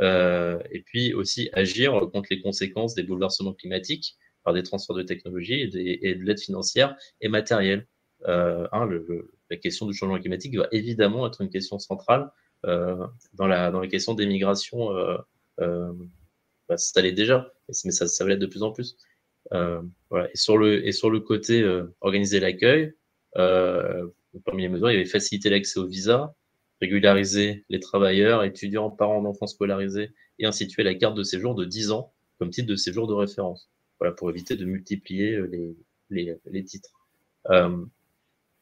et 0.00 0.82
puis 0.86 1.14
aussi 1.14 1.50
agir 1.52 1.92
contre 2.12 2.28
les 2.30 2.40
conséquences 2.40 2.94
des 2.94 3.02
bouleversements 3.04 3.54
climatiques 3.54 4.16
par 4.42 4.54
des 4.54 4.62
transferts 4.62 4.96
de 4.96 5.02
technologie 5.02 5.60
et, 5.62 6.14
de 6.14 6.24
l'aide 6.24 6.40
financière 6.40 6.96
et 7.20 7.28
matérielle. 7.28 7.86
Le, 8.26 9.04
le 9.08 9.34
la 9.50 9.56
question 9.56 9.86
du 9.86 9.94
changement 9.94 10.18
climatique 10.18 10.56
va 10.56 10.68
évidemment 10.72 11.26
être 11.26 11.40
une 11.40 11.50
question 11.50 11.78
centrale 11.78 12.30
euh, 12.66 13.06
dans, 13.34 13.46
la, 13.46 13.70
dans 13.70 13.80
les 13.80 13.88
questions 13.88 14.14
des 14.14 14.26
migrations. 14.26 14.90
Euh, 14.96 15.16
euh, 15.60 15.92
bah, 16.68 16.76
ça 16.76 17.02
l'est 17.02 17.12
déjà, 17.12 17.52
mais 17.84 17.90
ça, 17.90 18.06
ça 18.06 18.24
de 18.24 18.46
plus 18.46 18.62
en 18.62 18.72
plus. 18.72 18.96
Euh, 19.52 19.82
et, 20.12 20.36
sur 20.36 20.56
le, 20.56 20.86
et 20.86 20.92
sur 20.92 21.10
le 21.10 21.20
côté 21.20 21.62
euh, 21.62 21.94
organiser 22.00 22.40
l'accueil, 22.40 22.94
euh, 23.36 24.08
parmi 24.44 24.62
les 24.62 24.68
mesures, 24.68 24.90
il 24.90 24.94
y 24.94 24.96
avait 24.96 25.04
faciliter 25.04 25.50
l'accès 25.50 25.78
au 25.78 25.86
visa, 25.86 26.34
régulariser 26.80 27.64
les 27.68 27.80
travailleurs, 27.80 28.44
étudiants, 28.44 28.90
parents 28.90 29.22
d'enfants 29.22 29.46
scolarisés 29.46 30.10
et 30.38 30.46
instituer 30.46 30.82
la 30.82 30.94
carte 30.94 31.14
de 31.14 31.22
séjour 31.22 31.54
de 31.54 31.64
10 31.64 31.92
ans 31.92 32.12
comme 32.38 32.50
titre 32.50 32.68
de 32.68 32.76
séjour 32.76 33.06
de 33.06 33.14
référence. 33.14 33.70
Voilà, 34.00 34.12
pour 34.12 34.28
éviter 34.28 34.56
de 34.56 34.64
multiplier 34.64 35.40
les, 36.10 36.36
les, 36.44 36.64
titres. 36.64 36.90
Euh, 37.50 37.84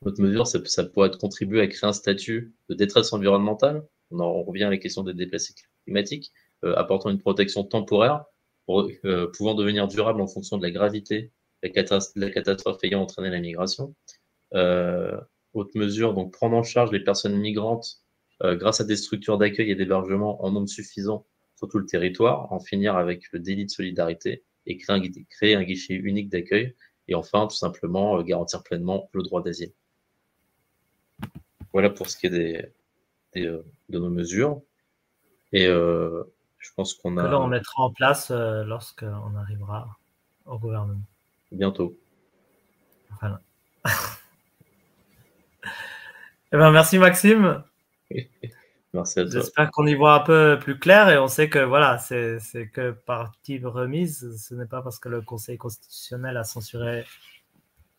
autre 0.05 0.21
mesure, 0.21 0.47
ça, 0.47 0.85
pourrait 0.85 1.11
contribuer 1.11 1.61
à 1.63 1.67
créer 1.67 1.89
un 1.89 1.93
statut 1.95 2.53
de 2.69 2.75
détresse 2.75 3.13
environnementale. 3.13 3.87
On 4.11 4.21
en 4.21 4.43
revient 4.43 4.65
à 4.65 4.71
la 4.71 4.77
question 4.77 5.03
des 5.03 5.15
déplacés 5.15 5.55
climatiques, 5.85 6.33
euh, 6.65 6.75
apportant 6.77 7.11
une 7.11 7.19
protection 7.19 7.65
temporaire 7.65 8.27
euh, 9.05 9.31
pouvant 9.37 9.55
devenir 9.55 9.89
durable 9.89 10.21
en 10.21 10.27
fonction 10.27 10.57
de 10.57 10.63
la 10.63 10.71
gravité 10.71 11.33
la, 11.63 11.69
catastrophe, 11.69 12.13
la 12.17 12.31
catastrophe 12.31 12.79
ayant 12.85 13.03
entraîné 13.03 13.31
la 13.31 13.41
migration. 13.41 13.95
Euh, 14.55 15.19
autre 15.55 15.73
mesure, 15.75 16.15
donc 16.15 16.33
prendre 16.33 16.57
en 16.57 16.63
charge 16.63 16.91
les 16.93 17.01
personnes 17.01 17.37
migrantes 17.37 17.99
euh, 17.99 18.02
grâce 18.43 18.81
à 18.81 18.85
des 18.85 18.97
structures 18.97 19.39
d'accueil 19.39 19.71
et 19.71 19.75
d'hébergement 19.75 20.45
en 20.45 20.51
nombre 20.51 20.69
suffisant 20.69 21.27
sur 21.57 21.69
tout 21.69 21.79
le 21.79 21.87
territoire, 21.87 22.53
en 22.53 22.59
finir 22.59 22.97
avec 22.97 23.31
le 23.33 23.39
délit 23.39 23.67
de 23.67 23.71
solidarité 23.71 24.43
et 24.67 24.77
créer 24.77 24.97
un, 24.97 25.01
créer 25.31 25.55
un 25.55 25.63
guichet 25.63 25.95
unique 25.95 26.29
d'accueil. 26.29 26.75
Et 27.09 27.15
enfin, 27.15 27.47
tout 27.47 27.57
simplement, 27.57 28.19
euh, 28.19 28.23
garantir 28.23 28.63
pleinement 28.63 29.09
le 29.13 29.23
droit 29.23 29.43
d'asile. 29.43 29.73
Voilà 31.73 31.91
pour 31.91 32.09
ce 32.09 32.17
qui 32.17 32.27
est 32.27 32.31
des, 32.31 32.67
des 33.35 33.47
euh, 33.47 33.65
de 33.89 33.99
nos 33.99 34.11
mesures. 34.11 34.61
Et 35.53 35.67
euh, 35.67 36.23
je 36.59 36.71
pense 36.75 36.95
qu'on 36.95 37.17
a. 37.19 37.29
Là, 37.29 37.41
on 37.41 37.49
mettra 37.49 37.83
en 37.83 37.93
place 37.93 38.31
euh, 38.31 38.65
lorsqu'on 38.65 39.35
arrivera 39.37 39.99
au 40.47 40.59
gouvernement. 40.59 41.03
Bientôt. 41.51 41.99
Voilà. 43.21 43.41
eh 46.53 46.57
ben, 46.57 46.71
merci 46.71 46.99
Maxime. 46.99 47.63
merci 48.93 49.21
à 49.21 49.25
toi. 49.25 49.33
J'espère 49.33 49.71
qu'on 49.71 49.87
y 49.87 49.95
voit 49.95 50.15
un 50.15 50.21
peu 50.21 50.59
plus 50.61 50.79
clair 50.79 51.09
et 51.09 51.19
on 51.19 51.29
sait 51.29 51.49
que 51.49 51.59
voilà, 51.59 51.99
c'est 51.99 52.39
que 52.73 52.91
partie 52.91 53.59
remise. 53.63 54.37
Ce 54.37 54.55
n'est 54.55 54.67
pas 54.67 54.83
parce 54.83 54.99
que 54.99 55.09
le 55.09 55.23
Conseil 55.23 55.59
constitutionnel 55.59 56.37
a 56.37 56.45
censuré 56.45 57.05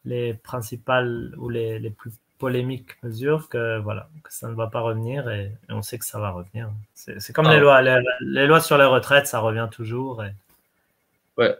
les 0.05 0.33
principales 0.33 1.33
ou 1.37 1.49
les, 1.49 1.79
les 1.79 1.89
plus 1.89 2.11
polémique 2.37 3.01
mesure 3.03 3.47
que 3.47 3.79
voilà 3.79 4.09
que 4.21 4.33
ça 4.33 4.49
ne 4.49 4.53
va 4.53 4.67
pas 4.67 4.81
revenir 4.81 5.29
et, 5.29 5.51
on 5.69 5.81
sait 5.81 5.97
que 5.97 6.05
ça 6.05 6.19
va 6.19 6.31
revenir. 6.31 6.69
C'est 6.93 7.31
comme 7.31 7.45
Ah. 7.45 7.53
les 7.53 7.59
lois, 7.61 7.81
les, 7.81 7.97
les 8.19 8.47
lois 8.47 8.59
sur 8.59 8.77
les 8.77 8.85
retraites, 8.85 9.27
ça 9.27 9.39
revient 9.39 9.69
toujours. 9.71 10.23
Et... 10.23 10.31
Ouais. 11.37 11.55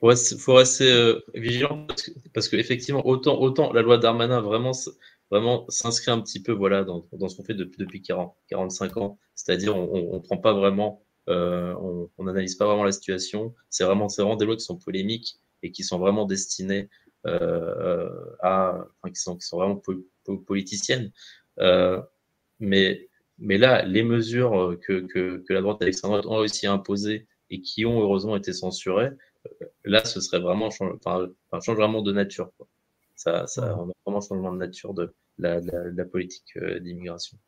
Faut 0.00 0.08
rester, 0.08 0.36
faut 0.36 0.54
rester 0.54 0.92
euh, 0.92 1.24
vigilant 1.34 1.86
parce 1.88 2.02
que, 2.02 2.10
parce 2.34 2.48
que 2.48 2.56
effectivement, 2.56 3.06
autant, 3.06 3.40
autant 3.40 3.72
la 3.72 3.80
loi 3.80 3.96
Darmanin 3.96 4.40
vraiment, 4.42 4.72
vraiment 5.30 5.66
s'inscrit 5.68 6.10
un 6.10 6.20
petit 6.20 6.42
peu 6.42 6.52
voilà, 6.52 6.84
dans, 6.84 7.06
ce 7.28 7.36
qu'on 7.36 7.44
fait 7.44 7.54
depuis, 7.54 7.78
depuis 7.78 8.02
40, 8.02 8.34
45 8.48 8.96
ans. 8.96 9.18
C'est-à-dire, 9.34 9.76
on, 9.76 10.14
on 10.14 10.20
prend 10.20 10.38
pas 10.38 10.52
vraiment, 10.54 11.02
euh, 11.28 11.74
on, 11.80 12.10
on 12.18 12.26
analyse 12.28 12.54
pas 12.56 12.66
vraiment 12.66 12.84
la 12.84 12.92
situation. 12.92 13.54
C'est 13.70 13.84
vraiment, 13.84 14.06
vraiment 14.08 14.36
des 14.36 14.44
lois 14.46 14.56
qui 14.56 14.64
sont 14.64 14.76
polémiques 14.78 15.38
et 15.62 15.72
qui 15.72 15.84
sont 15.84 15.98
vraiment 15.98 16.26
destinées 16.26 16.88
euh, 17.26 18.08
à, 18.40 18.86
enfin, 19.02 19.12
qui 19.12 19.20
sont, 19.20 19.38
vraiment 19.58 19.76
po- 19.76 19.94
po- 20.24 20.38
politiciennes. 20.38 21.12
Euh, 21.58 22.00
mais, 22.60 23.08
mais 23.38 23.58
là, 23.58 23.84
les 23.84 24.02
mesures 24.02 24.76
que, 24.82 25.44
la 25.48 25.60
droite 25.60 25.78
et 25.82 25.86
l'extrême 25.86 26.10
droite 26.12 26.26
ont 26.26 26.38
réussi 26.38 26.66
à 26.66 26.72
imposer 26.72 27.26
et 27.50 27.60
qui 27.60 27.84
ont 27.86 28.00
heureusement 28.00 28.36
été 28.36 28.52
censurées, 28.52 29.10
là, 29.84 30.04
ce 30.04 30.20
serait 30.20 30.40
vraiment 30.40 30.70
change, 30.70 30.94
enfin, 31.04 31.28
un 31.52 31.60
changement 31.60 32.02
de 32.02 32.12
nature. 32.12 32.50
Ça, 33.16 33.46
ça, 33.46 33.76
on 33.78 33.88
a 33.88 33.92
vraiment 34.04 34.18
un 34.18 34.26
changement 34.26 34.52
de 34.52 34.58
nature 34.58 34.94
de 34.94 35.14
la, 35.38 35.60
de 35.60 35.70
la, 35.70 35.90
de 35.90 35.96
la 35.96 36.04
politique 36.04 36.56
euh, 36.56 36.78
d'immigration. 36.78 37.38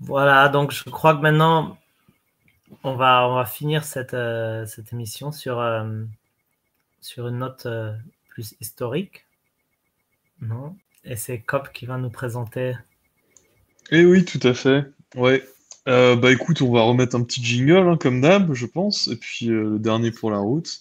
Voilà, 0.00 0.48
donc 0.48 0.72
je 0.72 0.84
crois 0.90 1.14
que 1.14 1.22
maintenant, 1.22 1.78
on 2.82 2.96
va, 2.96 3.28
on 3.28 3.34
va 3.36 3.46
finir 3.46 3.84
cette, 3.84 4.12
euh, 4.14 4.66
cette 4.66 4.92
émission 4.92 5.32
sur, 5.32 5.58
euh, 5.58 6.04
sur 7.00 7.28
une 7.28 7.38
note 7.38 7.66
euh, 7.66 7.94
plus 8.28 8.54
historique. 8.60 9.24
Non 10.40 10.76
Et 11.04 11.16
c'est 11.16 11.40
Cop 11.40 11.72
qui 11.72 11.86
va 11.86 11.96
nous 11.96 12.10
présenter. 12.10 12.74
Eh 13.90 14.04
oui, 14.04 14.24
tout 14.24 14.40
à 14.42 14.52
fait. 14.52 14.84
Ouais. 15.14 15.46
Euh, 15.88 16.16
bah 16.16 16.32
écoute, 16.32 16.60
on 16.62 16.72
va 16.72 16.82
remettre 16.82 17.14
un 17.14 17.22
petit 17.22 17.42
jingle, 17.42 17.88
hein, 17.88 17.96
comme 17.96 18.20
d'hab, 18.20 18.52
je 18.52 18.66
pense, 18.66 19.06
et 19.06 19.16
puis 19.16 19.48
euh, 19.48 19.70
le 19.70 19.78
dernier 19.78 20.10
pour 20.10 20.32
la 20.32 20.38
route. 20.38 20.80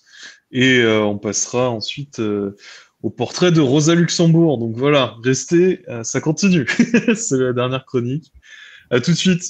Et 0.56 0.80
euh, 0.80 1.03
on 1.03 1.18
passera 1.18 1.69
ensuite 1.69 2.19
euh, 2.22 2.56
au 3.03 3.10
portrait 3.10 3.52
de 3.52 3.60
Rosa 3.60 3.94
Luxembourg. 3.94 4.57
Donc 4.57 4.77
voilà, 4.77 5.18
restez, 5.22 5.84
euh, 5.90 6.02
ça 6.06 6.22
continue. 6.22 6.65
C'est 7.14 7.38
la 7.38 7.52
dernière 7.52 7.86
chronique. 7.86 8.32
À 8.90 9.02
tout 9.02 9.11
de 9.11 9.18
suite. 9.18 9.44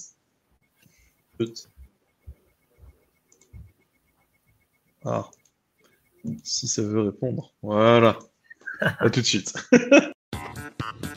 Ah, 5.06 5.30
si 6.44 6.68
ça 6.68 6.82
veut 6.82 7.02
répondre. 7.02 7.54
Voilà. 7.62 8.18
À 8.82 9.12
tout 9.12 9.22
de 9.22 9.26
suite. 9.28 9.54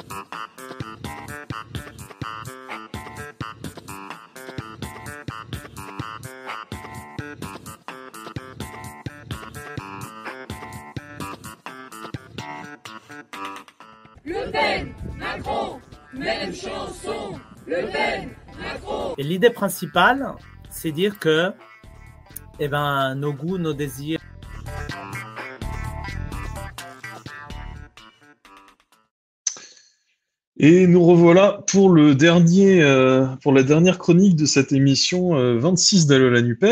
même 16.13 16.55
chanson. 16.55 17.39
Le 17.67 17.91
Pen, 17.91 18.31
Macron. 18.59 19.15
Et 19.19 19.23
l'idée 19.23 19.51
principale, 19.51 20.35
c'est 20.71 20.93
dire 20.93 21.19
que 21.19 21.53
eh 22.61 22.69
ben, 22.69 23.15
nos 23.15 23.33
goûts, 23.33 23.59
nos 23.59 23.75
désirs. 23.75 24.21
Et 30.61 30.89
nous 30.89 31.05
revoilà 31.05 31.61
pour 31.69 31.91
le 31.91 32.17
dernier, 32.17 32.83
euh, 32.83 33.27
pour 33.43 33.53
la 33.53 33.63
dernière 33.63 33.97
chronique 33.97 34.35
de 34.35 34.45
cette 34.45 34.73
émission 34.73 35.37
euh, 35.37 35.57
26 35.59 36.09
d'Alola 36.09 36.43
Nupes. 36.43 36.65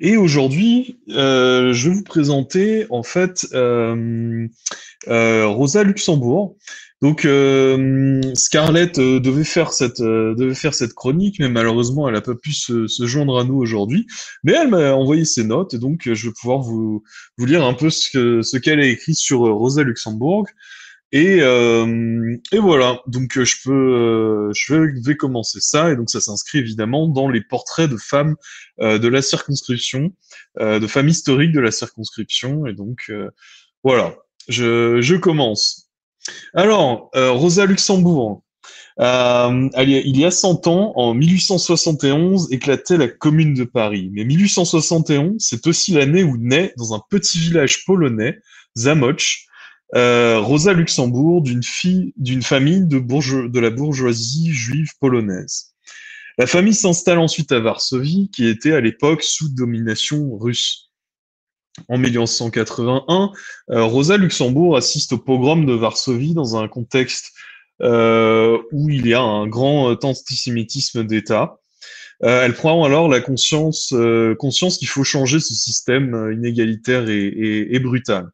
Et 0.00 0.16
aujourd'hui, 0.16 1.00
euh, 1.08 1.72
je 1.72 1.88
vais 1.88 1.94
vous 1.94 2.04
présenter 2.04 2.86
en 2.90 3.02
fait 3.02 3.46
euh, 3.54 4.46
euh, 5.08 5.46
Rosa 5.46 5.84
Luxembourg. 5.84 6.56
Donc 7.00 7.24
euh, 7.24 8.20
Scarlett 8.34 8.98
euh, 8.98 9.20
devait 9.20 9.44
faire 9.44 9.72
cette 9.72 10.00
euh, 10.00 10.34
devait 10.34 10.54
faire 10.54 10.74
cette 10.74 10.94
chronique, 10.94 11.38
mais 11.38 11.48
malheureusement 11.48 12.08
elle 12.08 12.14
n'a 12.14 12.20
pas 12.20 12.34
pu 12.34 12.52
se, 12.52 12.88
se 12.88 13.06
joindre 13.06 13.38
à 13.38 13.44
nous 13.44 13.56
aujourd'hui. 13.56 14.06
Mais 14.42 14.52
elle 14.52 14.68
m'a 14.68 14.94
envoyé 14.94 15.24
ses 15.24 15.44
notes, 15.44 15.74
et 15.74 15.78
donc 15.78 16.08
euh, 16.08 16.14
je 16.14 16.28
vais 16.28 16.34
pouvoir 16.40 16.58
vous 16.60 17.04
vous 17.36 17.46
lire 17.46 17.64
un 17.64 17.74
peu 17.74 17.90
ce 17.90 18.10
que 18.10 18.42
ce 18.42 18.56
qu'elle 18.56 18.80
a 18.80 18.86
écrit 18.86 19.14
sur 19.14 19.46
euh, 19.46 19.52
Rosa 19.52 19.84
Luxembourg. 19.84 20.46
Et, 21.10 21.40
euh, 21.40 22.36
et 22.52 22.58
voilà, 22.58 23.00
donc 23.06 23.42
je 23.42 23.56
peux, 23.64 24.50
je 24.54 24.74
vais, 25.06 25.16
commencer 25.16 25.58
ça, 25.58 25.90
et 25.90 25.96
donc 25.96 26.10
ça 26.10 26.20
s'inscrit 26.20 26.58
évidemment 26.58 27.08
dans 27.08 27.30
les 27.30 27.40
portraits 27.40 27.88
de 27.88 27.96
femmes 27.96 28.36
de 28.78 29.08
la 29.08 29.22
circonscription, 29.22 30.12
de 30.60 30.86
femmes 30.86 31.08
historiques 31.08 31.52
de 31.52 31.60
la 31.60 31.70
circonscription, 31.70 32.66
et 32.66 32.74
donc 32.74 33.10
voilà, 33.82 34.16
je, 34.48 35.00
je 35.00 35.14
commence. 35.16 35.87
Alors, 36.54 37.10
euh, 37.16 37.30
Rosa 37.30 37.66
Luxembourg, 37.66 38.42
euh, 39.00 39.68
il 39.78 39.90
y 39.90 39.96
a- 39.96 40.00
il 40.00 40.18
y 40.18 40.24
a 40.24 40.30
100 40.30 40.66
ans, 40.66 40.92
en 40.96 41.14
1871, 41.14 42.48
éclatait 42.50 42.96
la 42.96 43.08
Commune 43.08 43.54
de 43.54 43.64
Paris. 43.64 44.10
Mais 44.12 44.24
1871, 44.24 45.36
c'est 45.38 45.66
aussi 45.66 45.92
l'année 45.92 46.22
où 46.22 46.36
naît, 46.36 46.72
dans 46.76 46.94
un 46.94 47.00
petit 47.10 47.38
village 47.38 47.84
polonais, 47.84 48.38
Zamość, 48.76 49.46
euh, 49.94 50.38
Rosa 50.40 50.72
Luxembourg, 50.72 51.42
d'une 51.42 51.62
fille, 51.62 52.12
d'une 52.16 52.42
famille 52.42 52.86
de 52.86 53.60
la 53.60 53.70
bourgeoisie 53.70 54.52
juive 54.52 54.90
polonaise. 55.00 55.72
La 56.36 56.46
famille 56.46 56.74
s'installe 56.74 57.18
ensuite 57.18 57.50
à 57.52 57.60
Varsovie, 57.60 58.30
qui 58.32 58.46
était 58.46 58.72
à 58.72 58.80
l'époque 58.80 59.22
sous 59.22 59.48
domination 59.48 60.36
russe. 60.38 60.87
En 61.88 61.98
1981, 61.98 63.30
euh, 63.70 63.84
Rosa 63.84 64.16
Luxembourg 64.16 64.76
assiste 64.76 65.12
au 65.12 65.18
pogrom 65.18 65.64
de 65.64 65.72
Varsovie 65.72 66.34
dans 66.34 66.56
un 66.56 66.68
contexte 66.68 67.32
euh, 67.82 68.58
où 68.72 68.90
il 68.90 69.06
y 69.06 69.14
a 69.14 69.20
un 69.20 69.46
grand 69.46 70.04
antisémitisme 70.04 71.04
d'État. 71.04 71.58
Euh, 72.24 72.44
elle 72.44 72.54
prend 72.54 72.84
alors 72.84 73.08
la 73.08 73.20
conscience, 73.20 73.94
conscience 74.38 74.78
qu'il 74.78 74.88
faut 74.88 75.04
changer 75.04 75.40
ce 75.40 75.54
système 75.54 76.32
inégalitaire 76.32 77.08
et 77.08 77.78
brutal. 77.78 78.28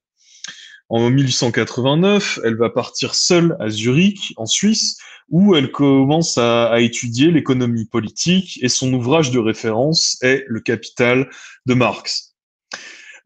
En 0.89 1.11
1889, 1.11 2.41
elle 2.45 2.57
va 2.57 2.71
partir 2.71 3.15
seule 3.15 3.57
à 3.59 3.69
Zurich, 3.69 4.33
en 4.37 4.47
Suisse, 4.47 4.99
où 5.31 5.55
elle 5.55 5.71
commence 5.71 6.37
à, 6.39 6.67
à 6.67 6.81
étudier 6.81 7.31
l'économie 7.31 7.87
politique 7.87 8.59
et 8.63 8.69
son 8.69 8.93
ouvrage 8.93 9.31
de 9.31 9.39
référence 9.39 10.19
est 10.23 10.45
Le 10.47 10.61
Capital 10.61 11.29
de 11.67 11.75
Marx. 11.75 12.34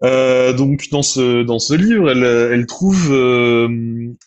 Euh, 0.04 0.52
donc 0.52 0.88
dans 0.90 1.02
ce 1.02 1.42
dans 1.42 1.58
ce 1.58 1.74
livre, 1.74 2.10
elle, 2.10 2.22
elle 2.24 2.66
trouve 2.66 3.12
euh, 3.12 3.68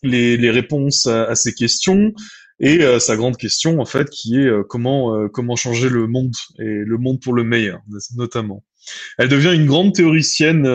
les, 0.03 0.35
les 0.35 0.51
réponses 0.51 1.07
à, 1.07 1.23
à 1.23 1.35
ces 1.35 1.53
questions 1.53 2.13
et 2.61 2.83
euh, 2.83 2.99
sa 2.99 3.17
grande 3.17 3.37
question 3.37 3.79
en 3.79 3.85
fait 3.85 4.09
qui 4.09 4.37
est 4.37 4.45
euh, 4.45 4.63
comment 4.63 5.15
euh, 5.15 5.27
comment 5.27 5.55
changer 5.55 5.89
le 5.89 6.07
monde 6.07 6.33
et 6.59 6.63
le 6.85 6.97
monde 6.97 7.19
pour 7.19 7.33
le 7.33 7.43
meilleur 7.43 7.81
notamment. 8.15 8.63
Elle 9.17 9.29
devient 9.29 9.53
une 9.53 9.67
grande 9.67 9.93
théoricienne 9.93 10.67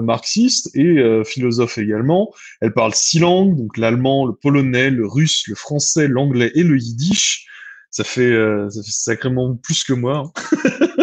marxiste 0.00 0.74
et 0.74 0.96
philosophe 1.26 1.76
également. 1.76 2.32
Elle 2.62 2.72
parle 2.72 2.94
six 2.94 3.18
langues, 3.18 3.54
donc 3.54 3.76
l'allemand, 3.76 4.24
le 4.24 4.32
polonais, 4.32 4.88
le 4.88 5.06
russe, 5.06 5.44
le 5.46 5.54
français, 5.54 6.08
l'anglais 6.08 6.50
et 6.54 6.62
le 6.62 6.78
yiddish. 6.78 7.46
Ça 7.90 8.04
fait, 8.04 8.22
euh, 8.22 8.70
ça 8.70 8.82
fait 8.82 8.90
sacrément 8.90 9.56
plus 9.56 9.82
que 9.84 9.92
moi, 9.92 10.24
hein. 10.24 10.32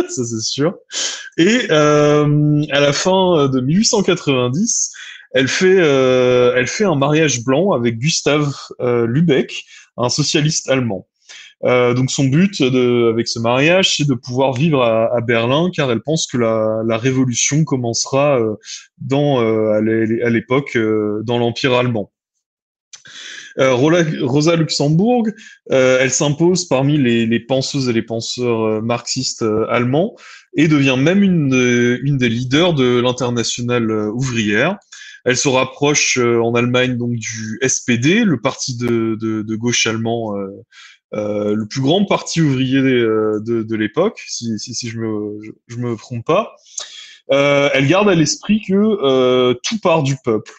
ça 0.09 0.23
c'est 0.23 0.41
sûr. 0.41 0.75
Et 1.37 1.67
euh, 1.69 2.63
à 2.71 2.79
la 2.79 2.93
fin 2.93 3.47
de 3.47 3.59
1890, 3.59 4.91
elle 5.31 5.47
fait, 5.47 5.77
euh, 5.77 6.53
elle 6.55 6.67
fait 6.67 6.85
un 6.85 6.95
mariage 6.95 7.43
blanc 7.43 7.71
avec 7.73 7.99
Gustav 7.99 8.53
euh, 8.79 9.05
Lübeck, 9.05 9.65
un 9.97 10.09
socialiste 10.09 10.69
allemand. 10.69 11.07
Euh, 11.63 11.95
donc 11.95 12.11
son 12.11 12.25
but 12.25 12.61
de, 12.61 13.09
avec 13.11 13.27
ce 13.27 13.39
mariage, 13.39 13.97
c'est 13.97 14.07
de 14.07 14.13
pouvoir 14.13 14.53
vivre 14.53 14.83
à, 14.83 15.15
à, 15.15 15.21
Berlin, 15.21 15.69
car 15.73 15.91
elle 15.91 16.01
pense 16.01 16.27
que 16.27 16.37
la, 16.37 16.81
la 16.85 16.97
révolution 16.97 17.63
commencera 17.63 18.39
euh, 18.39 18.55
dans, 18.99 19.39
à 19.39 19.81
l'époque 19.81 20.77
dans 21.23 21.37
l'Empire 21.37 21.73
allemand. 21.73 22.11
Euh, 23.59 23.73
Rosa 23.73 24.55
Luxembourg, 24.55 25.27
euh, 25.71 25.97
elle 25.99 26.11
s'impose 26.11 26.65
parmi 26.65 26.97
les, 26.97 27.39
penseuses 27.39 27.89
et 27.89 27.93
les 27.93 28.03
penseurs 28.03 28.61
euh, 28.61 28.81
marxistes 28.81 29.43
allemands 29.69 30.15
et 30.55 30.67
devient 30.67 30.97
même 30.97 31.23
une, 31.23 31.99
une 32.03 32.17
des 32.17 32.29
leaders 32.29 32.73
de 32.73 32.99
l'internationale 32.99 33.91
ouvrière. 33.91 34.77
Elle 35.25 35.37
se 35.37 35.49
rapproche 35.49 36.17
en 36.17 36.53
Allemagne 36.55 36.97
donc 36.97 37.15
du 37.15 37.59
SPD, 37.61 38.23
le 38.23 38.39
parti 38.39 38.77
de, 38.77 39.55
gauche 39.55 39.85
allemand 39.85 40.33
le 41.11 41.63
plus 41.65 41.81
grand 41.81 42.05
parti 42.05 42.41
ouvrier 42.41 42.81
de, 42.81 43.75
l'époque, 43.75 44.23
si, 44.27 44.57
je 44.57 44.97
me 44.97 45.37
me 45.77 45.95
trompe 45.95 46.25
pas. 46.25 46.55
Elle 47.29 47.87
garde 47.87 48.09
à 48.09 48.15
l'esprit 48.15 48.61
que 48.61 49.53
tout 49.63 49.79
part 49.79 50.01
du 50.01 50.15
peuple 50.23 50.53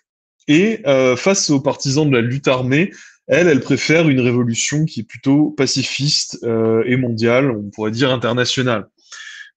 Et 0.48 0.82
face 1.16 1.50
aux 1.50 1.60
partisans 1.60 2.08
de 2.08 2.16
la 2.16 2.22
lutte 2.22 2.48
armée, 2.48 2.90
elle, 3.26 3.48
elle 3.48 3.60
préfère 3.60 4.08
une 4.08 4.20
révolution 4.20 4.86
qui 4.86 5.00
est 5.00 5.04
plutôt 5.04 5.50
pacifiste 5.50 6.38
et 6.42 6.96
mondiale, 6.96 7.50
on 7.50 7.70
pourrait 7.70 7.90
dire 7.90 8.10
internationale. 8.10 8.86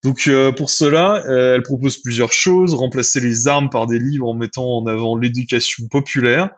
Donc 0.04 0.30
pour 0.58 0.70
cela, 0.70 1.24
elle 1.26 1.64
propose 1.64 1.98
plusieurs 1.98 2.34
choses, 2.34 2.74
remplacer 2.74 3.22
les 3.22 3.48
armes 3.48 3.70
par 3.70 3.88
des 3.88 4.00
livres 4.00 4.28
en 4.28 4.34
mettant 4.34 4.80
en 4.80 4.86
avant 4.86 5.18
l'éducation 5.18 5.88
populaire, 5.88 6.50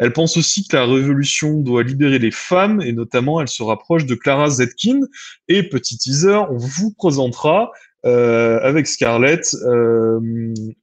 elle 0.00 0.14
pense 0.14 0.38
aussi 0.38 0.66
que 0.66 0.74
la 0.76 0.86
révolution 0.86 1.60
doit 1.60 1.82
libérer 1.82 2.18
les 2.18 2.30
femmes 2.30 2.80
et 2.80 2.92
notamment 2.92 3.38
elle 3.38 3.48
se 3.48 3.62
rapproche 3.62 4.06
de 4.06 4.14
Clara 4.14 4.48
Zetkin. 4.48 5.00
Et 5.46 5.62
petit 5.62 5.98
teaser, 5.98 6.40
on 6.50 6.56
vous 6.56 6.94
présentera 6.94 7.70
euh, 8.06 8.58
avec 8.62 8.86
Scarlett 8.86 9.54
euh, 9.62 10.18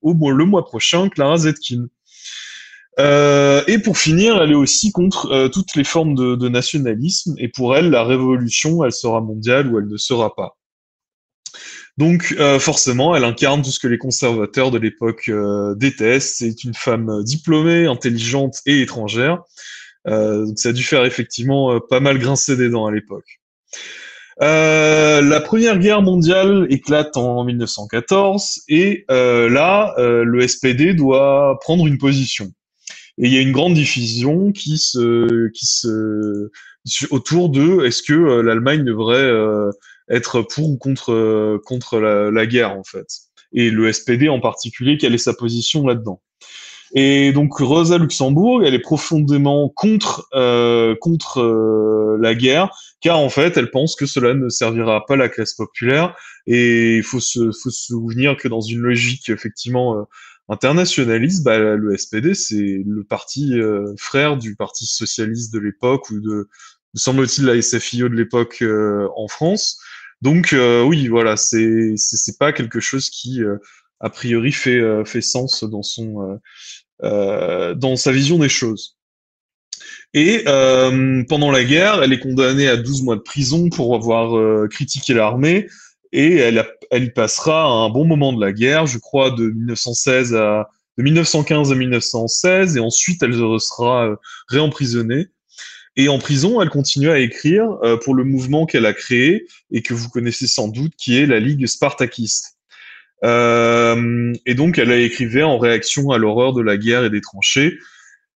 au 0.04 0.32
le 0.32 0.46
mois 0.46 0.66
prochain 0.66 1.10
Clara 1.10 1.38
Zetkin. 1.38 1.88
Euh, 3.00 3.64
et 3.68 3.78
pour 3.80 3.98
finir, 3.98 4.42
elle 4.42 4.52
est 4.52 4.56
aussi 4.56 4.92
contre 4.92 5.32
euh, 5.32 5.50
toutes 5.50 5.76
les 5.76 5.84
formes 5.84 6.16
de, 6.16 6.36
de, 6.36 6.50
nationalisme. 6.50 7.36
Et 7.38 7.48
pour 7.48 7.76
elle, 7.76 7.92
la 7.92 8.04
révolution, 8.04 8.84
elle 8.84 8.92
sera 8.92 9.22
mondiale 9.22 9.72
ou 9.72 9.78
elle 9.78 9.88
ne 9.88 9.98
sera 9.98 10.36
pas. 10.36 10.58
Donc 11.98 12.36
euh, 12.40 12.60
forcément, 12.60 13.16
elle 13.16 13.24
incarne 13.24 13.64
tout 13.64 13.72
ce 13.72 13.80
que 13.80 13.88
les 13.88 13.98
conservateurs 13.98 14.70
de 14.70 14.78
l'époque 14.78 15.30
euh, 15.30 15.74
détestent. 15.76 16.38
C'est 16.38 16.64
une 16.64 16.76
femme 16.76 17.24
diplômée, 17.24 17.88
intelligente 17.88 18.58
et 18.66 18.82
étrangère. 18.82 19.42
Euh, 20.08 20.46
donc 20.46 20.60
ça 20.60 20.70
a 20.70 20.74
dû 20.74 20.84
faire 20.84 21.06
effectivement 21.06 21.80
pas 21.80 22.00
mal 22.00 22.20
grincer 22.20 22.56
des 22.56 22.70
dents 22.70 22.86
à 22.86 22.92
l'époque. 22.92 23.40
la 24.40 25.42
Première 25.44 25.80
Guerre 25.80 26.04
mondiale 26.04 26.68
éclate 26.70 27.18
en 27.18 27.44
1914 27.44 28.62
et 28.70 29.06
là, 29.10 29.96
le 29.98 30.48
SPD 30.48 30.94
doit 30.94 31.58
prendre 31.62 31.88
une 31.88 31.98
position. 31.98 32.52
Et 33.20 33.28
il 33.28 33.34
y 33.34 33.38
a 33.38 33.42
une 33.42 33.52
grande 33.52 33.74
division 33.74 34.52
qui 34.52 34.78
se, 34.78 35.50
qui 35.50 35.66
se, 35.66 36.50
autour 37.10 37.50
de 37.50 37.86
est-ce 37.86 38.04
que 38.04 38.14
l'Allemagne 38.42 38.84
devrait 38.84 39.32
être 40.10 40.42
pour 40.42 40.70
ou 40.70 40.78
contre 40.78 41.12
euh, 41.12 41.60
contre 41.66 42.00
la, 42.00 42.46
guerre 42.46 42.72
en 42.72 42.84
fait? 42.84 43.08
Et 43.54 43.70
le 43.70 43.92
SPD 43.92 44.30
en 44.30 44.40
particulier, 44.40 44.98
quelle 44.98 45.16
est 45.16 45.20
sa 45.20 45.34
position 45.34 45.86
là-dedans? 45.88 46.22
Et 46.94 47.34
donc 47.34 47.58
Rosa 47.58 47.98
Luxembourg, 47.98 48.64
elle 48.64 48.74
est 48.74 48.80
profondément 48.80 49.70
contre 49.70 50.28
euh, 50.34 50.96
contre 51.02 51.42
euh, 51.42 52.18
la 52.22 52.34
guerre, 52.34 52.70
car 53.02 53.20
en 53.20 53.30
fait, 53.30 53.58
elle 53.58 53.72
pense 53.72 53.96
que 53.96 54.06
cela 54.06 54.34
ne 54.34 54.48
servira 54.48 55.06
pas 55.06 55.18
la 55.18 55.28
classe 55.28 55.54
populaire. 55.54 56.16
Et 56.46 56.98
il 56.98 57.04
faut 57.04 57.20
se 57.20 57.52
faut 57.52 57.70
se 57.70 57.88
souvenir 57.88 58.38
que 58.38 58.48
dans 58.48 58.62
une 58.62 58.80
logique 58.80 59.30
effectivement 59.30 60.00
euh, 60.00 60.04
internationaliste, 60.50 61.44
bah, 61.44 61.58
le 61.58 61.98
SPD 61.98 62.34
c'est 62.34 62.84
le 62.86 63.04
parti 63.04 63.60
frère 63.98 64.38
du 64.38 64.56
parti 64.56 64.86
socialiste 64.86 65.54
de 65.54 65.60
l'époque 65.60 66.10
ou 66.10 66.20
de 66.20 66.48
semble-t-il 66.96 67.46
la 67.46 67.62
SFIO 67.62 68.10
de 68.10 68.16
l'époque 68.16 68.64
en 69.16 69.28
France. 69.28 69.80
Donc 70.22 70.54
euh, 70.54 70.84
oui, 70.84 71.08
voilà, 71.08 71.38
c'est 71.38 71.94
c'est 71.96 72.38
pas 72.38 72.52
quelque 72.52 72.80
chose 72.80 73.10
qui 73.10 73.44
euh, 73.44 73.58
a 74.00 74.10
priori 74.10 74.52
fait 74.52 74.80
euh, 74.80 75.06
fait 75.06 75.22
sens 75.22 75.64
dans 75.64 75.84
son 75.84 76.40
dans 77.02 77.96
sa 77.96 78.12
vision 78.12 78.40
des 78.40 78.50
choses. 78.50 78.98
Et 80.14 80.44
pendant 80.46 81.52
la 81.52 81.64
guerre, 81.64 82.02
elle 82.02 82.14
est 82.14 82.20
condamnée 82.20 82.68
à 82.68 82.78
12 82.78 83.04
mois 83.04 83.16
de 83.16 83.22
prison 83.22 83.70
pour 83.70 83.94
avoir 83.94 84.68
critiqué 84.70 85.14
l'armée 85.14 85.68
et 86.12 86.36
elle, 86.38 86.66
elle 86.92 87.14
passera 87.14 87.66
un 87.66 87.90
bon 87.90 88.06
moment 88.06 88.34
de 88.34 88.40
la 88.40 88.52
guerre, 88.52 88.86
je 88.86 88.98
crois 88.98 89.32
de 89.32 89.50
1916 89.50 90.36
à 90.36 90.70
de 90.98 91.04
1915 91.04 91.72
à 91.72 91.76
1916 91.76 92.78
et 92.78 92.80
ensuite 92.80 93.22
elle 93.22 93.34
sera 93.60 94.18
réemprisonnée 94.48 95.28
et 95.98 96.10
en 96.10 96.20
prison, 96.20 96.62
elle 96.62 96.70
continue 96.70 97.10
à 97.10 97.18
écrire 97.18 97.80
euh, 97.84 97.98
pour 97.98 98.14
le 98.14 98.24
mouvement 98.24 98.68
qu'elle 98.68 98.86
a 98.86 98.94
créé 98.94 99.48
et 99.72 99.82
que 99.82 99.96
vous 99.96 100.10
connaissez 100.10 100.46
sans 100.46 100.68
doute, 100.68 100.94
qui 100.96 101.18
est 101.18 101.26
la 101.26 101.40
Ligue 101.40 101.66
spartakiste. 101.66 102.60
Euh, 103.24 104.32
et 104.46 104.54
donc, 104.54 104.78
elle 104.78 104.92
a 104.92 105.00
écrivé 105.00 105.42
en 105.42 105.58
réaction 105.58 106.12
à 106.12 106.20
l'horreur 106.20 106.54
de 106.54 106.62
la 106.62 106.78
guerre 106.78 107.04
et 107.04 107.10
des 107.10 107.22
tranchées. 107.22 107.80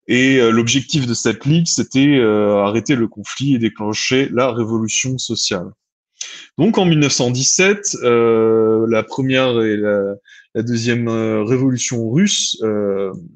Et 0.07 0.37
euh, 0.37 0.49
l'objectif 0.49 1.05
de 1.05 1.13
cette 1.13 1.45
ligue, 1.45 1.67
c'était 1.67 2.19
arrêter 2.19 2.95
le 2.95 3.07
conflit 3.07 3.53
et 3.53 3.59
déclencher 3.59 4.27
la 4.33 4.51
révolution 4.51 5.19
sociale. 5.19 5.67
Donc, 6.57 6.77
en 6.77 6.85
1917, 6.85 7.97
la 8.03 9.03
première 9.03 9.61
et 9.61 9.77
la, 9.77 10.15
deuxième 10.55 11.07
révolution 11.07 12.09
russe 12.09 12.57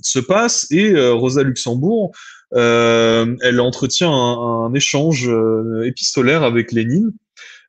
se 0.02 0.20
passe 0.20 0.68
et 0.72 0.94
Rosa 1.12 1.44
Luxembourg 1.44 2.12
euh, 2.54 3.36
elle 3.42 3.60
entretient 3.60 4.12
un, 4.12 4.74
échange 4.74 5.28
euh, 5.28 5.84
épistolaire 5.86 6.44
avec 6.44 6.72
Lénine. 6.72 7.12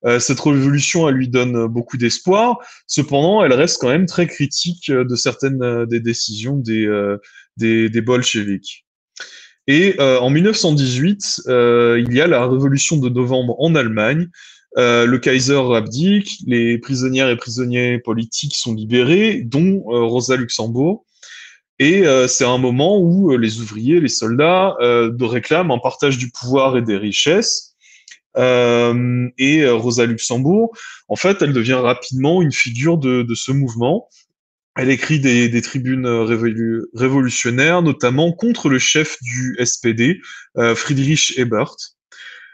Euh, 0.05 0.21
cette 0.21 0.39
révolution, 0.41 1.09
elle 1.09 1.17
lui 1.17 1.29
donne 1.29 1.67
beaucoup 1.67 1.97
d'espoir. 1.97 2.59
Cependant, 2.87 3.43
elle 3.43 3.53
reste 3.53 3.81
quand 3.81 3.89
même 3.89 4.07
très 4.07 4.27
critique 4.27 4.91
de 4.91 5.17
certaines 5.17 5.87
des 5.87 6.01
décisions 6.01 6.57
des, 6.57 6.87
des, 7.57 7.89
des 7.89 8.01
bolcheviks. 8.01 8.85
Et 9.69 9.99
en 9.99 10.31
1918, 10.31 11.43
il 11.49 12.15
y 12.15 12.21
a 12.21 12.29
la 12.29 12.47
révolution 12.47 12.99
de 12.99 13.09
novembre 13.09 13.57
en 13.59 13.75
Allemagne. 13.75 14.29
Le 14.77 15.17
Kaiser 15.17 15.63
abdique, 15.75 16.39
les 16.47 16.79
prisonnières 16.79 17.31
et 17.31 17.37
prisonniers 17.37 17.99
politiques 17.99 18.57
sont 18.57 18.75
libérés, 18.75 19.43
dont 19.43 19.83
Rosa 19.87 20.37
Luxembourg. 20.37 21.07
Et 21.79 22.07
euh, 22.07 22.27
c'est 22.27 22.45
un 22.45 22.59
moment 22.59 22.99
où 22.99 23.33
euh, 23.33 23.37
les 23.37 23.61
ouvriers, 23.61 24.01
les 24.01 24.09
soldats 24.09 24.77
euh, 24.81 25.13
réclament 25.21 25.71
un 25.73 25.79
partage 25.79 26.17
du 26.17 26.31
pouvoir 26.31 26.77
et 26.77 26.83
des 26.83 26.97
richesses. 26.97 27.75
Euh, 28.39 29.29
et 29.39 29.67
Rosa 29.69 30.05
Luxembourg, 30.07 30.75
en 31.09 31.17
fait, 31.17 31.41
elle 31.43 31.53
devient 31.53 31.75
rapidement 31.75 32.43
une 32.43 32.53
figure 32.53 32.99
de, 32.99 33.27
ce 33.35 33.53
mouvement. 33.53 34.09
Elle 34.77 34.91
écrit 34.91 35.21
des 35.21 35.63
tribunes 35.63 36.07
révolutionnaires, 36.07 37.81
notamment 37.81 38.33
contre 38.33 38.69
le 38.69 38.79
chef 38.79 39.17
du 39.23 39.57
SPD, 39.65 40.21
Friedrich 40.75 41.33
Ebert. 41.39 41.96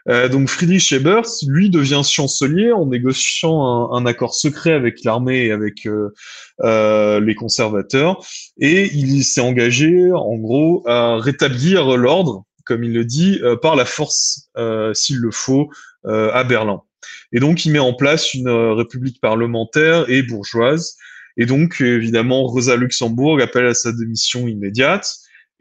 Euh, 0.08 0.28
donc 0.28 0.48
Friedrich 0.48 0.92
Ebert, 0.92 1.26
lui, 1.46 1.70
devient 1.70 2.02
chancelier 2.04 2.72
en 2.72 2.86
négociant 2.86 3.92
un, 3.92 4.06
accord 4.06 4.34
secret 4.34 4.72
avec 4.72 5.04
l'armée 5.04 5.46
et 5.46 5.52
avec 5.52 5.86
euh, 5.86 6.12
euh, 6.60 7.20
les 7.20 7.34
conservateurs, 7.34 8.24
et 8.58 8.90
il 8.94 9.22
s'est 9.24 9.40
engagé, 9.40 10.10
en 10.12 10.36
gros, 10.36 10.82
à 10.86 11.18
rétablir 11.18 11.96
l'ordre, 11.96 12.44
comme 12.64 12.84
il 12.84 12.92
le 12.92 13.04
dit, 13.04 13.40
par 13.60 13.76
la 13.76 13.84
force, 13.84 14.48
s'il 14.94 15.18
le 15.18 15.30
faut, 15.30 15.70
à 16.04 16.44
Berlin. 16.44 16.82
Et 17.32 17.40
donc, 17.40 17.64
il 17.64 17.72
met 17.72 17.78
en 17.78 17.94
place 17.94 18.34
une 18.34 18.48
république 18.48 19.20
parlementaire 19.20 20.08
et 20.08 20.22
bourgeoise. 20.22 20.96
Et 21.36 21.46
donc, 21.46 21.80
évidemment, 21.80 22.44
Rosa 22.44 22.76
Luxembourg 22.76 23.40
appelle 23.40 23.66
à 23.66 23.74
sa 23.74 23.92
démission 23.92 24.46
immédiate. 24.46 25.08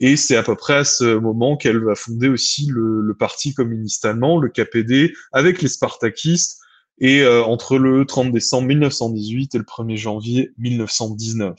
Et 0.01 0.17
c'est 0.17 0.35
à 0.35 0.43
peu 0.43 0.55
près 0.55 0.77
à 0.77 0.83
ce 0.83 1.17
moment 1.17 1.55
qu'elle 1.55 1.77
va 1.77 1.95
fonder 1.95 2.27
aussi 2.27 2.65
le, 2.65 3.01
le, 3.01 3.13
parti 3.13 3.53
communiste 3.53 4.03
allemand, 4.03 4.39
le 4.39 4.49
KPD, 4.49 5.13
avec 5.31 5.61
les 5.61 5.69
spartakistes, 5.69 6.57
et 7.01 7.21
euh, 7.21 7.43
entre 7.43 7.77
le 7.77 8.05
30 8.05 8.31
décembre 8.31 8.67
1918 8.67 9.55
et 9.55 9.57
le 9.57 9.63
1er 9.63 9.97
janvier 9.97 10.51
1919. 10.57 11.55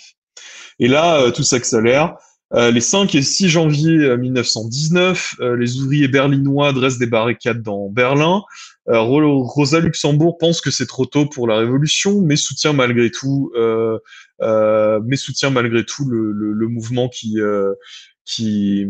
Et 0.78 0.88
là, 0.88 1.20
euh, 1.20 1.30
tout 1.30 1.42
s'accélère. 1.42 2.16
Euh, 2.54 2.70
les 2.70 2.80
5 2.80 3.14
et 3.14 3.22
6 3.22 3.48
janvier 3.48 4.16
1919, 4.16 5.36
les 5.56 5.80
ouvriers 5.80 6.08
berlinois 6.08 6.72
dressent 6.74 6.98
des 6.98 7.06
barricades 7.06 7.62
dans 7.62 7.88
Berlin. 7.88 8.42
Rosa 8.86 9.80
Luxembourg 9.80 10.36
pense 10.36 10.60
que 10.60 10.70
c'est 10.70 10.86
trop 10.86 11.06
tôt 11.06 11.24
pour 11.24 11.46
la 11.46 11.56
révolution, 11.56 12.20
mais 12.20 12.36
soutient 12.36 12.74
malgré 12.74 13.10
tout, 13.10 13.50
mais 14.38 15.16
soutient 15.16 15.48
malgré 15.48 15.86
tout 15.86 16.04
le, 16.06 16.30
le, 16.32 16.52
le 16.52 16.68
mouvement 16.68 17.08
qui 17.08 17.38
qui, 18.24 18.86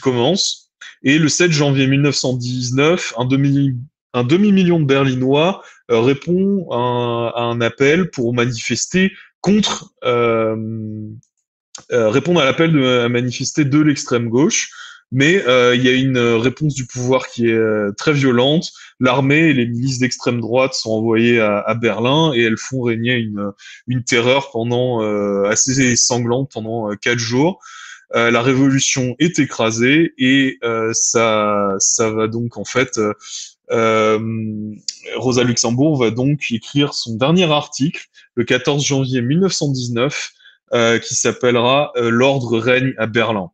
commence. 0.00 0.70
Et 1.02 1.18
le 1.18 1.28
7 1.28 1.50
janvier 1.50 1.86
1919, 1.86 3.14
un 3.16 3.24
demi, 3.24 3.74
un 4.14 4.24
demi-million 4.24 4.80
de 4.80 4.86
Berlinois 4.86 5.62
euh, 5.90 6.00
répond 6.00 6.70
à, 6.70 7.40
un 7.40 7.60
appel 7.60 8.10
pour 8.10 8.34
manifester 8.34 9.12
contre, 9.40 9.92
euh, 10.04 10.56
euh, 11.92 12.10
répondre 12.10 12.40
à 12.40 12.44
l'appel 12.44 12.72
de 12.72 12.84
à 13.04 13.08
manifester 13.08 13.64
de 13.64 13.80
l'extrême 13.80 14.28
gauche. 14.28 14.70
Mais 15.12 15.44
euh, 15.48 15.74
il 15.74 15.82
y 15.82 15.88
a 15.88 15.92
une 15.92 16.18
réponse 16.18 16.74
du 16.74 16.86
pouvoir 16.86 17.26
qui 17.26 17.48
est 17.48 17.92
très 17.96 18.12
violente. 18.12 18.70
L'armée 19.00 19.48
et 19.48 19.52
les 19.52 19.66
milices 19.66 19.98
d'extrême 19.98 20.40
droite 20.40 20.74
sont 20.74 20.90
envoyées 20.90 21.40
à, 21.40 21.58
à, 21.58 21.74
Berlin 21.74 22.32
et 22.32 22.42
elles 22.42 22.58
font 22.58 22.82
régner 22.82 23.14
une, 23.14 23.50
une 23.88 24.04
terreur 24.04 24.52
pendant 24.52 25.00
assez 25.46 25.96
sanglante 25.96 26.52
pendant 26.52 26.94
quatre 26.94 27.18
jours. 27.18 27.60
Euh, 28.14 28.30
la 28.30 28.42
révolution 28.42 29.14
est 29.18 29.38
écrasée 29.38 30.12
et 30.18 30.58
euh, 30.64 30.90
ça, 30.92 31.74
ça 31.78 32.10
va 32.10 32.26
donc 32.26 32.56
en 32.56 32.64
fait, 32.64 32.98
euh, 33.70 34.18
Rosa 35.16 35.44
Luxembourg 35.44 35.98
va 35.98 36.10
donc 36.10 36.50
écrire 36.50 36.92
son 36.92 37.14
dernier 37.14 37.50
article 37.50 38.06
le 38.34 38.44
14 38.44 38.84
janvier 38.84 39.22
1919 39.22 40.32
qui 41.02 41.16
s'appellera 41.16 41.92
L'ordre 41.96 42.56
règne 42.56 42.94
à 42.96 43.08
Berlin. 43.08 43.50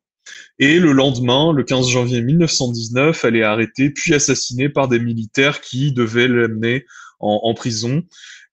Et 0.58 0.78
le 0.78 0.92
lendemain, 0.92 1.52
le 1.52 1.62
15 1.62 1.88
janvier 1.88 2.22
1919, 2.22 3.24
elle 3.24 3.36
est 3.36 3.42
arrêtée 3.42 3.90
puis 3.90 4.14
assassinée 4.14 4.68
par 4.68 4.88
des 4.88 4.98
militaires 4.98 5.60
qui 5.60 5.92
devaient 5.92 6.28
l'amener 6.28 6.86
en, 7.20 7.54
prison 7.54 8.02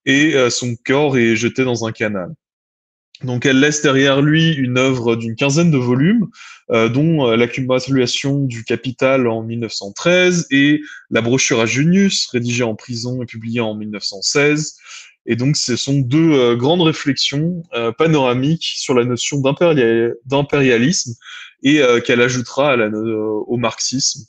et 0.06 0.34
euh, 0.34 0.50
son 0.50 0.74
corps 0.84 1.16
est 1.18 1.36
jeté 1.36 1.64
dans 1.64 1.86
un 1.86 1.92
canal. 1.92 2.34
Donc 3.24 3.46
elle 3.46 3.60
laisse 3.60 3.82
derrière 3.82 4.22
lui 4.22 4.52
une 4.52 4.78
œuvre 4.78 5.16
d'une 5.16 5.34
quinzaine 5.34 5.70
de 5.70 5.78
volumes, 5.78 6.28
euh, 6.70 6.88
dont 6.88 7.26
euh, 7.26 7.36
l'accumulation 7.36 8.44
du 8.44 8.64
capital 8.64 9.26
en 9.26 9.42
1913 9.42 10.46
et 10.50 10.80
la 11.10 11.20
brochure 11.20 11.60
à 11.60 11.66
Junius, 11.66 12.26
rédigée 12.28 12.62
en 12.62 12.74
prison 12.74 13.22
et 13.22 13.26
publiée 13.26 13.60
en 13.60 13.74
1916. 13.74 14.76
Et 15.26 15.36
donc 15.36 15.56
ce 15.56 15.76
sont 15.76 16.00
deux 16.00 16.32
euh, 16.32 16.56
grandes 16.56 16.82
réflexions 16.82 17.62
panoramiques 17.98 18.72
sur 18.76 18.94
la 18.94 19.04
notion 19.04 19.40
d'impérialisme 19.40 21.14
et 21.62 21.80
qu'elle 22.04 22.20
ajoutera 22.20 22.76
au 22.76 23.56
marxisme. 23.56 24.26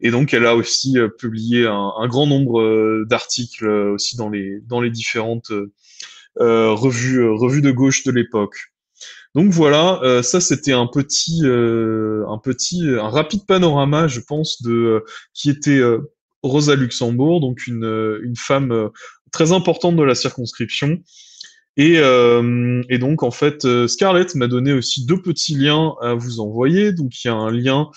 Et 0.00 0.10
donc 0.10 0.32
elle 0.32 0.46
a 0.46 0.56
aussi 0.56 0.96
publié 1.18 1.66
un, 1.66 2.06
grand 2.06 2.26
nombre 2.26 3.04
d'articles 3.04 3.68
aussi 3.68 4.16
dans 4.16 4.30
les, 4.30 4.90
différentes 4.90 5.52
revue, 6.38 7.20
euh, 7.20 7.32
revue 7.32 7.62
de 7.62 7.70
gauche 7.70 8.04
de 8.04 8.12
l'époque. 8.12 8.56
Donc 9.34 9.50
voilà, 9.50 10.00
euh, 10.02 10.22
ça 10.22 10.40
c'était 10.40 10.72
un 10.72 10.86
petit, 10.86 11.42
un 11.44 12.38
petit, 12.38 12.88
un 12.88 13.08
rapide 13.08 13.46
panorama, 13.46 14.08
je 14.08 14.20
pense, 14.20 14.62
de 14.62 15.04
qui 15.34 15.50
était 15.50 15.80
Rosa 16.42 16.74
Luxembourg, 16.74 17.40
donc 17.40 17.66
une, 17.66 18.18
une 18.22 18.36
femme 18.36 18.90
très 19.32 19.52
importante 19.52 19.96
de 19.96 20.02
la 20.02 20.14
circonscription. 20.14 20.98
Et, 21.76 22.00
et, 22.88 22.98
donc, 22.98 23.22
en 23.22 23.30
fait, 23.30 23.86
Scarlett 23.86 24.34
m'a 24.34 24.48
donné 24.48 24.72
aussi 24.72 25.06
deux 25.06 25.22
petits 25.22 25.54
liens 25.54 25.94
à 26.02 26.14
vous 26.14 26.40
envoyer. 26.40 26.92
Donc, 26.92 27.12
il 27.22 27.28
y 27.28 27.30
a 27.30 27.34
un 27.34 27.52
lien 27.52 27.90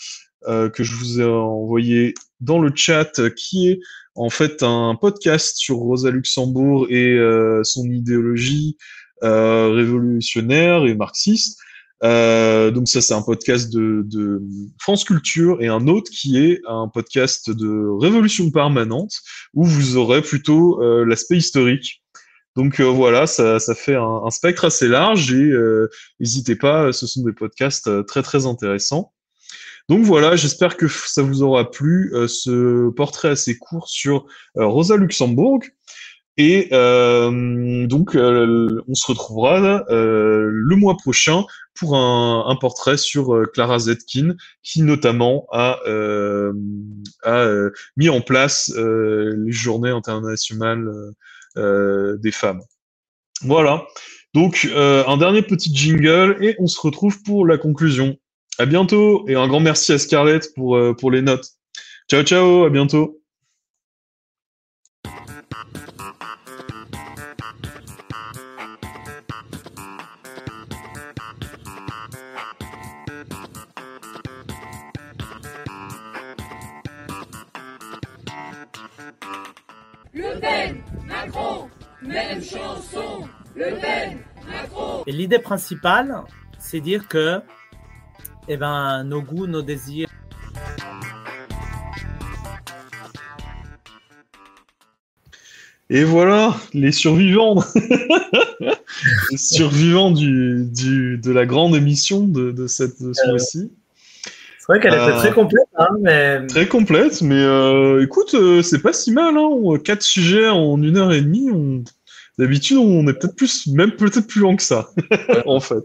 que 0.46 0.84
je 0.84 0.94
vous 0.94 1.20
ai 1.20 1.26
envoyé 1.26 2.14
dans 2.42 2.60
le 2.60 2.72
chat 2.76 3.20
qui 3.36 3.70
est 3.70 3.80
en 4.16 4.30
fait 4.30 4.64
un 4.64 4.96
podcast 4.96 5.58
sur 5.58 5.78
Rosa 5.78 6.12
Luxembourg 6.12 6.88
et 6.90 7.14
euh, 7.14 7.64
son 7.64 7.86
idéologie 7.86 8.78
euh, 9.24 9.70
révolutionnaire 9.70 10.86
et 10.86 10.96
marxiste. 10.96 11.60
Euh, 12.04 12.72
donc 12.72 12.88
ça, 12.88 13.00
c'est 13.00 13.14
un 13.14 13.22
podcast 13.22 13.72
de, 13.72 14.42
France 14.80 15.04
Culture 15.04 15.62
et 15.62 15.68
un 15.68 15.88
autre 15.88 16.10
qui 16.12 16.40
est 16.40 16.62
un 16.68 16.88
podcast 16.88 17.52
de 17.52 17.88
Révolution 18.00 18.50
permanente 18.50 19.14
où 19.54 19.64
vous 19.64 19.98
aurez 19.98 20.22
plutôt 20.22 20.82
l'aspect 21.06 21.38
historique. 21.38 22.02
Donc 22.56 22.82
voilà, 22.82 23.28
ça, 23.28 23.60
ça 23.60 23.76
fait 23.76 23.96
un, 23.96 24.22
un, 24.26 24.30
spectre 24.32 24.66
assez 24.66 24.88
large 24.88 25.32
et 25.32 25.54
n'hésitez 26.20 26.56
pas, 26.56 26.92
ce 26.92 27.06
sont 27.06 27.24
des 27.24 27.34
podcasts 27.34 28.06
très 28.08 28.24
très 28.24 28.48
intéressants. 28.48 29.14
Donc 29.90 30.04
voilà, 30.04 30.36
j'espère 30.36 30.78
que 30.78 30.88
ça 30.88 31.22
vous 31.22 31.44
aura 31.44 31.70
plu, 31.70 32.12
euh, 32.14 32.28
ce 32.28 32.90
portrait 32.92 33.30
assez 33.30 33.58
court 33.58 33.90
sur 33.90 34.26
euh, 34.58 34.66
Rosa 34.66 34.96
Luxembourg. 34.96 35.60
Et 36.38 36.70
euh, 36.72 37.86
donc, 37.88 38.16
on 38.16 38.94
se 38.96 39.08
retrouvera 39.08 39.84
le 39.90 40.76
mois 40.76 40.96
prochain 40.96 41.44
pour 41.76 41.98
un, 41.98 42.56
portrait 42.56 42.98
sur 42.98 43.46
Clara 43.54 43.80
Zetkin, 43.80 44.36
qui 44.64 44.82
notamment 44.82 45.46
a, 45.52 45.80
a 47.24 47.42
mis 47.98 48.10
en 48.10 48.22
place 48.22 48.72
les 48.76 49.52
journées 49.52 49.90
internationales 49.90 50.90
des 51.58 52.32
femmes. 52.32 52.62
Voilà. 53.44 53.86
Donc, 54.34 54.68
un 54.74 55.18
dernier 55.18 55.42
petit 55.42 55.76
jingle 55.76 56.38
et 56.40 56.56
on 56.60 56.68
se 56.68 56.80
retrouve 56.80 57.22
pour 57.24 57.46
la 57.46 57.58
conclusion. 57.58 58.18
À 58.58 58.66
bientôt 58.66 59.26
et 59.28 59.36
un 59.36 59.48
grand 59.48 59.60
merci 59.60 59.94
à 59.94 59.98
Scarlett 59.98 60.54
pour, 60.54 60.76
euh, 60.76 60.94
pour 60.94 61.10
les 61.10 61.22
notes. 61.22 61.48
Ciao, 62.10 62.24
ciao, 62.24 62.66
à 62.66 62.70
bientôt. 62.70 63.22
Le 80.14 80.40
Pen, 80.42 80.84
Macron, 81.08 81.70
même 82.02 82.44
chanson. 82.44 83.28
Le 83.56 83.80
Pen, 83.80 84.20
Macron. 84.46 85.04
Et 85.08 85.12
l'idée 85.14 85.40
principale, 85.40 86.24
c'est 86.60 86.82
dire 86.82 87.08
que 87.08 87.42
eh 88.48 88.58
ben, 88.58 89.04
nos 89.04 89.22
goûts, 89.22 89.48
nos 89.48 89.62
désirs. 89.62 90.08
Et 95.90 96.04
voilà, 96.06 96.56
les 96.74 96.92
survivants. 96.94 97.62
les 99.32 99.38
survivants 99.38 100.12
du, 100.12 100.66
du, 100.66 101.18
de 101.18 101.32
la 101.32 101.46
grande 101.46 101.76
émission 101.76 102.22
de, 102.28 102.52
de 102.52 102.68
cette 102.68 103.02
de 103.02 103.12
ce 103.14 103.22
euh, 103.26 103.30
mois-ci. 103.32 103.72
C'est 104.60 104.66
vrai 104.70 104.80
qu'elle 104.80 104.94
était 104.94 105.02
Euh, 105.04 105.18
très 105.18 105.34
complète, 105.34 105.68
hein, 105.78 105.88
mais 106.02 106.48
Très 106.48 106.68
complète, 106.68 107.22
mais 107.22 107.42
euh, 107.42 108.02
écoute, 108.04 108.36
euh, 108.36 108.62
c'est 108.62 108.80
pas 108.82 108.94
si 108.94 109.12
mal. 109.12 109.36
Hein. 109.38 109.42
On- 109.52 109.78
Quatre 109.80 110.04
sujets 110.04 110.48
en 110.48 110.82
une 110.82 110.96
heure 110.98 111.12
et 111.12 111.22
demie. 111.22 111.50
On... 111.52 111.84
D'habitude, 112.38 112.78
on 112.78 113.06
est 113.08 113.14
peut-être 113.14 113.36
plus, 113.36 113.68
même 113.68 113.92
peut-être 113.92 114.28
plus 114.28 114.40
long 114.40 114.56
que 114.56 114.64
ça, 114.64 114.90
en 115.46 115.60
fait. 115.60 115.84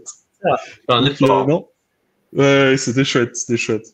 Un 0.87 1.01
Donc, 1.01 1.11
effort. 1.11 1.41
euh, 1.41 1.45
non. 1.47 1.67
Ouais, 2.33 2.75
c'était 2.77 3.03
chouette, 3.03 3.35
c'était 3.35 3.57
chouette. 3.57 3.85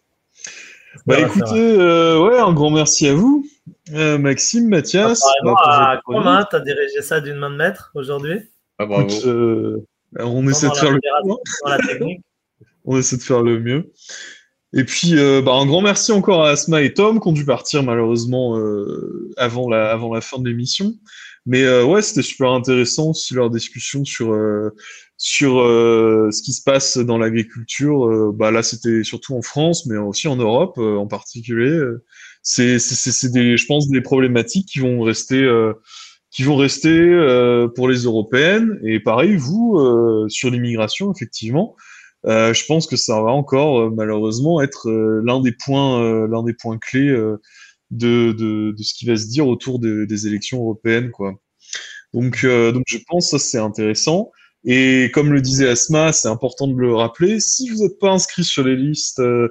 Bah 1.06 1.20
écoutez, 1.20 1.46
euh, 1.56 2.20
ouais, 2.20 2.38
un 2.40 2.54
grand 2.54 2.70
merci 2.70 3.08
à 3.08 3.14
vous, 3.14 3.46
Euh, 3.94 4.18
Maxime, 4.18 4.70
Mathias. 4.70 5.22
apparemment, 5.24 5.56
bah, 5.56 6.02
pour 6.06 6.16
à 6.16 6.20
votre 6.20 6.30
Romain, 6.30 6.48
tu 6.50 6.56
as 6.56 6.60
dirigé 6.60 7.02
ça 7.02 7.20
d'une 7.20 7.36
main 7.36 7.50
de 7.50 7.56
maître 7.58 7.92
aujourd'hui. 7.96 8.40
Ah, 8.78 8.86
bravo. 8.86 9.10
Écoute, 9.10 9.26
euh, 9.26 9.86
on 10.20 10.48
essaie 10.48 10.70
de 10.70 10.76
faire 10.76 10.92
le 10.92 11.00
technique. 11.88 12.22
on 12.86 12.98
essaie 12.98 13.18
de 13.18 13.22
faire 13.22 13.42
le 13.42 13.60
mieux. 13.60 13.92
Et 14.76 14.84
puis, 14.86 15.18
euh, 15.18 15.42
bah, 15.42 15.54
un 15.54 15.66
grand 15.66 15.82
merci 15.82 16.12
encore 16.12 16.46
à 16.46 16.50
Asma 16.50 16.82
et 16.82 16.94
Tom 16.94 17.20
qui 17.20 17.28
ont 17.28 17.34
dû 17.34 17.46
partir 17.46 17.84
malheureusement 17.84 18.58
euh, 18.58 19.32
avant 19.38 19.70
la 19.70 19.92
avant 19.92 20.14
la 20.14 20.22
fin 20.22 20.40
de 20.40 20.50
l'émission. 20.50 20.94
Mais 21.46 21.64
euh, 21.64 21.84
ouais, 21.84 22.02
c'était 22.02 22.22
super 22.22 22.52
intéressant 22.52 23.10
aussi 23.10 23.34
leur 23.34 23.50
discussion 23.50 24.06
sur 24.06 24.34
euh, 24.34 24.74
sur 25.18 25.60
euh, 25.60 26.30
ce 26.32 26.42
qui 26.42 26.52
se 26.54 26.64
passe 26.64 26.98
dans 26.98 27.18
l'agriculture. 27.18 28.06
Euh, 28.08 28.32
bah 28.34 28.52
là, 28.52 28.64
c'était 28.64 29.04
surtout 29.04 29.36
en 29.36 29.42
France, 29.42 29.86
mais 29.86 29.98
aussi 29.98 30.28
en 30.28 30.36
Europe 30.36 30.76
euh, 30.78 30.98
en 30.98 31.08
particulier. 31.08 31.70
Euh, 31.70 32.04
C'est 32.42 32.78
des, 33.32 33.58
je 33.58 33.66
pense, 33.66 33.88
des 33.90 34.02
problématiques 34.02 34.68
qui 34.68 34.80
vont 34.80 35.02
rester 35.02 35.42
euh, 35.42 35.74
qui 36.32 36.44
vont 36.44 36.56
rester 36.56 36.94
pour 37.76 37.88
les 37.88 38.00
européennes. 38.06 38.80
Et 38.84 39.00
pareil, 39.00 39.36
vous 39.36 39.78
sur 40.30 40.50
l'immigration, 40.50 41.14
effectivement. 41.14 41.76
Je 42.26 42.66
pense 42.66 42.88
que 42.88 42.96
ça 42.96 43.22
va 43.22 43.32
encore 43.32 43.92
malheureusement 43.92 44.62
être 44.62 44.90
l'un 45.24 45.42
des 45.42 45.52
points, 45.52 46.28
l'un 46.28 46.44
des 46.44 46.54
points 46.54 46.78
clés 46.80 47.16
de, 47.92 48.32
de, 48.32 48.74
de 48.78 48.84
ce 48.84 48.94
qui 48.96 49.06
va 49.06 49.16
se 49.16 49.28
dire 49.28 49.48
autour 49.48 49.80
de- 49.80 50.06
des 50.06 50.28
élections 50.28 50.60
européennes, 50.62 51.12
quoi. 51.12 51.34
Donc, 52.14 52.46
donc 52.46 52.84
je 52.88 52.98
pense 53.08 53.32
que 53.32 53.38
ça 53.38 53.40
c'est 53.40 53.60
intéressant. 53.60 54.32
Et 54.66 55.12
comme 55.14 55.34
le 55.34 55.42
disait 55.42 55.70
Asma, 55.70 56.14
c'est 56.14 56.30
important 56.30 56.68
de 56.68 56.80
le 56.80 56.94
rappeler. 56.96 57.40
Si 57.40 57.70
vous 57.70 57.84
n'êtes 57.84 58.00
pas 58.00 58.12
inscrit 58.12 58.44
sur 58.44 58.64
les 58.64 58.76
listes, 58.76 59.20
euh, 59.20 59.50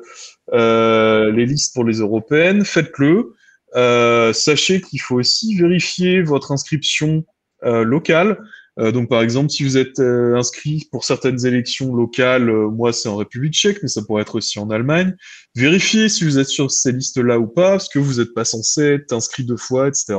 euh, 0.52 1.30
les 1.32 1.46
listes 1.46 1.74
pour 1.74 1.84
les 1.84 1.98
européennes, 1.98 2.64
faites-le. 2.64 3.34
Euh, 3.74 4.32
sachez 4.32 4.80
qu'il 4.80 5.00
faut 5.00 5.16
aussi 5.16 5.56
vérifier 5.56 6.22
votre 6.22 6.52
inscription 6.52 7.24
euh, 7.64 7.84
locale. 7.84 8.38
Euh, 8.78 8.90
donc, 8.90 9.08
par 9.08 9.20
exemple, 9.22 9.50
si 9.50 9.64
vous 9.64 9.76
êtes 9.76 9.98
euh, 9.98 10.34
inscrit 10.36 10.88
pour 10.90 11.04
certaines 11.04 11.44
élections 11.44 11.94
locales, 11.94 12.48
euh, 12.48 12.68
moi 12.70 12.92
c'est 12.92 13.08
en 13.08 13.16
République 13.16 13.52
tchèque, 13.52 13.78
mais 13.82 13.88
ça 13.88 14.00
pourrait 14.02 14.22
être 14.22 14.36
aussi 14.36 14.58
en 14.58 14.70
Allemagne, 14.70 15.14
vérifiez 15.54 16.08
si 16.08 16.24
vous 16.24 16.38
êtes 16.38 16.48
sur 16.48 16.70
ces 16.70 16.92
listes-là 16.92 17.38
ou 17.38 17.46
pas, 17.46 17.72
parce 17.72 17.88
que 17.88 17.98
vous 17.98 18.20
n'êtes 18.20 18.32
pas 18.32 18.44
censé 18.46 18.94
être 18.94 19.12
inscrit 19.12 19.44
deux 19.44 19.58
fois, 19.58 19.88
etc. 19.88 20.18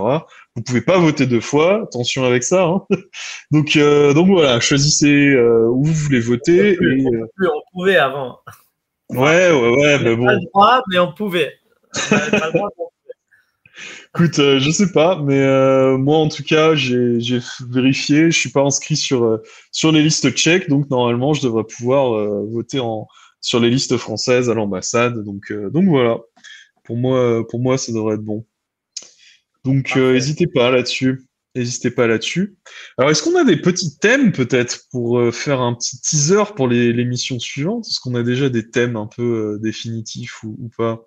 Vous 0.55 0.61
pouvez 0.61 0.81
pas 0.81 0.99
voter 0.99 1.25
deux 1.25 1.41
fois, 1.41 1.81
attention 1.83 2.25
avec 2.25 2.43
ça. 2.43 2.63
Hein. 2.65 2.85
Donc, 3.51 3.75
euh, 3.75 4.13
donc 4.13 4.27
voilà, 4.27 4.59
choisissez 4.59 5.29
euh, 5.29 5.67
où 5.67 5.83
vous 5.85 5.93
voulez 5.93 6.19
voter. 6.19 6.73
Et, 6.73 6.77
euh, 6.77 7.25
Plus 7.35 7.47
on 7.47 7.61
pouvait 7.73 7.97
avant. 7.97 8.39
ouais, 9.09 9.51
ouais, 9.51 9.51
ouais, 9.51 9.97
On 9.99 10.03
mais 10.03 10.15
bon. 10.15 10.25
pas 10.25 10.33
le 10.35 10.45
droit, 10.53 10.81
mais 10.91 10.99
on 10.99 11.13
pouvait. 11.13 11.53
On 11.95 12.09
pas 12.09 12.25
le 12.47 12.53
droit, 12.53 12.69
mais 12.77 12.83
on 12.85 12.92
Écoute, 14.15 14.37
euh, 14.39 14.59
je 14.59 14.69
sais 14.69 14.91
pas, 14.91 15.19
mais 15.23 15.39
euh, 15.39 15.97
moi 15.97 16.17
en 16.17 16.29
tout 16.29 16.43
cas, 16.43 16.75
j'ai 16.75 17.17
vérifié, 17.67 18.29
je 18.29 18.37
suis 18.37 18.51
pas 18.51 18.61
inscrit 18.61 18.95
sur 18.95 19.23
euh, 19.23 19.41
sur 19.71 19.91
les 19.91 20.03
listes 20.03 20.29
tchèques, 20.31 20.69
donc 20.69 20.89
normalement 20.89 21.33
je 21.33 21.41
devrais 21.41 21.63
pouvoir 21.63 22.13
euh, 22.13 22.45
voter 22.51 22.79
en 22.79 23.07
sur 23.41 23.59
les 23.59 23.69
listes 23.69 23.97
françaises 23.97 24.49
à 24.49 24.53
l'ambassade. 24.53 25.23
Donc 25.23 25.51
donc 25.51 25.85
voilà, 25.87 26.19
pour 26.83 26.97
moi 26.97 27.45
pour 27.47 27.59
moi 27.59 27.77
ça 27.77 27.91
devrait 27.91 28.15
être 28.15 28.23
bon. 28.23 28.45
Donc 29.65 29.95
n'hésitez 29.95 30.47
pas 30.47 30.69
là-dessus. 30.69 31.23
N'hésitez 31.55 31.91
pas 31.91 32.07
là-dessus. 32.07 32.57
Alors, 32.97 33.11
est-ce 33.11 33.21
qu'on 33.21 33.35
a 33.35 33.43
des 33.43 33.57
petits 33.57 33.99
thèmes 33.99 34.31
peut-être 34.31 34.85
pour 34.89 35.31
faire 35.31 35.61
un 35.61 35.75
petit 35.75 36.01
teaser 36.01 36.45
pour 36.55 36.67
les, 36.67 36.91
l'émission 36.91 37.37
suivante? 37.37 37.85
Est-ce 37.87 37.99
qu'on 37.99 38.15
a 38.15 38.23
déjà 38.23 38.49
des 38.49 38.71
thèmes 38.71 38.95
un 38.95 39.05
peu 39.05 39.59
définitifs 39.61 40.41
ou, 40.43 40.57
ou 40.59 40.69
pas? 40.75 41.05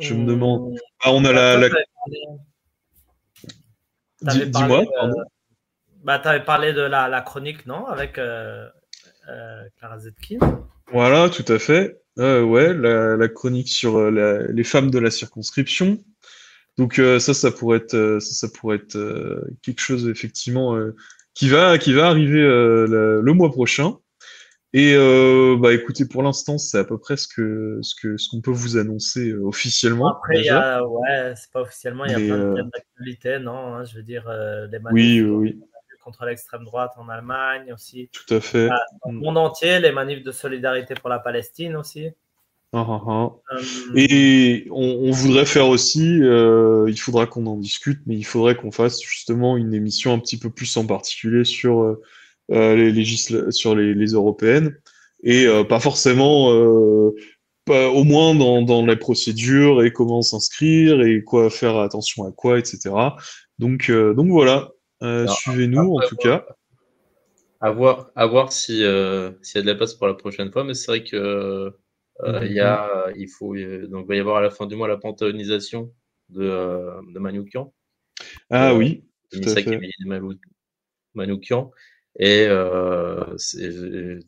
Je 0.00 0.14
me 0.14 0.26
demande. 0.26 0.76
Ah, 1.02 1.12
on 1.12 1.24
a 1.24 1.32
la. 1.32 1.56
la... 1.58 1.68
Dis- 4.22 4.46
Dis-moi. 4.46 4.82
pardon. 4.98 5.22
Bah, 6.02 6.18
tu 6.18 6.28
avais 6.28 6.44
parlé 6.44 6.72
de 6.72 6.80
la, 6.82 7.08
la 7.08 7.20
chronique, 7.20 7.66
non 7.66 7.86
Avec 7.86 8.18
euh, 8.18 8.68
euh, 9.28 9.62
Clara 9.78 9.98
Zetkin. 9.98 10.38
Voilà, 10.92 11.28
tout 11.28 11.44
à 11.52 11.58
fait. 11.58 12.00
Euh, 12.18 12.42
ouais, 12.42 12.74
la, 12.74 13.16
la 13.16 13.28
chronique 13.28 13.68
sur 13.68 13.96
euh, 13.98 14.46
les 14.50 14.64
femmes 14.64 14.90
de 14.90 14.98
la 14.98 15.10
circonscription. 15.10 15.98
Donc 16.76 16.98
euh, 16.98 17.18
ça, 17.18 17.34
ça 17.34 17.50
pourrait 17.50 17.78
être, 17.78 17.94
euh, 17.94 18.20
ça, 18.20 18.46
ça 18.46 18.52
pourrait 18.52 18.76
être 18.76 18.96
euh, 18.96 19.40
quelque 19.62 19.80
chose 19.80 20.08
effectivement 20.08 20.76
euh, 20.76 20.94
qui 21.34 21.48
va, 21.48 21.78
qui 21.78 21.92
va 21.92 22.06
arriver 22.08 22.40
euh, 22.40 23.20
le 23.22 23.32
mois 23.34 23.50
prochain. 23.50 23.98
Et 24.74 24.94
euh, 24.94 25.56
bah 25.58 25.72
écoutez, 25.72 26.06
pour 26.06 26.22
l'instant, 26.22 26.58
c'est 26.58 26.78
à 26.78 26.84
peu 26.84 26.98
près 26.98 27.16
ce 27.16 27.26
que, 27.26 27.78
ce 27.82 27.94
que, 27.94 28.18
ce 28.18 28.28
qu'on 28.28 28.42
peut 28.42 28.50
vous 28.50 28.76
annoncer 28.76 29.30
euh, 29.30 29.40
officiellement. 29.46 30.08
Après, 30.10 30.38
il 30.38 30.44
y 30.44 30.50
a, 30.50 30.84
ouais, 30.86 31.32
c'est 31.36 31.50
pas 31.50 31.62
officiellement, 31.62 32.04
il 32.04 32.10
y 32.12 32.14
a 32.14 32.18
Mais, 32.18 32.26
plein 32.26 32.38
euh, 32.38 32.50
de 32.50 32.54
thèmes 32.56 32.70
d'actualité, 32.72 33.38
non 33.38 33.74
hein, 33.74 33.84
Je 33.84 33.96
veux 33.96 34.02
dire, 34.02 34.28
euh, 34.28 34.66
les 34.70 34.78
manifs 34.78 34.92
Oui, 34.92 35.22
oui, 35.22 35.60
contre 36.04 36.24
l'extrême 36.24 36.64
droite 36.64 36.92
en 36.96 37.08
Allemagne 37.08 37.72
aussi. 37.72 38.08
tout 38.12 38.34
à 38.34 38.40
fait. 38.40 38.68
Ah, 38.70 38.78
Dans 39.04 39.12
le 39.12 39.18
Mm. 39.18 39.20
monde 39.22 39.38
entier, 39.38 39.80
les 39.80 39.92
manifs 39.92 40.22
de 40.22 40.32
solidarité 40.32 40.94
pour 40.94 41.08
la 41.08 41.18
Palestine 41.18 41.76
aussi. 41.76 42.08
Ah, 42.74 42.84
ah, 42.86 43.00
ah. 43.06 43.30
Euh, 43.54 43.62
Et 43.96 44.66
on, 44.70 45.00
on 45.02 45.10
voudrait 45.10 45.46
faire 45.46 45.68
aussi, 45.68 46.22
euh, 46.22 46.84
il 46.88 46.98
faudra 46.98 47.26
qu'on 47.26 47.46
en 47.46 47.56
discute, 47.56 48.00
mais 48.06 48.16
il 48.16 48.24
faudrait 48.24 48.54
qu'on 48.56 48.70
fasse 48.70 49.00
justement 49.02 49.56
une 49.56 49.72
émission 49.72 50.12
un 50.12 50.18
petit 50.18 50.38
peu 50.38 50.50
plus 50.50 50.76
en 50.76 50.86
particulier 50.86 51.44
sur 51.44 51.80
euh, 51.82 51.86
euh, 51.92 52.02
les 52.48 52.92
législa- 52.92 53.50
sur 53.50 53.74
les, 53.74 53.94
les 53.94 54.12
européennes 54.12 54.76
et 55.22 55.46
euh, 55.46 55.64
pas 55.64 55.80
forcément, 55.80 56.52
euh, 56.52 57.10
pas, 57.64 57.88
au 57.88 58.04
moins 58.04 58.34
dans, 58.34 58.62
dans 58.62 58.86
les 58.86 58.96
procédures 58.96 59.82
et 59.82 59.92
comment 59.92 60.22
s'inscrire 60.22 61.02
et 61.02 61.22
quoi 61.24 61.50
faire 61.50 61.76
attention 61.76 62.24
à 62.24 62.32
quoi, 62.32 62.58
etc. 62.58 62.90
Donc 63.58 63.90
euh, 63.90 64.14
donc 64.14 64.28
voilà, 64.28 64.70
Euh, 65.02 65.26
suivez-nous 65.26 65.94
en 65.96 66.00
tout 66.08 66.16
cas. 66.16 66.44
À 67.60 67.70
voir, 67.72 68.10
à 68.14 68.26
voir 68.26 68.52
si 68.52 68.84
euh, 68.84 69.32
s'il 69.42 69.58
y 69.58 69.60
a 69.60 69.62
de 69.62 69.66
la 69.66 69.74
place 69.74 69.94
pour 69.94 70.06
la 70.06 70.14
prochaine 70.14 70.50
fois, 70.52 70.62
mais 70.64 70.74
c'est 70.74 70.86
vrai 70.92 71.02
que 71.04 71.16
euh, 71.16 71.70
Mhm. 72.22 72.46
il 72.46 72.52
y 72.52 72.60
a, 72.60 73.06
il 73.16 73.28
faut, 73.28 73.54
euh, 73.54 73.86
donc 73.86 74.06
il 74.06 74.08
va 74.08 74.16
y 74.16 74.20
avoir 74.20 74.36
à 74.36 74.42
la 74.42 74.50
fin 74.50 74.66
du 74.66 74.74
mois 74.76 74.88
la 74.88 74.96
panthéonisation 74.96 75.92
de, 76.30 76.42
euh, 76.42 77.00
de 77.14 77.18
Manoukian, 77.18 77.72
Ah 78.50 78.72
Euh, 78.72 78.76
oui, 78.78 79.04
tout 79.30 79.40
à 79.50 79.54
fait. 79.54 79.80
Manoukian, 81.14 81.70
et 82.16 82.46
euh, 82.48 83.36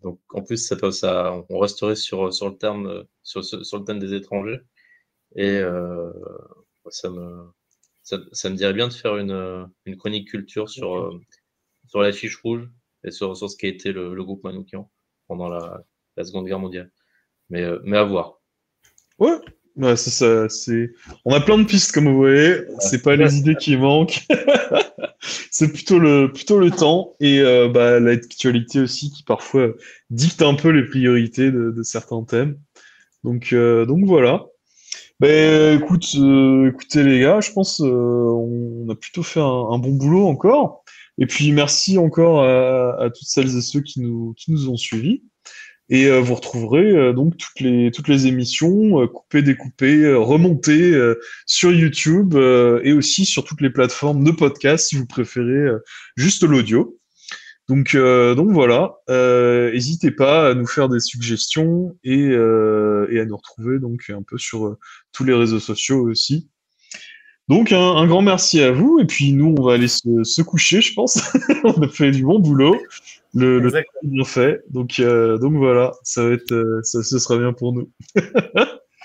donc 0.03 0.21
en 0.31 0.43
plus 0.43 0.59
ça, 0.59 0.77
ça, 0.93 1.45
on 1.49 1.59
resterait 1.59 1.97
sur 1.97 2.33
sur 2.33 2.49
le 2.49 2.57
terme, 2.57 2.87
euh, 2.87 3.05
sur, 3.23 3.45
sur 3.45 3.79
le 3.79 3.85
thème 3.85 3.99
des 3.99 4.15
étrangers, 4.15 4.61
et 5.37 5.59
euh, 5.59 6.13
ça 6.91 7.11
me 7.11 7.45
ça, 8.03 8.19
ça 8.33 8.51
me 8.51 8.57
dirait 8.57 8.73
bien 8.73 8.89
de 8.89 8.93
faire 8.93 9.17
une, 9.17 9.69
une 9.87 9.97
chronique 9.97 10.29
culture 10.29 10.69
sur, 10.69 10.97
euh, 10.97 11.21
sur 11.87 12.01
la 12.01 12.13
fiche 12.13 12.37
rouge 12.37 12.69
et 13.05 13.11
sur, 13.11 13.37
sur 13.37 13.49
ce 13.49 13.57
qu'a 13.57 13.69
été 13.69 13.93
le, 13.93 14.15
le 14.15 14.25
groupe 14.25 14.43
Manoukian 14.45 14.91
pendant 15.29 15.49
la, 15.49 15.85
la 16.17 16.25
Seconde 16.25 16.47
Guerre 16.47 16.59
mondiale. 16.59 16.91
Mais, 17.51 17.63
euh, 17.63 17.79
mais 17.85 17.97
à 17.97 18.05
voir. 18.05 18.41
Ouais, 19.19 19.37
ouais, 19.77 19.97
ça, 19.97 20.11
ça, 20.11 20.49
c'est. 20.49 20.93
On 21.25 21.33
a 21.35 21.41
plein 21.41 21.59
de 21.59 21.65
pistes, 21.65 21.93
comme 21.93 22.09
vous 22.09 22.17
voyez. 22.17 22.63
C'est 22.81 23.03
pas 23.03 23.17
les 23.17 23.37
idées 23.37 23.57
qui 23.57 23.77
manquent. 23.77 24.27
c'est 25.61 25.73
plutôt 25.73 25.99
le, 25.99 26.33
plutôt 26.33 26.59
le 26.59 26.71
temps 26.71 27.17
et 27.21 27.41
euh, 27.41 27.69
bah, 27.69 28.01
l'actualité 28.01 28.81
aussi 28.81 29.11
qui 29.11 29.23
parfois 29.25 29.69
dicte 30.09 30.41
un 30.41 30.55
peu 30.55 30.71
les 30.71 30.87
priorités 30.87 31.51
de, 31.51 31.71
de 31.71 31.83
certains 31.83 32.25
thèmes. 32.25 32.59
Donc, 33.25 33.53
euh, 33.53 33.85
donc 33.85 34.07
voilà. 34.07 34.47
Ben, 35.21 35.79
écoute, 35.79 36.07
euh, 36.17 36.71
écoutez 36.71 37.03
les 37.03 37.21
gars, 37.21 37.41
je 37.43 37.53
pense 37.53 37.83
euh, 37.83 37.85
on 37.85 38.89
a 38.89 38.95
plutôt 38.95 39.23
fait 39.23 39.41
un, 39.41 39.45
un 39.45 39.79
bon 39.79 39.93
boulot 39.93 40.29
encore. 40.29 40.83
Et 41.19 41.27
puis 41.27 41.53
merci 41.53 41.99
encore 41.99 42.43
à, 42.43 42.99
à 42.99 43.11
toutes 43.11 43.29
celles 43.29 43.55
et 43.55 43.61
ceux 43.61 43.83
qui 43.83 44.01
nous, 44.01 44.33
qui 44.39 44.53
nous 44.53 44.71
ont 44.71 44.79
suivis. 44.79 45.25
Et 45.93 46.07
euh, 46.07 46.21
vous 46.21 46.37
retrouverez 46.37 46.93
euh, 46.93 47.13
donc 47.13 47.37
toutes 47.37 47.61
les, 47.61 47.91
toutes 47.91 48.07
les 48.07 48.29
émissions 48.29 49.03
euh, 49.03 49.09
coupées, 49.09 49.43
découpées, 49.43 50.15
remontées 50.15 50.97
sur 51.47 51.73
YouTube 51.73 52.35
et 52.37 52.93
aussi 52.93 53.25
sur 53.25 53.45
toutes 53.45 53.61
les 53.61 53.71
plateformes 53.71 54.23
de 54.25 54.31
podcast 54.31 54.89
si 54.89 54.97
vous 54.97 55.07
préférez 55.07 55.69
juste 56.17 56.45
l'audio. 56.45 56.97
Donc, 57.69 57.97
donc 57.97 58.51
voilà, 58.51 58.95
n'hésitez 59.09 60.11
pas 60.11 60.51
à 60.51 60.55
nous 60.55 60.67
faire 60.67 60.89
des 60.89 61.01
suggestions 61.01 61.97
et, 62.05 62.35
à 62.35 63.25
nous 63.25 63.37
retrouver 63.37 63.79
donc 63.79 64.11
un 64.11 64.23
peu 64.23 64.39
sur 64.39 64.77
tous 65.13 65.25
les 65.25 65.35
réseaux 65.35 65.61
sociaux 65.61 66.09
aussi. 66.09 66.49
Donc 67.49 67.73
un, 67.73 68.07
grand 68.07 68.23
merci 68.23 68.61
à 68.61 68.71
vous 68.71 69.01
et 69.01 69.07
puis 69.07 69.33
nous 69.33 69.55
on 69.59 69.63
va 69.63 69.75
aller 69.75 69.89
se 69.89 70.43
coucher 70.43 70.81
je 70.81 70.95
pense. 70.95 71.21
on 71.65 71.83
a 71.83 71.89
fait 71.89 72.11
du 72.11 72.23
bon 72.23 72.39
boulot. 72.39 72.77
Le, 73.35 73.59
le 73.61 73.67
Exactement. 73.69 74.01
bien 74.03 74.25
fait. 74.25 74.63
Donc, 74.71 74.99
euh, 74.99 75.39
donc 75.39 75.55
voilà, 75.55 75.93
ça 76.03 76.25
va 76.25 76.31
être, 76.33 76.53
euh, 76.53 76.81
ça, 76.83 77.03
ce 77.03 77.19
sera 77.19 77.39
bien 77.39 77.53
pour 77.53 77.73
nous. 77.73 77.91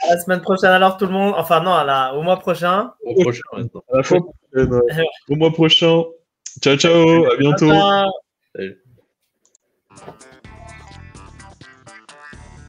À 0.03 0.09
la 0.13 0.19
semaine 0.19 0.41
prochaine, 0.41 0.69
alors 0.71 0.97
tout 0.97 1.05
le 1.05 1.13
monde. 1.13 1.33
Enfin, 1.37 1.61
non, 1.61 1.73
à 1.73 1.83
la- 1.83 2.13
au 2.15 2.21
mois 2.21 2.37
prochain. 2.37 2.91
Au 3.03 3.13
prochain 3.21 3.41
maintenant. 3.53 3.83
À 3.91 3.97
la 3.97 4.03
fois 4.03 4.19
prochaine, 4.51 4.73
ouais. 4.73 4.81
Au 5.29 5.35
mois 5.35 5.51
prochain. 5.51 6.03
Ciao, 6.61 6.75
ciao, 6.75 7.25
à 7.31 7.37
bientôt. 7.37 7.71
Salut. 8.53 8.81